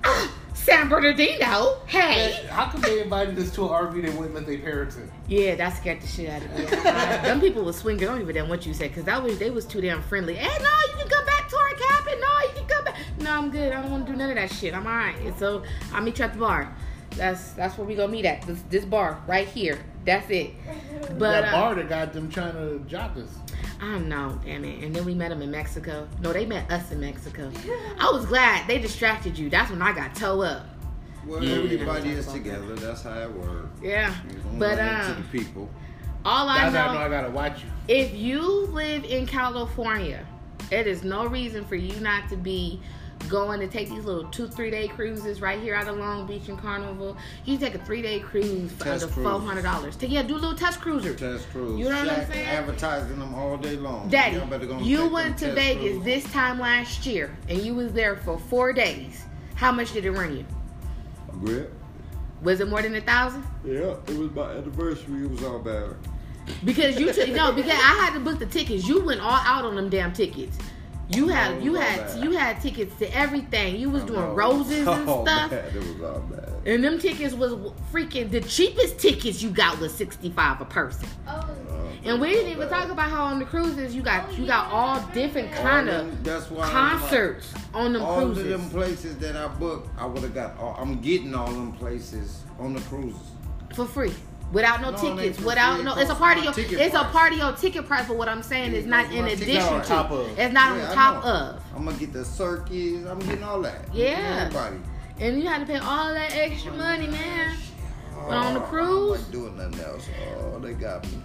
Ah, 0.04 0.32
San 0.70 0.88
Bernardino. 0.88 1.78
Hey, 1.86 2.46
How 2.48 2.66
come 2.70 2.80
they 2.80 3.02
invited 3.02 3.36
us 3.38 3.50
to 3.56 3.64
an 3.64 3.70
RV 3.70 4.02
they 4.02 4.10
wouldn't 4.10 4.34
let 4.34 4.46
their 4.46 4.58
parents 4.58 4.96
in? 4.96 5.10
yeah, 5.26 5.56
that 5.56 5.76
scared 5.76 6.00
the 6.00 6.06
shit 6.06 6.30
out 6.30 6.42
of 6.42 6.56
me. 6.56 6.64
Uh, 6.66 7.22
them 7.22 7.40
people 7.40 7.64
was 7.64 7.76
swinging. 7.76 8.04
I 8.04 8.12
don't 8.12 8.20
even 8.22 8.36
know 8.36 8.44
what 8.46 8.64
you 8.64 8.72
said 8.72 8.90
because 8.90 9.04
that 9.04 9.20
was 9.22 9.38
they 9.38 9.50
was 9.50 9.64
too 9.66 9.80
damn 9.80 10.00
friendly. 10.02 10.34
Hey, 10.34 10.46
no, 10.62 10.70
you 10.92 10.96
can 10.98 11.08
come 11.08 11.26
back 11.26 11.48
to 11.48 11.56
our 11.56 11.70
cabin. 11.70 12.20
No, 12.20 12.38
you 12.48 12.54
can 12.54 12.66
come 12.68 12.84
back. 12.84 12.96
No, 13.18 13.30
I'm 13.32 13.50
good. 13.50 13.72
I 13.72 13.82
don't 13.82 13.90
want 13.90 14.06
to 14.06 14.12
do 14.12 14.18
none 14.18 14.30
of 14.30 14.36
that 14.36 14.52
shit. 14.52 14.72
I'm 14.74 14.86
all 14.86 14.92
right. 14.92 15.16
So 15.38 15.62
I'll 15.92 16.02
meet 16.02 16.18
you 16.18 16.24
at 16.24 16.34
the 16.34 16.38
bar. 16.38 16.72
That's 17.16 17.50
that's 17.52 17.76
where 17.76 17.86
we 17.86 17.96
gonna 17.96 18.12
meet 18.12 18.24
at. 18.24 18.42
This 18.42 18.62
this 18.70 18.84
bar 18.84 19.20
right 19.26 19.48
here. 19.48 19.78
That's 20.04 20.30
it. 20.30 20.52
But 21.18 21.40
that 21.42 21.52
uh, 21.54 21.60
bar 21.60 21.74
that 21.74 21.88
got 21.88 22.12
them 22.12 22.30
trying 22.30 22.52
to 22.52 22.78
jock 22.86 23.16
us. 23.16 23.28
I 23.80 23.92
don't 23.92 24.08
know, 24.08 24.38
damn 24.44 24.64
it. 24.64 24.84
And 24.84 24.94
then 24.94 25.04
we 25.04 25.14
met 25.14 25.30
them 25.30 25.40
in 25.42 25.50
Mexico. 25.50 26.06
No, 26.20 26.32
they 26.32 26.44
met 26.44 26.70
us 26.70 26.90
in 26.92 27.00
Mexico. 27.00 27.50
I 27.98 28.10
was 28.12 28.26
glad 28.26 28.66
they 28.68 28.78
distracted 28.78 29.38
you. 29.38 29.48
That's 29.48 29.70
when 29.70 29.80
I 29.80 29.92
got 29.92 30.14
toe 30.14 30.42
up. 30.42 30.66
Well, 31.26 31.42
Yeah. 31.42 31.56
everybody 31.62 32.10
is 32.10 32.26
together. 32.26 32.74
That's 32.76 33.02
how 33.02 33.18
it 33.20 33.30
works. 33.32 33.68
Yeah. 33.82 34.14
You 34.28 34.36
don't 34.38 34.58
But 34.58 34.78
run 34.78 34.88
into 35.00 35.12
um, 35.12 35.22
the 35.32 35.38
people. 35.38 35.70
all 36.24 36.48
I 36.48 36.68
know. 36.68 36.78
I 36.78 36.94
know 36.94 37.00
I 37.00 37.08
gotta 37.08 37.30
watch 37.30 37.62
you. 37.62 37.70
if 37.88 38.14
you 38.14 38.42
live 38.66 39.04
in 39.04 39.26
California, 39.26 40.26
it 40.70 40.86
is 40.86 41.02
no 41.02 41.26
reason 41.26 41.64
for 41.64 41.76
you 41.76 41.98
not 42.00 42.28
to 42.30 42.36
be 42.36 42.80
going 43.28 43.60
to 43.60 43.68
take 43.68 43.88
these 43.88 44.04
little 44.04 44.24
two, 44.30 44.48
three 44.48 44.70
day 44.70 44.88
cruises 44.88 45.40
right 45.40 45.60
here 45.60 45.74
out 45.74 45.88
of 45.88 45.96
Long 45.96 46.26
Beach 46.26 46.48
and 46.48 46.58
Carnival. 46.58 47.16
You 47.44 47.58
take 47.58 47.74
a 47.74 47.78
three 47.78 48.02
day 48.02 48.20
cruise 48.20 48.72
for 48.72 48.84
Test 48.84 49.04
under 49.04 49.14
four 49.14 49.40
hundred 49.40 49.62
dollars. 49.62 49.96
Yeah, 50.00 50.22
do 50.22 50.34
a 50.34 50.38
little 50.38 50.56
test 50.56 50.80
cruiser. 50.80 51.14
Test 51.14 51.48
cruise. 51.50 51.78
You 51.78 51.88
know 51.88 52.04
what 52.04 52.08
I'm 52.08 52.26
saying? 52.26 52.46
Advertising 52.46 53.18
them 53.18 53.34
all 53.34 53.56
day 53.56 53.76
long. 53.76 54.08
Daddy, 54.08 54.38
go 54.66 54.78
you 54.80 55.08
went 55.08 55.38
to 55.38 55.52
Vegas 55.52 55.92
cruise. 55.92 56.04
this 56.04 56.24
time 56.32 56.58
last 56.58 57.06
year 57.06 57.36
and 57.48 57.60
you 57.60 57.74
was 57.74 57.92
there 57.92 58.16
for 58.16 58.38
four 58.38 58.72
days. 58.72 59.24
How 59.54 59.72
much 59.72 59.92
did 59.92 60.04
it 60.06 60.12
run 60.12 60.36
you? 60.36 60.44
A 61.32 61.36
Grip. 61.36 61.72
Was 62.42 62.60
it 62.60 62.68
more 62.68 62.80
than 62.80 62.94
a 62.94 63.00
thousand? 63.00 63.44
Yeah, 63.64 63.96
it 64.06 64.16
was 64.16 64.30
my 64.30 64.52
anniversary. 64.52 65.24
It 65.24 65.30
was 65.30 65.42
all 65.42 65.58
bad. 65.58 65.94
Because 66.64 66.98
you 66.98 67.12
took 67.12 67.28
no, 67.28 67.52
because 67.52 67.70
I 67.70 67.74
had 68.00 68.14
to 68.14 68.20
book 68.20 68.38
the 68.38 68.46
tickets. 68.46 68.88
You 68.88 69.04
went 69.04 69.20
all 69.20 69.30
out 69.44 69.64
on 69.64 69.76
them 69.76 69.88
damn 69.88 70.12
tickets. 70.12 70.58
You 71.10 71.28
had 71.28 71.62
you 71.62 71.76
it 71.76 71.78
was 71.78 71.80
all 71.80 71.86
had 71.86 72.06
bad. 72.06 72.24
you 72.24 72.30
had 72.32 72.60
tickets 72.60 72.96
to 72.98 73.16
everything. 73.16 73.76
You 73.76 73.90
was 73.90 74.04
doing 74.04 74.34
roses 74.34 74.86
and 74.86 75.08
all 75.08 75.26
stuff. 75.26 75.50
Bad. 75.50 75.74
It 75.74 75.78
was 75.78 76.00
all 76.02 76.20
bad. 76.20 76.48
And 76.66 76.84
them 76.84 76.98
tickets 76.98 77.34
was 77.34 77.52
freaking 77.92 78.30
the 78.30 78.40
cheapest 78.42 78.98
tickets 78.98 79.42
you 79.42 79.50
got 79.50 79.78
was 79.80 79.92
sixty 79.94 80.30
five 80.30 80.60
a 80.60 80.64
person. 80.64 81.08
Oh, 81.26 81.30
Uh, 81.32 81.76
And 82.04 82.20
we 82.20 82.30
didn't 82.30 82.52
even 82.52 82.68
bad. 82.68 82.82
talk 82.82 82.90
about 82.90 83.10
how 83.10 83.24
on 83.24 83.38
the 83.40 83.44
cruises 83.44 83.94
you 83.94 84.02
got 84.02 84.26
Oh, 84.28 84.32
you 84.34 84.46
got 84.46 84.70
all 84.70 85.00
different 85.12 85.52
kind 85.52 85.88
All 85.90 85.96
of 86.00 86.06
them- 86.06 86.18
that's 86.22 86.50
why 86.50 86.66
I'm 86.66 86.72
like- 86.72 87.00
concerts 87.00 87.54
on 87.74 87.92
them 87.94 88.02
all 88.02 88.20
cruises. 88.20 88.44
of 88.44 88.48
them 88.50 88.70
places 88.70 89.16
that 89.18 89.36
I 89.36 89.48
booked, 89.48 89.88
I 89.98 90.06
would 90.06 90.22
have 90.22 90.34
got. 90.34 90.58
All, 90.58 90.76
I'm 90.78 91.00
getting 91.00 91.34
all 91.34 91.50
them 91.50 91.72
places 91.72 92.42
on 92.58 92.74
the 92.74 92.80
cruises. 92.82 93.20
for 93.74 93.84
free. 93.86 94.12
Without 94.52 94.80
no, 94.80 94.90
No, 94.90 94.96
tickets, 95.16 95.40
without 95.40 95.84
no, 95.84 95.96
it's 95.96 96.10
a 96.10 96.14
part 96.14 96.36
of 96.38 96.42
your, 96.44 96.52
ticket 96.52 96.80
it's 96.80 96.94
a 96.94 96.98
price. 97.00 97.12
part 97.12 97.32
of 97.32 97.38
your 97.38 97.52
ticket 97.52 97.86
price. 97.86 98.08
But 98.08 98.16
what 98.16 98.28
I'm 98.28 98.42
saying 98.42 98.72
is 98.72 98.84
not 98.84 99.12
in 99.12 99.24
addition 99.26 99.62
on 99.62 99.80
to, 99.82 99.86
top 99.88 100.10
of. 100.10 100.36
it's 100.38 100.52
not 100.52 100.72
on 100.72 100.78
Yeah, 100.78 100.90
I 100.90 100.94
top 100.94 101.24
of. 101.24 101.62
I'm 101.76 101.84
gonna 101.84 101.96
get 101.96 102.12
the 102.12 102.24
circus. 102.24 103.06
I'm 103.06 103.20
getting 103.20 103.44
all 103.44 103.62
that. 103.62 103.84
Yeah. 103.94 104.46
Everybody. 104.46 104.76
And 105.20 105.40
you 105.40 105.46
had 105.48 105.60
to 105.60 105.66
pay 105.66 105.76
all 105.78 106.12
that 106.12 106.34
extra 106.34 106.72
money, 106.72 107.06
man. 107.06 107.56
Oh, 108.16 108.24
but 108.28 108.36
on 108.38 108.54
the 108.54 108.60
Oh, 108.60 108.64
cruise, 108.64 109.20
like, 109.22 109.30
doing 109.30 109.56
nothing 109.56 109.80
else. 109.84 110.08
Oh, 110.40 110.58
they 110.58 110.72
got 110.72 111.04
me. 111.04 111.22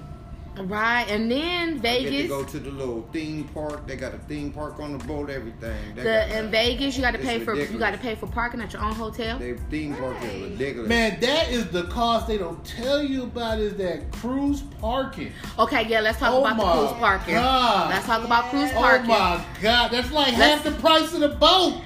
Right, 0.58 1.06
and 1.10 1.30
then 1.30 1.70
I 1.70 1.72
get 1.74 1.76
to 1.76 1.80
Vegas. 1.82 2.28
go 2.30 2.44
to 2.44 2.60
the 2.60 2.72
little 2.72 3.08
theme 3.12 3.44
park. 3.54 3.86
They 3.88 3.96
got 3.96 4.14
a 4.14 4.18
theme 4.20 4.52
park 4.52 4.80
on 4.80 4.98
the 4.98 5.04
boat. 5.06 5.30
Everything. 5.30 5.96
They 5.96 6.04
The 6.04 6.26
got 6.30 6.38
in. 6.46 6.52
Vegas, 6.52 6.96
you 6.96 7.02
got 7.02 7.12
to 7.12 7.20
It's 7.20 7.28
pay 7.28 7.40
for 7.40 7.56
you 7.56 7.78
got 7.78 7.92
to 7.92 7.98
pay 7.98 8.16
for 8.16 8.28
parking 8.28 8.62
at 8.62 8.74
your 8.74 8.82
own 8.82 8.94
hotel. 8.94 9.38
Their 9.38 9.58
theme 9.70 9.96
park 9.96 10.18
is 10.24 10.52
ridiculous. 10.52 10.90
Man, 10.90 11.20
that 11.20 11.50
is 11.50 11.68
the 11.68 11.84
cost 11.84 12.28
they 12.28 12.38
don't 12.38 12.64
tell 12.66 13.04
you 13.04 13.24
about 13.24 13.60
is 13.60 13.76
that 13.76 14.12
cruise 14.12 14.62
parking. 14.80 15.32
Okay, 15.60 15.88
yeah, 15.88 16.00
let's 16.00 16.20
talk 16.20 16.34
Oh 16.34 16.40
about 16.46 16.58
the 16.58 16.64
cruise 16.64 17.00
parking. 17.00 17.36
God. 17.36 17.90
Let's 17.90 18.06
talk 18.06 18.24
about 18.24 18.46
cruise 18.50 18.72
oh 18.74 18.80
parking. 18.80 19.12
Oh 19.12 19.14
my 19.14 19.46
god, 19.62 19.92
that's 19.92 20.12
like 20.12 20.34
half 20.34 20.64
the 20.64 20.72
price 20.72 21.14
of 21.14 21.20
the 21.22 21.30
boat. 21.30 21.82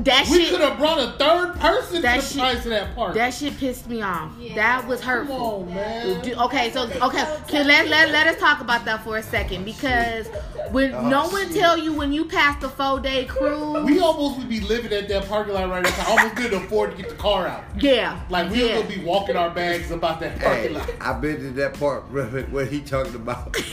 That 0.00 0.28
We 0.30 0.42
shit, 0.44 0.50
could 0.50 0.60
have 0.60 0.76
brought 0.78 0.98
a 0.98 1.12
third 1.12 1.54
person 1.58 2.02
That 2.02 2.16
for 2.16 2.22
the 2.22 2.28
shit- 2.28 2.38
price 2.38 2.64
of 2.64 2.70
that 2.70 2.94
park. 2.94 3.14
that 3.14 3.32
shit 3.32 3.56
pissed 3.58 3.88
me 3.88 4.02
off. 4.02 4.30
Yeah. 4.38 4.54
That 4.54 4.86
was 4.86 5.00
Come 5.00 5.26
hurtful. 5.26 5.66
on, 5.68 5.74
man. 5.74 6.20
Do- 6.22 6.34
Okay, 6.34 6.70
so 6.70 6.82
okay, 7.00 7.24
so 7.48 7.62
let, 7.62 7.88
let 7.88 8.10
let 8.10 8.26
us 8.26 8.38
talk 8.38 8.60
about 8.60 8.84
that 8.84 9.02
for 9.02 9.16
a 9.16 9.22
second 9.22 9.64
because 9.64 10.26
when 10.70 10.92
Oh, 10.92 11.08
no 11.08 11.28
one 11.28 11.46
shit. 11.48 11.56
tell 11.56 11.78
you 11.78 11.94
when 11.94 12.12
you 12.12 12.26
pass 12.26 12.60
the 12.60 12.68
four 12.68 13.00
day 13.00 13.24
cruise, 13.24 13.84
We 13.86 13.98
almost 14.00 14.36
would 14.38 14.50
be 14.50 14.60
living 14.60 14.92
at 14.92 15.08
that 15.08 15.28
parking 15.28 15.54
lot 15.54 15.70
right 15.70 15.82
now. 15.82 15.94
I 16.06 16.10
almost 16.10 16.36
couldn't 16.36 16.62
afford 16.64 16.90
to 16.90 16.96
get 16.98 17.08
the 17.08 17.16
car 17.16 17.46
out. 17.46 17.64
yeah, 17.80 18.20
Like 18.28 18.50
we 18.50 18.58
yeah. 18.68 18.76
were 18.76 18.82
gonna 18.82 18.94
be 18.96 19.02
walking 19.02 19.36
our 19.36 19.48
bags 19.50 19.90
about 19.90 20.20
that 20.20 20.38
parking 20.40 20.74
Hey, 20.74 20.78
lot. 20.78 20.90
I've 21.00 21.20
been 21.22 21.38
to 21.38 21.50
that 21.52 21.72
part, 21.80 22.10
brother, 22.10 22.42
what 22.50 22.66
he 22.68 22.80
talking 22.82 23.14
about. 23.14 23.56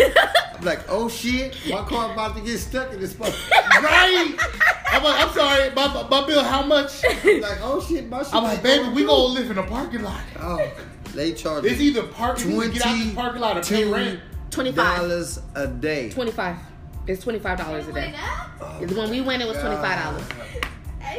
I'm 0.58 0.64
like, 0.64 0.86
oh 0.88 1.10
shit, 1.10 1.58
my 1.70 1.84
car 1.84 2.14
about 2.14 2.38
to 2.38 2.42
get 2.42 2.58
stuck 2.60 2.94
in 2.94 3.02
this 3.02 3.12
spot. 3.12 3.34
Right? 3.82 4.36
I'm 4.94 5.04
like, 5.04 5.28
I'm 5.28 5.34
sorry, 5.34 5.70
my, 5.72 6.08
my 6.08 6.28
bill, 6.28 6.44
how 6.44 6.64
much? 6.64 7.04
I'm 7.24 7.42
like, 7.42 7.60
oh 7.62 7.82
shit, 7.82 8.08
my 8.10 8.22
shit. 8.22 8.34
I'm 8.36 8.44
like, 8.44 8.62
baby, 8.62 8.90
we 8.90 8.98
through." 8.98 9.08
gonna 9.08 9.24
live 9.24 9.52
in 9.52 9.58
a 9.58 9.64
parking 9.64 10.04
lot. 10.04 10.22
Oh, 10.40 10.72
they 11.14 11.34
charge 11.34 11.66
It's 11.66 11.82
either 11.82 12.04
park, 12.04 12.40
you 12.44 12.72
get 12.72 12.86
out 12.86 12.98
this 12.98 13.14
parking 13.14 13.42
lot 13.42 13.58
or 13.58 13.62
pay 13.64 13.86
rent. 13.86 14.20
twenty 14.52 14.72
five. 14.72 15.00
dollars 15.00 15.40
a 15.56 15.68
day. 15.68 16.10
Twenty 16.12 16.32
five. 16.32 16.58
It's 17.08 17.24
twenty 17.24 17.40
five 17.40 17.58
dollars 17.58 17.88
a 17.88 17.94
day. 17.94 18.14
up? 18.16 18.82
When 18.82 19.10
we 19.10 19.22
went, 19.22 19.42
it 19.42 19.48
was 19.48 19.58
twenty 19.58 19.76
five 19.78 20.04
dollars 20.04 20.24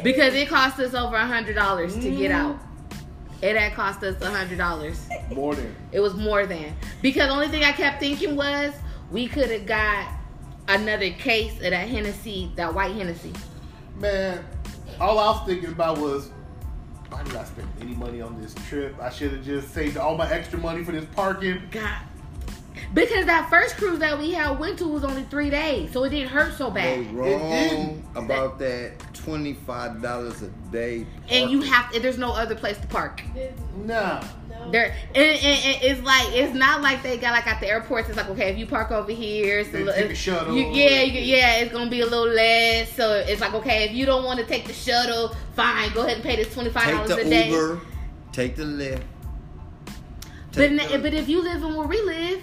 because 0.03 0.35
it 0.35 0.49
cost 0.49 0.79
us 0.79 0.95
over 0.95 1.17
a 1.17 1.27
hundred 1.27 1.55
dollars 1.55 1.95
to 1.95 2.11
get 2.11 2.31
mm-hmm. 2.31 2.53
out. 2.53 2.59
It 3.43 3.57
had 3.57 3.75
cost 3.75 4.03
us 4.03 4.21
a 4.23 4.31
hundred 4.31 4.59
dollars. 4.59 5.09
More 5.33 5.55
than. 5.55 5.75
It 5.91 6.01
was 6.01 6.15
more 6.15 6.47
than 6.47 6.75
because 7.03 7.29
the 7.29 7.35
only 7.35 7.49
thing 7.49 7.65
I 7.65 7.73
kept 7.73 8.01
thinking 8.01 8.37
was 8.37 8.73
we 9.11 9.27
could 9.27 9.51
have 9.51 9.67
got 9.67 10.09
another 10.69 11.11
case 11.11 11.55
of 11.55 11.71
that 11.71 11.89
Hennessy, 11.89 12.53
that 12.57 12.73
white 12.73 12.95
Hennessy. 12.95 13.33
Man, 13.97 14.45
all 15.01 15.19
I 15.19 15.27
was 15.33 15.47
thinking 15.47 15.71
about 15.71 15.99
was, 15.99 16.31
why 17.11 17.23
did 17.23 17.37
I 17.37 17.45
spend 17.45 17.69
any 17.81 17.95
money 17.95 18.21
on 18.21 18.41
this 18.41 18.55
trip? 18.69 18.97
I 19.01 19.11
should 19.11 19.33
have 19.33 19.45
just 19.45 19.73
saved 19.73 19.97
all 19.97 20.17
my 20.17 20.31
extra 20.31 20.59
money 20.59 20.83
for 20.85 20.93
this 20.93 21.05
parking. 21.15 21.63
God. 21.71 22.01
Because 22.93 23.27
that 23.27 23.49
first 23.51 23.77
cruise 23.77 23.99
that 24.01 24.19
we 24.19 24.33
had 24.33 24.59
went 24.59 24.79
to 24.79 24.87
was 24.87 25.05
only 25.05 25.23
three 25.25 25.51
days, 25.51 25.93
so 25.93 26.05
it 26.05 26.11
didn't 26.11 26.29
hurt 26.29 26.55
so 26.55 26.71
They 26.71 27.03
bad. 27.05 27.13
wrong 27.15 27.29
didn't. 27.51 28.05
about 28.15 28.59
that 28.61 28.93
twenty 29.15 29.55
five 29.55 30.01
dollars 30.03 30.43
a 30.43 30.49
day. 30.71 31.07
And 31.29 31.51
you 31.51 31.59
parking. 31.61 31.73
have 31.73 32.03
there's 32.03 32.19
no 32.19 32.33
other 32.33 32.55
place 32.55 32.79
to 32.79 32.87
park. 32.89 33.23
Nah. 33.85 34.21
No. 34.21 34.29
There, 34.71 34.95
and, 35.15 35.17
and, 35.17 35.45
and 35.45 35.83
it's 35.83 36.01
like 36.03 36.29
it's 36.33 36.55
not 36.55 36.83
like 36.83 37.03
they 37.03 37.17
got 37.19 37.33
like 37.33 37.47
at 37.47 37.61
the 37.61 37.69
airports. 37.69 38.09
It's 38.09 38.17
like 38.17 38.29
okay, 38.31 38.51
if 38.51 38.59
you 38.59 38.67
park 38.67 38.91
over 38.91 39.13
here, 39.13 39.61
it's 39.61 39.69
a 39.71 39.73
They 39.73 39.85
little, 39.85 40.03
take 40.03 40.11
a 40.13 40.15
shuttle. 40.15 40.57
You, 40.57 40.67
yeah, 40.73 41.03
you, 41.03 41.21
yeah, 41.21 41.57
it's 41.57 41.73
gonna 41.73 41.91
be 41.91 42.01
a 42.01 42.07
little 42.07 42.29
less. 42.29 42.93
So 42.95 43.13
it's 43.15 43.41
like 43.41 43.55
okay, 43.55 43.85
if 43.85 43.93
you 43.93 44.07
don't 44.07 44.25
want 44.25 44.41
to 44.41 44.47
take 44.47 44.67
the 44.67 44.73
shuttle, 44.73 45.35
fine, 45.55 45.93
go 45.93 46.03
ahead 46.03 46.15
and 46.17 46.23
pay 46.25 46.37
this 46.37 46.53
twenty 46.53 46.71
five 46.71 46.89
dollars 46.91 47.09
the 47.09 47.21
a 47.21 47.25
day. 47.25 47.51
Uber, 47.51 47.81
take 48.33 48.57
the 48.57 48.65
Lyft. 48.65 49.03
But 49.87 50.55
take 50.55 50.71
n- 50.71 50.77
the- 50.93 50.99
but 50.99 51.15
if 51.15 51.29
you 51.29 51.43
live 51.43 51.63
in 51.63 51.75
where 51.75 51.87
we 51.87 52.01
live, 52.03 52.43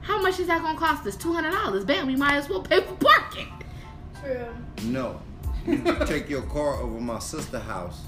how 0.00 0.20
much 0.20 0.40
is 0.40 0.46
that 0.48 0.62
gonna 0.62 0.78
cost 0.78 1.06
us? 1.06 1.16
Two 1.16 1.32
hundred 1.32 1.52
dollars. 1.52 1.84
Bam, 1.84 2.06
we 2.06 2.16
might 2.16 2.34
as 2.36 2.48
well 2.48 2.62
pay 2.62 2.80
for 2.80 2.94
parking. 2.96 3.48
True. 4.20 4.46
no, 4.84 5.20
you 5.66 5.82
take 6.06 6.28
your 6.28 6.42
car 6.42 6.76
over 6.76 7.00
my 7.00 7.18
sister 7.18 7.58
house. 7.58 8.02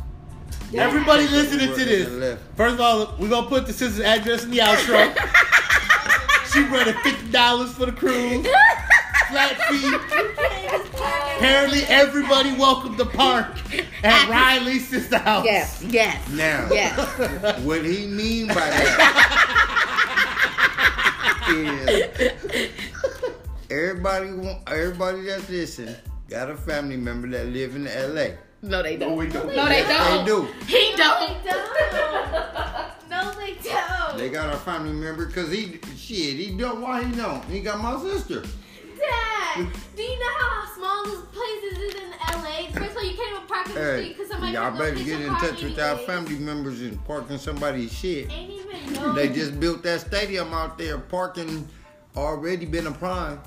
Everybody 0.75 1.29
listening 1.29 1.69
to 1.75 1.85
this. 1.85 2.39
First 2.57 2.75
of 2.75 2.81
all, 2.81 3.15
we're 3.19 3.29
gonna 3.29 3.47
put 3.47 3.67
the 3.67 3.73
sister's 3.73 4.05
address 4.05 4.45
in 4.45 4.51
the 4.51 4.59
outro. 4.59 5.15
she 6.53 6.63
running 6.65 6.95
fifty 7.03 7.31
dollars 7.31 7.73
for 7.73 7.87
the 7.87 7.93
cruise. 7.93 8.47
Flat 9.29 9.57
fee. 9.69 9.95
Apparently, 11.37 11.83
everybody 11.89 12.53
welcome 12.57 12.97
to 12.97 13.05
park 13.05 13.47
at 14.05 14.29
Riley's 14.29 14.89
sister 14.89 15.19
house. 15.19 15.45
Yes, 15.45 15.83
yes, 15.83 16.29
Now, 16.31 16.69
yes. 16.71 17.61
what 17.63 17.85
he 17.85 18.07
mean 18.07 18.49
by 18.49 18.55
that 18.55 19.51
is 21.51 22.71
everybody 23.71 24.33
want 24.33 24.69
everybody 24.69 25.23
that's 25.23 25.49
listening 25.49 25.95
got 26.29 26.51
a 26.51 26.57
family 26.57 26.97
member 26.97 27.29
that 27.29 27.47
live 27.47 27.77
in 27.77 27.87
L.A. 27.87 28.39
No, 28.65 28.83
they 28.83 28.97
don't. 28.97 29.17
we 29.17 29.29
don't. 29.29 29.47
No, 29.55 29.69
they 29.69 29.83
don't. 29.83 30.25
They 30.25 30.25
do. 30.25 30.49
He 30.67 30.91
No, 30.93 30.97
don't. 30.97 31.45
they 31.45 31.51
don't. 31.51 33.11
No, 33.11 33.33
they 33.35 33.55
don't. 33.63 34.19
They 34.19 34.29
got 34.31 34.53
a 34.53 34.57
family 34.57 34.93
member 34.93 35.27
because 35.27 35.51
he 35.53 35.79
shit. 35.97 36.37
He 36.37 36.57
don't. 36.57 36.81
Why 36.81 37.05
he 37.05 37.15
don't? 37.15 37.45
He 37.45 37.61
got 37.61 37.79
my 37.81 38.01
sister. 38.01 38.41
Dad, 38.41 39.67
do 39.95 40.03
you 40.03 40.19
know 40.19 40.33
how 40.41 40.75
small 40.75 41.05
this 41.05 41.21
place 41.33 41.73
is 41.73 41.95
in 41.95 42.11
LA? 42.11 42.71
First 42.73 42.93
of 42.93 42.97
all, 42.97 43.05
you 43.05 43.17
can't 43.17 43.37
even 43.37 43.47
park 43.47 43.67
in 43.69 43.75
the 43.75 43.81
Hey, 43.81 43.97
street 44.03 44.17
because 44.17 44.31
somebody 44.31 44.53
y'all 44.53 44.79
better 44.79 44.95
get 45.05 45.21
in 45.21 45.29
touch 45.37 45.63
with 45.63 45.79
our 45.79 45.89
anyways. 45.91 46.07
family 46.07 46.39
members 46.39 46.81
and 46.81 47.05
parking 47.05 47.37
somebody's 47.39 47.93
shit. 47.93 48.31
Ain't 48.33 48.51
even 48.51 48.93
know. 48.95 49.13
They 49.13 49.29
just 49.29 49.61
built 49.61 49.83
that 49.83 50.01
stadium 50.01 50.55
out 50.55 50.79
there. 50.79 50.97
Parking 50.97 51.69
already 52.17 52.65
been 52.65 52.87
a 52.87 52.93
prime. 52.93 53.41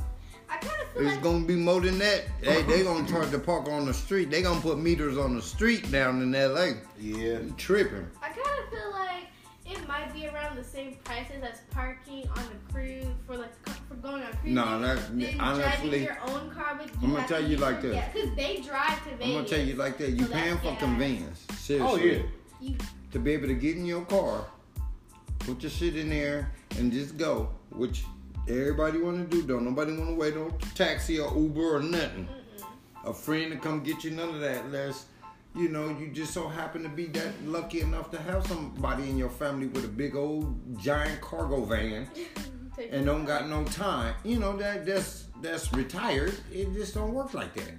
I 0.49 0.57
kind 0.57 0.81
of 0.81 0.87
feel 0.93 1.01
It's 1.03 1.15
like 1.15 1.23
gonna 1.23 1.45
be 1.45 1.55
more 1.55 1.81
than 1.81 1.97
that. 1.99 2.25
They 2.41 2.47
uh-huh. 2.59 2.69
they 2.69 2.83
gonna 2.83 3.07
charge 3.07 3.29
the 3.29 3.39
park 3.39 3.67
on 3.67 3.85
the 3.85 3.93
street. 3.93 4.29
They 4.31 4.41
gonna 4.41 4.61
put 4.61 4.77
meters 4.79 5.17
on 5.17 5.35
the 5.35 5.41
street 5.41 5.91
down 5.91 6.21
in 6.21 6.33
L.A. 6.33 6.75
Yeah. 6.99 7.39
You 7.39 7.53
tripping? 7.57 8.07
I 8.21 8.29
kind 8.29 8.39
of 8.63 8.69
feel 8.69 8.91
like 8.91 9.25
it 9.65 9.85
might 9.87 10.13
be 10.13 10.27
around 10.27 10.55
the 10.55 10.63
same 10.63 10.95
prices 11.03 11.43
as 11.43 11.59
parking 11.71 12.27
on 12.29 12.43
the 12.45 12.73
cruise 12.73 13.05
for 13.25 13.35
like 13.37 13.53
for 13.89 13.95
going 13.95 14.23
on 14.23 14.31
cruise. 14.41 14.53
Nah, 14.53 14.77
that- 14.79 14.97
Then 15.19 15.37
driving 15.37 15.41
honestly, 15.41 16.03
your 16.03 16.17
own 16.29 16.49
car, 16.51 16.75
but 16.79 16.87
you 17.01 17.07
I'ma 17.09 17.25
tell 17.25 17.43
you 17.43 17.57
like 17.57 17.83
your- 17.83 17.91
this. 17.91 17.95
Yeah, 17.95 18.09
because 18.13 18.35
they 18.35 18.61
drive 18.61 19.03
to 19.03 19.09
Vegas. 19.17 19.25
I'm 19.25 19.33
gonna 19.33 19.47
tell 19.47 19.59
you 19.67 19.75
like 19.75 19.97
that. 19.97 20.11
You 20.11 20.25
So 20.25 20.31
paying 20.31 20.57
for 20.57 20.63
gas. 20.71 20.79
convenience. 20.79 21.45
Oh 21.81 21.97
yeah. 21.97 22.19
You, 22.61 22.75
To 23.11 23.19
be 23.19 23.31
able 23.31 23.47
to 23.47 23.53
get 23.53 23.75
in 23.77 23.85
your 23.85 24.03
car, 24.05 24.45
put 25.39 25.61
your 25.61 25.69
shit 25.69 25.95
in 25.95 26.09
there, 26.09 26.51
and 26.77 26.91
just 26.91 27.17
go. 27.17 27.49
Which 27.69 28.03
everybody 28.47 28.99
want 28.99 29.29
to 29.29 29.35
do. 29.37 29.45
Don't 29.47 29.63
nobody 29.65 29.93
want 29.95 30.09
to 30.09 30.15
wait 30.15 30.35
on 30.37 30.53
taxi 30.75 31.19
or 31.19 31.35
Uber 31.37 31.77
or 31.77 31.81
nothing. 31.81 32.27
A 33.05 33.13
friend 33.13 33.51
to 33.51 33.57
come 33.57 33.81
get 33.83 34.03
you. 34.03 34.11
None 34.11 34.29
of 34.29 34.39
that. 34.41 34.65
Unless 34.65 35.05
you 35.55 35.69
know 35.69 35.89
you 35.89 36.09
just 36.09 36.33
so 36.33 36.47
happen 36.47 36.83
to 36.83 36.89
be 36.89 37.05
that 37.07 37.31
lucky 37.45 37.81
enough 37.81 38.11
to 38.11 38.19
have 38.21 38.45
somebody 38.47 39.09
in 39.09 39.17
your 39.17 39.29
family 39.29 39.67
with 39.67 39.85
a 39.85 39.87
big 39.87 40.15
old 40.15 40.79
giant 40.79 41.19
cargo 41.21 41.63
van 41.63 42.07
and 42.91 43.05
don't 43.05 43.25
got 43.25 43.47
no 43.49 43.63
time. 43.65 44.13
You 44.23 44.39
know 44.39 44.55
that 44.57 44.85
that's 44.85 45.25
that's 45.41 45.71
retired. 45.73 46.33
It 46.51 46.73
just 46.73 46.93
don't 46.93 47.13
work 47.13 47.33
like 47.33 47.53
that. 47.55 47.73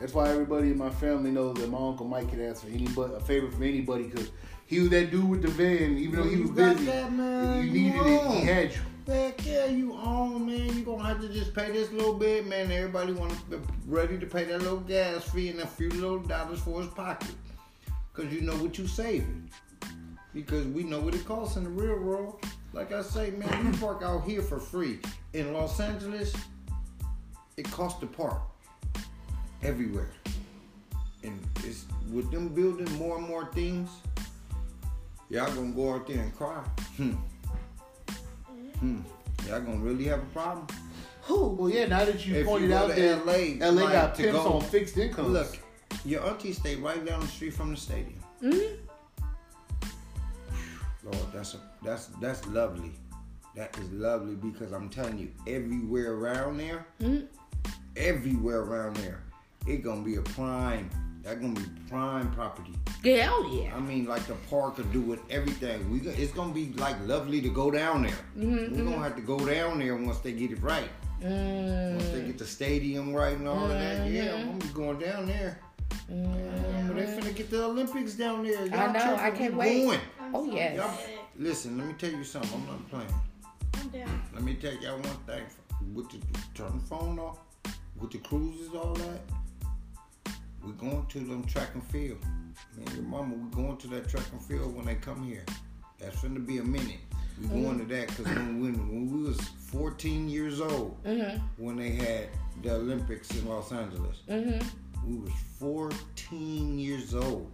That's 0.00 0.12
why 0.12 0.28
everybody 0.28 0.72
in 0.72 0.78
my 0.78 0.90
family 0.90 1.30
knows 1.30 1.54
that 1.56 1.70
my 1.70 1.78
uncle 1.78 2.06
Mike 2.06 2.28
could 2.30 2.40
ask 2.40 2.62
for 2.64 2.68
anybody 2.68 3.14
a 3.14 3.20
favor 3.20 3.48
from 3.50 3.62
anybody 3.62 4.04
because 4.08 4.30
he 4.66 4.80
was 4.80 4.90
that 4.90 5.10
dude 5.10 5.28
with 5.28 5.42
the 5.42 5.48
van. 5.48 5.96
Even 5.98 6.20
though 6.20 6.28
he 6.28 6.36
You 6.36 6.42
was 6.42 6.50
got 6.50 6.74
busy, 6.74 6.86
that, 6.86 7.12
man. 7.12 7.58
if 7.58 7.64
you 7.66 7.70
You 7.70 7.90
needed 7.92 8.06
it, 8.06 8.30
he 8.32 8.40
had 8.40 8.72
you. 8.72 8.80
Heck 9.06 9.44
yeah, 9.44 9.66
you 9.66 9.92
on, 9.92 10.46
man. 10.46 10.74
You 10.74 10.82
gonna 10.82 11.04
have 11.04 11.20
to 11.20 11.28
just 11.28 11.54
pay 11.54 11.70
this 11.70 11.92
little 11.92 12.14
bit, 12.14 12.46
man. 12.46 12.72
Everybody 12.72 13.12
want 13.12 13.32
to 13.32 13.58
be 13.58 13.66
ready 13.86 14.18
to 14.18 14.24
pay 14.24 14.44
that 14.44 14.62
little 14.62 14.78
gas 14.80 15.24
fee 15.24 15.50
and 15.50 15.60
a 15.60 15.66
few 15.66 15.90
little 15.90 16.20
dollars 16.20 16.60
for 16.60 16.80
his 16.80 16.90
pocket, 16.90 17.34
cause 18.14 18.32
you 18.32 18.40
know 18.40 18.56
what 18.56 18.78
you're 18.78 18.88
saving. 18.88 19.50
Because 20.32 20.66
we 20.68 20.84
know 20.84 21.00
what 21.00 21.14
it 21.14 21.26
costs 21.26 21.56
in 21.56 21.64
the 21.64 21.70
real 21.70 21.98
world. 21.98 22.42
Like 22.72 22.92
I 22.92 23.02
say, 23.02 23.30
man, 23.32 23.66
you 23.66 23.78
park 23.78 24.02
out 24.02 24.24
here 24.24 24.40
for 24.40 24.58
free 24.58 25.00
in 25.34 25.52
Los 25.52 25.78
Angeles. 25.80 26.34
It 27.58 27.70
costs 27.70 28.00
to 28.00 28.06
park 28.06 28.40
everywhere, 29.62 30.10
and 31.22 31.38
it's 31.58 31.84
with 32.10 32.30
them 32.30 32.48
building 32.48 32.90
more 32.94 33.18
and 33.18 33.28
more 33.28 33.52
things. 33.52 33.90
Y'all 35.28 35.52
gonna 35.54 35.72
go 35.72 35.92
out 35.92 36.06
there 36.06 36.20
and 36.20 36.34
cry. 36.34 36.64
Hmm. 36.96 37.12
Hmm. 38.80 39.00
Y'all 39.46 39.60
gonna 39.60 39.76
really 39.78 40.04
have 40.04 40.20
a 40.20 40.26
problem. 40.26 40.66
Who? 41.22 41.48
Well, 41.48 41.70
yeah. 41.70 41.86
Now 41.86 42.04
that 42.04 42.26
you 42.26 42.34
If 42.34 42.40
you 42.40 42.44
pointed 42.44 42.68
go 42.70 42.76
out 42.76 42.94
to 42.94 43.00
that 43.00 43.26
LA, 43.26 43.66
LA 43.66 43.82
like, 43.84 43.92
got 43.92 44.14
to 44.16 44.22
pimps 44.22 44.38
go- 44.38 44.52
on 44.54 44.60
fixed 44.62 44.98
incomes. 44.98 45.28
Look, 45.30 45.58
your 46.04 46.24
auntie 46.26 46.52
stay 46.52 46.76
right 46.76 47.04
down 47.04 47.20
the 47.20 47.26
street 47.26 47.54
from 47.54 47.70
the 47.70 47.76
stadium. 47.76 48.18
Mhm. 48.42 48.76
Lord, 51.04 51.16
that's 51.32 51.54
a, 51.54 51.58
that's 51.82 52.06
that's 52.20 52.46
lovely. 52.48 52.92
That 53.56 53.76
is 53.78 53.90
lovely 53.92 54.34
because 54.34 54.72
I'm 54.72 54.88
telling 54.88 55.18
you, 55.18 55.30
everywhere 55.46 56.14
around 56.14 56.56
there, 56.58 56.86
Mhm. 57.00 57.26
everywhere 57.96 58.60
around 58.60 58.96
there, 58.96 59.22
it 59.66 59.82
gonna 59.84 60.02
be 60.02 60.16
a 60.16 60.22
prime 60.22 60.90
That 61.24 61.40
gonna 61.40 61.54
be 61.54 61.64
prime 61.88 62.30
property. 62.32 62.72
Yeah, 63.02 63.24
hell 63.24 63.48
yeah. 63.50 63.74
I 63.74 63.80
mean, 63.80 64.04
like 64.04 64.26
the 64.26 64.34
park 64.50 64.76
will 64.76 64.84
do 64.86 65.12
it, 65.14 65.20
everything. 65.30 65.90
We 65.90 65.98
go, 66.00 66.10
it's 66.10 66.32
gonna 66.32 66.52
be 66.52 66.72
like 66.74 66.96
lovely 67.06 67.40
to 67.40 67.48
go 67.48 67.70
down 67.70 68.02
there. 68.02 68.12
Mm-hmm, 68.38 68.76
We're 68.76 68.84
gonna 68.92 69.02
have 69.02 69.16
to 69.16 69.22
go 69.22 69.38
down 69.38 69.78
there 69.78 69.96
once 69.96 70.18
they 70.18 70.32
get 70.32 70.50
it 70.52 70.62
right. 70.62 70.88
Once 71.22 72.08
they 72.10 72.22
get 72.26 72.36
the 72.38 72.44
stadium 72.46 73.14
right 73.14 73.36
and 73.38 73.48
all 73.48 73.64
of 73.64 73.70
that, 73.70 74.10
yeah, 74.10 74.24
Mm-hmm. 74.24 74.36
I'm 74.40 74.46
gonna 74.58 74.64
be 74.72 74.74
going 74.74 74.98
down 74.98 75.26
there. 75.26 75.58
Um, 76.10 76.88
but 76.88 76.96
they 76.96 77.06
finna 77.06 77.34
get 77.34 77.50
the 77.50 77.64
Olympics 77.64 78.14
down 78.14 78.42
there. 78.44 78.66
Y'all 78.66 78.78
I 78.80 78.92
know. 78.92 79.16
I 79.16 79.30
can't 79.30 79.54
We 79.54 79.58
wait. 79.58 79.84
Going. 79.86 80.00
Oh 80.34 80.44
yes. 80.44 80.76
Y'all, 80.76 80.98
listen, 81.38 81.78
let 81.78 81.86
me 81.86 81.94
tell 81.94 82.10
you 82.10 82.24
something. 82.24 82.50
I'm 82.60 82.66
not 82.66 82.90
playing. 82.90 83.14
I'm 83.80 83.88
down. 83.88 84.22
Let 84.34 84.42
me 84.42 84.54
tell 84.54 84.74
y'all 84.74 84.98
one 84.98 85.16
thing. 85.26 85.44
With 85.94 86.10
the 86.10 86.18
turn 86.54 86.72
the 86.78 86.84
phone 86.84 87.18
off, 87.18 87.38
with 87.98 88.10
the 88.10 88.18
cruises, 88.18 88.74
all 88.74 88.92
that, 88.94 89.20
we 90.64 90.72
going 90.72 91.04
to 91.06 91.20
them 91.20 91.44
track 91.44 91.70
and 91.74 91.84
field. 91.84 92.18
Me 92.76 92.84
and 92.86 92.94
your 92.94 93.04
mama, 93.04 93.34
we're 93.34 93.62
going 93.62 93.76
to 93.78 93.86
that 93.88 94.08
track 94.08 94.24
and 94.32 94.42
field 94.42 94.74
when 94.74 94.86
they 94.86 94.94
come 94.94 95.22
here. 95.22 95.44
That's 95.98 96.22
gonna 96.22 96.40
be 96.40 96.58
a 96.58 96.64
minute. 96.64 97.00
we're 97.40 97.48
mm-hmm. 97.48 97.62
going 97.62 97.78
to 97.80 97.84
that 97.94 98.08
because 98.08 98.26
when, 98.26 98.60
when 98.60 98.88
when 98.88 99.12
we 99.12 99.28
was 99.28 99.40
14 99.40 100.28
years 100.28 100.60
old, 100.60 101.02
mm-hmm. 101.04 101.38
when 101.62 101.76
they 101.76 101.90
had 101.90 102.28
the 102.62 102.72
Olympics 102.72 103.30
in 103.32 103.48
Los 103.48 103.72
Angeles, 103.72 104.22
mm-hmm. 104.28 104.66
we 105.08 105.18
was 105.18 105.32
14 105.58 106.78
years 106.78 107.14
old. 107.14 107.50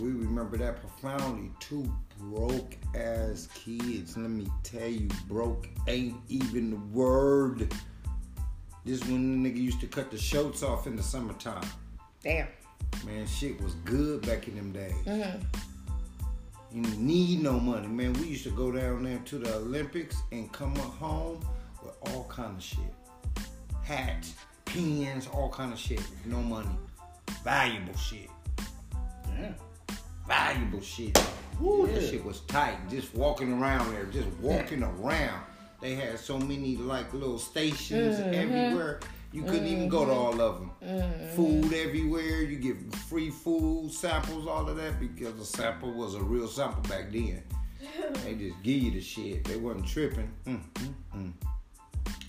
We 0.00 0.10
remember 0.12 0.56
that 0.56 0.80
profoundly. 0.80 1.50
Two 1.58 1.92
broke 2.18 2.76
ass 2.94 3.48
kids. 3.54 4.16
Let 4.16 4.30
me 4.30 4.46
tell 4.62 4.88
you, 4.88 5.08
broke 5.28 5.68
ain't 5.88 6.16
even 6.28 6.70
the 6.70 6.98
word. 6.98 7.72
This 8.84 9.00
when 9.04 9.42
the 9.42 9.50
nigga 9.50 9.58
used 9.58 9.80
to 9.80 9.86
cut 9.86 10.10
the 10.10 10.18
shorts 10.18 10.62
off 10.62 10.86
in 10.86 10.96
the 10.96 11.02
summertime. 11.02 11.68
Damn. 12.22 12.48
Man, 13.04 13.26
shit 13.26 13.60
was 13.60 13.74
good 13.84 14.26
back 14.26 14.48
in 14.48 14.56
them 14.56 14.72
days. 14.72 14.92
Mm-hmm. 15.06 15.38
You 16.72 16.82
didn't 16.82 16.98
need 17.04 17.42
no 17.42 17.58
money, 17.58 17.88
man. 17.88 18.12
We 18.14 18.28
used 18.28 18.44
to 18.44 18.50
go 18.50 18.70
down 18.70 19.02
there 19.02 19.18
to 19.18 19.38
the 19.38 19.56
Olympics 19.56 20.16
and 20.32 20.50
come 20.52 20.74
up 20.74 20.94
home 20.96 21.44
with 21.82 21.94
all 22.02 22.24
kind 22.24 22.56
of 22.56 22.62
shit. 22.62 22.78
Hats, 23.82 24.34
pins, 24.64 25.26
all 25.26 25.50
kind 25.50 25.72
of 25.72 25.78
shit. 25.78 26.02
No 26.24 26.40
money. 26.40 26.70
Valuable 27.42 27.96
shit. 27.96 28.28
Yeah, 29.38 29.52
Valuable 30.28 30.80
shit. 30.80 31.18
Ooh, 31.62 31.88
that 31.92 32.08
shit 32.08 32.24
was 32.24 32.40
tight. 32.40 32.78
Just 32.88 33.14
walking 33.14 33.60
around 33.60 33.92
there, 33.92 34.04
just 34.04 34.28
walking 34.40 34.82
around. 34.82 35.42
They 35.80 35.94
had 35.94 36.18
so 36.18 36.38
many 36.38 36.76
like 36.76 37.12
little 37.14 37.38
stations 37.38 38.20
everywhere. 38.20 39.00
You 39.32 39.42
couldn't 39.44 39.66
even 39.66 39.88
go 39.88 40.04
to 40.04 40.12
all 40.12 40.40
of 40.40 40.58
them. 40.58 40.70
Food 41.36 41.72
everywhere. 41.72 42.42
You 42.42 42.56
get 42.56 42.94
free 42.96 43.30
food, 43.30 43.92
samples, 43.92 44.46
all 44.46 44.68
of 44.68 44.76
that 44.76 44.98
because 44.98 45.38
a 45.40 45.44
sample 45.44 45.92
was 45.92 46.14
a 46.14 46.22
real 46.22 46.48
sample 46.48 46.82
back 46.82 47.12
then. 47.12 47.42
they 48.24 48.34
just 48.34 48.62
give 48.62 48.82
you 48.82 48.90
the 48.90 49.00
shit. 49.00 49.44
They 49.44 49.56
wasn't 49.56 49.86
tripping. 49.86 50.30
Mm, 50.46 50.60
mm, 50.74 50.94
mm. 51.16 51.32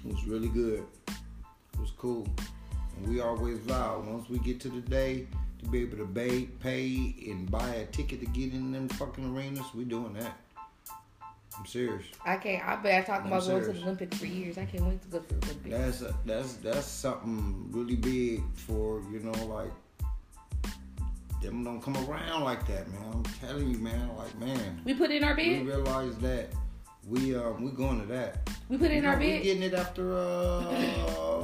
It 0.06 0.14
was 0.14 0.26
really 0.26 0.48
good. 0.48 0.86
It 1.08 1.80
was 1.80 1.92
cool. 1.98 2.28
And 2.98 3.08
we 3.08 3.20
always 3.20 3.58
vow 3.60 4.04
once 4.06 4.30
we 4.30 4.40
get 4.40 4.60
to 4.62 4.70
the 4.70 4.82
day 4.82 5.28
to 5.60 5.70
be 5.70 5.82
able 5.82 5.98
to 5.98 6.06
pay, 6.06 6.44
pay 6.60 7.16
and 7.30 7.50
buy 7.50 7.68
a 7.76 7.86
ticket 7.88 8.20
to 8.22 8.26
get 8.28 8.54
in 8.54 8.72
them 8.72 8.88
fucking 8.90 9.36
arenas, 9.36 9.66
we 9.74 9.84
doing 9.84 10.14
that. 10.14 10.38
I'm 11.58 11.66
serious. 11.66 12.06
I 12.26 12.38
can't. 12.38 12.66
I've 12.68 12.82
been 12.82 13.04
talking 13.04 13.28
about 13.28 13.46
going 13.46 13.64
to 13.64 13.72
the 13.74 13.82
Olympics 13.82 14.18
for 14.18 14.26
years. 14.26 14.58
I 14.58 14.66
can't 14.66 14.86
wait 14.86 15.02
to 15.02 15.08
go 15.10 15.20
to 15.20 15.28
the 15.28 15.46
Olympics. 15.46 15.78
That's 15.78 16.02
a, 16.02 16.16
that's 16.26 16.54
that's 16.56 16.88
something 16.88 17.68
really 17.72 17.96
big 17.96 18.42
for 18.56 19.02
you 19.12 19.20
know 19.20 19.46
like 19.46 19.72
them 21.42 21.64
don't 21.64 21.82
come 21.82 21.98
around 21.98 22.44
like 22.44 22.66
that, 22.68 22.88
man. 22.92 23.02
I'm 23.14 23.24
telling 23.24 23.70
you, 23.70 23.78
man. 23.80 24.10
Like 24.18 24.38
man, 24.40 24.82
we 24.86 24.94
put 24.94 25.12
in 25.12 25.24
our 25.24 25.36
bid. 25.36 25.66
we 25.66 25.72
realize 25.72 26.18
that 26.18 26.50
we 27.08 27.36
um 27.36 27.64
we 27.64 27.72
going 27.72 28.00
to 28.02 28.08
that. 28.08 28.50
We 28.70 28.78
put 28.78 28.92
in 28.92 29.06
our 29.06 29.18
bid. 29.18 29.40
we 29.40 29.44
getting 29.44 29.64
it 29.64 29.74
after 29.74 30.16
uh 30.18 31.42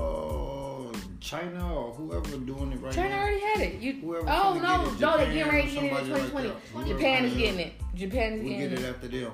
China 1.20 1.76
or 1.76 1.94
whoever 1.94 2.38
doing 2.38 2.72
it 2.72 2.82
right 2.82 2.94
China 2.94 3.10
now. 3.10 3.22
already 3.22 3.40
had 3.42 3.60
it. 3.60 3.82
You. 3.82 3.94
Whoever 3.94 4.30
Oh 4.30 4.54
no, 4.54 4.86
it, 4.88 5.00
no, 5.00 5.18
they 5.18 5.26
Japan 5.26 5.34
getting 5.34 5.52
ready 5.52 5.68
to 5.68 5.74
get 5.74 5.84
it 5.84 5.92
in 5.92 5.98
somebody 5.98 6.48
like 6.48 6.54
2020. 6.64 6.94
Japan 6.94 7.26
is 7.26 7.34
getting 7.36 7.60
it. 7.60 7.74
Japan 7.96 8.34
is 8.34 8.44
We 8.44 8.50
getting 8.50 8.62
it. 8.62 8.70
We 8.72 8.78
get 8.78 8.80
it. 8.80 8.90
after 8.90 9.08
them. 9.10 9.32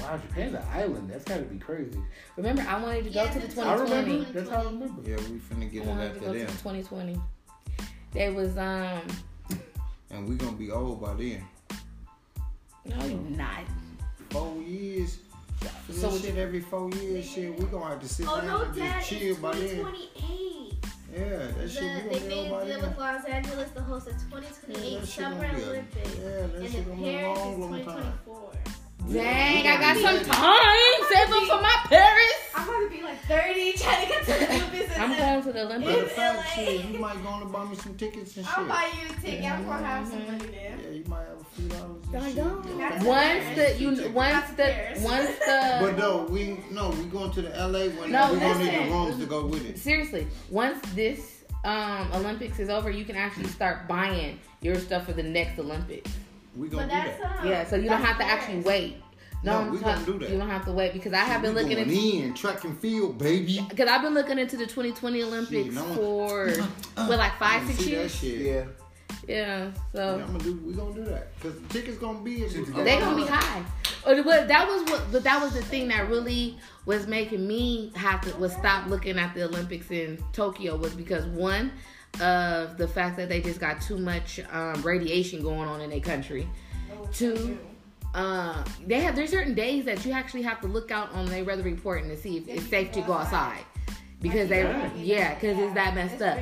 Wow, 0.00 0.18
Japan's 0.18 0.54
an 0.54 0.62
island. 0.72 1.10
That's 1.10 1.24
gotta 1.24 1.42
be 1.42 1.58
crazy. 1.58 1.98
Remember, 2.36 2.64
I 2.68 2.80
wanted 2.82 3.04
to 3.04 3.10
go 3.10 3.22
Yeah, 3.24 3.30
to 3.30 3.38
the 3.40 3.46
that's- 3.48 3.58
I 3.66 3.74
remember. 3.74 4.32
That's 4.32 4.50
how 4.50 4.60
I 4.60 4.64
remember. 4.64 5.02
Yeah, 5.10 5.16
we 5.16 5.38
finna 5.38 5.70
get 5.72 5.82
I 5.82 5.84
it 5.84 5.88
wanted 5.88 6.02
to 6.02 6.08
after 6.10 6.20
go 6.20 6.32
to 6.32 6.38
the 6.38 6.46
2020. 6.46 7.20
They 8.12 8.30
was 8.30 8.56
um. 8.58 9.00
And 10.10 10.28
we 10.28 10.36
gonna 10.36 10.52
be 10.56 10.70
old 10.70 11.00
by 11.00 11.14
then. 11.14 11.44
No, 12.84 13.04
you're 13.04 13.18
not. 13.36 13.64
Four 14.30 14.56
years. 14.62 15.18
So 15.90 16.10
So 16.10 16.18
shit 16.18 16.36
every 16.36 16.60
four 16.60 16.90
years, 16.90 17.28
shit, 17.28 17.58
we 17.58 17.64
gonna 17.66 17.86
have 17.88 18.00
to 18.00 18.08
sit 18.08 18.26
Oh 18.28 18.36
down 18.36 18.46
no, 18.46 18.62
and 18.62 18.74
Dad! 18.76 18.98
just 19.04 19.08
chill 19.08 19.36
by 19.36 19.52
then. 19.52 19.68
2028. 19.76 20.74
Yeah, 21.12 21.28
that 21.28 21.58
The, 21.58 21.68
shit 21.68 21.82
we 21.82 21.88
they 21.88 22.18
gonna 22.18 22.20
be 22.20 22.28
made 22.28 22.50
old 22.50 22.60
by 22.60 22.62
a 22.62 22.66
deal 22.78 22.88
with 22.88 22.98
Los 22.98 23.24
Angeles 23.24 23.70
to 23.72 23.80
host 23.82 24.04
the 24.06 24.12
2028 24.12 25.00
that 25.00 25.06
shit 25.08 25.08
Summer 25.24 25.40
gonna 25.40 25.54
be 25.56 25.62
a- 25.62 25.66
Olympics. 25.68 26.14
yeah, 26.16 26.22
that 26.22 26.54
and 26.54 26.68
shit 26.70 26.74
in 26.80 26.84
gonna 26.84 26.96
be 27.02 27.08
a 27.08 27.12
Paris 27.18 27.38
long, 27.38 27.52
is 27.52 27.58
long 27.58 27.84
time. 27.84 28.18
2024. 29.08 29.22
Dang, 29.22 29.66
I 29.66 29.80
got 29.80 29.96
some 29.96 30.24
time. 30.24 31.08
Save 31.10 31.34
up 31.34 31.42
for 31.48 31.62
my 31.62 31.76
Paris. 31.88 32.32
I'm 32.54 32.66
gonna 32.66 32.88
be 32.90 33.02
like 33.02 33.18
30 33.22 33.72
trying 33.74 34.02
to 34.06 34.08
get 34.12 34.24
to 34.24 34.32
the 34.32 34.46
Olympics. 34.54 34.92
and 34.94 35.02
I'm 35.02 35.18
going 35.18 35.42
to 35.44 35.52
the 35.52 35.64
Olympics. 35.64 36.12
fact, 36.12 36.36
LA. 36.36 36.42
shit, 36.64 36.84
you 36.86 36.98
might 36.98 37.22
go 37.22 37.28
on 37.28 37.40
to 37.40 37.46
buy 37.46 37.64
me 37.64 37.76
some 37.76 37.94
tickets 37.94 38.36
and 38.36 38.46
shit. 38.46 38.58
I'll 38.58 38.66
buy 38.66 38.90
you 39.00 39.08
a 39.16 39.20
ticket. 39.20 39.44
I'm 39.50 39.64
gonna 39.64 39.86
have 39.86 40.08
some 40.08 40.26
money 40.26 40.46
there. 40.46 40.78
Yeah, 40.82 40.90
you 40.90 41.04
might 41.06 41.20
have 41.26 41.40
a 41.40 41.44
few 41.54 41.68
dollars. 41.68 42.04
and 42.12 42.24
I 42.24 42.32
don't. 42.32 42.78
Yeah. 42.78 43.04
Once 43.04 43.56
the 43.56 43.76
you 43.78 43.88
once 44.12 44.32
That's 44.32 44.50
the 44.50 44.56
Paris. 44.56 45.02
once 45.02 45.30
But 45.46 45.98
no, 45.98 46.26
we 46.30 46.58
no, 46.70 46.90
we 46.90 47.04
going 47.04 47.30
to 47.32 47.42
the 47.42 47.50
LA 47.50 47.86
when 48.00 48.10
No, 48.10 48.32
we 48.32 48.40
gonna 48.40 48.58
need 48.64 48.86
the 48.86 48.90
rooms 48.90 49.18
to 49.18 49.26
go 49.26 49.46
with 49.46 49.64
it. 49.68 49.78
seriously 49.78 50.26
once 50.50 50.78
this 50.94 51.44
um 51.64 52.08
Olympics 52.14 52.58
is 52.58 52.68
over, 52.70 52.90
you 52.90 53.04
can 53.04 53.16
actually 53.16 53.48
start 53.48 53.86
buying 53.88 54.38
your 54.62 54.76
stuff 54.76 55.04
for 55.06 55.12
the 55.12 55.22
next 55.22 55.58
Olympics. 55.58 56.10
We 56.56 56.68
But 56.68 56.76
gonna 56.76 56.88
do 56.88 57.08
that's 57.08 57.22
that. 57.22 57.40
um, 57.40 57.48
Yeah, 57.48 57.64
so 57.66 57.76
you 57.76 57.88
don't 57.88 58.02
have 58.02 58.18
to 58.18 58.24
actually 58.24 58.62
Paris. 58.62 58.66
wait. 58.66 58.96
No, 59.44 59.52
No, 59.52 59.58
I'm 59.58 59.70
we 59.70 59.78
gonna 59.78 60.04
do 60.06 60.18
that. 60.18 60.30
You 60.30 60.38
don't 60.38 60.48
have 60.48 60.64
to 60.64 60.72
wait 60.72 60.92
because 60.94 61.12
I 61.12 61.18
have 61.18 61.42
been 61.42 61.54
we 61.54 61.60
looking 61.62 61.76
going 61.76 61.90
into 61.90 62.24
in 62.26 62.34
track 62.34 62.64
and 62.64 62.78
field, 62.80 63.18
baby. 63.18 63.64
because 63.68 63.88
I've 63.88 64.02
been 64.02 64.14
looking 64.14 64.38
into 64.38 64.56
the 64.56 64.64
2020 64.66 65.22
Olympics 65.22 65.64
Shit, 65.66 65.74
no. 65.74 65.82
for 65.94 66.48
what 66.94 67.18
like 67.18 67.38
five 67.38 67.66
six 67.66 67.86
years. 67.86 68.14
shit. 68.14 68.40
Yeah. 68.40 68.64
Yeah, 69.28 69.58
Yeah, 69.64 69.70
so 69.92 70.14
I'm 70.20 70.26
gonna 70.26 70.38
do. 70.38 70.54
We 70.64 70.72
gonna 70.72 70.94
do 70.94 71.04
that 71.04 71.34
because 71.36 71.60
the 71.60 71.68
tickets 71.68 71.98
gonna 71.98 72.20
be. 72.20 72.44
they 72.44 72.98
gonna 72.98 73.16
be 73.16 73.26
high. 73.26 73.62
Or 74.06 74.22
But 74.22 74.46
that 74.48 74.68
was 74.68 74.82
what, 74.90 75.10
but 75.10 75.24
that 75.24 75.42
was 75.42 75.52
the 75.52 75.62
thing 75.62 75.88
that 75.88 76.08
really 76.08 76.56
was 76.84 77.06
making 77.08 77.46
me 77.46 77.90
have 77.96 78.20
to 78.22 78.36
was 78.36 78.52
stop 78.52 78.86
looking 78.88 79.18
at 79.18 79.34
the 79.34 79.42
Olympics 79.44 79.90
in 79.90 80.22
Tokyo 80.32 80.76
was 80.76 80.94
because 80.94 81.24
one 81.26 81.72
of 82.20 82.76
the 82.78 82.88
fact 82.88 83.16
that 83.16 83.28
they 83.28 83.40
just 83.40 83.60
got 83.60 83.80
too 83.80 83.98
much 83.98 84.40
um, 84.52 84.82
radiation 84.82 85.42
going 85.42 85.68
on 85.68 85.80
in 85.80 85.90
their 85.90 86.00
country. 86.00 86.48
Two, 87.12 87.58
uh, 88.14 88.64
they 88.86 89.00
have 89.00 89.14
there's 89.16 89.30
certain 89.30 89.54
days 89.54 89.84
that 89.84 90.04
you 90.04 90.12
actually 90.12 90.42
have 90.42 90.60
to 90.60 90.66
look 90.66 90.90
out 90.90 91.12
on 91.12 91.26
their 91.26 91.44
weather 91.44 91.62
report 91.62 92.02
and 92.02 92.10
to 92.10 92.16
see 92.16 92.38
if 92.38 92.48
it's 92.48 92.66
safe 92.68 92.90
to 92.92 93.00
go 93.02 93.12
outside 93.12 93.64
because 94.20 94.48
they 94.48 94.62
yeah 94.96 95.34
because 95.34 95.58
it's 95.58 95.74
that 95.74 95.94
messed 95.94 96.22
up. 96.22 96.38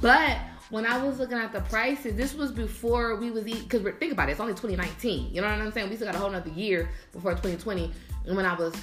But 0.00 0.38
when 0.70 0.84
I 0.84 1.02
was 1.02 1.18
looking 1.18 1.38
at 1.38 1.52
the 1.52 1.60
prices, 1.62 2.14
this 2.14 2.34
was 2.34 2.52
before 2.52 3.16
we 3.16 3.30
was 3.30 3.46
eat 3.46 3.68
because 3.68 3.82
think 3.98 4.12
about 4.12 4.28
it, 4.28 4.32
it's 4.32 4.40
only 4.40 4.54
2019. 4.54 5.34
You 5.34 5.40
know 5.40 5.48
what 5.48 5.58
I'm 5.58 5.72
saying? 5.72 5.88
We 5.88 5.96
still 5.96 6.08
got 6.08 6.14
a 6.14 6.18
whole 6.18 6.30
nother 6.30 6.50
year 6.50 6.90
before 7.12 7.32
2020. 7.32 7.92
And 8.26 8.36
when 8.36 8.44
I 8.44 8.54
was 8.54 8.74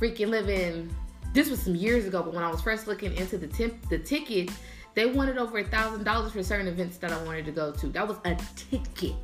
freaking 0.00 0.28
living, 0.28 0.94
this 1.34 1.50
was 1.50 1.60
some 1.60 1.74
years 1.74 2.06
ago. 2.06 2.22
But 2.22 2.34
when 2.34 2.42
I 2.42 2.50
was 2.50 2.62
first 2.62 2.86
looking 2.86 3.14
into 3.16 3.36
the 3.36 3.46
temp, 3.46 3.88
the 3.90 3.98
tickets, 3.98 4.54
they 5.00 5.06
wanted 5.06 5.38
over 5.38 5.56
a 5.58 5.64
thousand 5.64 6.04
dollars 6.04 6.32
for 6.32 6.42
certain 6.42 6.68
events 6.68 6.98
that 6.98 7.10
I 7.10 7.22
wanted 7.22 7.46
to 7.46 7.52
go 7.52 7.72
to. 7.72 7.86
That 7.88 8.06
was 8.06 8.18
a 8.26 8.36
ticket. 8.54 9.14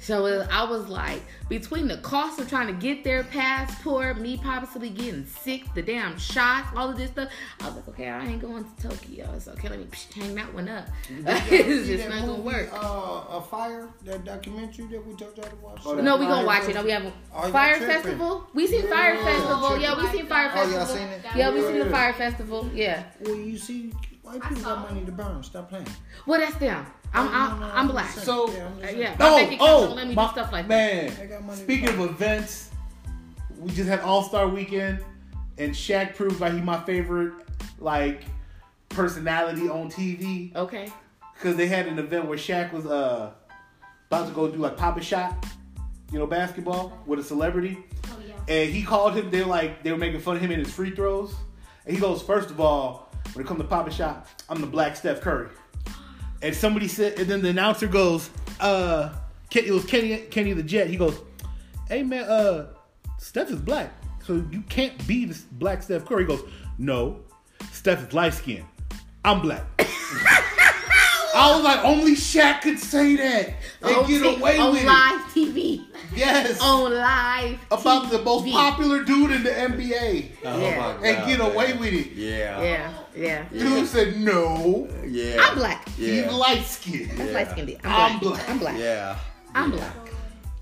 So 0.00 0.26
it- 0.26 0.48
I 0.50 0.64
was 0.64 0.88
like, 0.88 1.22
between 1.48 1.88
the 1.88 1.96
cost 1.98 2.38
of 2.40 2.48
trying 2.48 2.66
to 2.66 2.72
get 2.74 3.04
their 3.04 3.24
passport, 3.24 4.18
me 4.20 4.36
possibly 4.36 4.90
getting 4.90 5.24
sick, 5.26 5.62
the 5.74 5.80
damn 5.82 6.18
shots, 6.18 6.68
all 6.76 6.90
of 6.90 6.96
this 6.98 7.10
stuff, 7.10 7.28
I 7.60 7.66
was 7.66 7.76
like, 7.76 7.88
okay, 7.88 8.08
I 8.08 8.26
ain't 8.26 8.40
going 8.42 8.64
to 8.64 8.88
Tokyo. 8.88 9.38
So 9.38 9.52
okay, 9.52 9.68
let 9.70 9.78
me 9.78 9.86
hang 10.14 10.34
that 10.34 10.52
one 10.52 10.68
up. 10.68 10.86
it's 11.08 11.86
See 11.86 11.96
just 11.96 12.04
that 12.04 12.10
not 12.10 12.20
gonna 12.26 12.32
movie, 12.38 12.42
work. 12.42 12.70
Uh, 12.72 13.36
a 13.38 13.40
fire, 13.50 13.88
that 14.04 14.24
documentary 14.24 14.86
that 14.88 15.06
we 15.06 15.14
told 15.14 15.36
y'all 15.38 15.46
to 15.48 15.56
watch. 15.56 15.80
Oh, 15.86 15.94
no, 15.94 16.16
we 16.18 16.26
gonna 16.26 16.46
watch 16.46 16.68
it. 16.68 16.74
No, 16.74 16.82
we 16.84 16.90
have 16.90 17.04
Oh, 17.34 17.42
a 17.42 17.46
you 17.46 17.52
Fire. 17.52 17.76
Festival. 17.78 18.46
We 18.54 18.66
seen 18.66 18.86
Fire 18.88 19.14
Yeah, 19.14 19.24
Festival. 19.24 19.78
Yeah, 19.80 19.96
we 20.02 20.08
seen 20.08 20.26
Fire 20.26 20.50
Oh, 20.54 20.56
y'all 20.62 20.70
Festival. 20.70 20.86
seen 20.96 21.08
it? 21.08 21.20
Yeah, 21.34 21.50
we 21.54 21.60
seen 21.62 21.78
the 21.78 21.90
Fire 21.90 22.12
Festival. 22.14 22.70
Yeah. 22.74 23.04
Well, 23.20 23.34
you 23.34 23.58
see, 23.58 23.92
white 24.28 24.42
people 24.42 24.62
got 24.62 24.90
money 24.90 25.04
to 25.04 25.12
burn. 25.12 25.42
Stop 25.42 25.68
playing. 25.70 25.86
Well, 26.26 26.40
that's 26.40 26.56
them. 26.56 26.86
I'm 27.14 27.26
No, 27.26 27.32
I'm, 27.32 27.60
no, 27.60 27.66
no, 27.66 27.72
I'm 27.72 27.78
I'm 27.78 27.88
black. 27.88 28.10
So- 28.10 28.50
Yeah, 28.52 28.66
I'm 28.66 28.72
just 28.80 28.84
saying. 28.90 29.00
yeah, 29.00 29.16
Oh, 29.20 29.56
oh, 29.88 29.94
let 29.94 30.06
me 30.08 30.14
my- 30.14 30.26
do 30.26 30.32
stuff 30.32 30.52
like 30.52 30.66
man. 30.68 31.12
They 31.18 31.26
got 31.26 31.42
money 31.42 31.58
to 31.58 31.64
Speaking 31.64 31.88
of 31.88 32.00
events, 32.00 32.70
we 33.58 33.70
just 33.72 33.88
had 33.88 34.00
All 34.00 34.22
Star 34.22 34.46
Weekend, 34.48 35.02
and 35.56 35.72
Shaq 35.72 36.14
proves 36.14 36.40
like 36.40 36.52
he 36.52 36.60
my 36.60 36.78
favorite 36.84 37.32
like 37.78 38.24
personality 38.88 39.68
on 39.68 39.90
TV. 39.90 40.54
Okay. 40.54 40.90
because 41.34 41.56
they 41.56 41.66
had 41.68 41.86
an 41.86 41.98
event 41.98 42.26
where 42.26 42.38
Shaq 42.38 42.72
was 42.72 42.84
uh 42.86 43.30
about 44.10 44.28
to 44.28 44.34
go 44.34 44.48
do 44.48 44.58
like 44.58 44.76
pop 44.76 44.96
a 44.96 45.00
shot, 45.02 45.46
you 46.12 46.18
know, 46.18 46.26
basketball 46.26 46.98
with 47.06 47.18
a 47.18 47.22
celebrity, 47.22 47.78
Oh 48.06 48.16
yeah. 48.26 48.34
and 48.48 48.70
he 48.72 48.82
called 48.82 49.14
him. 49.14 49.30
They 49.30 49.40
were 49.40 49.46
like 49.48 49.82
they 49.82 49.92
were 49.92 49.98
making 49.98 50.20
fun 50.20 50.36
of 50.36 50.42
him 50.42 50.50
in 50.50 50.58
his 50.60 50.72
free 50.72 50.90
throws, 50.90 51.34
and 51.86 51.94
he 51.94 52.00
goes, 52.00 52.22
first 52.22 52.50
of 52.50 52.60
all, 52.60 53.07
when 53.32 53.44
it 53.44 53.48
comes 53.48 53.60
to 53.60 53.66
pop 53.66 53.86
a 53.86 53.90
shot, 53.90 54.28
I'm 54.48 54.60
the 54.60 54.66
black 54.66 54.96
Steph 54.96 55.20
Curry. 55.20 55.48
And 56.42 56.54
somebody 56.54 56.88
said, 56.88 57.18
and 57.18 57.28
then 57.28 57.42
the 57.42 57.48
announcer 57.48 57.88
goes, 57.88 58.30
uh, 58.60 59.10
it 59.52 59.70
was 59.72 59.84
Kenny 59.84 60.18
Kenny 60.30 60.52
the 60.52 60.62
Jet. 60.62 60.88
He 60.88 60.96
goes, 60.96 61.18
hey 61.88 62.02
man, 62.02 62.24
uh, 62.24 62.66
Steph 63.18 63.50
is 63.50 63.60
black, 63.60 63.92
so 64.24 64.44
you 64.50 64.62
can't 64.62 65.06
be 65.06 65.24
the 65.24 65.38
black 65.52 65.82
Steph 65.82 66.04
Curry. 66.04 66.22
He 66.22 66.28
goes, 66.28 66.42
no, 66.78 67.20
Steph 67.72 68.06
is 68.06 68.12
light 68.14 68.34
skinned. 68.34 68.66
I'm 69.24 69.40
black. 69.40 69.77
I 71.34 71.54
was 71.54 71.62
like, 71.64 71.84
only 71.84 72.12
Shaq 72.12 72.62
could 72.62 72.78
say 72.78 73.16
that 73.16 73.54
and 73.82 73.96
on 73.96 74.06
get 74.08 74.22
away 74.38 74.52
t- 74.52 74.58
it. 74.58 74.60
on 74.60 74.74
live 74.86 75.20
TV. 75.32 75.84
Yes, 76.14 76.58
On 76.60 76.92
live 76.92 77.58
about 77.70 78.10
the 78.10 78.22
most 78.22 78.46
popular 78.50 79.04
dude 79.04 79.30
in 79.30 79.42
the 79.42 79.50
NBA 79.50 80.30
Oh 80.44 80.60
Yeah. 80.60 80.70
my 80.78 80.82
God, 80.94 81.04
and 81.04 81.26
get 81.28 81.40
away 81.40 81.74
with 81.74 81.92
it. 81.92 82.12
Yeah. 82.12 82.62
Yeah, 82.62 82.92
yeah. 83.14 83.44
Dude 83.52 83.86
said, 83.86 84.18
no, 84.20 84.88
Yeah. 85.06 85.36
I'm 85.40 85.54
black. 85.58 85.86
Yeah. 85.98 86.22
he's 86.24 86.32
light 86.32 86.64
skinned. 86.64 87.10
That's 87.10 87.30
Yeah. 87.30 87.36
light 87.36 87.50
skinned. 87.50 87.76
I'm 87.84 88.12
I'm 88.14 88.18
black. 88.20 88.34
black. 88.36 88.50
I'm 88.50 88.58
black. 88.58 88.78
Yeah. 88.78 89.16
I'm 89.54 89.70
Yeah. 89.72 89.76
black. 89.78 89.92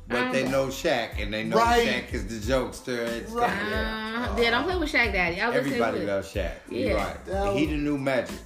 But 0.09 0.19
I'm 0.19 0.33
they 0.33 0.43
black. 0.43 0.53
know 0.53 0.67
Shaq 0.69 1.09
and 1.23 1.33
they 1.35 1.45
know 1.45 1.57
Right. 1.57 1.87
Shaq 2.11 2.15
is 2.15 2.27
the 2.27 2.53
jokester. 2.53 3.07
It's 3.09 3.31
Right. 3.33 3.51
yeah. 3.71 4.27
Uh, 4.37 4.41
yeah, 4.41 4.51
don't 4.51 4.65
play 4.65 4.77
with 4.77 4.93
Shaq 4.93 5.13
Daddy. 5.13 5.41
I 5.41 5.47
Everybody 5.55 5.99
say 5.99 6.01
with- 6.01 6.09
loves 6.09 6.33
Shaq. 6.35 6.51
Yeah. 6.71 6.87
You're 6.89 6.97
right. 6.97 7.25
That 7.27 7.55
he 7.55 7.61
was- 7.63 7.71
the 7.71 7.77
new 7.77 7.99
magic. 7.99 8.37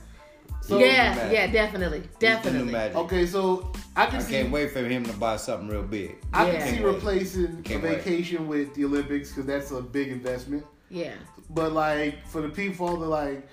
So, 0.71 0.79
yeah, 0.79 1.15
Magic. 1.17 1.33
yeah, 1.33 1.47
definitely, 1.49 1.99
He's 1.99 2.09
the 2.21 2.27
new 2.29 2.33
definitely. 2.37 2.73
magic. 2.73 2.97
Okay, 2.97 3.27
so 3.27 3.73
I 3.97 4.07
can 4.07 4.17
I 4.17 4.23
see 4.23 4.33
can't 4.35 4.51
wait 4.53 4.71
for 4.71 4.85
him 4.85 5.05
to 5.05 5.13
buy 5.15 5.37
something 5.37 5.69
real 5.69 5.83
big. 5.83 6.17
I 6.33 6.47
Yeah. 6.47 6.53
can 6.53 6.61
see 6.61 6.73
Can't 6.75 6.85
wait. 6.85 6.95
replacing 6.95 7.63
Can't 7.65 7.83
a 7.85 7.89
wait. 7.89 7.97
vacation 8.05 8.47
with 8.47 8.73
the 8.75 8.85
Olympics 8.85 9.31
because 9.31 9.47
that's 9.47 9.73
a 9.73 9.83
big 9.83 10.09
investment. 10.13 10.65
Yeah, 10.89 11.15
But 11.51 11.73
like 11.73 12.25
for 12.29 12.41
the 12.41 12.49
people, 12.51 12.87
all 12.89 12.97
the 12.97 13.07
like 13.07 13.49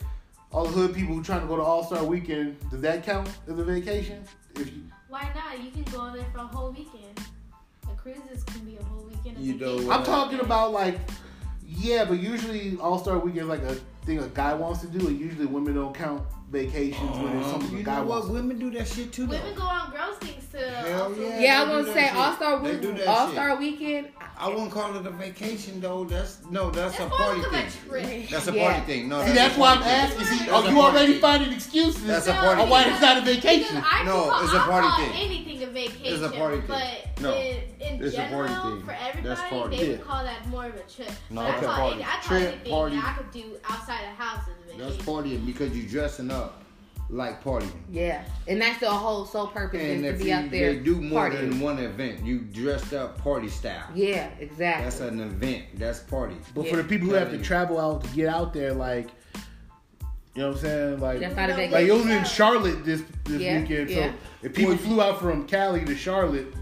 all 0.51 0.65
the 0.65 0.71
hood 0.71 0.93
people 0.93 1.15
who 1.15 1.23
trying 1.23 1.41
to 1.41 1.47
go 1.47 1.55
to 1.55 1.61
All 1.63 1.83
Star 1.83 2.03
Weekend, 2.03 2.57
does 2.69 2.81
that 2.81 3.03
count 3.03 3.27
as 3.47 3.57
a 3.57 3.63
vacation? 3.63 4.23
If 4.55 4.67
you, 4.67 4.83
Why 5.09 5.31
not? 5.35 5.59
You 5.63 5.71
can 5.71 5.83
go 5.91 6.11
there 6.13 6.23
for 6.31 6.37
a 6.39 6.45
whole 6.45 6.69
weekend. 6.71 7.19
The 7.81 7.87
cruises 7.97 8.43
can 8.43 8.59
be 8.61 8.77
a 8.77 8.83
whole 8.83 9.05
weekend. 9.05 9.37
of 9.37 9.43
You 9.43 9.55
know 9.55 9.71
vacation. 9.77 9.91
I'm 9.91 10.03
talking 10.03 10.39
about 10.39 10.71
like, 10.71 10.99
yeah, 11.65 12.05
but 12.05 12.19
usually 12.19 12.77
All 12.79 12.99
Star 12.99 13.17
Weekend 13.17 13.41
is 13.43 13.47
like 13.47 13.63
a 13.63 13.73
thing 14.05 14.19
a 14.19 14.27
guy 14.27 14.53
wants 14.53 14.81
to 14.81 14.87
do, 14.87 15.07
and 15.07 15.19
usually 15.19 15.47
women 15.47 15.73
don't 15.73 15.95
count 15.95 16.21
vacations 16.49 17.17
when 17.17 17.37
it's 17.37 17.47
uh-huh. 17.47 17.51
something 17.51 17.71
you 17.73 17.79
a 17.79 17.83
guy 17.83 17.95
know 17.97 18.03
what? 18.03 18.09
wants. 18.21 18.27
Women 18.29 18.59
do 18.59 18.71
that 18.71 18.87
shit 18.87 19.11
too. 19.11 19.25
though. 19.25 19.37
Women 19.37 19.55
go 19.55 19.63
on 19.63 19.91
girls 19.91 20.17
things 20.17 20.45
to. 20.51 20.59
Hell 20.59 21.03
also- 21.03 21.21
yeah. 21.21 21.39
yeah. 21.39 21.61
I 21.61 21.65
they 21.65 21.75
was 21.75 21.85
gonna 21.85 21.99
say 21.99 22.07
shit. 22.07 22.15
All 22.15 22.33
Star 22.35 22.59
They 22.93 23.05
All. 23.05 23.31
Star 23.31 23.57
Weekend. 23.57 24.07
I 24.39 24.47
wouldn't 24.49 24.71
call 24.71 24.95
it 24.95 25.05
a 25.05 25.09
vacation 25.09 25.81
though. 25.81 26.03
That's 26.05 26.41
no, 26.49 26.69
that's, 26.69 26.97
That's 26.97 27.11
a 27.11 27.15
party 27.15 27.41
thing. 27.41 27.67
a. 27.89 28.27
That's 28.29 28.47
a 28.47 28.53
Yeah. 28.53 28.71
party 28.71 28.85
thing. 28.85 29.09
No, 29.09 29.25
See, 29.25 29.31
a 29.31 29.33
that's 29.33 29.57
why 29.57 29.73
I'm 29.73 29.83
asking. 29.83 30.25
See, 30.25 30.47
oh, 30.49 30.69
you 30.69 30.79
already 30.79 31.19
finding 31.19 31.51
excuses 31.53 32.05
That's 32.05 32.27
a 32.27 32.33
No, 32.33 32.41
party 32.41 32.61
on 32.61 32.69
why 32.69 32.83
it's 32.85 33.01
not 33.01 33.17
a 33.17 33.21
vacation. 33.21 33.83
No, 34.05 34.39
it's 34.41 34.53
a 34.53 34.57
I'll 34.57 34.69
party 34.69 35.03
thing. 35.03 35.21
anything 35.21 35.63
a 35.63 35.67
vacation. 35.67 36.13
It's 36.13 36.23
a 36.23 36.29
party 36.37 36.57
thing. 36.57 36.67
But 36.67 37.21
No, 37.21 37.33
in, 37.35 37.57
in 37.79 38.03
it's 38.03 38.15
a 38.15 38.27
party 38.27 38.53
general, 38.53 38.77
thing. 38.77 38.85
for 38.85 38.91
everybody, 38.93 39.77
they 39.77 39.89
would 39.89 40.03
call 40.03 40.23
that 40.23 40.47
more 40.47 40.65
of 40.67 40.75
a 40.75 40.79
trip. 40.83 41.09
No, 41.31 41.41
I 41.41 41.49
okay. 41.49 41.65
call, 41.65 41.75
Party. 41.75 41.93
any- 41.95 42.03
I 42.03 42.07
call 42.07 42.21
Trip, 42.21 42.41
anything 42.53 42.71
party. 42.71 42.95
that 42.95 43.05
I 43.05 43.13
could 43.17 43.31
do 43.31 43.57
outside 43.67 44.01
the 44.03 44.23
house 44.23 44.47
as 44.71 44.77
That's 44.77 44.95
partying 45.07 45.45
because 45.45 45.75
you're 45.77 45.87
dressing 45.89 46.31
up 46.31 46.63
like 47.09 47.41
partying. 47.43 47.71
Yeah, 47.91 48.23
and 48.47 48.61
that's 48.61 48.79
the 48.81 48.89
whole 48.89 49.25
sole 49.25 49.47
purpose 49.47 49.81
And 49.81 50.05
is 50.05 50.13
if 50.13 50.17
to 50.17 50.23
be 50.25 50.29
you, 50.29 50.35
out 50.35 50.51
there 50.51 50.73
they 50.73 50.79
do 50.79 50.99
more 51.01 51.29
partying. 51.29 51.49
than 51.51 51.59
one 51.61 51.79
event, 51.79 52.25
you 52.25 52.39
dressed 52.39 52.93
up 52.93 53.17
party 53.23 53.47
style. 53.47 53.87
Yeah, 53.95 54.29
exactly. 54.39 54.83
That's 54.83 54.99
an 54.99 55.21
event. 55.21 55.63
That's 55.75 55.99
party. 55.99 56.35
But 56.53 56.65
Yeah. 56.65 56.71
for 56.71 56.77
the 56.77 56.83
people 56.83 57.07
who 57.07 57.13
have 57.13 57.31
to 57.31 57.37
travel 57.37 57.79
out 57.79 58.03
to 58.03 58.09
get 58.09 58.27
out 58.27 58.53
there, 58.53 58.73
like, 58.73 59.07
you 60.35 60.41
know 60.43 60.49
what 60.49 60.57
I'm 60.57 60.61
saying? 60.61 60.99
Like, 60.99 61.19
That's 61.21 61.35
not 61.35 61.49
a 61.49 61.53
like 61.53 61.71
vacation. 61.71 61.89
it 61.89 61.93
was 61.93 62.05
in 62.07 62.23
Charlotte 62.25 62.85
this 62.85 63.01
this 63.23 63.41
Yeah, 63.41 63.61
weekend. 63.61 63.89
yeah. 63.89 64.09
So 64.11 64.13
if 64.43 64.53
people 64.53 64.71
Well, 64.73 64.77
flew 64.83 65.01
out 65.01 65.19
from 65.21 65.47
Cali 65.47 65.85
to 65.85 65.95
Charlotte 65.95 66.53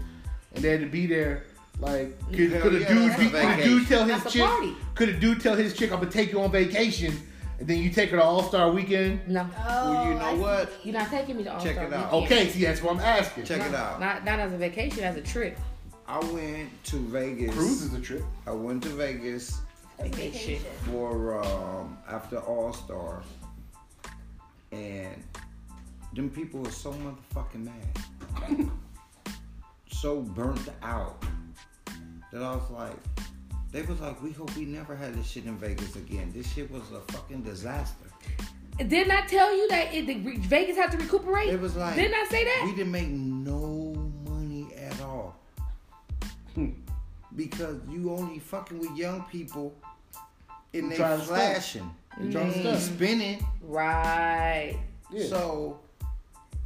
and 0.54 0.64
they 0.64 0.70
had 0.70 0.80
to 0.80 0.86
be 0.86 1.06
there, 1.06 1.42
like, 1.80 2.16
could, 2.32 2.52
Hell 2.52 2.62
could 2.62 2.74
a 2.76 2.78
dude 2.86 3.16
be, 3.18 3.26
a 3.26 3.30
could 3.30 3.58
a 3.58 3.64
dude 3.64 3.86
tell 3.88 4.04
his 4.04 4.22
That's 4.22 4.26
a 4.26 4.38
chick? 4.38 4.42
party. 4.46 4.72
Could 4.94 5.08
a 5.10 5.12
dude 5.12 5.40
tell 5.42 5.56
his 5.56 5.74
chick, 5.74 5.92
"I'm 5.92 5.98
gonna 5.98 6.10
take 6.10 6.30
you 6.32 6.40
on 6.40 6.50
vacation," 6.52 7.20
and 7.58 7.66
then 7.68 7.78
you 7.78 7.90
take 7.90 8.10
her 8.10 8.16
to 8.18 8.22
All 8.22 8.42
Star 8.42 8.70
Weekend? 8.70 9.26
no, 9.28 9.48
well, 9.56 10.04
you 10.06 10.12
Oh, 10.12 10.18
I 10.18 10.30
know 10.30 10.36
see. 10.36 10.40
what? 10.42 10.72
you're 10.84 10.94
not 10.94 11.08
taking 11.10 11.36
me 11.36 11.44
to 11.44 11.52
All 11.54 11.60
Star 11.60 11.72
Check 11.74 11.86
it 11.88 11.92
out. 11.92 12.12
Okay, 12.12 12.48
see, 12.50 12.64
that's 12.64 12.82
what 12.82 12.94
I'm 12.94 13.00
asking. 13.00 13.44
Check 13.44 13.62
it 13.62 13.74
out. 13.74 13.98
Not 14.00 14.24
not 14.24 14.38
as 14.38 14.52
a 14.52 14.56
vacation, 14.58 15.04
as 15.04 15.16
a 15.16 15.22
trip. 15.22 15.58
I 16.08 16.18
went 16.20 16.70
to 16.84 16.96
Vegas. 17.08 17.54
Cruise 17.54 17.82
is 17.82 17.94
a 17.94 18.00
trip. 18.00 18.24
I 18.46 18.52
went 18.52 18.82
to 18.84 18.90
Vegas 18.90 19.58
Vacation. 20.00 20.60
for 20.84 21.42
um, 21.42 21.98
after 22.08 22.38
All 22.38 22.72
Star, 22.72 23.22
and 24.72 25.22
them 26.14 26.30
people 26.30 26.60
were 26.60 26.70
so 26.70 26.92
motherfucking 26.92 27.64
mad, 27.64 28.70
so 29.90 30.20
burnt 30.20 30.68
out 30.82 31.24
that 32.32 32.42
I 32.42 32.54
was 32.54 32.70
like, 32.70 32.96
they 33.72 33.82
was 33.82 34.00
like, 34.00 34.22
we 34.22 34.32
hope 34.32 34.54
we 34.56 34.64
never 34.64 34.94
had 34.96 35.14
this 35.14 35.26
shit 35.26 35.44
in 35.44 35.56
Vegas 35.58 35.96
again. 35.96 36.32
This 36.34 36.50
shit 36.52 36.70
was 36.70 36.82
a 36.92 37.00
fucking 37.12 37.42
disaster. 37.42 38.06
Didn't 38.78 39.10
I 39.10 39.22
tell 39.26 39.54
you 39.56 39.68
that 39.68 39.94
it, 39.94 40.06
the, 40.06 40.14
Vegas 40.48 40.76
had 40.76 40.90
to 40.92 40.98
recuperate? 40.98 41.48
It 41.48 41.60
was 41.60 41.76
like 41.76 41.94
Didn't 41.96 42.14
I 42.14 42.26
say 42.30 42.44
that? 42.44 42.62
We 42.66 42.72
didn't 42.74 42.92
make 42.92 43.08
no 43.08 43.94
money 44.28 44.68
at 44.76 45.00
all. 45.00 45.36
Hmm. 46.54 46.70
because 47.34 47.76
you 47.88 48.10
only 48.12 48.38
fucking 48.38 48.78
with 48.78 48.96
young 48.96 49.22
people 49.30 49.74
and 50.72 50.90
they 50.90 50.96
Trying 50.96 51.18
to 51.18 51.24
stunt. 51.24 51.38
flashing. 51.40 51.94
You 52.20 52.32
trying 52.32 52.52
to 52.52 52.58
They 52.58 52.60
stunt. 52.62 52.80
spinning. 52.80 53.46
Right. 53.62 54.78
Yeah. 55.12 55.26
So 55.26 55.80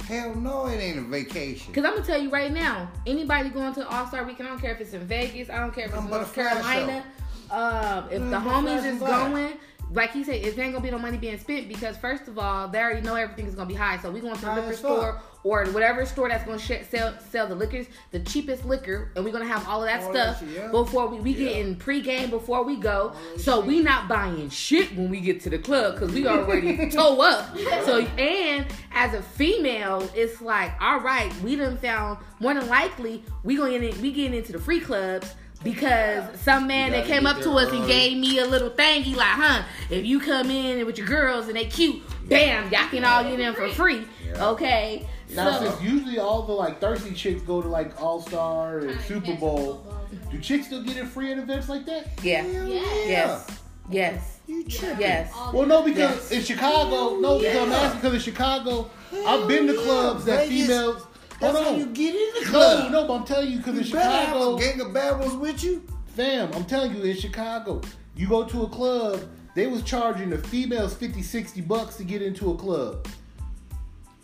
hell 0.03 0.35
no, 0.35 0.67
it 0.67 0.77
ain't 0.77 0.97
a 0.97 1.01
vacation. 1.01 1.71
Because 1.71 1.85
I'm 1.85 1.95
to 1.95 2.03
tell 2.03 2.21
you 2.21 2.29
right 2.29 2.51
now, 2.51 2.89
anybody 3.05 3.49
going 3.49 3.73
to 3.75 3.87
All 3.87 4.07
Star 4.07 4.23
Weekend, 4.23 4.47
I 4.47 4.51
don't 4.51 4.61
care 4.61 4.71
if 4.71 4.81
it's 4.81 4.93
in 4.93 5.05
Vegas, 5.07 5.49
I 5.49 5.59
don't 5.59 5.73
care 5.73 5.85
if 5.85 5.91
it's 5.91 5.95
Nothing 5.95 6.09
but 6.09 6.17
North 6.17 6.33
Carolina. 6.33 7.03
Um, 7.49 8.05
if 8.09 8.21
the 8.21 8.37
homies 8.37 8.85
is 8.85 8.99
going, 8.99 9.53
like 9.93 10.11
he 10.11 10.23
said, 10.23 10.35
it 10.35 10.57
ain't 10.57 10.73
gonna 10.73 10.79
be 10.79 10.91
no 10.91 10.97
money 10.99 11.17
being 11.17 11.37
spent 11.37 11.67
because 11.67 11.97
first 11.97 12.27
of 12.27 12.37
all, 12.39 12.67
they 12.67 12.79
already 12.79 13.01
know 13.01 13.15
everything 13.15 13.45
is 13.47 13.55
gonna 13.55 13.67
be 13.67 13.73
high. 13.75 13.97
So 13.99 14.09
we 14.11 14.19
going 14.21 14.35
to 14.35 14.45
the 14.45 14.53
liquor 14.55 14.73
store 14.73 15.21
or 15.43 15.65
whatever 15.71 16.05
store 16.05 16.29
that's 16.29 16.45
gonna 16.45 16.59
sh- 16.59 16.85
sell 16.89 17.13
sell 17.29 17.47
the 17.47 17.55
liquors, 17.55 17.87
the 18.11 18.19
cheapest 18.21 18.63
liquor, 18.63 19.11
and 19.15 19.25
we're 19.25 19.31
gonna 19.31 19.45
have 19.45 19.67
all 19.67 19.81
of 19.83 19.89
that 19.89 20.03
All 20.03 20.13
that 20.13 20.37
stuff 20.37 20.39
shit, 20.49 20.57
yeah. 20.57 20.67
before 20.71 21.07
we 21.07 21.19
we 21.19 21.31
Yeah. 21.31 21.49
getting 21.49 21.75
pregame 21.75 22.29
before 22.29 22.63
we 22.63 22.75
go. 22.77 23.13
that 23.33 23.41
So 23.41 23.57
shit. 23.57 23.65
we 23.67 23.79
not 23.81 24.07
buying 24.07 24.49
shit 24.49 24.95
when 24.95 25.09
we 25.09 25.19
get 25.19 25.41
to 25.41 25.49
the 25.49 25.57
club 25.57 25.95
because 25.95 26.11
we 26.13 26.25
already 26.27 26.89
toe 26.91 27.19
up. 27.21 27.57
So 27.83 27.99
and 28.17 28.65
as 28.93 29.13
a 29.13 29.21
female, 29.21 30.07
it's 30.15 30.41
like 30.41 30.71
all 30.79 30.99
right, 31.01 31.33
we 31.43 31.55
done 31.55 31.77
found 31.77 32.19
more 32.39 32.53
than 32.53 32.67
likely 32.67 33.23
we 33.43 33.55
going 33.57 33.83
in 33.83 34.01
we 34.01 34.11
getting 34.11 34.35
into 34.37 34.51
the 34.53 34.59
free 34.59 34.79
clubs. 34.79 35.33
Because 35.63 36.39
some 36.39 36.65
man 36.67 36.91
that 36.91 37.05
came 37.05 37.27
up 37.27 37.37
to 37.37 37.49
there 37.49 37.67
us 37.67 37.71
and 37.71 37.85
gave 37.85 38.17
me 38.17 38.39
a 38.39 38.45
little 38.45 38.71
thingy 38.71 39.15
like, 39.15 39.27
huh, 39.27 39.63
if 39.89 40.05
you 40.05 40.19
come 40.19 40.49
in 40.49 40.85
with 40.85 40.97
your 40.97 41.07
girls 41.07 41.47
and 41.47 41.55
they 41.55 41.65
cute, 41.65 42.01
bam, 42.27 42.71
y'all 42.71 42.87
can 42.89 43.05
all 43.05 43.23
get 43.23 43.39
in 43.39 43.53
for 43.53 43.69
free. 43.69 44.07
Yeah. 44.25 44.49
Okay. 44.49 45.07
Now, 45.29 45.59
so 45.59 45.69
since 45.69 45.81
usually 45.81 46.19
all 46.19 46.41
the 46.43 46.53
like 46.53 46.81
thirsty 46.81 47.13
chicks 47.13 47.41
go 47.43 47.61
to 47.61 47.67
like 47.67 48.01
All 48.01 48.21
Star 48.21 48.79
and 48.79 48.99
Super 49.01 49.35
Bowl, 49.35 49.85
do 50.29 50.39
chicks 50.39 50.65
still 50.65 50.83
get 50.83 50.97
it 50.97 51.05
free 51.07 51.31
at 51.31 51.37
events 51.37 51.69
like 51.69 51.85
that? 51.85 52.07
yeah. 52.23 52.43
Hell 52.43 52.67
Yes. 52.67 53.07
Yes. 53.07 53.59
Yes. 53.89 54.39
You 54.47 54.63
tripping. 54.65 54.99
Yes. 54.99 55.33
Well, 55.53 55.65
no, 55.65 55.83
because 55.83 56.31
in 56.31 56.43
Chicago, 56.43 57.19
no, 57.19 57.39
because 57.39 57.55
I'm 57.57 57.71
asking 57.71 58.01
because 58.01 58.13
in 58.15 58.19
Chicago, 58.19 58.89
I've 59.25 59.47
been 59.47 59.67
to 59.67 59.73
yeah. 59.73 59.81
clubs 59.81 60.25
that 60.25 60.47
Vegas, 60.47 60.67
females. 60.67 61.07
That's 61.41 61.55
Hold 61.57 61.67
how 61.67 61.73
on. 61.73 61.79
you 61.79 61.85
get 61.87 62.15
in 62.15 62.43
the 62.43 62.49
club. 62.49 62.91
no, 62.91 63.07
but 63.07 63.13
I'm 63.15 63.25
telling 63.25 63.51
you 63.51 63.57
because 63.57 63.77
in 63.77 63.83
You 63.85 63.93
better 63.93 64.09
have 64.09 64.27
Chicago, 64.27 64.55
a 64.55 64.59
gang 64.59 64.81
of 64.81 64.93
bad 64.93 65.19
ones 65.19 65.33
with 65.33 65.63
you. 65.63 65.83
fam, 66.15 66.51
I'm 66.53 66.65
telling 66.65 66.95
you 66.95 67.01
in 67.03 67.15
Chicago, 67.17 67.81
you 68.15 68.27
go 68.27 68.45
to 68.45 68.63
a 68.63 68.69
club, 68.69 69.21
they 69.55 69.67
was 69.67 69.81
charging 69.83 70.29
the 70.29 70.37
females 70.37 70.93
50, 70.93 71.21
60 71.21 71.61
bucks 71.61 71.95
to 71.97 72.03
get 72.03 72.21
into 72.21 72.51
a 72.51 72.55
club. 72.55 73.07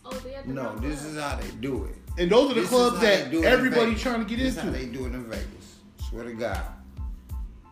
Oh, 0.05 0.11
they 0.23 0.31
have 0.33 0.43
to 0.45 0.53
No, 0.53 0.75
this 0.77 1.03
is 1.03 1.19
how 1.19 1.35
they 1.35 1.49
do 1.59 1.85
it. 1.85 1.95
And 2.21 2.31
those 2.31 2.51
are 2.51 2.53
the 2.53 2.61
This 2.61 2.69
is 2.71 2.75
clubs 2.75 2.95
how 2.97 3.01
they 3.01 3.07
that 3.17 3.31
do 3.31 3.37
it 3.39 3.45
in 3.45 3.51
everybody 3.51 3.85
Vegas. 3.87 4.01
trying 4.01 4.19
to 4.19 4.25
get 4.25 4.37
this 4.39 4.55
is 4.55 4.61
how 4.61 4.67
into. 4.69 4.79
they 4.79 4.85
do 4.85 5.05
it 5.05 5.13
in 5.13 5.23
Vegas. 5.25 5.75
Swear 6.09 6.23
to 6.25 6.33
God. 6.33 6.61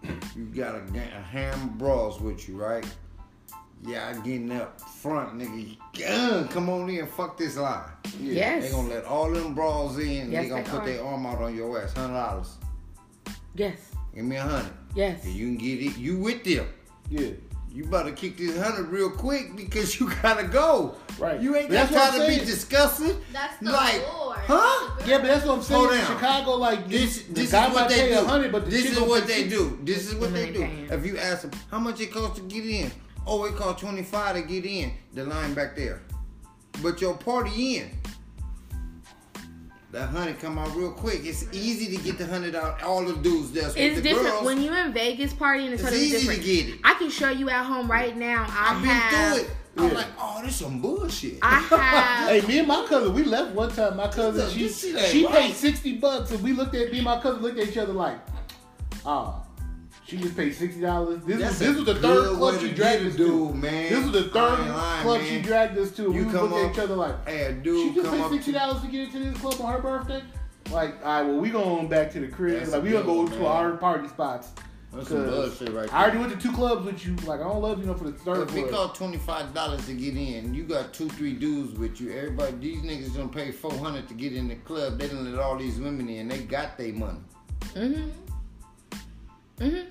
You 0.35 0.45
got 0.45 0.75
a, 0.75 0.81
ga- 0.91 1.17
a 1.17 1.21
ham 1.21 1.73
bras 1.77 2.19
with 2.19 2.47
you, 2.49 2.57
right? 2.57 2.85
Yeah, 3.83 4.07
I 4.09 4.13
getting 4.25 4.51
up 4.51 4.79
front, 4.81 5.37
nigga. 5.37 6.49
Come 6.49 6.69
on 6.69 6.89
in, 6.89 7.05
fuck 7.07 7.37
this 7.37 7.57
line. 7.57 7.83
Yes. 8.19 8.63
They 8.63 8.71
gonna 8.71 8.87
let 8.89 9.05
all 9.05 9.29
them 9.31 9.53
brawls 9.53 9.99
in. 9.99 10.31
Yes, 10.31 10.43
they 10.43 10.49
gonna 10.49 10.63
they 10.63 10.69
put 10.69 10.81
are. 10.81 10.85
their 10.85 11.03
arm 11.05 11.25
out 11.25 11.41
on 11.41 11.55
your 11.55 11.79
ass. 11.81 11.93
Hundred 11.93 12.13
dollars. 12.15 12.55
Yes. 13.53 13.77
Give 14.13 14.25
me 14.25 14.37
a 14.37 14.41
hundred. 14.41 14.71
Yes. 14.95 15.23
And 15.23 15.33
you 15.33 15.47
can 15.47 15.57
get 15.57 15.81
it. 15.81 15.97
You 15.97 16.17
with 16.19 16.43
them. 16.43 16.67
Yeah. 17.09 17.27
you 17.71 17.85
better 17.85 18.11
kick 18.11 18.37
this 18.37 18.57
hundred 18.59 18.87
real 18.87 19.11
quick 19.11 19.55
because 19.55 19.99
you 19.99 20.09
gotta 20.21 20.47
go. 20.47 20.95
Right. 21.19 21.39
You 21.39 21.55
ain't 21.55 21.69
But 21.69 21.75
got 21.75 21.89
that's 21.89 21.91
what 21.91 22.11
time 22.11 22.13
I'm 22.13 22.19
to 22.21 22.27
be 22.27 22.35
saying. 22.37 22.47
discussing. 22.47 23.17
That's 23.31 23.57
the 23.59 23.71
like, 23.71 24.01
lore. 24.13 24.35
huh? 24.37 24.91
Yeah, 25.05 25.17
but 25.19 25.27
that's 25.27 25.45
what 25.45 25.57
I'm 25.57 25.61
saying. 25.61 25.79
Hold 25.81 25.91
In 25.93 25.97
down. 25.99 26.07
Chicago, 26.15 26.51
like 26.55 26.87
This, 26.89 27.23
the 27.23 27.33
this 27.33 27.53
is 27.53 27.73
what 27.73 27.89
they 27.89 28.09
do. 28.09 28.25
hundred, 28.25 28.51
but 28.51 28.65
the 28.65 28.71
this 28.71 28.85
is 28.91 28.99
what 28.99 29.27
they 29.27 29.47
do. 29.47 29.77
This 29.83 30.07
is 30.07 30.15
what 30.15 30.33
they 30.33 30.51
do. 30.51 30.63
If 30.89 31.05
you 31.05 31.17
ask 31.17 31.43
them 31.43 31.51
how 31.69 31.77
much 31.79 31.99
it 32.01 32.11
costs 32.11 32.39
to 32.39 32.45
get 32.45 32.65
in, 32.65 32.91
oh, 33.27 33.45
it 33.45 33.55
costs 33.55 33.81
twenty 33.81 34.03
five 34.03 34.35
to 34.35 34.41
get 34.41 34.65
in. 34.65 34.93
The 35.13 35.25
line 35.25 35.53
back 35.53 35.75
there, 35.75 36.01
but 36.81 37.01
your 37.01 37.15
party 37.15 37.77
in. 37.77 37.91
That 39.91 40.09
hundred 40.09 40.39
come 40.41 40.57
out 40.59 40.75
real 40.75 40.91
quick. 40.91 41.21
It's 41.23 41.45
easy 41.53 41.95
to 41.95 42.03
get 42.03 42.17
the 42.17 42.25
hundred 42.27 42.53
out. 42.53 42.83
All 42.83 43.05
the 43.05 43.15
dudes 43.15 43.53
there. 43.53 43.69
So 43.69 43.75
It's 43.77 43.95
the 43.95 44.01
different 44.01 44.27
girls, 44.29 44.45
when 44.45 44.61
you're 44.61 44.77
in 44.77 44.91
Vegas 44.91 45.31
partying. 45.33 45.71
It's, 45.71 45.81
It's 45.81 45.83
totally 45.83 46.01
easy 46.05 46.35
to 46.35 46.43
get 46.43 46.69
it. 46.75 46.79
I 46.83 46.95
can 46.95 47.09
show 47.09 47.29
you 47.29 47.49
at 47.49 47.63
home 47.65 47.89
right 47.89 48.15
now. 48.17 48.45
I 48.49 48.73
I've 48.75 48.81
been 48.81 48.89
have. 48.91 49.33
through 49.37 49.43
it. 49.45 49.51
I'm 49.77 49.87
Yeah. 49.89 49.93
like, 49.93 50.07
oh, 50.19 50.41
this 50.43 50.55
some 50.57 50.81
bullshit. 50.81 51.37
I 51.41 51.59
have. 51.59 52.29
Hey, 52.29 52.45
me 52.47 52.59
and 52.59 52.67
my 52.67 52.85
cousin, 52.89 53.13
we 53.13 53.23
left 53.23 53.53
one 53.55 53.69
time. 53.71 53.95
My 53.95 54.07
cousin, 54.09 54.41
Just- 54.41 54.53
she 54.55 54.59
just 54.67 54.81
see 54.81 54.91
that, 54.93 55.05
she 55.09 55.27
paid 55.27 55.53
sixty 55.53 55.95
bucks, 55.95 56.31
and 56.31 56.43
we 56.43 56.51
looked 56.51 56.75
at 56.75 56.91
me 56.91 56.97
and 56.97 57.05
my 57.05 57.21
cousin 57.21 57.41
looked 57.41 57.57
at 57.59 57.69
each 57.69 57.77
other 57.77 57.93
like, 57.93 58.17
ah, 59.05 59.44
she 60.05 60.17
just 60.17 60.35
paid 60.37 60.53
sixty 60.53 60.81
dollars. 60.81 61.21
This 61.25 61.39
That's 61.39 61.51
was 61.51 61.59
this 61.59 61.69
a 61.69 61.73
was 61.75 61.85
the 61.85 61.95
third 61.95 62.37
club 62.37 62.59
she 62.61 62.71
dragged 62.71 63.03
get 63.03 63.11
us 63.11 63.17
to. 63.17 63.25
dude, 63.25 63.55
man. 63.55 63.89
This 63.93 64.03
was 64.03 64.11
the 64.11 64.23
third 64.29 64.59
lying, 64.69 65.01
club 65.03 65.21
man. 65.21 65.29
she 65.29 65.41
dragged 65.41 65.77
us 65.77 65.91
to. 65.97 66.03
You 66.03 66.25
we 66.27 66.31
come 66.31 66.51
looked 66.51 66.55
at 66.65 66.71
each 66.73 66.79
other 66.79 66.95
like, 66.95 67.27
Hey, 67.27 67.45
a 67.45 67.63
she 67.63 67.93
just 67.93 68.11
paid 68.11 68.29
sixty 68.29 68.51
dollars 68.51 68.81
to 68.81 68.87
get 68.87 69.01
into 69.07 69.19
this 69.19 69.37
club 69.39 69.59
on 69.61 69.73
her 69.73 69.79
birthday. 69.81 70.21
Like, 70.71 70.95
all 71.05 71.21
right, 71.21 71.27
well, 71.29 71.37
we 71.39 71.49
going 71.49 71.87
back 71.87 72.11
to 72.13 72.19
the 72.19 72.27
crib. 72.27 72.59
That's 72.59 72.71
like, 72.71 72.83
we 72.83 72.91
gonna 72.91 73.05
go 73.05 73.21
one, 73.23 73.31
to 73.31 73.45
our 73.45 73.77
party 73.77 74.07
spots. 74.07 74.49
That's 74.93 75.09
some 75.09 75.25
'Cause 75.25 75.57
bullshit 75.59 75.75
right 75.75 75.93
I 75.93 76.03
already 76.03 76.17
there. 76.19 76.27
went 76.27 76.39
to 76.41 76.47
two 76.47 76.55
clubs 76.55 76.85
with 76.85 77.05
you. 77.05 77.15
Like, 77.27 77.41
I 77.41 77.43
don't 77.43 77.61
love 77.61 77.79
you, 77.79 77.85
know, 77.85 77.95
for 77.95 78.05
the 78.05 78.13
third 78.13 78.47
If 78.49 78.55
it 78.55 78.69
club. 78.69 78.87
cost 78.89 78.95
twenty 78.95 79.17
five 79.17 79.53
dollars 79.53 79.85
to 79.87 79.93
get 79.93 80.15
in, 80.15 80.53
you 80.53 80.63
got 80.63 80.93
two, 80.93 81.09
three 81.09 81.33
dudes 81.33 81.77
with 81.77 81.99
you. 81.99 82.13
Everybody, 82.13 82.55
these 82.57 82.81
niggas 82.81 83.15
gonna 83.15 83.27
pay 83.27 83.51
four 83.51 83.73
hundred 83.73 84.07
to 84.07 84.13
get 84.13 84.33
in 84.33 84.47
the 84.47 84.55
club. 84.55 84.97
They 84.97 85.07
didn't 85.07 85.29
let 85.29 85.39
all 85.43 85.57
these 85.57 85.79
women 85.79 86.07
in. 86.09 86.27
They 86.29 86.39
got 86.43 86.77
their 86.77 86.93
money. 86.93 87.19
Mhm. 87.75 88.09
Mhm. 89.59 89.85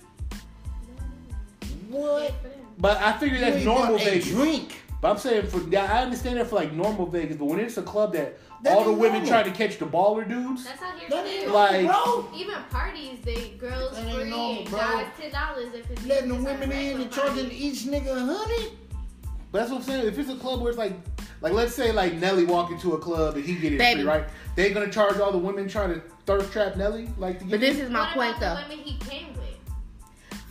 What? 1.89 2.33
But 2.79 2.99
I 3.01 3.17
figure 3.19 3.39
that's 3.41 3.57
ain't 3.57 3.65
normal 3.65 3.97
bought 3.99 4.07
a 4.07 4.11
Vegas. 4.11 4.29
drink. 4.29 4.81
But 5.01 5.11
I'm 5.11 5.19
saying 5.19 5.47
for 5.49 5.61
yeah, 5.69 5.85
I 5.93 6.03
understand 6.03 6.39
that 6.39 6.47
for 6.49 6.57
like 6.57 6.73
normal 6.73 7.07
Vegas, 7.07 7.37
but 7.37 7.45
when 7.45 7.61
it's 7.61 7.77
a 7.77 7.83
club 7.83 8.15
that, 8.15 8.39
That 8.63 8.77
all 8.79 8.85
the 8.85 8.93
women 8.93 9.23
normal. 9.23 9.29
trying 9.29 9.45
to 9.45 9.51
catch 9.51 9.79
the 9.79 9.85
baller 9.85 10.27
dudes, 10.27 10.65
That's 10.65 10.81
not 10.81 10.99
here 10.99 11.11
That 11.11 11.45
for. 11.45 11.51
Like- 11.51 11.87
bro. 11.87 12.29
Even 12.35 12.55
parties, 12.71 13.19
they 13.23 13.49
girls 13.59 13.93
That 13.97 14.07
ain't 14.07 14.15
free, 14.15 14.31
normal, 14.31 14.65
bro. 14.65 14.79
guys 14.79 15.07
ten 15.21 15.31
dollars 15.31 15.75
if 15.75 15.91
it's 15.91 16.07
Letting 16.07 16.29
the 16.31 16.35
women 16.37 16.73
in 16.73 17.01
and 17.03 17.13
charging 17.13 17.51
each 17.51 17.81
nigga 17.85 18.17
a 18.17 18.21
hundred. 18.21 18.73
but 19.53 19.59
that's 19.59 19.71
what 19.71 19.79
I'm 19.79 19.83
saying. 19.83 20.07
If 20.09 20.19
it's 20.19 20.31
a 20.31 20.37
club 20.37 20.61
where 20.63 20.71
it's 20.71 20.79
like, 20.79 20.95
like 21.43 21.53
let's 21.53 21.75
say 21.75 21.93
like 21.93 22.15
Nelly 22.15 22.45
walk 22.47 22.71
into 22.71 22.95
a 22.95 22.99
club 22.99 23.35
and 23.37 23.45
he 23.45 23.57
get 23.57 23.75
it 23.75 23.79
Baby. 23.79 24.01
free, 24.01 24.09
right? 24.09 24.25
They 24.57 24.71
gonna 24.73 24.91
charge 24.91 25.19
all 25.19 25.33
the 25.33 25.39
women 25.39 25.69
trying 25.69 25.93
to 25.93 26.01
thirst 26.25 26.51
trap 26.51 26.77
Nelly, 26.77 27.09
like 27.19 27.39
to 27.41 27.45
get 27.45 27.51
But 27.51 27.61
this 27.61 27.77
in? 27.79 27.85
is 27.85 27.91
my 27.91 28.01
what 28.01 28.15
point 28.15 28.39
about 28.39 28.41
though. 28.41 28.63
the 28.63 28.69
women 28.77 28.85
he 28.87 28.97
came 28.99 29.27
with? 29.34 29.34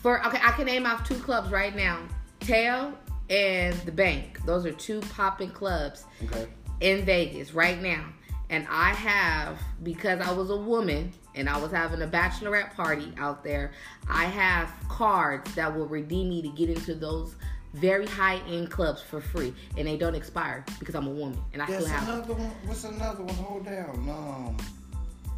For 0.04 0.24
okay, 0.28 0.40
I 0.44 0.52
can 0.52 0.66
name 0.66 0.86
off 0.86 1.08
two 1.08 1.16
clubs 1.16 1.50
right 1.50 1.74
now: 1.74 2.02
Tao 2.42 2.94
and 3.30 3.74
the 3.86 3.92
Bank. 3.92 4.46
Those 4.46 4.66
are 4.66 4.74
two 4.74 5.00
popping 5.00 5.50
clubs 5.50 6.04
okay. 6.26 6.48
in 6.82 7.06
Vegas 7.06 7.54
right 7.54 7.82
now. 7.82 8.04
And 8.50 8.68
I 8.70 8.94
have 8.94 9.58
because 9.82 10.20
I 10.20 10.32
was 10.34 10.50
a 10.50 10.58
woman 10.58 11.14
and 11.36 11.50
I 11.50 11.58
was 11.58 11.72
having 11.72 12.02
a 12.02 12.08
bachelorette 12.08 12.76
party 12.76 13.14
out 13.18 13.46
there. 13.46 13.72
I 14.10 14.26
have 14.26 14.70
cards 14.90 15.56
that 15.56 15.74
will 15.74 15.88
redeem 15.88 16.30
me 16.30 16.42
to 16.42 16.50
get 16.50 16.70
into 16.70 16.96
those 16.96 17.36
very 17.72 18.06
high 18.06 18.42
end 18.48 18.70
clubs 18.70 19.02
for 19.02 19.22
free, 19.22 19.54
and 19.78 19.88
they 19.88 19.96
don't 19.96 20.16
expire 20.16 20.66
because 20.80 20.96
I'm 20.96 21.08
a 21.08 21.12
woman 21.12 21.40
and 21.54 21.62
I 21.62 21.66
There's 21.66 21.86
still 21.86 21.96
have 21.98 22.10
another 22.10 22.34
one. 22.34 22.52
What's 22.66 22.84
another 22.84 23.24
one? 23.24 23.36
Hold 23.36 23.66
down. 23.66 24.10
Um, 24.10 24.58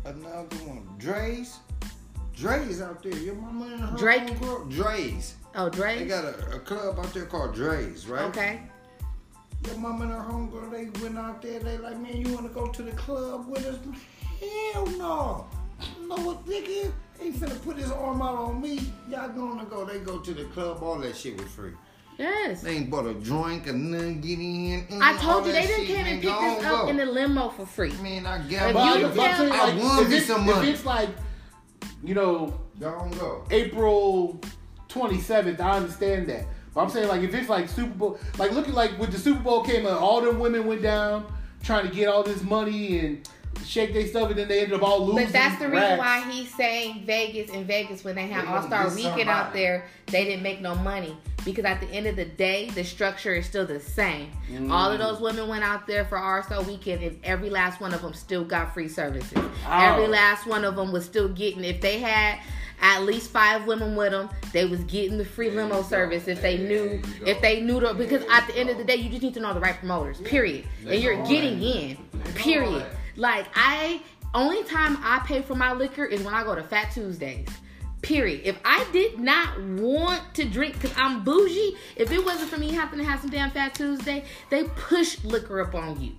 another 0.03 0.57
one. 0.65 0.87
Drai's. 0.97 1.59
Drai's 2.37 2.81
out 2.81 3.01
there. 3.03 3.15
Your 3.15 3.35
mama 3.35 3.65
and 3.65 3.79
her 3.81 3.97
Drake? 3.97 4.23
homegirl? 4.23 4.71
Drai's. 4.73 5.35
Oh, 5.55 5.69
Dre. 5.69 5.99
They 5.99 6.05
got 6.05 6.25
a, 6.25 6.55
a 6.55 6.59
club 6.59 6.99
out 6.99 7.13
there 7.13 7.25
called 7.25 7.55
Drai's, 7.55 8.07
right? 8.07 8.23
Okay. 8.25 8.61
Your 9.67 9.77
mama 9.77 10.03
and 10.03 10.11
her 10.13 10.19
homegirl, 10.19 10.69
they 10.71 11.01
went 11.01 11.17
out 11.17 11.41
there. 11.41 11.59
They 11.59 11.77
like, 11.77 11.97
man, 11.99 12.17
you 12.17 12.33
want 12.33 12.45
to 12.47 12.53
go 12.53 12.67
to 12.67 12.83
the 12.83 12.91
club 12.91 13.47
with 13.47 13.65
us? 13.65 13.77
Hell 14.73 14.85
no. 14.97 15.47
You 16.01 16.07
know 16.09 16.15
what, 16.15 16.45
nigga? 16.45 16.91
Ain't 17.21 17.35
finna 17.37 17.61
put 17.63 17.77
his 17.77 17.91
arm 17.91 18.21
out 18.21 18.35
on 18.35 18.61
me. 18.61 18.79
Y'all 19.09 19.29
gonna 19.29 19.65
go. 19.65 19.85
They 19.85 19.99
go 19.99 20.19
to 20.19 20.33
the 20.33 20.43
club. 20.45 20.83
All 20.83 20.99
that 20.99 21.15
shit 21.15 21.37
was 21.41 21.49
free. 21.51 21.71
Yes. 22.17 22.61
They 22.61 22.75
ain't 22.77 22.89
bought 22.89 23.05
a 23.05 23.13
drink 23.13 23.67
or 23.67 23.73
nothing. 23.73 24.21
Get 24.21 24.39
in. 24.39 25.01
I 25.01 25.17
told 25.17 25.45
you 25.45 25.51
they 25.53 25.65
didn't 25.65 25.85
shit, 25.87 25.95
came 25.95 26.05
and 26.05 26.21
picked 26.21 26.33
go 26.33 26.55
this 26.55 26.65
up 26.65 26.81
go. 26.83 26.87
in 26.89 26.97
the 26.97 27.05
limo 27.05 27.49
for 27.49 27.65
free. 27.65 27.91
Man, 28.01 28.25
I 28.25 28.37
If 28.45 28.51
got 28.51 28.73
But 28.73 28.99
you 28.99 29.05
if 29.07 29.11
I'm 29.11 29.17
tell- 29.17 29.37
saying, 29.37 29.51
I 29.53 29.63
like, 29.73 29.83
won 29.83 30.03
if 30.03 30.09
me 30.09 30.17
it's, 30.17 30.25
some 30.27 30.49
if 30.49 30.63
it's 30.63 30.85
like, 30.85 31.09
you 32.07 32.13
know, 32.13 32.53
on, 32.83 33.11
go. 33.11 33.45
April 33.51 34.39
27th, 34.89 35.59
I 35.59 35.77
understand 35.77 36.27
that. 36.27 36.45
But 36.73 36.81
I'm 36.81 36.89
saying 36.89 37.07
like 37.07 37.21
if 37.21 37.33
it's 37.33 37.49
like 37.49 37.69
Super 37.69 37.93
Bowl, 37.93 38.19
like 38.37 38.51
look 38.51 38.67
at 38.67 38.73
like 38.73 38.91
when 38.99 39.09
the 39.09 39.17
Super 39.17 39.41
Bowl 39.41 39.63
came 39.63 39.85
out, 39.85 39.99
all 39.99 40.21
them 40.21 40.39
women 40.39 40.67
went 40.67 40.81
down 40.81 41.25
trying 41.63 41.87
to 41.87 41.93
get 41.93 42.07
all 42.07 42.21
this 42.21 42.43
money 42.43 42.99
and 42.99 43.29
shake 43.65 43.93
their 43.93 44.07
stuff, 44.07 44.29
and 44.29 44.39
then 44.39 44.47
they 44.47 44.61
ended 44.61 44.73
up 44.73 44.83
all 44.83 45.05
losing. 45.05 45.25
But 45.25 45.33
that's 45.33 45.59
the 45.59 45.69
reason 45.69 45.97
why 45.97 46.29
he's 46.31 46.53
saying 46.55 47.03
Vegas 47.05 47.49
and 47.51 47.65
Vegas 47.65 48.03
when 48.03 48.15
they 48.15 48.27
had 48.27 48.45
All 48.45 48.61
Star 48.63 48.93
Weekend 48.93 49.29
out 49.29 49.53
there, 49.53 49.85
they 50.07 50.25
didn't 50.25 50.43
make 50.43 50.61
no 50.61 50.75
money 50.75 51.15
because 51.45 51.63
at 51.63 51.79
the 51.79 51.87
end 51.87 52.07
of 52.07 52.15
the 52.15 52.25
day, 52.25 52.69
the 52.71 52.83
structure 52.83 53.33
is 53.33 53.45
still 53.45 53.65
the 53.65 53.79
same. 53.79 54.31
All 54.69 54.91
of 54.91 54.99
mm. 54.99 55.03
those 55.03 55.21
women 55.21 55.47
went 55.47 55.63
out 55.63 55.87
there 55.87 56.03
for 56.03 56.17
All 56.17 56.43
Star 56.43 56.61
Weekend, 56.63 57.03
and 57.03 57.19
every 57.23 57.49
last 57.49 57.79
one 57.79 57.93
of 57.93 58.01
them 58.01 58.13
still 58.13 58.43
got 58.43 58.73
free 58.73 58.89
services. 58.89 59.37
Oh. 59.37 59.51
Every 59.69 60.07
last 60.07 60.47
one 60.47 60.65
of 60.65 60.75
them 60.75 60.91
was 60.91 61.05
still 61.05 61.29
getting 61.29 61.63
if 61.63 61.79
they 61.79 61.99
had. 61.99 62.39
At 62.81 63.03
least 63.03 63.31
five 63.31 63.65
women 63.67 63.95
with 63.95 64.11
them, 64.11 64.29
they 64.51 64.65
was 64.65 64.81
getting 64.81 65.17
the 65.17 65.23
free 65.23 65.49
limo 65.49 65.81
service 65.81 66.27
if 66.27 66.41
they 66.41 66.57
knew 66.57 67.01
if 67.25 67.39
they 67.41 67.61
knew 67.61 67.79
the 67.79 67.93
because 67.93 68.21
at 68.29 68.45
the 68.47 68.57
end 68.57 68.69
of 68.69 68.77
the 68.77 68.83
day, 68.83 68.95
you 68.95 69.09
just 69.09 69.21
need 69.21 69.33
to 69.35 69.39
know 69.39 69.53
the 69.53 69.61
right 69.61 69.77
promoters. 69.79 70.19
Period, 70.21 70.65
and 70.85 71.01
you're 71.01 71.25
getting 71.25 71.63
in. 71.63 71.97
Period. 72.35 72.85
Like 73.15 73.47
I 73.55 74.01
only 74.33 74.63
time 74.63 74.97
I 75.01 75.19
pay 75.25 75.41
for 75.41 75.55
my 75.55 75.71
liquor 75.73 76.05
is 76.05 76.21
when 76.21 76.33
I 76.33 76.43
go 76.43 76.55
to 76.55 76.63
Fat 76.63 76.91
Tuesdays. 76.91 77.47
Period. 78.01 78.41
If 78.43 78.59
I 78.63 78.85
did 78.91 79.19
not 79.19 79.59
want 79.63 80.21
to 80.35 80.45
drink 80.45 80.73
because 80.79 80.93
I'm 80.95 81.23
bougie, 81.23 81.75
if 81.95 82.11
it 82.11 82.23
wasn't 82.23 82.49
for 82.51 82.59
me 82.59 82.71
having 82.71 82.99
to 82.99 83.05
have 83.05 83.21
some 83.21 83.29
damn 83.31 83.49
Fat 83.51 83.73
Tuesday, 83.73 84.25
they 84.51 84.65
push 84.65 85.23
liquor 85.23 85.61
up 85.61 85.73
on 85.73 85.99
you. 85.99 86.11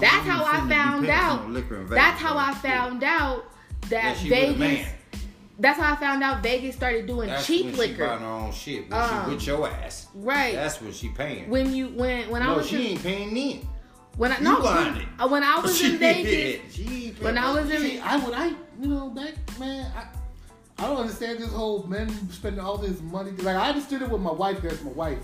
That's 0.00 0.26
how 0.26 0.44
I 0.44 0.66
found 0.68 1.06
out. 1.08 1.46
no 1.46 1.52
liquor 1.52 1.76
in 1.76 1.82
Vegas, 1.88 1.96
That's 1.96 2.20
how. 2.22 2.38
I 2.38 2.54
found 2.54 3.02
out 3.04 3.44
that 3.82 3.90
That 3.90 4.16
she 4.16 4.30
with 4.30 4.38
a 4.38 4.52
Vegas. 4.54 4.88
That's 5.58 5.78
how 5.78 5.92
I 5.92 5.96
found 5.96 6.22
out 6.22 6.42
Vegas 6.42 6.74
started 6.76 7.06
doing 7.06 7.28
That's 7.28 7.46
cheap 7.46 7.66
when 7.66 7.74
She 7.74 7.80
liquor. 7.80 8.06
buying 8.06 8.20
her 8.20 8.26
own 8.26 8.52
shit. 8.52 8.90
Um, 8.92 9.30
with 9.30 9.46
your 9.46 9.68
ass. 9.68 10.06
Right. 10.14 10.54
That's 10.54 10.80
what 10.80 10.94
she 10.94 11.08
paying. 11.10 11.50
when 11.50 11.74
you 11.74 11.88
when 11.88 12.30
when 12.30 12.42
I 12.42 12.46
no, 12.46 12.56
was 12.58 12.68
she 12.68 12.76
in, 12.76 12.82
ain't 12.92 13.02
paying 13.02 13.34
then. 13.34 13.68
When 14.16 14.32
I 14.32 14.38
you 14.38 14.44
no 14.44 14.62
buying 14.62 14.94
when, 14.94 15.06
uh, 15.20 15.28
when 15.30 15.42
I 15.42 15.58
was 15.60 15.80
in 15.82 15.90
Shit, 15.92 16.00
Vegas 16.00 16.74
she 16.74 17.14
when 17.20 17.36
I 17.38 17.52
paying 17.54 17.68
was 17.70 17.80
See, 17.80 17.96
in 17.98 18.02
I 18.02 18.16
would 18.16 18.34
I 18.34 18.46
you 18.48 18.88
know 18.88 19.10
back 19.10 19.34
man 19.58 19.90
I. 19.96 20.06
I 20.78 20.88
don't 20.88 20.98
understand 20.98 21.38
this 21.38 21.50
whole 21.52 21.84
men 21.84 22.10
spending 22.30 22.60
all 22.60 22.76
this 22.76 23.00
money. 23.00 23.30
Like 23.30 23.56
I 23.56 23.70
understood 23.70 24.02
it 24.02 24.10
with 24.10 24.20
my 24.20 24.30
wife. 24.30 24.60
That's 24.60 24.82
my 24.82 24.90
wife. 24.90 25.18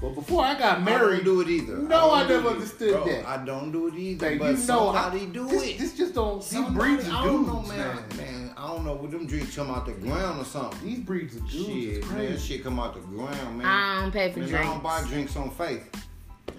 But 0.00 0.14
before 0.14 0.42
I 0.42 0.58
got 0.58 0.78
I 0.78 0.80
married, 0.80 1.24
don't 1.24 1.24
do 1.24 1.40
it 1.42 1.48
either. 1.48 1.76
No, 1.76 1.88
don't 1.88 2.16
I 2.16 2.26
never 2.28 2.48
understood 2.48 2.92
Bro, 2.94 3.04
that. 3.06 3.28
I 3.28 3.44
don't 3.44 3.70
do 3.70 3.88
it 3.88 3.94
either. 3.96 4.30
like, 4.30 4.38
but 4.38 4.56
you 4.58 4.66
know, 4.66 4.92
how 4.92 5.10
they 5.10 5.26
do 5.26 5.46
this, 5.46 5.62
it. 5.62 5.78
This 5.78 5.94
just 5.94 6.14
don't. 6.14 6.40
These 6.40 6.48
Somebody- 6.52 6.94
breeds 6.94 7.06
of 7.08 7.14
I 7.14 7.24
don't 7.26 7.46
know, 7.46 7.60
man. 7.62 7.78
man. 7.78 8.16
Man, 8.16 8.54
I 8.56 8.66
don't 8.66 8.84
know 8.86 8.94
where 8.94 9.10
them 9.10 9.26
drinks 9.26 9.54
come 9.54 9.70
out 9.70 9.84
the 9.84 9.92
ground 9.92 10.40
or 10.40 10.44
something. 10.46 10.82
These 10.86 11.00
breeds 11.00 11.36
of 11.36 11.42
dudes, 11.50 11.66
Shit, 11.66 11.74
is 12.04 12.10
man, 12.10 12.38
shit 12.38 12.64
come 12.64 12.80
out 12.80 12.94
the 12.94 13.00
ground, 13.00 13.58
man. 13.58 13.66
I 13.66 14.00
don't 14.00 14.10
pay 14.12 14.32
for 14.32 14.38
man, 14.40 14.48
drinks. 14.48 14.66
I 14.66 14.70
don't 14.72 14.82
buy 14.82 15.02
drinks 15.04 15.36
on 15.36 15.50
faith. 15.50 15.90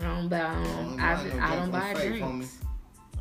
I 0.02 0.04
don't 0.06 0.28
buy. 0.30 0.38
I 0.40 0.54
don't 0.54 0.66
Um, 0.66 0.98
buy 0.98 1.04
I, 1.04 1.24
no 1.24 1.44
I 1.44 1.50
don't 1.56 1.60
on 1.64 1.72
buy 1.72 1.94
drinks. 1.94 2.58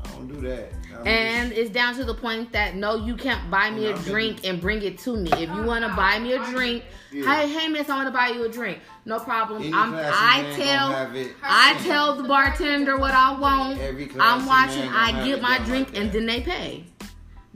I 0.05 0.09
don't 0.09 0.29
do 0.29 0.41
that. 0.49 0.73
And 1.07 1.53
it's 1.53 1.71
down 1.71 1.95
to 1.97 2.05
the 2.05 2.15
point 2.15 2.53
that 2.53 2.77
no, 2.77 2.97
you 3.07 3.17
can't 3.17 3.51
buy 3.51 3.71
me 3.71 3.85
Yeah, 3.89 3.99
a 3.99 4.03
drink 4.03 4.37
gonna- 4.43 4.49
and 4.53 4.61
bring 4.61 4.83
it 4.83 4.99
to 5.01 5.17
me. 5.17 5.31
If 5.33 5.49
you 5.51 5.63
want 5.63 5.85
to 5.85 5.95
buy 5.95 6.19
me 6.19 6.35
a 6.35 6.45
drink, 6.45 6.85
Yeah. 7.11 7.35
hey, 7.43 7.49
hey, 7.49 7.69
miss, 7.69 7.89
I 7.89 7.97
want 7.97 8.09
to 8.09 8.13
buy 8.13 8.29
you 8.29 8.45
a 8.45 8.49
drink. 8.49 8.79
No 9.07 9.19
problem. 9.19 9.63
I'm, 9.75 9.95
I 9.95 10.53
tell, 10.57 10.89
gonna 10.91 10.97
have 10.99 11.17
it. 11.17 11.33
I 11.43 11.75
tell 11.85 12.17
the 12.17 12.25
bartender 12.25 12.99
what 12.99 13.13
I 13.13 13.39
want. 13.39 13.81
I'm 14.21 14.47
watching. 14.47 14.89
I 14.89 15.25
get 15.25 15.41
my 15.43 15.59
drink 15.59 15.89
and 15.97 16.09
that. 16.09 16.13
then 16.13 16.27
they 16.27 16.41
pay. 16.43 16.85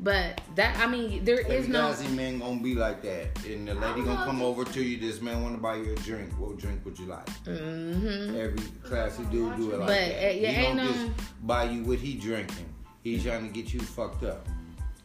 But 0.01 0.41
that, 0.55 0.79
I 0.79 0.87
mean, 0.87 1.25
there 1.25 1.41
is 1.41 1.47
Every 1.65 1.73
no. 1.73 1.81
classy 1.81 2.07
man 2.15 2.39
gonna 2.39 2.61
be 2.61 2.75
like 2.77 3.03
that, 3.03 3.45
and 3.45 3.67
the 3.67 3.75
lady 3.75 4.03
gonna 4.03 4.25
come 4.25 4.41
over 4.43 4.65
to 4.65 4.81
you. 4.83 4.97
This 4.97 5.21
man 5.21 5.43
want 5.43 5.57
to 5.57 5.61
buy 5.61 5.75
you 5.77 5.93
a 5.93 5.97
drink. 5.97 6.31
What 6.39 6.57
drink 6.57 6.85
would 6.85 6.97
you 6.99 7.07
like? 7.07 7.27
Mm-hmm. 7.45 8.37
Every 8.37 8.63
classy 8.85 9.25
dude 9.25 9.57
do 9.57 9.73
it 9.73 9.79
like 9.79 9.89
But, 9.89 9.95
that. 9.95 10.29
uh, 10.29 10.31
yeah, 10.31 10.51
he 10.53 10.67
ain't 10.67 10.77
don't 10.79 10.87
no- 10.87 10.93
just 10.93 11.47
buy 11.47 11.65
you 11.65 11.83
what 11.83 11.99
he 11.99 12.15
drinking. 12.15 12.67
He's 13.03 13.25
trying 13.25 13.47
to 13.49 13.53
get 13.53 13.75
you 13.75 13.81
fucked 13.81 14.23
up. 14.25 14.47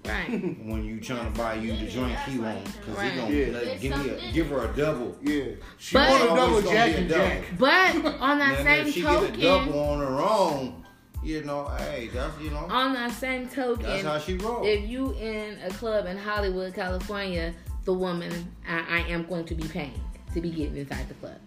Right. 0.06 0.30
When 0.64 0.84
you 0.86 1.00
trying 1.00 1.32
to 1.32 1.40
buy 1.40 1.56
you 1.56 1.72
the 1.72 1.90
drink, 1.90 2.16
he 2.28 2.38
won't, 2.38 2.66
cause 2.86 2.96
Right. 2.98 3.14
he 3.14 3.18
gonna 3.20 3.34
Yeah. 3.36 3.46
let- 3.54 3.64
There's 3.66 3.82
give 3.82 3.98
me 4.06 4.10
a, 4.12 4.32
give 4.34 4.50
her 4.50 4.70
a 4.72 4.76
double. 4.78 5.18
Yeah. 5.24 5.44
She 5.80 5.96
But- 5.96 6.10
want 6.10 6.24
a 6.24 6.28
double 6.28 6.62
gonna 6.62 6.76
Jack 6.76 6.90
a 6.90 6.98
and 6.98 7.10
double. 7.10 7.26
Jack. 7.26 7.44
But 7.58 7.96
on 8.22 8.38
that 8.40 8.58
Then 8.58 8.66
same 8.66 8.88
if 8.88 8.94
she 8.94 9.02
token, 9.02 9.28
get 9.34 9.40
a 9.40 9.66
double 9.66 9.80
on 9.80 10.00
her 10.00 10.20
own, 10.22 10.83
you 11.24 11.44
know, 11.44 11.68
hey, 11.78 12.10
that's 12.14 12.40
you 12.40 12.50
know, 12.52 12.58
on 12.70 12.94
that 12.94 13.12
same 13.12 13.48
token, 13.48 13.84
that's 13.84 14.04
how 14.04 14.20
she 14.20 14.38
if 14.42 14.90
you 14.90 15.14
in 15.14 15.58
a 15.64 15.70
club 15.70 16.06
in 16.06 16.18
Hollywood, 16.18 16.74
California, 16.74 17.54
the 17.86 17.94
woman 17.94 18.32
I, 18.68 18.80
I 18.90 19.00
am 19.10 19.26
going 19.26 19.46
to 19.46 19.56
be 19.56 19.68
paying 19.68 20.00
to 20.34 20.42
be 20.42 20.50
getting 20.50 20.78
inside 20.78 21.08
the 21.08 21.14
club. 21.16 21.40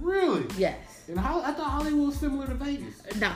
Really? 0.00 0.46
Yes. 0.56 1.04
And 1.08 1.18
how 1.18 1.40
I 1.40 1.52
thought 1.52 1.70
Hollywood 1.70 2.06
was 2.08 2.16
similar 2.16 2.46
to 2.46 2.54
Vegas. 2.54 3.00
Uh, 3.00 3.18
no. 3.18 3.32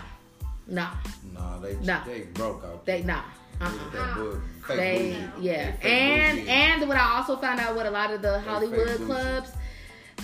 No. 0.67 0.89
Nah, 1.35 1.59
they 1.59 1.75
No. 1.77 2.01
they 2.07 2.21
broke 2.35 2.65
out. 2.65 2.87
They 2.87 3.03
no. 3.03 3.21
With 3.61 3.69
Uh-uh. 3.71 3.91
that 3.93 4.15
bull- 4.15 4.41
fake 4.67 4.77
They 4.79 5.29
yeah. 5.41 5.77
And 5.83 6.49
and 6.49 6.89
what 6.89 6.97
I 6.97 7.17
also 7.19 7.37
found 7.37 7.61
out 7.61 7.77
with 7.77 7.87
a 7.87 7.91
lot 7.91 8.13
of 8.13 8.23
the 8.23 8.41
Hollywood 8.41 8.97
clubs 9.07 9.51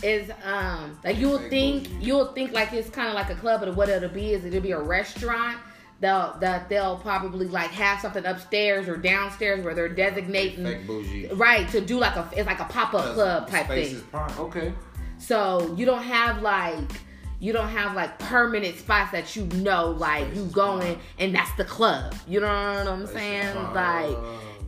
is 0.03 0.31
um 0.45 0.99
like 1.05 1.19
you'll 1.19 1.39
think 1.39 1.89
you'll 2.01 2.33
think 2.33 2.53
like 2.53 2.73
it's 2.73 2.91
kind 2.91 3.09
of 3.09 3.15
like 3.15 3.31
a 3.31 3.35
club, 3.35 3.61
but 3.61 3.75
what 3.77 3.89
it'll 3.89 4.09
be 4.09 4.33
is 4.33 4.45
it'll 4.45 4.61
be 4.61 4.73
a 4.73 4.81
restaurant. 4.81 5.59
They'll 6.01 6.37
that 6.41 6.69
they'll 6.69 6.97
probably 6.97 7.47
like 7.47 7.71
have 7.71 8.01
something 8.01 8.25
upstairs 8.25 8.89
or 8.89 8.97
downstairs 8.97 9.62
where 9.65 9.75
they're 9.75 9.89
designating 9.89 11.37
right 11.37 11.69
to 11.69 11.81
do 11.81 11.99
like 11.99 12.17
a 12.17 12.29
it's 12.35 12.47
like 12.47 12.61
a 12.61 12.65
pop 12.65 12.95
up 12.95 13.15
club 13.15 13.49
type 13.49 13.67
space 13.67 14.01
thing. 14.01 14.21
Okay. 14.39 14.73
So 15.19 15.75
you 15.77 15.85
don't 15.85 16.03
have 16.03 16.41
like 16.41 16.91
you 17.39 17.53
don't 17.53 17.69
have 17.69 17.95
like 17.95 18.19
permanent 18.19 18.77
spots 18.79 19.12
that 19.12 19.37
you 19.37 19.45
know 19.62 19.91
like 19.91 20.35
you 20.35 20.47
going 20.47 20.99
and 21.19 21.35
that's 21.35 21.53
the 21.57 21.65
club. 21.65 22.15
You 22.27 22.41
know 22.41 22.47
what 22.47 22.87
I'm 22.87 23.07
Space 23.07 23.19
saying? 23.19 23.57
Like 23.75 24.17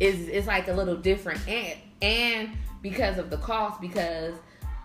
it's 0.01 0.29
it's 0.29 0.47
like 0.47 0.69
a 0.69 0.73
little 0.73 0.97
different 0.97 1.47
and 1.49 1.79
and 2.03 2.51
because 2.83 3.17
of 3.17 3.31
the 3.31 3.39
cost 3.39 3.81
because 3.81 4.35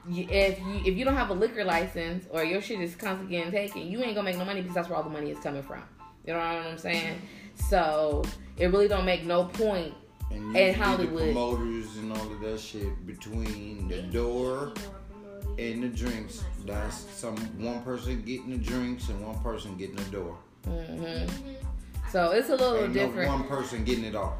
if 0.09 0.59
you 0.59 0.81
if 0.85 0.97
you 0.97 1.05
don't 1.05 1.15
have 1.15 1.29
a 1.29 1.33
liquor 1.33 1.63
license 1.63 2.25
or 2.29 2.43
your 2.43 2.61
shit 2.61 2.79
is 2.81 2.95
constantly 2.95 3.37
getting 3.37 3.51
taken, 3.51 3.87
you 3.87 4.01
ain't 4.03 4.15
gonna 4.15 4.25
make 4.25 4.37
no 4.37 4.45
money 4.45 4.61
because 4.61 4.75
that's 4.75 4.89
where 4.89 4.97
all 4.97 5.03
the 5.03 5.09
money 5.09 5.31
is 5.31 5.39
coming 5.39 5.63
from. 5.63 5.83
You 6.25 6.33
know 6.33 6.39
what 6.39 6.47
I'm 6.47 6.77
saying? 6.77 7.21
So 7.69 8.23
it 8.57 8.67
really 8.67 8.87
don't 8.87 9.05
make 9.05 9.25
no 9.25 9.45
point. 9.45 9.93
And 10.29 10.55
in 10.55 10.73
Hollywood. 10.73 11.29
the 11.29 11.33
promoters 11.33 11.95
and 11.97 12.11
all 12.11 12.31
of 12.31 12.41
that 12.41 12.59
shit 12.59 13.05
between 13.05 13.87
the 13.87 14.01
door 14.01 14.73
and 15.57 15.83
the 15.83 15.87
drinks. 15.87 16.43
That's 16.65 16.97
some 16.97 17.37
one 17.63 17.81
person 17.83 18.21
getting 18.23 18.51
the 18.51 18.57
drinks 18.57 19.07
and 19.09 19.25
one 19.25 19.39
person 19.41 19.77
getting 19.77 19.95
the 19.95 20.03
door. 20.05 20.37
hmm 20.65 21.25
So 22.11 22.31
it's 22.31 22.49
a 22.49 22.55
little 22.55 22.83
Ain't 22.83 22.93
different. 22.93 23.29
no 23.29 23.37
one 23.37 23.47
person 23.47 23.83
getting 23.85 24.03
it 24.03 24.15
off. 24.15 24.33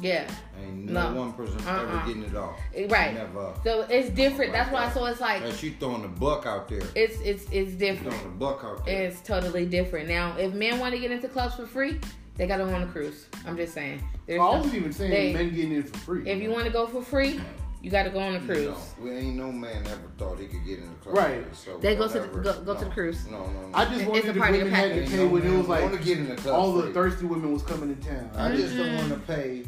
Yeah. 0.00 0.28
Ain't 0.62 0.90
no, 0.90 1.10
No. 1.12 1.20
one 1.20 1.32
person 1.34 1.58
Uh-uh. 1.66 1.82
ever 1.82 2.06
getting 2.06 2.22
it 2.24 2.36
off. 2.36 2.58
Right. 2.88 3.14
Never. 3.14 3.54
So 3.64 3.86
it's 3.88 4.10
different. 4.10 4.52
That's 4.52 4.70
why. 4.72 4.90
So 4.90 5.04
it's 5.06 5.20
like 5.20 5.42
Cause 5.42 5.58
she 5.58 5.70
throwing 5.70 6.02
the 6.02 6.08
buck 6.08 6.46
out 6.46 6.68
there. 6.68 6.82
it's 6.94 7.18
it's 7.20 7.44
it's 7.50 7.72
She 7.72 7.76
different. 7.76 8.12
throwing 8.14 8.24
the 8.32 8.38
buck 8.38 8.62
out 8.64 8.84
there. 8.86 9.02
It's 9.04 9.20
totally 9.20 9.66
different. 9.66 10.08
Now, 10.08 10.36
if 10.36 10.52
men 10.54 10.78
want 10.78 10.94
to 10.94 11.00
get 11.00 11.10
into 11.10 11.28
clubs 11.28 11.54
for 11.56 11.66
free, 11.66 12.00
they 12.36 12.46
gotta 12.46 12.64
go 12.64 12.74
on 12.74 12.82
a 12.82 12.86
cruise. 12.86 13.26
I'm 13.46 13.56
just 13.56 13.74
saying. 13.74 14.02
There's 14.26 14.40
I 14.40 14.44
no- 14.44 14.52
wasn't 14.58 14.74
even 14.74 14.92
saying 14.92 15.10
they- 15.10 15.32
men 15.32 15.54
getting 15.54 15.72
in 15.72 15.82
for 15.84 15.98
free. 15.98 16.28
if 16.30 16.42
you 16.42 16.50
want 16.50 16.64
to 16.66 16.70
go 16.70 16.86
for 16.86 17.00
free, 17.02 17.40
you 17.82 17.90
gotta 17.90 18.10
go 18.10 18.18
on 18.18 18.34
a 18.34 18.40
cruise. 18.40 18.66
No, 18.66 19.04
we 19.04 19.10
ain't 19.12 19.36
no 19.36 19.52
man 19.52 19.82
ever 19.86 20.10
thought 20.18 20.38
he 20.40 20.46
could 20.46 20.64
get 20.66 20.78
in 20.80 20.88
the 20.88 20.94
club. 20.96 21.16
Right. 21.16 21.44
So 21.56 21.78
They 21.78 21.94
go 21.94 22.08
to 22.08 22.12
the- 22.14 22.20
whatever. 22.28 22.40
go- 22.42 22.74
go 22.74 22.74
to 22.78 22.84
the 22.84 22.90
cruise. 22.90 23.26
No, 23.30 23.38
no, 23.46 23.46
no. 23.46 23.70
I 23.72 23.84
just 23.84 24.00
It's 24.00 24.08
wanted 24.08 24.24
a 24.28 24.32
the 24.32 24.40
women 24.40 24.70
had 24.70 24.88
to 24.88 24.94
package. 24.96 25.10
pay 25.10 25.26
when 25.26 25.42
it 25.46 25.56
was 25.56 25.68
like 25.68 26.04
get 26.04 26.18
in 26.18 26.28
the 26.28 26.36
club. 26.36 26.54
all 26.58 26.72
the 26.72 26.92
thirsty 26.92 27.26
women 27.26 27.52
was 27.52 27.62
coming 27.62 27.90
in 27.90 27.96
town. 27.96 28.30
I 28.36 28.56
just 28.56 28.74
Mm-hmm. 28.74 28.82
don't 28.82 28.96
want 29.10 29.26
to 29.26 29.32
pay 29.32 29.62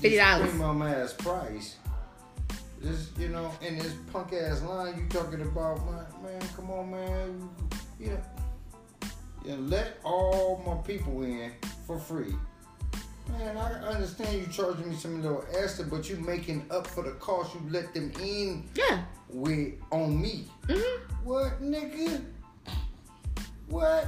$50. 0.00 0.02
this 0.02 0.50
premium 0.50 0.82
ass 0.82 1.12
price. 1.14 1.76
This, 2.80 3.10
you 3.18 3.28
know, 3.28 3.50
in 3.62 3.78
this 3.78 3.92
punk 4.12 4.32
ass 4.32 4.62
line 4.62 4.96
you 4.98 5.08
talking 5.08 5.40
about, 5.40 5.84
man, 5.86 6.04
man, 6.22 6.40
come 6.54 6.70
on, 6.70 6.90
man, 6.90 7.48
you 7.98 8.08
know, 8.08 8.20
you 9.44 9.50
know, 9.52 9.56
let 9.62 9.98
all 10.04 10.62
my 10.66 10.74
people 10.86 11.22
in 11.22 11.52
for 11.86 11.98
free. 11.98 12.34
Man, 13.30 13.56
I 13.56 13.72
understand 13.88 14.40
you 14.40 14.46
charging 14.52 14.88
me 14.90 14.94
some 14.94 15.20
little 15.20 15.44
extra, 15.58 15.84
but 15.84 16.08
you 16.08 16.16
making 16.18 16.64
up 16.70 16.86
for 16.86 17.02
the 17.02 17.10
cost 17.12 17.54
you 17.54 17.60
let 17.70 17.92
them 17.92 18.12
in 18.22 18.68
Yeah. 18.76 19.02
with 19.30 19.74
on 19.90 20.20
me. 20.20 20.46
hmm 20.68 21.02
What, 21.24 21.60
nigga? 21.60 22.22
What? 23.68 24.06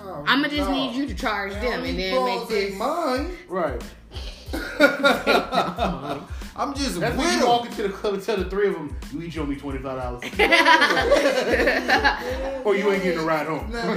Oh, 0.00 0.24
I'ma 0.26 0.48
just 0.48 0.70
no. 0.70 0.72
need 0.72 0.94
you 0.96 1.06
to 1.08 1.14
charge 1.14 1.52
them 1.54 1.84
and 1.84 1.98
then 1.98 2.24
make 2.24 2.48
this. 2.48 2.74
mine. 2.78 3.32
Right. 3.48 3.82
I'm 6.56 6.74
just 6.74 6.98
That's 6.98 7.16
with 7.16 7.24
when 7.24 7.32
you 7.34 7.38
them. 7.40 7.48
walk 7.48 7.66
into 7.66 7.82
the 7.84 7.88
club 7.90 8.14
and 8.14 8.22
tell 8.22 8.36
the 8.36 8.50
three 8.50 8.68
of 8.68 8.74
them, 8.74 8.96
you 9.12 9.22
each 9.22 9.38
owe 9.38 9.46
me 9.46 9.54
twenty 9.56 9.78
five 9.78 10.00
dollars, 10.00 10.22
or 12.64 12.74
you 12.74 12.90
ain't 12.90 13.02
getting 13.02 13.20
a 13.20 13.22
ride 13.22 13.46
home. 13.46 13.70
Now, 13.70 13.96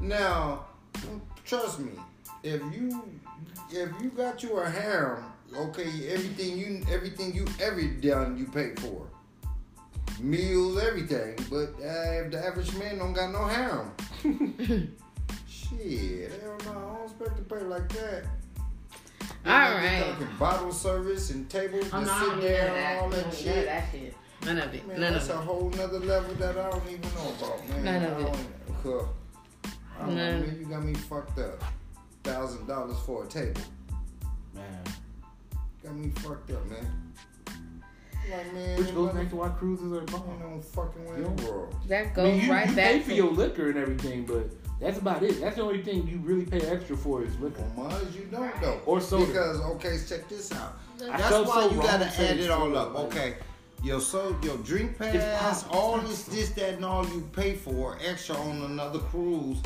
now, 0.00 0.64
trust 1.44 1.80
me, 1.80 1.90
if 2.44 2.62
you 2.72 3.02
if 3.70 3.90
you 4.00 4.10
got 4.10 4.42
you 4.42 4.56
a 4.58 4.70
harem, 4.70 5.24
okay, 5.56 6.08
everything 6.08 6.56
you 6.56 6.84
everything 6.90 7.34
you 7.34 7.46
ever 7.60 7.82
done, 7.82 8.38
you 8.38 8.46
pay 8.46 8.74
for. 8.76 9.06
Meals, 10.20 10.78
everything. 10.82 11.36
But 11.50 11.74
uh, 11.80 12.24
if 12.24 12.30
the 12.32 12.44
average 12.44 12.74
man 12.76 12.98
don't 12.98 13.12
got 13.12 13.30
no 13.32 13.44
harem, 13.46 13.92
shit, 15.48 16.32
hell 16.42 16.56
no, 16.64 16.70
I 16.70 16.96
don't 16.96 17.04
expect 17.04 17.36
to 17.36 17.42
pay 17.42 17.62
like 17.64 17.88
that. 17.90 18.24
All 19.20 19.28
Then 19.44 20.02
right. 20.04 20.10
talking 20.12 20.28
Bottle 20.38 20.72
service 20.72 21.30
and 21.30 21.48
tables 21.48 21.86
Oh 21.92 22.00
to 22.00 22.06
no, 22.06 22.12
I 22.12 22.18
sit 22.20 22.26
don't 22.28 22.36
need 22.38 22.44
there 22.48 22.66
and 22.68 22.76
that. 22.76 23.02
all 23.02 23.08
None 23.08 23.18
that 23.20 23.26
of 23.28 23.34
shit. 23.38 23.66
that 23.66 23.84
shit. 23.92 24.14
None 24.44 24.58
of 24.58 24.74
it. 24.74 24.86
Man, 24.88 25.00
None 25.00 25.12
that's 25.14 25.28
of 25.28 25.36
a 25.36 25.40
it. 25.40 25.44
whole 25.44 25.70
nother 25.70 25.98
level 26.00 26.34
that 26.34 26.58
I 26.58 26.70
don't 26.70 26.82
even 26.88 27.00
know 27.00 27.32
about, 27.38 27.68
man. 27.68 27.84
None 27.84 28.04
of 28.04 28.16
I 28.16 28.20
it. 28.20 28.24
don't- 28.24 28.38
Huh. 28.82 29.06
I 29.98 30.06
don't 30.06 30.14
know, 30.16 30.30
None. 30.32 30.40
man. 30.46 30.56
You 30.60 30.66
got 30.66 30.84
me 30.84 30.94
fucked 30.94 31.38
up. 31.38 31.64
Thousand 32.22 32.66
dollars 32.66 32.98
for 33.04 33.24
a 33.24 33.26
table. 33.26 33.60
Man, 34.54 34.82
Got 35.82 35.94
me 35.94 36.10
fucked 36.16 36.50
up, 36.50 36.66
man. 36.66 37.12
Like, 38.30 38.52
man, 38.52 38.78
which 38.78 38.94
goes 38.94 39.14
back 39.14 39.30
to 39.30 39.36
why 39.36 39.48
cruises 39.50 39.90
are 39.92 40.02
I 40.02 40.04
bomb. 40.04 40.38
don't 40.40 40.62
fucking 40.62 41.04
way 41.08 41.16
in 41.16 41.36
the 41.36 41.44
world. 41.44 41.74
That 41.88 42.06
I 42.06 42.10
goes 42.10 42.32
mean, 42.36 42.44
you, 42.44 42.52
right 42.52 42.68
you 42.68 42.76
back 42.76 42.92
pay 42.92 43.00
for 43.00 43.12
your 43.12 43.30
liquor 43.30 43.70
and 43.70 43.78
everything, 43.78 44.26
but 44.26 44.50
that's 44.80 44.98
about 44.98 45.22
it. 45.22 45.40
That's 45.40 45.56
the 45.56 45.62
only 45.62 45.82
thing 45.82 46.06
you 46.06 46.18
really 46.18 46.44
pay 46.44 46.60
extra 46.60 46.96
for 46.96 47.22
is 47.24 47.38
liquor. 47.40 47.64
Well, 47.76 47.90
mine, 47.90 48.06
you 48.14 48.22
don't 48.30 48.60
though. 48.60 48.80
Or 48.86 49.00
soda. 49.00 49.26
Because 49.26 49.60
okay, 49.60 49.98
check 50.08 50.28
this 50.28 50.52
out. 50.52 50.78
I 51.02 51.16
That's 51.16 51.48
why 51.48 51.62
so 51.62 51.70
you 51.70 51.82
gotta 51.82 52.10
saying 52.10 52.38
add 52.38 52.44
it 52.44 52.50
all 52.50 52.76
up. 52.76 52.94
man. 52.94 53.02
Okay. 53.06 53.34
Your 53.82 54.00
so 54.00 54.36
your 54.42 54.56
drink 54.58 54.98
pass, 54.98 55.64
all 55.70 55.98
this, 55.98 56.24
this, 56.24 56.50
that, 56.50 56.74
and 56.74 56.84
all 56.84 57.06
you 57.08 57.28
pay 57.32 57.54
for 57.54 57.96
extra 58.04 58.36
on 58.36 58.62
another 58.62 58.98
cruise. 58.98 59.58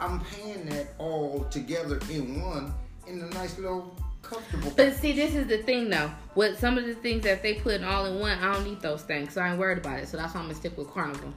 I'm 0.00 0.20
paying 0.20 0.66
that 0.66 0.88
all 0.98 1.46
together 1.50 2.00
in 2.10 2.40
one 2.42 2.74
in 3.06 3.20
a 3.20 3.26
nice 3.30 3.56
little 3.58 3.96
comfortable. 4.22 4.72
But 4.76 4.94
see, 4.94 5.12
this 5.12 5.34
is 5.34 5.46
the 5.46 5.58
thing 5.58 5.88
though. 5.88 6.10
With 6.34 6.58
some 6.58 6.78
of 6.78 6.86
the 6.86 6.94
things 6.94 7.22
that 7.24 7.42
they 7.42 7.54
put 7.54 7.84
all 7.84 8.06
in 8.06 8.18
one, 8.18 8.38
I 8.38 8.52
don't 8.52 8.64
need 8.64 8.80
those 8.80 9.02
things, 9.02 9.32
so 9.34 9.40
I 9.40 9.50
ain't 9.50 9.58
worried 9.58 9.78
about 9.78 10.00
it. 10.00 10.08
So 10.08 10.16
that's 10.16 10.34
why 10.34 10.40
I'm 10.40 10.46
gonna 10.46 10.56
stick 10.56 10.76
with 10.76 10.90
Carnival. 10.90 11.32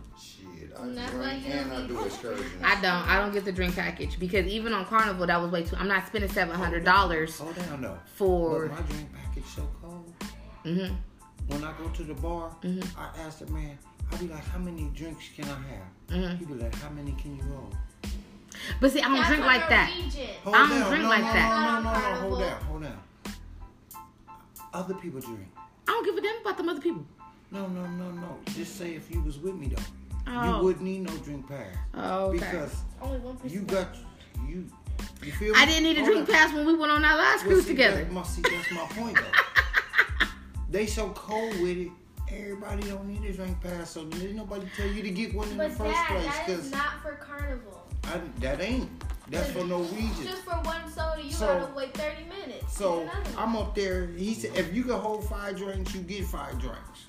Shit, 0.67 0.77
I 0.77 0.83
And 0.83 0.97
that's 0.97 1.11
drink 1.11 1.23
why 1.25 1.51
and 1.51 1.69
don't 1.71 1.83
I 1.83 1.87
do 1.87 2.05
excursions. 2.05 2.63
I 2.63 2.81
don't. 2.81 3.07
I 3.09 3.19
don't 3.19 3.33
get 3.33 3.45
the 3.45 3.51
drink 3.51 3.75
package 3.75 4.19
because 4.19 4.45
even 4.47 4.73
on 4.73 4.85
Carnival, 4.85 5.25
that 5.27 5.41
was 5.41 5.51
way 5.51 5.63
too. 5.63 5.75
I'm 5.77 5.87
not 5.87 6.07
spending 6.07 6.29
seven 6.29 6.55
hundred 6.55 6.83
dollars 6.83 7.37
Hold 7.39 7.55
down 7.55 7.81
though. 7.81 7.97
for. 8.15 8.67
But 8.67 8.75
my 8.81 8.81
drink 8.87 9.09
package 9.13 9.45
so 9.45 9.69
cold. 9.81 10.13
hmm 10.63 10.93
When 11.47 11.63
I 11.63 11.73
go 11.77 11.87
to 11.89 12.03
the 12.03 12.13
bar, 12.15 12.55
Mhm. 12.61 12.85
I 12.97 13.21
ask 13.21 13.39
the 13.39 13.47
man, 13.47 13.77
I 14.11 14.15
be 14.17 14.27
like, 14.27 14.45
how 14.47 14.57
many 14.59 14.89
drinks 14.93 15.25
can 15.35 15.45
I 15.45 15.47
have? 15.49 16.17
Mhm. 16.19 16.37
He 16.39 16.45
be 16.45 16.53
like, 16.55 16.75
how 16.75 16.89
many 16.89 17.11
can 17.13 17.35
you 17.37 17.43
roll? 17.43 17.71
But 18.81 18.91
see, 18.91 18.99
I 19.01 19.07
don't 19.07 19.17
That's 19.17 19.27
drink 19.29 19.45
like 19.45 19.69
that. 19.69 19.89
Hold 20.43 20.55
I 20.55 20.59
don't 20.59 20.69
down. 20.79 20.89
drink 20.89 21.03
no, 21.03 21.09
like 21.09 21.21
no, 21.21 21.33
that. 21.33 21.49
No, 21.49 21.91
no, 21.91 21.93
no, 21.93 22.09
no, 22.09 22.15
hold 22.29 22.39
down, 22.39 22.61
hold 22.63 22.81
down. 22.83 23.01
Other 24.73 24.93
people 24.95 25.19
drink. 25.21 25.47
I 25.87 25.91
don't 25.91 26.05
give 26.05 26.17
a 26.17 26.21
damn 26.21 26.41
about 26.41 26.57
them 26.57 26.69
other 26.69 26.81
people. 26.81 27.05
No, 27.51 27.67
no, 27.67 27.85
no, 27.85 28.11
no. 28.11 28.37
Just 28.55 28.75
say 28.77 28.95
if 28.95 29.09
you 29.09 29.21
was 29.21 29.37
with 29.39 29.55
me 29.55 29.67
though, 29.67 29.81
Oh. 30.29 30.57
you 30.59 30.63
wouldn't 30.65 30.83
need 30.85 31.01
no 31.03 31.15
drink 31.17 31.47
pass 31.47 31.67
Oh, 31.93 32.25
okay. 32.27 32.39
because 32.39 32.75
Only 33.01 33.19
one 33.19 33.37
person. 33.37 33.57
you 33.57 33.61
got 33.65 33.95
you. 34.47 34.65
You 35.23 35.31
feel 35.31 35.53
me? 35.53 35.59
I 35.59 35.65
didn't 35.65 35.83
need 35.83 35.97
a 35.97 36.03
drink 36.05 36.29
pass 36.29 36.53
when 36.53 36.65
we 36.65 36.75
went 36.75 36.91
on 36.91 37.03
our 37.05 37.17
last 37.17 37.41
Well, 37.45 37.53
cruise 37.53 37.63
see, 37.65 37.71
together. 37.71 37.97
That, 37.97 38.11
my, 38.11 38.23
see, 38.23 38.41
that's 38.41 38.71
my 38.71 38.85
point 39.01 39.15
though. 39.15 40.25
they 40.69 40.85
so 40.85 41.09
cold 41.09 41.59
with 41.61 41.77
it. 41.77 41.89
Everybody 42.29 42.83
don't 42.89 43.07
need 43.07 43.23
a 43.29 43.33
drink 43.33 43.61
pass, 43.61 43.91
so 43.91 44.03
did 44.05 44.35
nobody 44.35 44.67
tell 44.75 44.87
you 44.87 45.01
to 45.01 45.09
get 45.11 45.33
one 45.33 45.47
in 45.49 45.57
But 45.57 45.69
the 45.69 45.75
first 45.75 45.93
Dad, 45.93 46.07
place? 46.07 46.25
that 46.37 46.49
is 46.49 46.57
Cause 46.59 46.71
not 46.71 47.01
for 47.01 47.13
carnival. 47.15 47.87
I, 48.03 48.19
that 48.41 48.61
ain't. 48.61 48.89
That's 49.29 49.49
for 49.51 49.63
Norwegian. 49.65 50.23
Just 50.23 50.43
for 50.43 50.55
one 50.61 50.89
soda, 50.91 51.21
you 51.23 51.31
So- 51.31 51.47
gotta 51.59 51.73
wait 51.73 51.93
30 51.93 52.23
minutes. 52.25 52.77
So 52.77 53.09
I'm 53.37 53.55
up 53.55 53.75
there. 53.75 54.07
He 54.07 54.33
said, 54.33 54.55
if 54.57 54.73
you 54.73 54.83
can 54.83 54.93
hold 54.99 55.27
five 55.29 55.55
drinks, 55.57 55.93
you 55.95 56.01
get 56.01 56.25
five 56.25 56.57
drinks. 56.59 57.07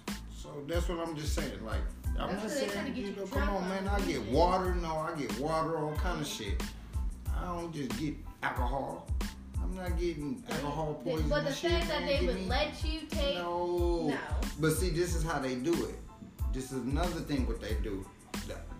So 0.58 0.64
that's 0.66 0.88
what 0.88 1.06
I'm 1.06 1.16
just 1.16 1.34
saying. 1.34 1.64
Like 1.64 1.76
I'm 2.18 2.30
That's 2.30 2.42
not 2.42 2.42
what 2.42 2.42
they 2.42 2.66
trying 2.66 2.84
saying, 2.86 2.96
you 2.96 3.06
you 3.06 3.16
know, 3.16 3.26
come 3.26 3.48
on, 3.48 3.68
man. 3.68 3.86
I 3.86 3.98
get 3.98 4.08
usually. 4.08 4.30
water. 4.30 4.74
No, 4.74 4.96
I 4.96 5.14
get 5.16 5.38
water, 5.38 5.78
all 5.78 5.94
kind 5.94 6.20
of 6.20 6.26
shit. 6.26 6.60
I 7.36 7.44
don't 7.44 7.72
just 7.72 7.96
get 7.98 8.14
alcohol. 8.42 9.08
I 9.20 9.62
I'm 9.62 9.76
not 9.76 9.98
getting 9.98 10.42
alcohol 10.50 11.00
They- 11.04 11.10
poisoning. 11.12 11.30
But 11.30 11.44
the 11.44 11.52
shit, 11.52 11.70
fact 11.70 11.88
that 11.88 12.06
they 12.06 12.26
would 12.26 12.40
me- 12.40 12.46
let 12.46 12.84
you 12.84 13.02
take. 13.08 13.36
No. 13.36 14.08
No. 14.08 14.18
But 14.58 14.72
see, 14.72 14.90
this 14.90 15.14
is 15.14 15.22
how 15.22 15.38
they 15.38 15.54
do 15.54 15.72
it. 15.84 15.94
This 16.52 16.72
is 16.72 16.82
another 16.82 17.20
thing 17.20 17.46
what 17.46 17.60
they 17.60 17.74
do. 17.82 18.04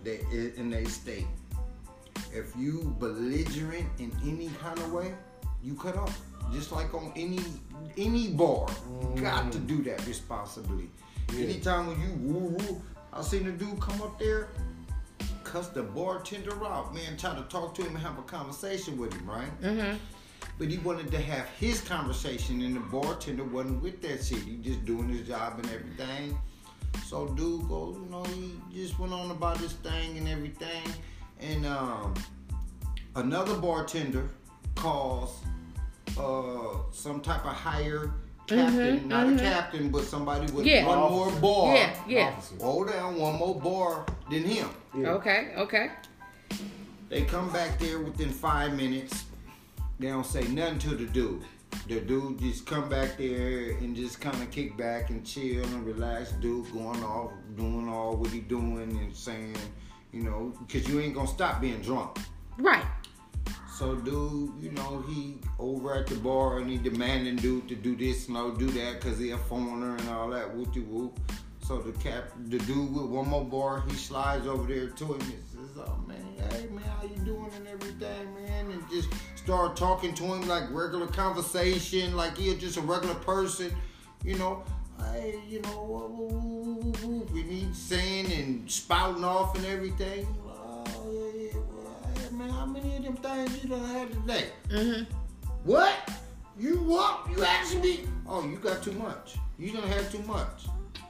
They 0.03 0.19
in 0.57 0.69
they 0.69 0.85
state. 0.85 1.27
If 2.33 2.55
you 2.57 2.95
belligerent 2.99 3.87
in 3.99 4.11
any 4.23 4.49
kind 4.61 4.77
of 4.79 4.91
way, 4.91 5.13
you 5.63 5.75
cut 5.75 5.95
off. 5.95 6.19
Just 6.51 6.71
like 6.71 6.93
on 6.93 7.13
any 7.15 7.39
any 7.97 8.29
bar, 8.29 8.67
you 9.15 9.21
got 9.21 9.51
to 9.51 9.59
mm. 9.59 9.67
do 9.67 9.83
that 9.83 10.05
responsibly. 10.07 10.89
Anytime 11.37 11.87
when 11.87 11.99
you 12.01 12.33
woo 12.33 12.47
woo, 12.49 12.81
I 13.13 13.21
seen 13.21 13.47
a 13.47 13.51
dude 13.51 13.79
come 13.79 14.01
up 14.01 14.19
there, 14.19 14.49
cuss 15.43 15.69
the 15.69 15.83
bartender 15.83 16.65
out, 16.65 16.93
man, 16.93 17.17
try 17.17 17.35
to 17.35 17.43
talk 17.43 17.73
to 17.75 17.81
him 17.81 17.95
and 17.95 18.03
have 18.03 18.17
a 18.19 18.23
conversation 18.23 18.97
with 18.97 19.13
him, 19.13 19.29
right? 19.29 19.61
Mm-hmm. 19.61 19.97
But 20.57 20.67
he 20.67 20.77
wanted 20.79 21.11
to 21.11 21.19
have 21.21 21.47
his 21.59 21.81
conversation, 21.81 22.61
and 22.61 22.75
the 22.75 22.81
bartender 22.81 23.43
wasn't 23.43 23.81
with 23.81 24.01
that 24.01 24.23
shit. 24.23 24.39
He 24.39 24.57
just 24.57 24.85
doing 24.85 25.09
his 25.09 25.27
job 25.27 25.59
and 25.59 25.65
everything. 25.71 26.37
So 27.07 27.27
dude 27.29 27.67
goes, 27.67 27.95
you 27.95 28.09
know, 28.09 28.23
he 28.23 28.59
just 28.73 28.99
went 28.99 29.13
on 29.13 29.31
about 29.31 29.57
his 29.57 29.73
thing 29.73 30.17
and 30.17 30.27
everything. 30.27 30.83
And 31.39 31.65
um, 31.65 32.13
another 33.15 33.55
bartender 33.55 34.29
calls 34.75 35.39
uh, 36.17 36.79
some 36.91 37.21
type 37.21 37.45
of 37.45 37.53
higher 37.53 38.13
captain, 38.49 38.99
mm-hmm, 38.99 39.07
not 39.07 39.25
a 39.25 39.29
mm-hmm. 39.29 39.37
captain, 39.37 39.89
but 39.89 40.03
somebody 40.03 40.51
with 40.51 40.65
Yeah. 40.65 40.85
one 40.87 41.11
more 41.11 41.31
bar. 41.41 41.75
Yeah, 41.75 41.95
yeah. 42.07 42.41
Hold 42.59 42.89
down, 42.89 43.15
one 43.17 43.35
more 43.35 43.59
bar 43.59 44.05
than 44.29 44.43
him. 44.43 44.69
Okay, 44.95 45.53
okay. 45.57 45.91
They 47.09 47.23
come 47.23 47.51
back 47.51 47.79
there 47.79 47.99
within 47.99 48.29
five 48.29 48.75
minutes. 48.75 49.25
They 49.99 50.07
don't 50.07 50.25
say 50.25 50.47
nothing 50.47 50.79
to 50.79 50.89
the 50.95 51.05
dude. 51.05 51.43
The 51.87 51.99
dude 52.01 52.39
just 52.39 52.65
come 52.65 52.87
back 52.87 53.17
there 53.17 53.71
and 53.71 53.95
just 53.95 54.21
kind 54.21 54.39
of 54.41 54.51
kick 54.51 54.77
back 54.77 55.09
and 55.09 55.25
chill 55.25 55.63
and 55.63 55.85
relax. 55.85 56.31
Dude 56.33 56.71
going 56.71 57.03
off, 57.03 57.31
doing 57.55 57.89
all 57.89 58.15
what 58.15 58.29
he 58.29 58.39
doing 58.39 58.97
and 59.01 59.15
saying, 59.15 59.55
you 60.11 60.23
know, 60.23 60.53
because 60.59 60.87
you 60.87 60.99
ain't 60.99 61.15
gonna 61.15 61.27
stop 61.27 61.61
being 61.61 61.81
drunk. 61.81 62.17
Right. 62.57 62.85
So 63.79 63.95
dude, 63.95 64.51
you 64.59 64.71
know, 64.71 65.05
he 65.07 65.37
over 65.57 65.95
at 65.95 66.07
the 66.07 66.15
bar 66.15 66.59
and 66.59 66.69
he 66.69 66.75
demanding 66.75 67.37
dude 67.37 67.69
to 67.69 67.75
do 67.75 67.95
this 67.95 68.27
and 68.27 68.35
all 68.35 68.51
do 68.51 68.65
that 68.71 68.99
because 68.99 69.17
he 69.17 69.31
a 69.31 69.37
foreigner 69.37 69.95
and 69.95 70.09
all 70.09 70.29
that 70.31 70.53
whoopty 70.53 70.85
whoop. 70.85 71.17
So 71.61 71.77
the 71.77 71.93
cap, 71.93 72.29
the 72.47 72.57
dude 72.59 72.93
with 72.93 73.05
one 73.05 73.29
more 73.29 73.45
bar, 73.45 73.85
he 73.87 73.95
slides 73.95 74.47
over 74.47 74.67
there 74.67 74.89
to 74.89 75.05
him 75.05 75.21
and 75.21 75.43
says, 75.49 75.77
"Oh 75.77 75.97
man, 76.05 76.17
hey 76.51 76.67
man, 76.67 76.83
how 76.83 77.03
you 77.03 77.23
doing 77.23 77.49
and 77.55 77.69
everything, 77.69 78.35
man?" 78.35 78.69
And 78.69 78.89
just 78.89 79.07
start 79.37 79.77
talking 79.77 80.13
to 80.13 80.23
him 80.23 80.45
like 80.45 80.69
regular 80.71 81.07
conversation, 81.07 82.17
like 82.17 82.35
he 82.35 82.53
just 82.57 82.75
a 82.75 82.81
regular 82.81 83.15
person, 83.15 83.73
you 84.25 84.37
know. 84.37 84.61
Hey, 85.13 85.39
you 85.47 85.61
know, 85.61 85.83
woo, 85.85 86.93
woo, 87.01 87.25
woo. 87.31 87.39
and 87.39 87.73
saying 87.73 88.29
and 88.33 88.69
spouting 88.69 89.23
off 89.23 89.55
and 89.55 89.65
everything. 89.67 90.27
Oh, 90.45 90.83
yeah, 91.09 91.51
yeah, 91.53 91.78
well, 92.31 92.39
man, 92.39 92.49
how 92.49 92.65
many 92.65 92.97
of 92.97 93.03
them 93.03 93.15
things 93.17 93.63
you 93.63 93.69
done 93.69 93.85
had 93.85 94.11
today? 94.11 94.45
Mm-hmm. 94.69 95.03
What? 95.63 96.11
You 96.57 96.77
what? 96.77 97.27
You 97.35 97.43
asked 97.43 97.77
me? 97.81 98.01
Oh, 98.27 98.47
you 98.47 98.57
got 98.57 98.83
too 98.83 98.91
much. 98.93 99.37
You 99.57 99.71
done 99.73 99.87
had 99.87 100.09
too 100.11 100.21
much. 100.23 100.67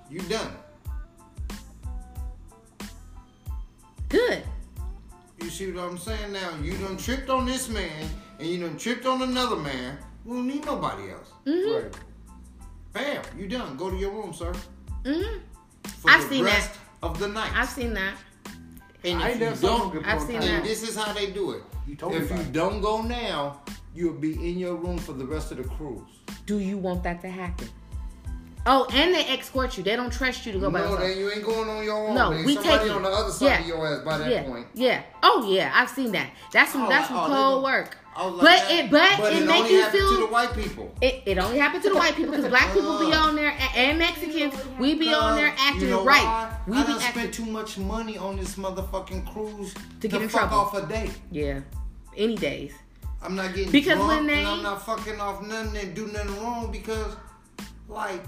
You 0.10 0.22
done. 0.22 0.52
Good. 4.08 4.44
You 5.42 5.50
see 5.50 5.72
what 5.72 5.84
I'm 5.84 5.98
saying 5.98 6.34
now? 6.34 6.52
You 6.62 6.74
done 6.78 6.98
tripped 6.98 7.30
on 7.30 7.46
this 7.46 7.70
man, 7.70 8.10
and 8.40 8.48
you 8.48 8.60
done 8.60 8.78
tripped 8.78 9.06
on 9.06 9.22
another 9.22 9.56
man. 9.56 9.98
We 10.26 10.38
don't 10.38 10.48
need 10.48 10.66
nobody 10.66 11.12
else. 11.12 11.32
Mm-hmm. 11.46 11.86
Right. 11.86 11.96
Bam, 12.94 13.24
you 13.38 13.48
done. 13.48 13.78
Go 13.78 13.90
to 13.90 13.96
your 13.96 14.12
room, 14.12 14.34
sir. 14.34 14.54
Mm-hmm. 15.04 15.40
For 15.84 16.10
I've 16.10 16.24
the 16.24 16.30
seen 16.30 16.46
that. 16.46 16.78
of 17.04 17.20
the 17.20 17.28
night. 17.28 17.52
I've 17.56 17.70
seen 17.70 17.94
that. 17.94 18.16
And 19.04 19.22
I 19.22 19.30
if 19.30 19.42
ain't 19.42 19.56
you 19.62 19.68
don't, 19.68 20.06
I've 20.06 20.22
seen 20.22 20.40
that. 20.40 20.44
and 20.50 20.66
this 20.66 20.84
is 20.88 20.96
how 20.96 21.14
they 21.14 21.28
do 21.32 21.52
it. 21.52 21.64
You 21.88 21.96
told 21.96 22.14
me 22.14 22.20
If 22.20 22.32
you 22.32 22.44
don't 22.52 22.82
go 22.82 23.02
now, 23.02 23.62
you'll 23.96 24.14
be 24.14 24.34
in 24.34 24.60
your 24.60 24.76
room 24.76 24.98
for 24.98 25.14
the 25.14 25.26
rest 25.26 25.52
of 25.52 25.58
the 25.58 25.64
cruise. 25.64 26.02
Do 26.46 26.60
you 26.60 26.78
want 26.78 27.04
that 27.04 27.22
to 27.22 27.30
happen? 27.30 27.70
Oh, 28.66 28.86
and 28.94 29.14
they 29.16 29.24
escort 29.26 29.78
you. 29.78 29.84
They 29.84 29.96
don't 29.96 30.12
trust 30.12 30.46
you 30.46 30.52
to 30.52 30.60
go 30.60 30.70
by 30.70 30.80
No, 30.80 30.90
yourself. 30.92 31.00
then 31.08 31.18
you 31.18 31.32
ain't 31.32 31.44
going 31.46 31.70
on 31.70 31.84
your 31.84 32.10
own. 32.10 32.14
No, 32.14 32.32
There's 32.32 32.46
we 32.46 32.56
somebody 32.56 32.78
take 32.80 32.88
you. 32.88 32.94
on 32.94 33.04
the 33.04 33.10
other 33.10 33.32
side 33.32 33.46
Yeah. 33.46 33.60
of 33.62 33.68
your 33.68 33.88
ass 33.88 34.04
by 34.04 34.18
that 34.18 34.30
yeah, 34.32 34.44
point. 34.44 34.68
yeah. 34.74 35.02
Oh 35.24 35.50
yeah, 35.50 35.72
I've 35.74 35.90
seen 35.90 36.12
that. 36.12 36.30
That's 36.52 36.74
some 36.74 36.84
Oh, 36.84 36.90
that's 36.90 37.08
some 37.08 37.18
oh, 37.18 37.26
cold 37.28 37.64
work. 37.64 37.98
I 38.16 38.26
was 38.26 38.36
like 38.36 38.44
But 38.62 38.72
it 38.72 38.92
but, 38.92 39.18
but 39.20 39.34
it 39.34 39.44
it 39.44 39.46
make 39.46 39.70
you 39.72 39.82
happened 39.82 40.00
feel 40.02 40.12
to 40.12 40.18
the 40.18 40.28
white 40.28 40.54
people. 40.54 40.94
It, 41.02 41.24
it 41.26 41.38
only 41.38 41.58
happened 41.58 41.84
to 41.84 41.90
the 41.90 41.96
white 41.96 42.16
people 42.16 42.32
because 42.32 42.48
black 42.50 42.74
people 42.74 43.00
be 43.00 43.14
on 43.14 43.36
there 43.36 43.50
a- 43.52 43.78
and 43.78 43.98
Mexicans. 44.00 44.54
We 44.78 44.96
be 44.96 45.14
on 45.14 45.36
there 45.38 45.52
Cause 45.52 45.60
acting 45.62 45.82
you 45.84 45.90
know 45.92 46.04
right. 46.04 46.24
why? 46.24 46.58
We 46.68 46.78
I 46.78 46.82
be 46.82 46.88
done 46.94 47.02
acting. 47.02 47.22
spent 47.22 47.34
too 47.34 47.46
much 47.46 47.78
money 47.78 48.18
on 48.18 48.36
this 48.38 48.56
motherfucking 48.56 49.32
cruise 49.32 49.74
To 50.02 50.08
get 50.08 50.22
in 50.22 50.28
fuck 50.30 50.50
trouble. 50.50 50.58
off 50.58 50.74
a 50.76 50.86
day. 50.88 51.10
Yeah, 51.32 51.62
any 52.18 52.36
days. 52.36 52.74
I'm 53.22 53.36
not 53.36 53.54
getting 53.54 53.72
Because 53.72 53.96
drunk 53.98 54.08
when 54.10 54.28
they- 54.28 54.40
and 54.40 54.48
I'm 54.48 54.64
not 54.64 54.86
fucking 54.86 55.20
off 55.20 55.42
nothing 55.42 55.78
and 55.78 55.94
do 55.96 56.08
nothing 56.08 56.42
wrong 56.44 56.72
because, 56.72 57.16
like, 57.88 58.22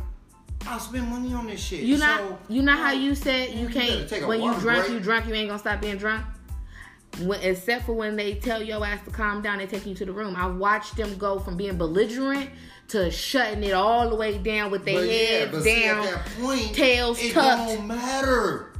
I 0.67 0.77
spend 0.77 1.07
money 1.09 1.33
on 1.33 1.47
this 1.47 1.59
shit. 1.59 1.81
You 1.81 1.97
so, 1.97 2.05
not 2.05 2.21
you 2.49 2.61
know 2.61 2.75
how 2.75 2.91
you 2.91 3.15
said 3.15 3.49
you 3.51 3.67
you 3.67 3.69
can't 3.69 4.07
take 4.07 4.27
when 4.27 4.39
you 4.39 4.45
water 4.47 4.59
drunk 4.59 4.79
break. 4.85 4.91
you 4.93 4.99
drunk 4.99 5.27
you 5.27 5.33
ain't 5.33 5.47
gonna 5.49 5.59
stop 5.59 5.81
being 5.81 5.97
drunk. 5.97 6.23
When, 7.19 7.41
except 7.41 7.85
for 7.85 7.93
when 7.93 8.15
they 8.15 8.35
tell 8.35 8.63
your 8.63 8.85
ass 8.85 9.03
to 9.05 9.11
calm 9.11 9.41
down, 9.41 9.57
they 9.59 9.67
take 9.67 9.85
you 9.85 9.93
to 9.95 10.05
the 10.05 10.13
room. 10.13 10.35
I 10.35 10.47
watched 10.47 10.95
them 10.95 11.17
go 11.17 11.39
from 11.39 11.57
being 11.57 11.77
belligerent 11.77 12.49
to 12.89 13.11
shutting 13.11 13.63
it 13.63 13.73
all 13.73 14.09
the 14.09 14.15
way 14.15 14.37
down 14.37 14.71
with 14.71 14.85
their 14.85 15.05
yeah, 15.05 15.45
heads 15.45 15.63
see, 15.63 15.83
down. 15.83 16.07
point, 16.39 16.73
tails 16.73 17.21
it 17.21 17.33
tucked. 17.33 17.69
don't 17.69 17.87
matter. 17.87 18.73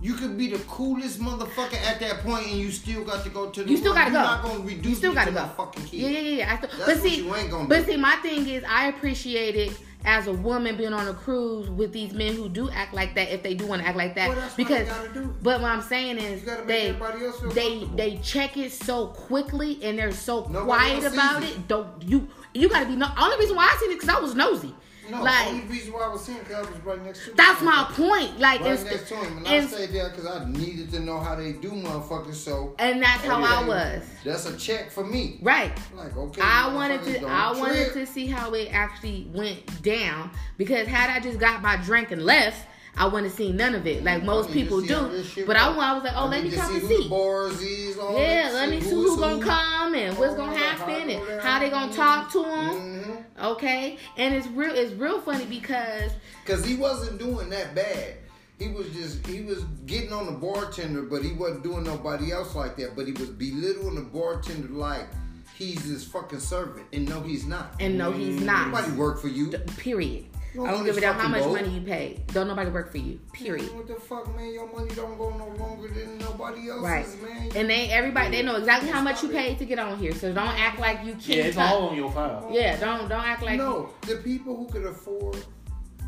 You 0.00 0.14
could 0.14 0.38
be 0.38 0.48
the 0.48 0.58
coolest 0.60 1.20
motherfucker 1.20 1.74
at 1.82 1.98
that 2.00 2.20
point, 2.20 2.46
and 2.46 2.56
you 2.56 2.70
still 2.70 3.02
got 3.02 3.24
to 3.24 3.30
go 3.30 3.50
to 3.50 3.64
the. 3.64 3.70
You 3.70 3.76
still 3.76 3.94
gotta 3.94 4.12
You're 4.12 4.22
go. 4.22 4.26
Not 4.26 4.42
gonna 4.44 4.60
reduce 4.60 4.86
You 4.86 4.94
still 4.94 5.14
gotta 5.14 5.32
go. 5.32 5.44
fucking 5.56 5.84
kid. 5.86 6.00
Yeah, 6.00 6.08
yeah, 6.08 6.18
yeah. 6.20 6.36
yeah. 6.36 6.56
That's 6.60 6.86
but 6.86 6.96
see, 6.98 7.24
you 7.24 7.34
ain't 7.34 7.50
gonna 7.50 7.68
but 7.68 7.84
see, 7.84 7.96
my 7.96 8.14
thing 8.16 8.46
is, 8.46 8.62
I 8.68 8.88
appreciate 8.88 9.56
it 9.56 9.78
as 10.04 10.26
a 10.26 10.32
woman 10.32 10.76
being 10.76 10.92
on 10.92 11.08
a 11.08 11.12
cruise 11.14 11.68
with 11.68 11.92
these 11.92 12.12
men 12.12 12.34
who 12.34 12.48
do 12.48 12.70
act 12.70 12.94
like 12.94 13.14
that. 13.16 13.32
If 13.32 13.42
they 13.42 13.54
do 13.54 13.66
want 13.66 13.82
to 13.82 13.88
act 13.88 13.96
like 13.96 14.14
that, 14.14 14.28
Well, 14.30 14.50
because. 14.56 14.78
they 14.78 14.84
gotta 14.94 15.08
do. 15.12 15.34
But 15.42 15.60
what 15.60 15.70
I'm 15.70 15.82
saying 15.82 16.18
is, 16.18 16.40
You 16.40 16.46
gotta 16.46 16.60
make 16.64 16.68
they 16.68 16.88
everybody 16.88 17.24
else 17.26 17.40
feel 17.40 17.50
they 17.50 17.84
they 17.96 18.16
check 18.18 18.56
it 18.56 18.72
so 18.72 19.08
quickly 19.08 19.78
and 19.82 19.98
they're 19.98 20.12
so 20.12 20.40
Nobody 20.48 20.64
quiet 20.64 21.12
about 21.12 21.42
it. 21.42 21.50
it. 21.50 21.68
Don't 21.68 22.02
you? 22.02 22.28
You 22.54 22.68
gotta 22.68 22.86
be. 22.86 22.96
No, 22.96 23.08
only 23.18 23.38
reason 23.38 23.56
why 23.56 23.64
I 23.72 23.76
seen 23.80 23.90
it 23.90 23.94
because 24.00 24.08
I 24.08 24.20
was 24.20 24.34
nosy. 24.34 24.72
No, 25.10 25.22
like 25.22 25.48
only 25.48 25.64
reason 25.66 25.92
why 25.92 26.00
I 26.00 26.08
was 26.08 26.22
seeing 26.22 26.38
I 26.54 26.60
was 26.60 26.70
right 26.84 27.04
next 27.04 27.24
to. 27.24 27.32
that's 27.32 27.62
my 27.62 27.86
point. 27.92 28.38
Like 28.38 28.60
Right 28.60 28.84
next 28.84 29.08
to 29.08 29.16
him, 29.16 29.38
and 29.38 29.48
I 29.48 29.66
stayed 29.66 29.90
there 29.90 30.10
because 30.10 30.26
I 30.26 30.48
needed 30.50 30.90
to 30.92 31.00
know 31.00 31.18
how 31.18 31.34
they 31.34 31.52
do 31.52 31.70
motherfuckers. 31.70 32.34
So 32.34 32.74
and 32.78 33.02
that's 33.02 33.24
how 33.24 33.40
oh, 33.40 33.44
I 33.44 33.66
was. 33.66 34.02
That's 34.24 34.46
a 34.46 34.56
check 34.56 34.90
for 34.90 35.04
me. 35.04 35.38
Right. 35.42 35.72
Like 35.94 36.16
okay, 36.16 36.42
I 36.42 36.74
wanted 36.74 37.02
to 37.04 37.26
I 37.26 37.52
wanted 37.52 37.92
to 37.94 38.06
see 38.06 38.26
how 38.26 38.52
it 38.52 38.68
actually 38.72 39.28
went 39.32 39.82
down 39.82 40.30
because 40.56 40.86
had 40.86 41.10
I 41.10 41.20
just 41.20 41.38
got 41.38 41.62
my 41.62 41.76
drink 41.76 42.10
and 42.10 42.24
left, 42.24 42.66
I 42.98 43.06
wouldn't 43.06 43.26
have 43.30 43.36
seen 43.36 43.56
none 43.56 43.74
of 43.74 43.86
it 43.86 44.02
like 44.04 44.24
most 44.24 44.50
I 44.50 44.54
need 44.54 44.68
to 44.68 44.80
people 44.80 44.80
do. 44.82 45.44
But 45.46 45.56
I, 45.56 45.68
I 45.68 45.92
was 45.94 46.02
like, 46.04 46.12
oh, 46.16 46.26
let 46.26 46.42
me 46.44 46.50
come 46.50 46.74
and 46.74 46.82
see. 46.86 47.08
Yeah, 47.08 48.50
let 48.52 48.70
me 48.70 48.80
see 48.80 48.90
who's 48.90 49.16
gonna 49.18 49.44
come 49.44 49.94
and 49.94 50.18
what's 50.18 50.34
gonna 50.34 50.56
happen 50.56 51.10
and 51.10 51.40
how 51.40 51.58
they 51.60 51.70
gonna 51.70 51.92
talk 51.92 52.30
to 52.32 52.42
them. 52.42 52.74
Mhm. 52.74 53.24
Okay, 53.52 53.98
and 54.16 54.34
it's 54.34 54.46
real. 54.48 54.74
It's 54.74 54.92
real 54.94 55.20
funny 55.20 55.44
because 55.46 56.12
Cause 56.44 56.64
he 56.64 56.74
wasn't 56.74 57.18
doing 57.18 57.50
that 57.50 57.74
bad. 57.74 58.16
He 58.58 58.68
was 58.68 58.88
just 58.90 59.24
he 59.26 59.42
was 59.42 59.62
getting 59.86 60.12
on 60.12 60.26
the 60.26 60.32
bartender, 60.32 61.02
but 61.02 61.22
he 61.22 61.32
wasn't 61.32 61.62
doing 61.62 61.84
nobody 61.84 62.32
else 62.32 62.54
like 62.56 62.76
that. 62.78 62.96
But 62.96 63.06
he 63.06 63.12
was 63.12 63.28
belittling 63.28 63.94
the 63.94 64.00
bartender 64.00 64.68
like 64.68 65.06
he's 65.54 65.84
his 65.84 66.04
fucking 66.04 66.40
servant, 66.40 66.86
and 66.92 67.08
no, 67.08 67.20
he's 67.20 67.46
not. 67.46 67.74
and 67.78 67.96
no, 67.96 68.10
he's 68.10 68.40
not. 68.40 68.68
Nobody 68.68 68.92
work 68.92 69.20
for 69.20 69.28
you. 69.28 69.50
Period. 69.76 70.24
You 70.54 70.64
I 70.66 70.70
don't 70.70 70.84
give 70.84 70.96
a 70.96 71.00
this 71.00 71.02
damn 71.02 71.14
how 71.18 71.28
much 71.28 71.42
boat. 71.42 71.52
money 71.52 71.68
you 71.68 71.80
pay. 71.82 72.24
Don't 72.28 72.48
nobody 72.48 72.70
work 72.70 72.90
for 72.90 72.98
you. 72.98 73.20
Period. 73.32 73.74
What 73.76 73.86
the 73.86 73.94
fuck, 73.96 74.34
man? 74.34 74.52
Your 74.52 74.66
money 74.72 74.90
don't 74.94 75.18
go 75.18 75.30
no 75.30 75.48
longer 75.62 75.88
than 75.88 76.18
nobody 76.18 76.70
else's, 76.70 76.82
Right. 76.84 77.22
man. 77.22 77.52
And 77.54 77.68
they 77.70 77.90
everybody 77.90 78.30
they 78.30 78.42
know 78.42 78.56
exactly 78.56 78.88
how 78.90 79.02
much 79.02 79.22
you 79.22 79.28
paid 79.28 79.58
to 79.58 79.64
get 79.66 79.78
on 79.78 79.98
here. 79.98 80.14
So 80.14 80.32
don't 80.32 80.58
act 80.58 80.78
like 80.80 81.04
you 81.04 81.12
can't. 81.12 81.28
it's 81.48 81.56
touch- 81.56 81.70
all 81.72 81.88
on 81.90 81.96
your 81.96 82.10
file. 82.10 82.48
Yeah, 82.50 82.78
don't 82.80 83.08
don't 83.08 83.24
act 83.24 83.42
like 83.42 83.58
no, 83.58 83.90
the 84.02 84.16
people 84.16 84.56
who 84.56 84.66
could 84.68 84.86
afford 84.86 85.36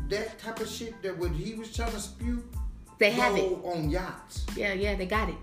that 0.09 0.39
type 0.39 0.59
of 0.59 0.67
shit 0.67 1.01
that 1.03 1.17
what 1.17 1.31
he 1.31 1.53
was 1.53 1.71
trying 1.73 1.91
to 1.91 1.99
spew, 1.99 2.43
they 2.97 3.11
have 3.11 3.37
it. 3.37 3.43
on 3.63 3.89
yachts. 3.89 4.45
Yeah, 4.57 4.73
yeah, 4.73 4.95
they 4.95 5.05
got 5.05 5.29
it. 5.29 5.35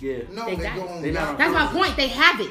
Yeah. 0.00 0.18
No, 0.30 0.46
They 0.46 0.56
they, 0.56 0.62
got 0.62 0.76
go 0.76 0.84
it. 0.84 0.90
on 0.90 1.02
They 1.02 1.10
yachts. 1.12 1.30
on 1.30 1.36
That's 1.38 1.52
my 1.54 1.66
point. 1.66 1.96
They 1.96 2.08
have 2.08 2.40
it. 2.40 2.50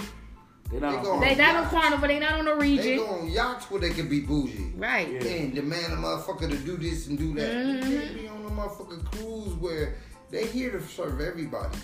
They're 0.72 0.80
not 0.80 0.91
They 0.91 0.98
on 0.98 1.03
go 1.03 1.11
file. 1.11 1.19
They 1.22 1.35
not 1.35 1.56
on 1.56 1.61
yachts. 1.64 1.72
Carnival. 1.73 2.07
They 2.07 2.19
not 2.19 2.34
on 2.34 2.45
the 2.45 2.56
region. 2.56 2.77
They 2.85 2.91
region. 2.93 3.06
go 3.06 3.11
on 3.14 3.30
yachts 3.31 3.69
where 3.72 3.81
they 3.81 3.89
can 3.89 4.07
be 4.10 4.19
bougie. 4.22 4.73
Right. 4.77 5.11
Yeah. 5.11 5.30
And 5.30 5.53
demand 5.56 5.93
a 5.93 5.95
motherfucker 5.98 6.49
to 6.49 6.57
do 6.57 6.77
this 6.77 7.07
and 7.07 7.18
do 7.18 7.34
that. 7.35 7.52
Mhm. 7.53 7.89
You 7.89 7.99
can't 7.99 8.15
be 8.15 8.27
on 8.27 8.45
a 8.45 8.49
motherfucking 8.49 9.06
cruise 9.11 9.53
where 9.56 9.95
they 10.30 10.45
here 10.48 10.72
to 10.72 10.81
serve 10.88 11.19
everybody. 11.22 11.77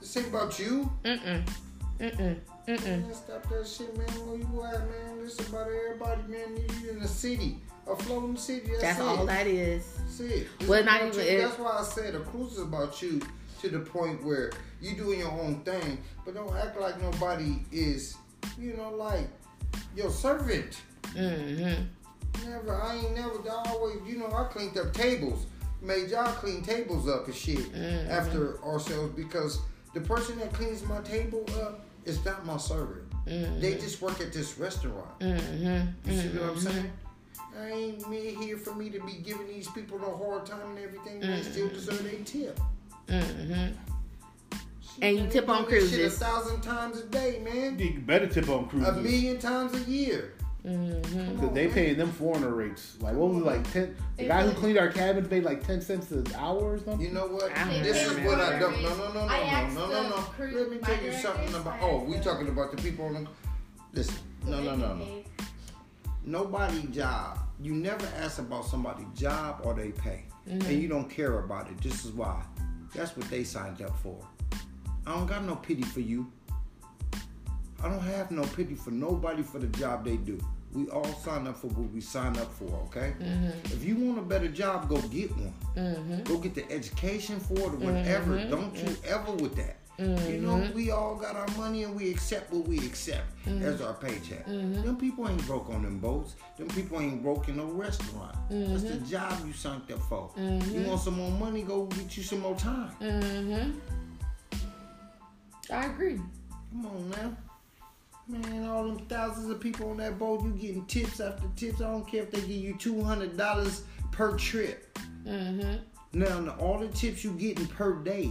This 0.00 0.16
ain't 0.16 0.28
about 0.28 0.58
you. 0.58 0.90
Mm-mm. 1.04 1.44
Mm-mm. 2.00 2.40
Mm-mm. 2.68 2.84
Man, 2.84 3.14
stop 3.14 3.48
that 3.50 3.66
shit, 3.68 3.96
man. 3.96 4.06
Where 4.26 4.36
you 4.38 4.64
at, 4.64 4.80
man? 4.88 5.22
This 5.22 5.38
about 5.48 5.68
everybody, 5.68 6.22
man. 6.28 6.56
You 6.82 6.90
in 6.90 7.00
the 7.00 7.08
city, 7.08 7.58
a 7.86 7.94
floating 7.94 8.36
city. 8.36 8.68
That's, 8.68 8.80
That's 8.80 8.98
it. 8.98 9.02
all 9.02 9.26
that 9.26 9.46
is. 9.46 9.84
That's 9.98 10.20
it. 10.20 10.46
Well, 10.66 10.82
not 10.84 11.02
even- 11.06 11.18
you. 11.26 11.40
That's 11.42 11.58
why 11.58 11.78
I 11.78 11.82
said 11.84 12.14
a 12.14 12.20
cruise 12.20 12.52
is 12.54 12.60
about 12.60 13.00
you 13.02 13.20
to 13.60 13.68
the 13.68 13.80
point 13.80 14.24
where 14.24 14.50
you 14.84 14.94
doing 14.94 15.18
your 15.18 15.30
own 15.30 15.60
thing, 15.60 15.98
but 16.24 16.34
don't 16.34 16.54
act 16.56 16.78
like 16.78 17.00
nobody 17.00 17.56
is, 17.72 18.16
you 18.58 18.74
know, 18.76 18.90
like 18.90 19.28
your 19.96 20.10
servant. 20.10 20.82
Mm-hmm. 21.14 22.50
Never. 22.50 22.74
I 22.74 22.96
ain't 22.96 23.14
never. 23.16 23.38
I 23.48 23.62
always, 23.70 23.96
you 24.06 24.18
know, 24.18 24.26
I 24.26 24.44
cleaned 24.44 24.76
up 24.76 24.92
tables, 24.92 25.46
made 25.80 26.10
y'all 26.10 26.32
clean 26.34 26.62
tables 26.62 27.08
up 27.08 27.26
and 27.26 27.34
shit 27.34 27.58
Mm-hmm. 27.72 28.10
after 28.10 28.62
ourselves 28.64 29.14
because 29.14 29.60
the 29.94 30.00
person 30.00 30.38
that 30.38 30.52
cleans 30.52 30.84
my 30.84 31.00
table 31.00 31.46
up 31.62 31.80
is 32.04 32.22
not 32.24 32.44
my 32.44 32.58
servant. 32.58 33.02
They 33.26 33.76
just 33.76 34.02
work 34.02 34.20
at 34.20 34.32
this 34.32 34.58
restaurant. 34.58 35.18
Mm-hmm. 35.20 36.10
You 36.10 36.20
see 36.20 36.28
what 36.38 36.50
I'm 36.50 36.60
saying? 36.60 36.92
I 37.58 37.70
ain't 37.70 38.10
me 38.10 38.34
here 38.34 38.58
for 38.58 38.74
me 38.74 38.90
to 38.90 39.00
be 39.00 39.14
giving 39.24 39.46
these 39.46 39.68
people 39.68 39.98
a 39.98 40.16
hard 40.24 40.44
time 40.44 40.76
and 40.76 40.78
everything. 40.78 41.20
They 41.20 41.40
still 41.42 41.68
deserve 41.68 42.02
their 42.02 42.20
tip. 42.24 42.60
Mm-hmm. 44.94 45.02
Shit, 45.02 45.04
And 45.04 45.18
you 45.18 45.30
tip 45.30 45.48
on 45.48 45.64
do 45.64 45.70
shit 45.70 45.78
cruises. 45.80 46.20
a 46.20 46.24
thousand 46.24 46.60
times 46.62 46.98
a 47.00 47.04
day, 47.04 47.40
man. 47.44 47.78
You 47.78 48.00
better 48.00 48.26
tip 48.26 48.48
on 48.48 48.68
cruises. 48.68 48.88
A 48.96 49.00
million 49.00 49.38
times 49.38 49.74
a 49.74 49.90
year. 49.90 50.34
Mm-hmm. 50.66 51.40
Cause 51.40 51.52
they 51.52 51.68
paying 51.68 51.98
them 51.98 52.10
foreigner 52.10 52.48
rates. 52.54 52.96
Like 52.98 53.14
what 53.14 53.28
was 53.28 53.42
it, 53.42 53.44
like 53.44 53.70
ten? 53.70 53.94
The 54.16 54.24
guy 54.24 54.46
who 54.46 54.52
cleaned 54.52 54.78
our 54.78 54.88
cabins 54.88 55.28
paid 55.28 55.44
like 55.44 55.66
ten 55.66 55.82
cents 55.82 56.10
an 56.10 56.26
hour 56.36 56.72
or 56.72 56.78
something. 56.78 57.02
You 57.02 57.10
know 57.10 57.26
what? 57.26 57.52
I 57.54 57.80
This 57.80 58.06
is 58.10 58.16
what 58.24 58.40
I 58.40 58.58
don't. 58.58 58.82
No, 58.82 58.96
no, 58.96 59.12
no, 59.12 59.12
no, 59.12 59.26
no, 59.26 59.68
no, 59.68 59.86
no, 59.88 60.08
no. 60.08 60.26
Let 60.38 60.70
me 60.70 60.78
tell 60.78 61.04
you 61.04 61.12
something 61.12 61.54
about. 61.54 61.76
Oh, 61.82 62.04
we 62.04 62.18
talking 62.20 62.48
about 62.48 62.74
the 62.74 62.82
people 62.82 63.04
on 63.04 63.24
the. 63.24 63.28
Listen, 63.92 64.16
no, 64.46 64.62
no, 64.62 64.74
no, 64.74 64.94
no. 64.94 65.06
Nobody 66.24 66.86
job. 66.86 67.40
You 67.60 67.74
never 67.74 68.06
ask 68.18 68.38
about 68.38 68.64
somebody's 68.64 69.06
job 69.14 69.60
or 69.64 69.74
they 69.74 69.90
pay, 69.90 70.24
and 70.46 70.64
you 70.64 70.88
don't 70.88 71.10
care 71.10 71.40
about 71.40 71.68
it. 71.68 71.78
This 71.82 72.06
is 72.06 72.12
why. 72.12 72.42
That's 72.94 73.16
what 73.18 73.28
they 73.28 73.44
signed 73.44 73.82
up 73.82 73.98
for. 73.98 74.18
I 75.06 75.12
don't 75.12 75.26
got 75.26 75.44
no 75.44 75.56
pity 75.56 75.82
for 75.82 76.00
you. 76.00 76.30
I 77.82 77.88
don't 77.88 78.00
have 78.00 78.30
no 78.30 78.44
pity 78.44 78.74
for 78.74 78.90
nobody 78.90 79.42
for 79.42 79.58
the 79.58 79.66
job 79.66 80.04
they 80.04 80.16
do. 80.16 80.38
We 80.72 80.88
all 80.88 81.04
sign 81.04 81.46
up 81.46 81.56
for 81.56 81.68
what 81.68 81.92
we 81.92 82.00
sign 82.00 82.36
up 82.38 82.52
for, 82.52 82.64
okay? 82.86 83.14
Mm-hmm. 83.20 83.72
If 83.72 83.84
you 83.84 83.96
want 83.96 84.18
a 84.18 84.22
better 84.22 84.48
job, 84.48 84.88
go 84.88 84.96
get 85.02 85.30
one. 85.32 85.54
Mm-hmm. 85.76 86.22
Go 86.24 86.38
get 86.38 86.54
the 86.54 86.68
education 86.72 87.38
for 87.38 87.58
it 87.58 87.74
or 87.74 87.76
whatever. 87.76 88.38
Mm-hmm. 88.38 88.50
Don't 88.50 88.76
you 88.76 88.96
ever 89.06 89.32
with 89.32 89.54
that. 89.56 89.76
You 89.96 90.40
know, 90.40 90.68
we 90.74 90.90
all 90.90 91.14
got 91.14 91.36
our 91.36 91.46
money 91.56 91.84
and 91.84 91.94
we 91.94 92.10
accept 92.10 92.52
what 92.52 92.66
we 92.66 92.78
accept 92.78 93.26
as 93.46 93.80
our 93.80 93.94
paycheck. 93.94 94.44
Them 94.46 94.96
people 94.96 95.28
ain't 95.28 95.46
broke 95.46 95.70
on 95.70 95.82
them 95.82 95.98
boats. 95.98 96.34
Them 96.58 96.66
people 96.68 97.00
ain't 97.00 97.22
broke 97.22 97.48
in 97.48 97.58
no 97.58 97.66
restaurant. 97.66 98.34
That's 98.50 98.82
the 98.82 98.96
job 99.08 99.46
you 99.46 99.52
signed 99.52 99.82
up 99.92 100.00
for. 100.08 100.30
You 100.36 100.82
want 100.88 101.00
some 101.00 101.16
more 101.16 101.30
money, 101.30 101.62
go 101.62 101.86
get 101.86 102.16
you 102.16 102.24
some 102.24 102.40
more 102.40 102.56
time. 102.56 102.90
I 105.70 105.86
agree. 105.86 106.16
Come 106.72 106.86
on 106.86 107.10
now. 107.10 107.36
Man, 108.26 108.66
all 108.68 108.84
them 108.84 108.98
thousands 109.06 109.50
of 109.50 109.60
people 109.60 109.90
on 109.90 109.98
that 109.98 110.18
boat, 110.18 110.42
you 110.44 110.50
getting 110.52 110.86
tips 110.86 111.20
after 111.20 111.46
tips. 111.56 111.80
I 111.82 111.90
don't 111.90 112.06
care 112.08 112.22
if 112.22 112.30
they 112.30 112.40
give 112.40 112.50
you 112.50 112.74
two 112.78 113.02
hundred 113.02 113.36
dollars 113.36 113.82
per 114.12 114.36
trip. 114.36 114.98
Mm-hmm. 115.26 115.76
Now, 116.18 116.40
the- 116.40 116.54
all 116.54 116.78
the 116.78 116.88
tips 116.88 117.22
you 117.24 117.32
getting 117.32 117.66
per 117.66 117.94
day, 118.02 118.30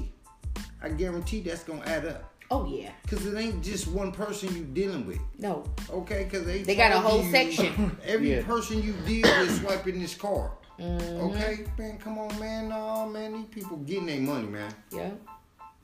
I 0.82 0.90
guarantee 0.90 1.42
that's 1.42 1.64
gonna 1.64 1.86
add 1.86 2.06
up. 2.06 2.30
Oh 2.52 2.66
yeah. 2.66 2.92
Cause 3.08 3.26
it 3.26 3.36
ain't 3.38 3.64
just 3.64 3.88
one 3.88 4.12
person 4.12 4.56
you 4.56 4.64
dealing 4.64 5.06
with, 5.08 5.20
No. 5.40 5.64
okay? 5.90 6.26
Cause 6.32 6.46
they 6.46 6.62
They 6.64 6.76
got 6.76 6.92
a 6.92 7.00
whole 7.00 7.24
you- 7.24 7.32
section. 7.32 7.98
Every 8.06 8.36
Yeah. 8.36 8.44
person 8.44 8.82
you 8.82 8.94
deal 9.06 9.24
with 9.40 9.60
swiping 9.62 10.00
this 10.00 10.14
card, 10.16 10.52
Mm-hmm. 10.80 11.22
okay? 11.32 11.66
Man, 11.78 11.98
come 12.00 12.18
on, 12.18 12.40
man. 12.40 12.70
No, 12.70 13.08
man, 13.10 13.34
these 13.34 13.46
people 13.46 13.78
getting 13.78 14.06
their 14.08 14.20
money, 14.22 14.48
man. 14.48 14.72
Yeah. 14.92 15.12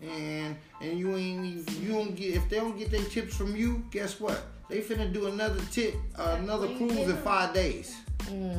And 0.01 0.55
and 0.81 0.97
you 0.99 1.15
ain't 1.15 1.45
even, 1.45 1.83
you 1.83 1.91
don't 1.93 2.15
get 2.15 2.35
if 2.35 2.49
they 2.49 2.57
don't 2.57 2.77
get 2.77 2.91
their 2.91 3.03
tips 3.03 3.35
from 3.35 3.55
you, 3.55 3.83
guess 3.91 4.19
what? 4.19 4.43
They 4.69 4.81
finna 4.81 5.11
do 5.11 5.25
another 5.27 5.59
tip, 5.71 5.95
uh, 6.17 6.37
another 6.39 6.67
cruise 6.77 6.91
in 7.09 7.17
five 7.17 7.53
days, 7.55 7.95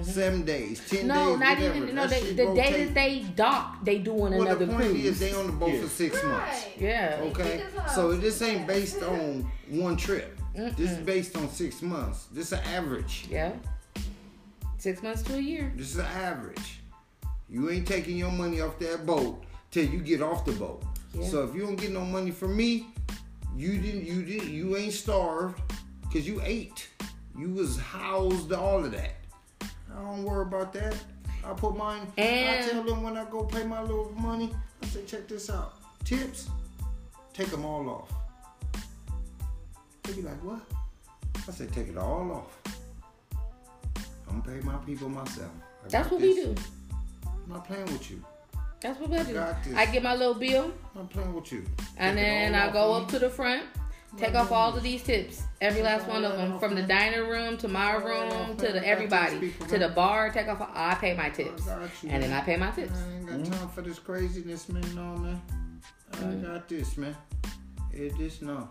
seven 0.03 0.45
days, 0.45 0.81
ten 0.89 1.01
Mm-hmm. 1.01 1.09
No, 1.09 1.37
not 1.37 1.57
whatever. 1.59 1.77
even. 1.77 1.95
No, 1.95 2.07
they, 2.09 2.21
shit 2.21 2.37
the 2.37 2.53
day 2.55 2.85
that 2.85 2.95
they 2.95 3.25
dock, 3.37 3.85
they 3.85 3.99
doing 3.99 4.33
Well, 4.35 4.43
another 4.43 4.67
cruise. 4.67 4.69
the 4.69 4.75
point 4.75 4.91
cruise. 4.91 5.05
is 5.05 5.21
they 5.21 5.33
on 5.35 5.47
the 5.47 5.53
boat 5.53 5.73
Yeah. 5.73 5.81
for 5.83 5.89
six 5.89 6.25
months. 6.25 6.67
Yeah. 6.79 7.21
Okay, 7.23 7.63
so 7.95 8.13
this 8.17 8.43
ain't 8.43 8.67
based 8.67 9.03
on 9.05 9.51
one 9.69 9.97
trip. 9.97 10.37
This 10.55 10.91
is 10.91 10.99
based 10.99 11.37
on 11.37 11.49
six 11.49 11.81
months. 11.81 12.27
This 12.33 12.49
is 12.49 12.53
an 12.55 12.65
average. 12.75 13.27
Yeah. 13.31 13.53
Six 14.79 15.03
months 15.03 15.23
to 15.23 15.37
a 15.37 15.41
year. 15.41 15.73
This 15.77 15.91
is 15.93 15.99
an 15.99 16.07
average. 16.07 16.81
You 17.49 17.71
ain't 17.71 17.87
taking 17.87 18.17
your 18.17 18.33
money 18.33 18.61
off 18.61 18.79
that 18.81 19.07
boat 19.07 19.45
till 19.71 19.85
you 19.85 20.01
get 20.01 20.23
off 20.23 20.45
the 20.45 20.53
boat. 20.53 20.83
Yeah. 21.13 21.27
So 21.27 21.45
if 21.45 21.55
you 21.55 21.63
don't 21.63 21.77
get 21.77 21.91
no 21.91 22.05
money 22.05 22.31
from 22.31 22.57
me, 22.57 22.87
you 23.57 23.79
didn't 23.79 24.05
you 24.05 24.23
didn't. 24.23 24.51
you 24.51 24.77
ain't 24.77 24.93
starved 24.93 25.61
because 26.03 26.27
you 26.27 26.41
ate. 26.43 26.89
You 27.37 27.51
was 27.51 27.79
housed 27.79 28.53
all 28.53 28.85
of 28.85 28.93
that. 28.93 29.15
I 29.61 30.03
don't 30.03 30.25
worry 30.25 30.43
about 30.43 30.73
that. 30.75 30.95
I 31.45 31.53
put 31.55 31.77
mine. 31.77 32.07
I 32.19 32.69
tell 32.71 32.83
them 32.83 33.03
when 33.03 33.17
I 33.17 33.25
go 33.25 33.45
pay 33.45 33.65
my 33.65 33.81
little 33.81 34.13
money. 34.19 34.55
I 34.83 34.87
say, 34.87 35.05
check 35.05 35.27
this 35.27 35.51
out. 35.51 35.75
Tips, 36.05 36.49
take 37.33 37.49
them 37.49 37.65
all 37.65 37.89
off. 37.89 38.13
They 40.03 40.13
be 40.13 40.23
like, 40.23 40.43
what? 40.45 40.61
I 41.49 41.53
say, 41.53 41.67
take 41.67 41.89
it 41.89 41.97
all 41.97 42.31
off. 42.33 42.77
I'm 44.29 44.41
gonna 44.41 44.61
pay 44.61 44.67
my 44.67 44.77
people 44.79 45.09
myself. 45.09 45.51
I 45.85 45.89
That's 45.89 46.11
what 46.11 46.21
we 46.21 46.35
do. 46.35 46.55
I'm 47.27 47.53
not 47.53 47.67
playing 47.67 47.87
with 47.87 48.11
you. 48.11 48.23
That's 48.81 48.99
what 48.99 49.11
we 49.11 49.19
do. 49.25 49.35
got. 49.35 49.57
I 49.77 49.87
get 49.87 50.03
my 50.03 50.15
little 50.15 50.35
bill, 50.35 50.73
I'm 50.99 51.07
playing 51.09 51.35
with 51.35 51.53
you. 51.53 51.65
and 51.99 52.17
Take 52.17 52.25
then 52.27 52.55
I 52.55 52.71
go 52.73 52.95
up 52.95 53.07
me. 53.07 53.11
to 53.13 53.19
the 53.19 53.29
front, 53.31 53.65
take 54.17 54.35
off 54.35 54.51
all 54.53 54.75
of 54.75 54.83
these 54.83 55.03
tips, 55.03 55.43
every 55.61 55.83
last 55.83 56.07
one 56.09 56.25
of 56.25 56.33
them, 56.39 56.59
from 56.59 56.75
the 56.75 56.83
dining 56.83 57.29
room 57.29 57.59
to 57.59 57.69
my 57.69 57.93
room 57.95 58.57
to 58.57 58.73
the 58.73 58.87
everybody 58.87 59.53
to 59.69 59.79
the 59.79 59.89
bar. 59.91 60.31
Take 60.31 60.49
off. 60.49 60.67
I 60.75 60.95
pay 60.95 61.15
my 61.15 61.29
tips, 61.29 61.69
I 61.69 61.79
got 61.81 61.91
you, 62.03 62.09
and 62.11 62.23
then. 62.23 62.33
I 62.33 62.41
pay 62.41 62.57
my 62.57 62.71
tips. 62.71 62.99
I 62.99 63.17
ain't 63.17 63.51
got 63.51 63.59
time 63.59 63.69
for 63.69 63.83
this 63.83 63.99
craziness, 63.99 64.69
man. 64.71 64.83
No, 64.95 65.17
man. 65.19 65.43
I 66.13 66.17
Mm-hmm. 66.17 66.45
got 66.53 66.69
this, 66.69 66.97
man. 66.97 67.17
It 67.93 68.17
just 68.17 68.43
no. 68.43 68.69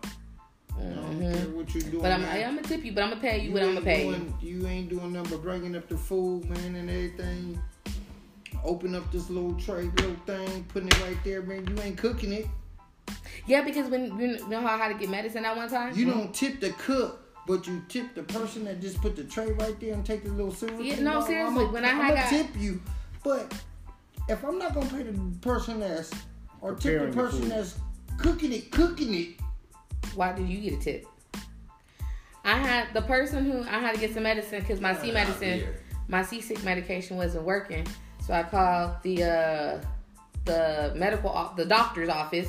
I 0.77 0.81
don't 0.83 1.19
care 1.21 1.33
what 1.49 1.73
you 1.75 1.81
doing. 1.81 1.93
Mm-hmm. 1.93 2.01
But 2.01 2.11
I'm. 2.11 2.25
I'm 2.25 2.55
gonna 2.55 2.61
tip 2.67 2.83
you, 2.83 2.91
but 2.93 3.03
I'm 3.03 3.09
gonna 3.11 3.21
pay 3.21 3.41
you 3.41 3.51
what 3.51 3.61
I'm 3.63 3.75
gonna 3.75 3.89
ain't 3.89 4.39
pay 4.41 4.45
you. 4.47 4.59
you. 4.61 4.67
ain't 4.67 4.89
doing 4.89 5.13
nothing 5.13 5.31
but 5.31 5.41
bringing 5.43 5.75
up 5.75 5.87
the 5.87 5.97
food, 5.97 6.49
man, 6.49 6.75
and 6.75 6.89
everything. 6.89 7.61
Open 8.63 8.93
up 8.95 9.09
this 9.11 9.29
little 9.29 9.53
tray, 9.55 9.83
little 9.97 10.15
thing, 10.25 10.63
putting 10.69 10.89
it 10.89 11.01
right 11.01 11.17
there, 11.23 11.41
man. 11.41 11.65
You 11.67 11.81
ain't 11.83 11.97
cooking 11.97 12.33
it. 12.33 12.47
Yeah, 13.47 13.61
because 13.63 13.89
when 13.89 14.17
you 14.19 14.47
know 14.47 14.61
how 14.61 14.75
I 14.75 14.77
had 14.77 14.89
to 14.89 14.93
get 14.99 15.09
medicine 15.09 15.43
that 15.43 15.55
one 15.55 15.69
time. 15.69 15.95
You 15.95 16.05
don't 16.05 16.33
tip 16.33 16.59
the 16.59 16.71
cook, 16.71 17.21
but 17.47 17.65
you 17.67 17.81
tip 17.87 18.13
the 18.15 18.23
person 18.23 18.65
that 18.65 18.81
just 18.81 19.01
put 19.01 19.15
the 19.15 19.23
tray 19.23 19.51
right 19.53 19.79
there 19.79 19.93
and 19.93 20.05
take 20.05 20.23
the 20.23 20.29
little 20.31 20.53
silver. 20.53 20.81
Yeah, 20.81 20.95
thing 20.95 21.05
no, 21.05 21.19
off. 21.19 21.27
seriously, 21.27 21.63
I'ma, 21.63 21.71
when 21.71 21.85
I 21.85 21.89
I'ma 21.91 22.03
had 22.03 22.15
got- 22.15 22.29
tip 22.29 22.47
you, 22.57 22.81
but 23.23 23.53
if 24.27 24.43
I'm 24.43 24.59
not 24.59 24.73
gonna 24.75 24.85
pay 24.87 25.03
the 25.03 25.13
person 25.41 25.79
that's 25.79 26.11
or 26.61 26.75
tip 26.75 26.81
Preparing 26.99 27.05
the 27.05 27.15
the 27.15 27.23
person 27.23 27.41
food. 27.43 27.51
that's 27.51 27.79
cooking 28.17 28.51
it, 28.53 28.71
cooking 28.71 29.13
it. 29.15 29.29
Why 30.15 30.33
did 30.33 30.47
you 30.49 30.59
get 30.69 30.73
a 30.79 30.83
tip? 30.83 31.05
I 32.43 32.57
had 32.57 32.93
the 32.93 33.01
person 33.01 33.49
who 33.49 33.61
I 33.63 33.79
had 33.79 33.95
to 33.95 33.99
get 33.99 34.13
some 34.13 34.23
medicine 34.23 34.59
because 34.61 34.79
my 34.81 34.93
C 34.95 35.09
ah, 35.11 35.13
medicine, 35.13 35.63
my 36.07 36.21
C 36.23 36.41
sick 36.41 36.63
medication 36.63 37.17
wasn't 37.17 37.45
working. 37.45 37.85
So 38.29 38.35
I 38.35 38.43
called 38.43 38.91
the 39.01 39.23
uh, 39.23 39.81
the 40.45 40.93
medical 40.95 41.51
the 41.57 41.65
doctor's 41.65 42.09
office 42.09 42.47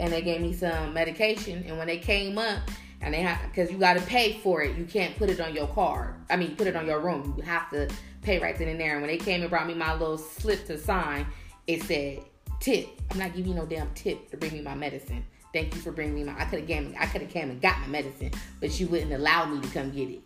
and 0.00 0.10
they 0.10 0.22
gave 0.22 0.40
me 0.40 0.54
some 0.54 0.94
medication. 0.94 1.64
And 1.68 1.76
when 1.76 1.86
they 1.86 1.98
came 1.98 2.38
up 2.38 2.62
and 3.02 3.12
they 3.12 3.20
had 3.20 3.46
because 3.46 3.70
you 3.70 3.76
got 3.76 3.98
to 3.98 4.00
pay 4.00 4.38
for 4.38 4.62
it, 4.62 4.78
you 4.78 4.86
can't 4.86 5.14
put 5.18 5.28
it 5.28 5.38
on 5.38 5.54
your 5.54 5.66
card. 5.66 6.14
I 6.30 6.36
mean, 6.36 6.56
put 6.56 6.66
it 6.66 6.76
on 6.76 6.86
your 6.86 7.00
room. 7.00 7.34
You 7.36 7.42
have 7.42 7.68
to 7.72 7.90
pay 8.22 8.38
right 8.38 8.56
then 8.56 8.68
and 8.68 8.80
there. 8.80 8.92
And 8.92 9.02
when 9.02 9.10
they 9.10 9.18
came 9.18 9.42
and 9.42 9.50
brought 9.50 9.66
me 9.66 9.74
my 9.74 9.92
little 9.92 10.16
slip 10.16 10.64
to 10.68 10.78
sign, 10.78 11.26
it 11.66 11.82
said 11.82 12.20
tip. 12.58 12.88
I'm 13.10 13.18
not 13.18 13.34
giving 13.34 13.52
you 13.52 13.54
no 13.54 13.66
damn 13.66 13.92
tip 13.92 14.30
to 14.30 14.38
bring 14.38 14.54
me 14.54 14.62
my 14.62 14.74
medicine. 14.74 15.26
Thank 15.52 15.74
you 15.74 15.82
for 15.82 15.92
bringing 15.92 16.14
me 16.14 16.24
my. 16.24 16.40
I 16.40 16.46
could 16.46 16.60
have 16.60 16.68
came. 16.68 16.94
I 16.98 17.04
could 17.04 17.20
have 17.20 17.30
came 17.30 17.50
and 17.50 17.60
got 17.60 17.78
my 17.82 17.88
medicine, 17.88 18.30
but 18.60 18.80
you 18.80 18.86
wouldn't 18.86 19.12
allow 19.12 19.44
me 19.44 19.60
to 19.60 19.68
come 19.74 19.90
get 19.90 20.08
it. 20.08 20.22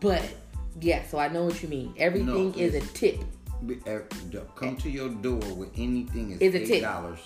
But 0.00 0.22
yeah, 0.80 1.04
so 1.08 1.18
I 1.18 1.26
know 1.26 1.42
what 1.42 1.60
you 1.60 1.68
mean. 1.68 1.92
Everything 1.98 2.52
No, 2.52 2.56
is 2.56 2.76
a 2.76 2.80
tip. 2.92 3.18
Be- 3.66 3.80
uh, 3.86 4.00
d- 4.30 4.38
Come 4.56 4.76
to 4.78 4.90
your 4.90 5.08
door 5.08 5.38
with 5.54 5.70
anything 5.76 6.32
is 6.32 6.38
It's 6.40 6.54
a 6.54 6.62
eight 6.62 6.66
tip. 6.66 6.82
dollars. 6.82 7.20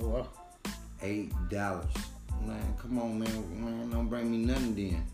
Oh, 0.00 0.08
wow. 0.08 0.28
Eight 1.02 1.32
dollars. 1.50 1.84
Man, 2.44 2.74
come 2.80 2.98
on, 2.98 3.18
man. 3.18 3.64
Man, 3.64 3.90
don't 3.90 4.08
bring 4.08 4.30
me 4.30 4.38
nothing 4.38 4.74
then. 4.74 5.06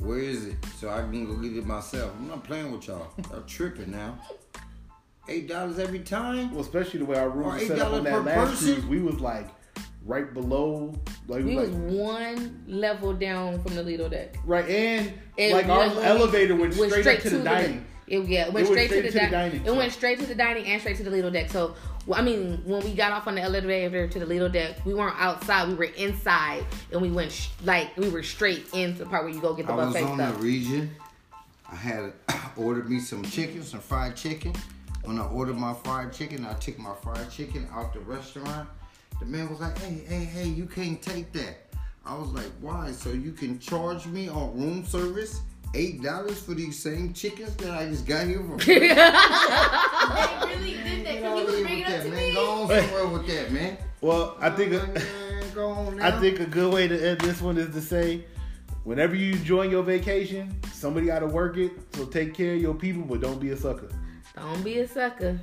Where 0.00 0.18
is 0.18 0.46
it? 0.46 0.56
So 0.78 0.88
I 0.90 1.00
can 1.02 1.26
go 1.26 1.34
get 1.36 1.56
it 1.56 1.66
myself. 1.66 2.12
I'm 2.18 2.28
not 2.28 2.42
playing 2.44 2.72
with 2.72 2.88
y'all. 2.88 3.08
I'm 3.32 3.44
tripping 3.46 3.90
now. 3.92 4.18
Eight 5.28 5.48
dollars 5.48 5.78
every 5.78 6.00
time? 6.00 6.50
Well, 6.52 6.62
especially 6.62 7.00
the 7.00 7.04
way 7.04 7.18
our 7.18 7.28
room 7.30 7.46
Or 7.48 7.54
was 7.54 7.66
set 7.66 7.78
up 7.78 7.92
on 7.92 8.04
that 8.04 8.24
last 8.24 8.50
person? 8.50 8.74
cruise, 8.74 8.86
we 8.86 9.00
was 9.00 9.20
like 9.20 9.48
right 10.04 10.34
below, 10.34 10.92
like, 11.28 11.44
We 11.44 11.54
like 11.56 11.68
was 11.68 11.70
one 11.76 12.64
level 12.66 13.12
down 13.12 13.62
from 13.62 13.76
the 13.76 13.84
Lido 13.84 14.08
deck. 14.08 14.34
right, 14.44 14.68
and 14.68 15.12
It 15.36 15.52
like 15.52 15.66
our 15.68 15.84
elevator 16.02 16.56
went, 16.56 16.74
straight, 16.74 17.06
up 17.06 17.20
to 17.20 17.30
the 17.30 17.44
dining. 17.44 17.84
It, 18.12 18.28
yeah, 18.28 18.48
it 18.48 18.52
went, 18.52 18.66
It 18.66 18.68
went 18.68 18.68
straight, 18.68 18.86
straight 18.88 19.02
to, 19.04 19.06
to 19.10 19.18
the 19.18 19.24
the 19.24 19.30
dining, 19.30 19.60
It 19.62 19.66
so- 19.66 19.74
went 19.74 19.92
straight 19.94 20.18
to 20.18 20.26
the 20.26 20.34
dining 20.34 20.66
and 20.66 20.78
straight 20.82 20.98
to 20.98 21.02
the 21.02 21.08
Lido 21.08 21.30
deck. 21.30 21.50
So, 21.50 21.74
well, 22.04 22.20
I 22.20 22.22
mean, 22.22 22.60
when 22.66 22.84
we 22.84 22.92
got 22.92 23.10
off 23.10 23.26
on 23.26 23.36
the 23.36 23.40
elevator 23.40 24.06
to 24.06 24.18
the 24.18 24.26
Lido 24.26 24.50
deck, 24.50 24.84
we 24.84 24.92
weren't 24.92 25.18
outside. 25.18 25.66
We 25.68 25.74
were 25.74 25.84
inside, 25.84 26.66
and 26.92 27.00
we 27.00 27.10
went 27.10 27.32
sh- 27.32 27.48
like 27.64 27.96
we 27.96 28.10
were 28.10 28.22
straight 28.22 28.66
into 28.74 28.98
the 28.98 29.06
part 29.06 29.24
where 29.24 29.32
you 29.32 29.40
go 29.40 29.54
get 29.54 29.66
the 29.66 29.72
I 29.72 29.76
was 29.76 29.94
buffet 29.94 30.04
on 30.04 30.18
the 30.18 30.30
region. 30.34 30.90
I 31.70 31.74
had 31.74 32.12
ordered 32.58 32.90
me 32.90 33.00
some 33.00 33.22
chicken, 33.24 33.62
some 33.62 33.80
fried 33.80 34.14
chicken. 34.14 34.52
When 35.04 35.18
I 35.18 35.26
ordered 35.28 35.56
my 35.56 35.72
fried 35.72 36.12
chicken, 36.12 36.44
I 36.44 36.52
took 36.52 36.78
my 36.78 36.94
fried 37.02 37.30
chicken 37.30 37.66
out 37.72 37.94
the 37.94 38.00
restaurant. 38.00 38.68
The 39.20 39.24
man 39.24 39.48
was 39.48 39.60
like, 39.60 39.78
"Hey, 39.78 40.04
hey, 40.06 40.24
hey, 40.24 40.48
you 40.48 40.66
can't 40.66 41.00
take 41.00 41.32
that." 41.32 41.60
I 42.04 42.14
was 42.14 42.28
like, 42.28 42.50
"Why?" 42.60 42.92
So 42.92 43.08
you 43.08 43.32
can 43.32 43.58
charge 43.58 44.04
me 44.06 44.28
on 44.28 44.54
room 44.60 44.84
service 44.84 45.40
eight 45.74 46.02
dollars 46.02 46.40
for 46.40 46.54
these 46.54 46.78
same 46.78 47.12
chickens 47.12 47.54
that 47.56 47.70
I 47.70 47.86
just 47.86 48.06
got 48.06 48.26
here 48.26 48.38
from. 48.38 48.58
They 48.58 48.78
really 50.56 50.74
did 50.74 51.06
that 51.06 51.14
Get 51.20 51.24
on 51.24 51.46
because 51.46 51.56
he 51.56 51.62
was 51.62 51.64
here 51.64 51.64
bringing 51.64 51.64
with 51.64 51.68
it 51.68 51.84
up 51.84 51.88
that, 51.88 52.02
to 52.02 52.10
man. 52.10 52.28
me. 52.28 52.34
Go 52.34 52.50
on 52.50 52.68
somewhere 52.68 53.06
with 53.06 53.26
that, 53.26 53.52
man. 53.52 53.78
Well, 54.00 54.36
I 54.40 54.50
think. 54.50 54.72
Man, 54.72 55.44
go 55.54 55.70
on 55.70 55.96
now. 55.96 56.08
I 56.08 56.20
think 56.20 56.40
a 56.40 56.46
good 56.46 56.72
way 56.72 56.88
to 56.88 57.08
end 57.10 57.20
this 57.20 57.40
one 57.40 57.58
is 57.58 57.74
to 57.74 57.80
say, 57.80 58.24
whenever 58.84 59.14
you 59.14 59.32
enjoy 59.32 59.62
your 59.68 59.82
vacation, 59.82 60.54
somebody 60.72 61.06
got 61.06 61.20
to 61.20 61.26
work 61.26 61.56
it. 61.56 61.72
So 61.94 62.04
take 62.04 62.34
care 62.34 62.54
of 62.54 62.60
your 62.60 62.74
people, 62.74 63.02
but 63.02 63.20
don't 63.20 63.40
be 63.40 63.50
a 63.50 63.56
sucker. 63.56 63.88
Don't 64.36 64.62
be 64.62 64.78
a 64.80 64.88
sucker. 64.88 65.38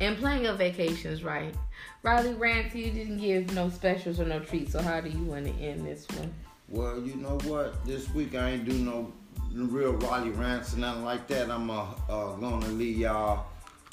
And 0.00 0.16
plan 0.16 0.42
your 0.42 0.54
vacations 0.54 1.22
right. 1.22 1.54
Riley 2.02 2.34
Rants, 2.34 2.74
you 2.74 2.90
didn't 2.90 3.18
give 3.18 3.54
no 3.54 3.70
specials 3.70 4.20
or 4.20 4.26
no 4.26 4.40
treats. 4.40 4.72
So 4.72 4.82
how 4.82 5.00
do 5.00 5.08
you 5.08 5.24
want 5.24 5.46
to 5.46 5.52
end 5.52 5.86
this 5.86 6.06
one? 6.16 6.34
Well, 6.68 7.00
you 7.00 7.14
know 7.16 7.38
what? 7.44 7.84
This 7.86 8.10
week 8.10 8.34
I 8.34 8.50
ain't 8.50 8.64
do 8.64 8.72
no 8.74 9.12
real 9.54 9.92
Riley 9.92 10.30
rants 10.30 10.74
or 10.74 10.78
nothing 10.78 11.04
like 11.04 11.28
that. 11.28 11.50
I'm 11.50 11.70
uh, 11.70 11.86
uh, 12.08 12.34
gonna 12.36 12.66
leave 12.68 12.98
y'all 12.98 13.46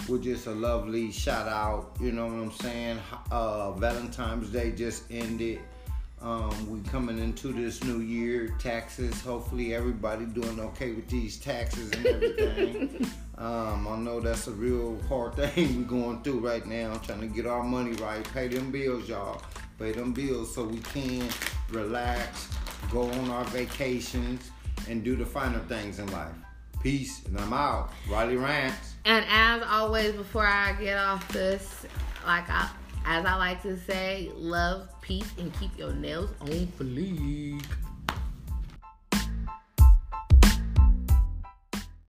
with 0.09 0.23
just 0.23 0.47
a 0.47 0.51
lovely 0.51 1.11
shout 1.11 1.47
out. 1.47 1.91
You 1.99 2.11
know 2.11 2.25
what 2.25 2.33
I'm 2.33 2.51
saying? 2.51 2.99
Uh, 3.31 3.71
Valentine's 3.73 4.49
Day 4.49 4.71
just 4.71 5.03
ended. 5.11 5.59
Um, 6.21 6.69
we 6.69 6.87
coming 6.89 7.17
into 7.17 7.51
this 7.51 7.83
new 7.83 7.99
year, 7.99 8.55
taxes. 8.59 9.19
Hopefully 9.21 9.73
everybody 9.73 10.25
doing 10.25 10.59
okay 10.59 10.91
with 10.91 11.07
these 11.07 11.37
taxes 11.37 11.91
and 11.91 12.05
everything. 12.05 13.11
um, 13.39 13.87
I 13.87 13.97
know 13.97 14.19
that's 14.19 14.47
a 14.47 14.51
real 14.51 15.01
hard 15.09 15.35
thing 15.35 15.77
we 15.77 15.83
going 15.83 16.21
through 16.21 16.47
right 16.47 16.65
now, 16.65 16.93
trying 16.97 17.21
to 17.21 17.27
get 17.27 17.47
our 17.47 17.63
money 17.63 17.93
right, 17.93 18.23
pay 18.33 18.47
them 18.47 18.71
bills, 18.71 19.09
y'all. 19.09 19.41
Pay 19.79 19.93
them 19.93 20.13
bills 20.13 20.53
so 20.53 20.63
we 20.63 20.77
can 20.77 21.27
relax, 21.71 22.47
go 22.91 23.09
on 23.09 23.31
our 23.31 23.45
vacations, 23.45 24.50
and 24.89 25.03
do 25.03 25.15
the 25.15 25.25
finer 25.25 25.59
things 25.59 25.99
in 25.99 26.11
life. 26.11 26.33
Peace, 26.81 27.23
and 27.25 27.37
I'm 27.39 27.53
out. 27.53 27.91
Riley 28.09 28.37
Rants. 28.37 28.95
And 29.05 29.25
as 29.29 29.61
always, 29.63 30.13
before 30.13 30.45
I 30.45 30.73
get 30.73 30.97
off 30.97 31.27
this, 31.29 31.85
like 32.25 32.49
I, 32.49 32.69
as 33.05 33.25
I 33.25 33.35
like 33.35 33.61
to 33.63 33.77
say, 33.79 34.31
love, 34.35 34.89
peace, 35.01 35.31
and 35.37 35.53
keep 35.59 35.77
your 35.77 35.93
nails 35.93 36.31
on 36.39 36.47
fleek. 36.47 37.63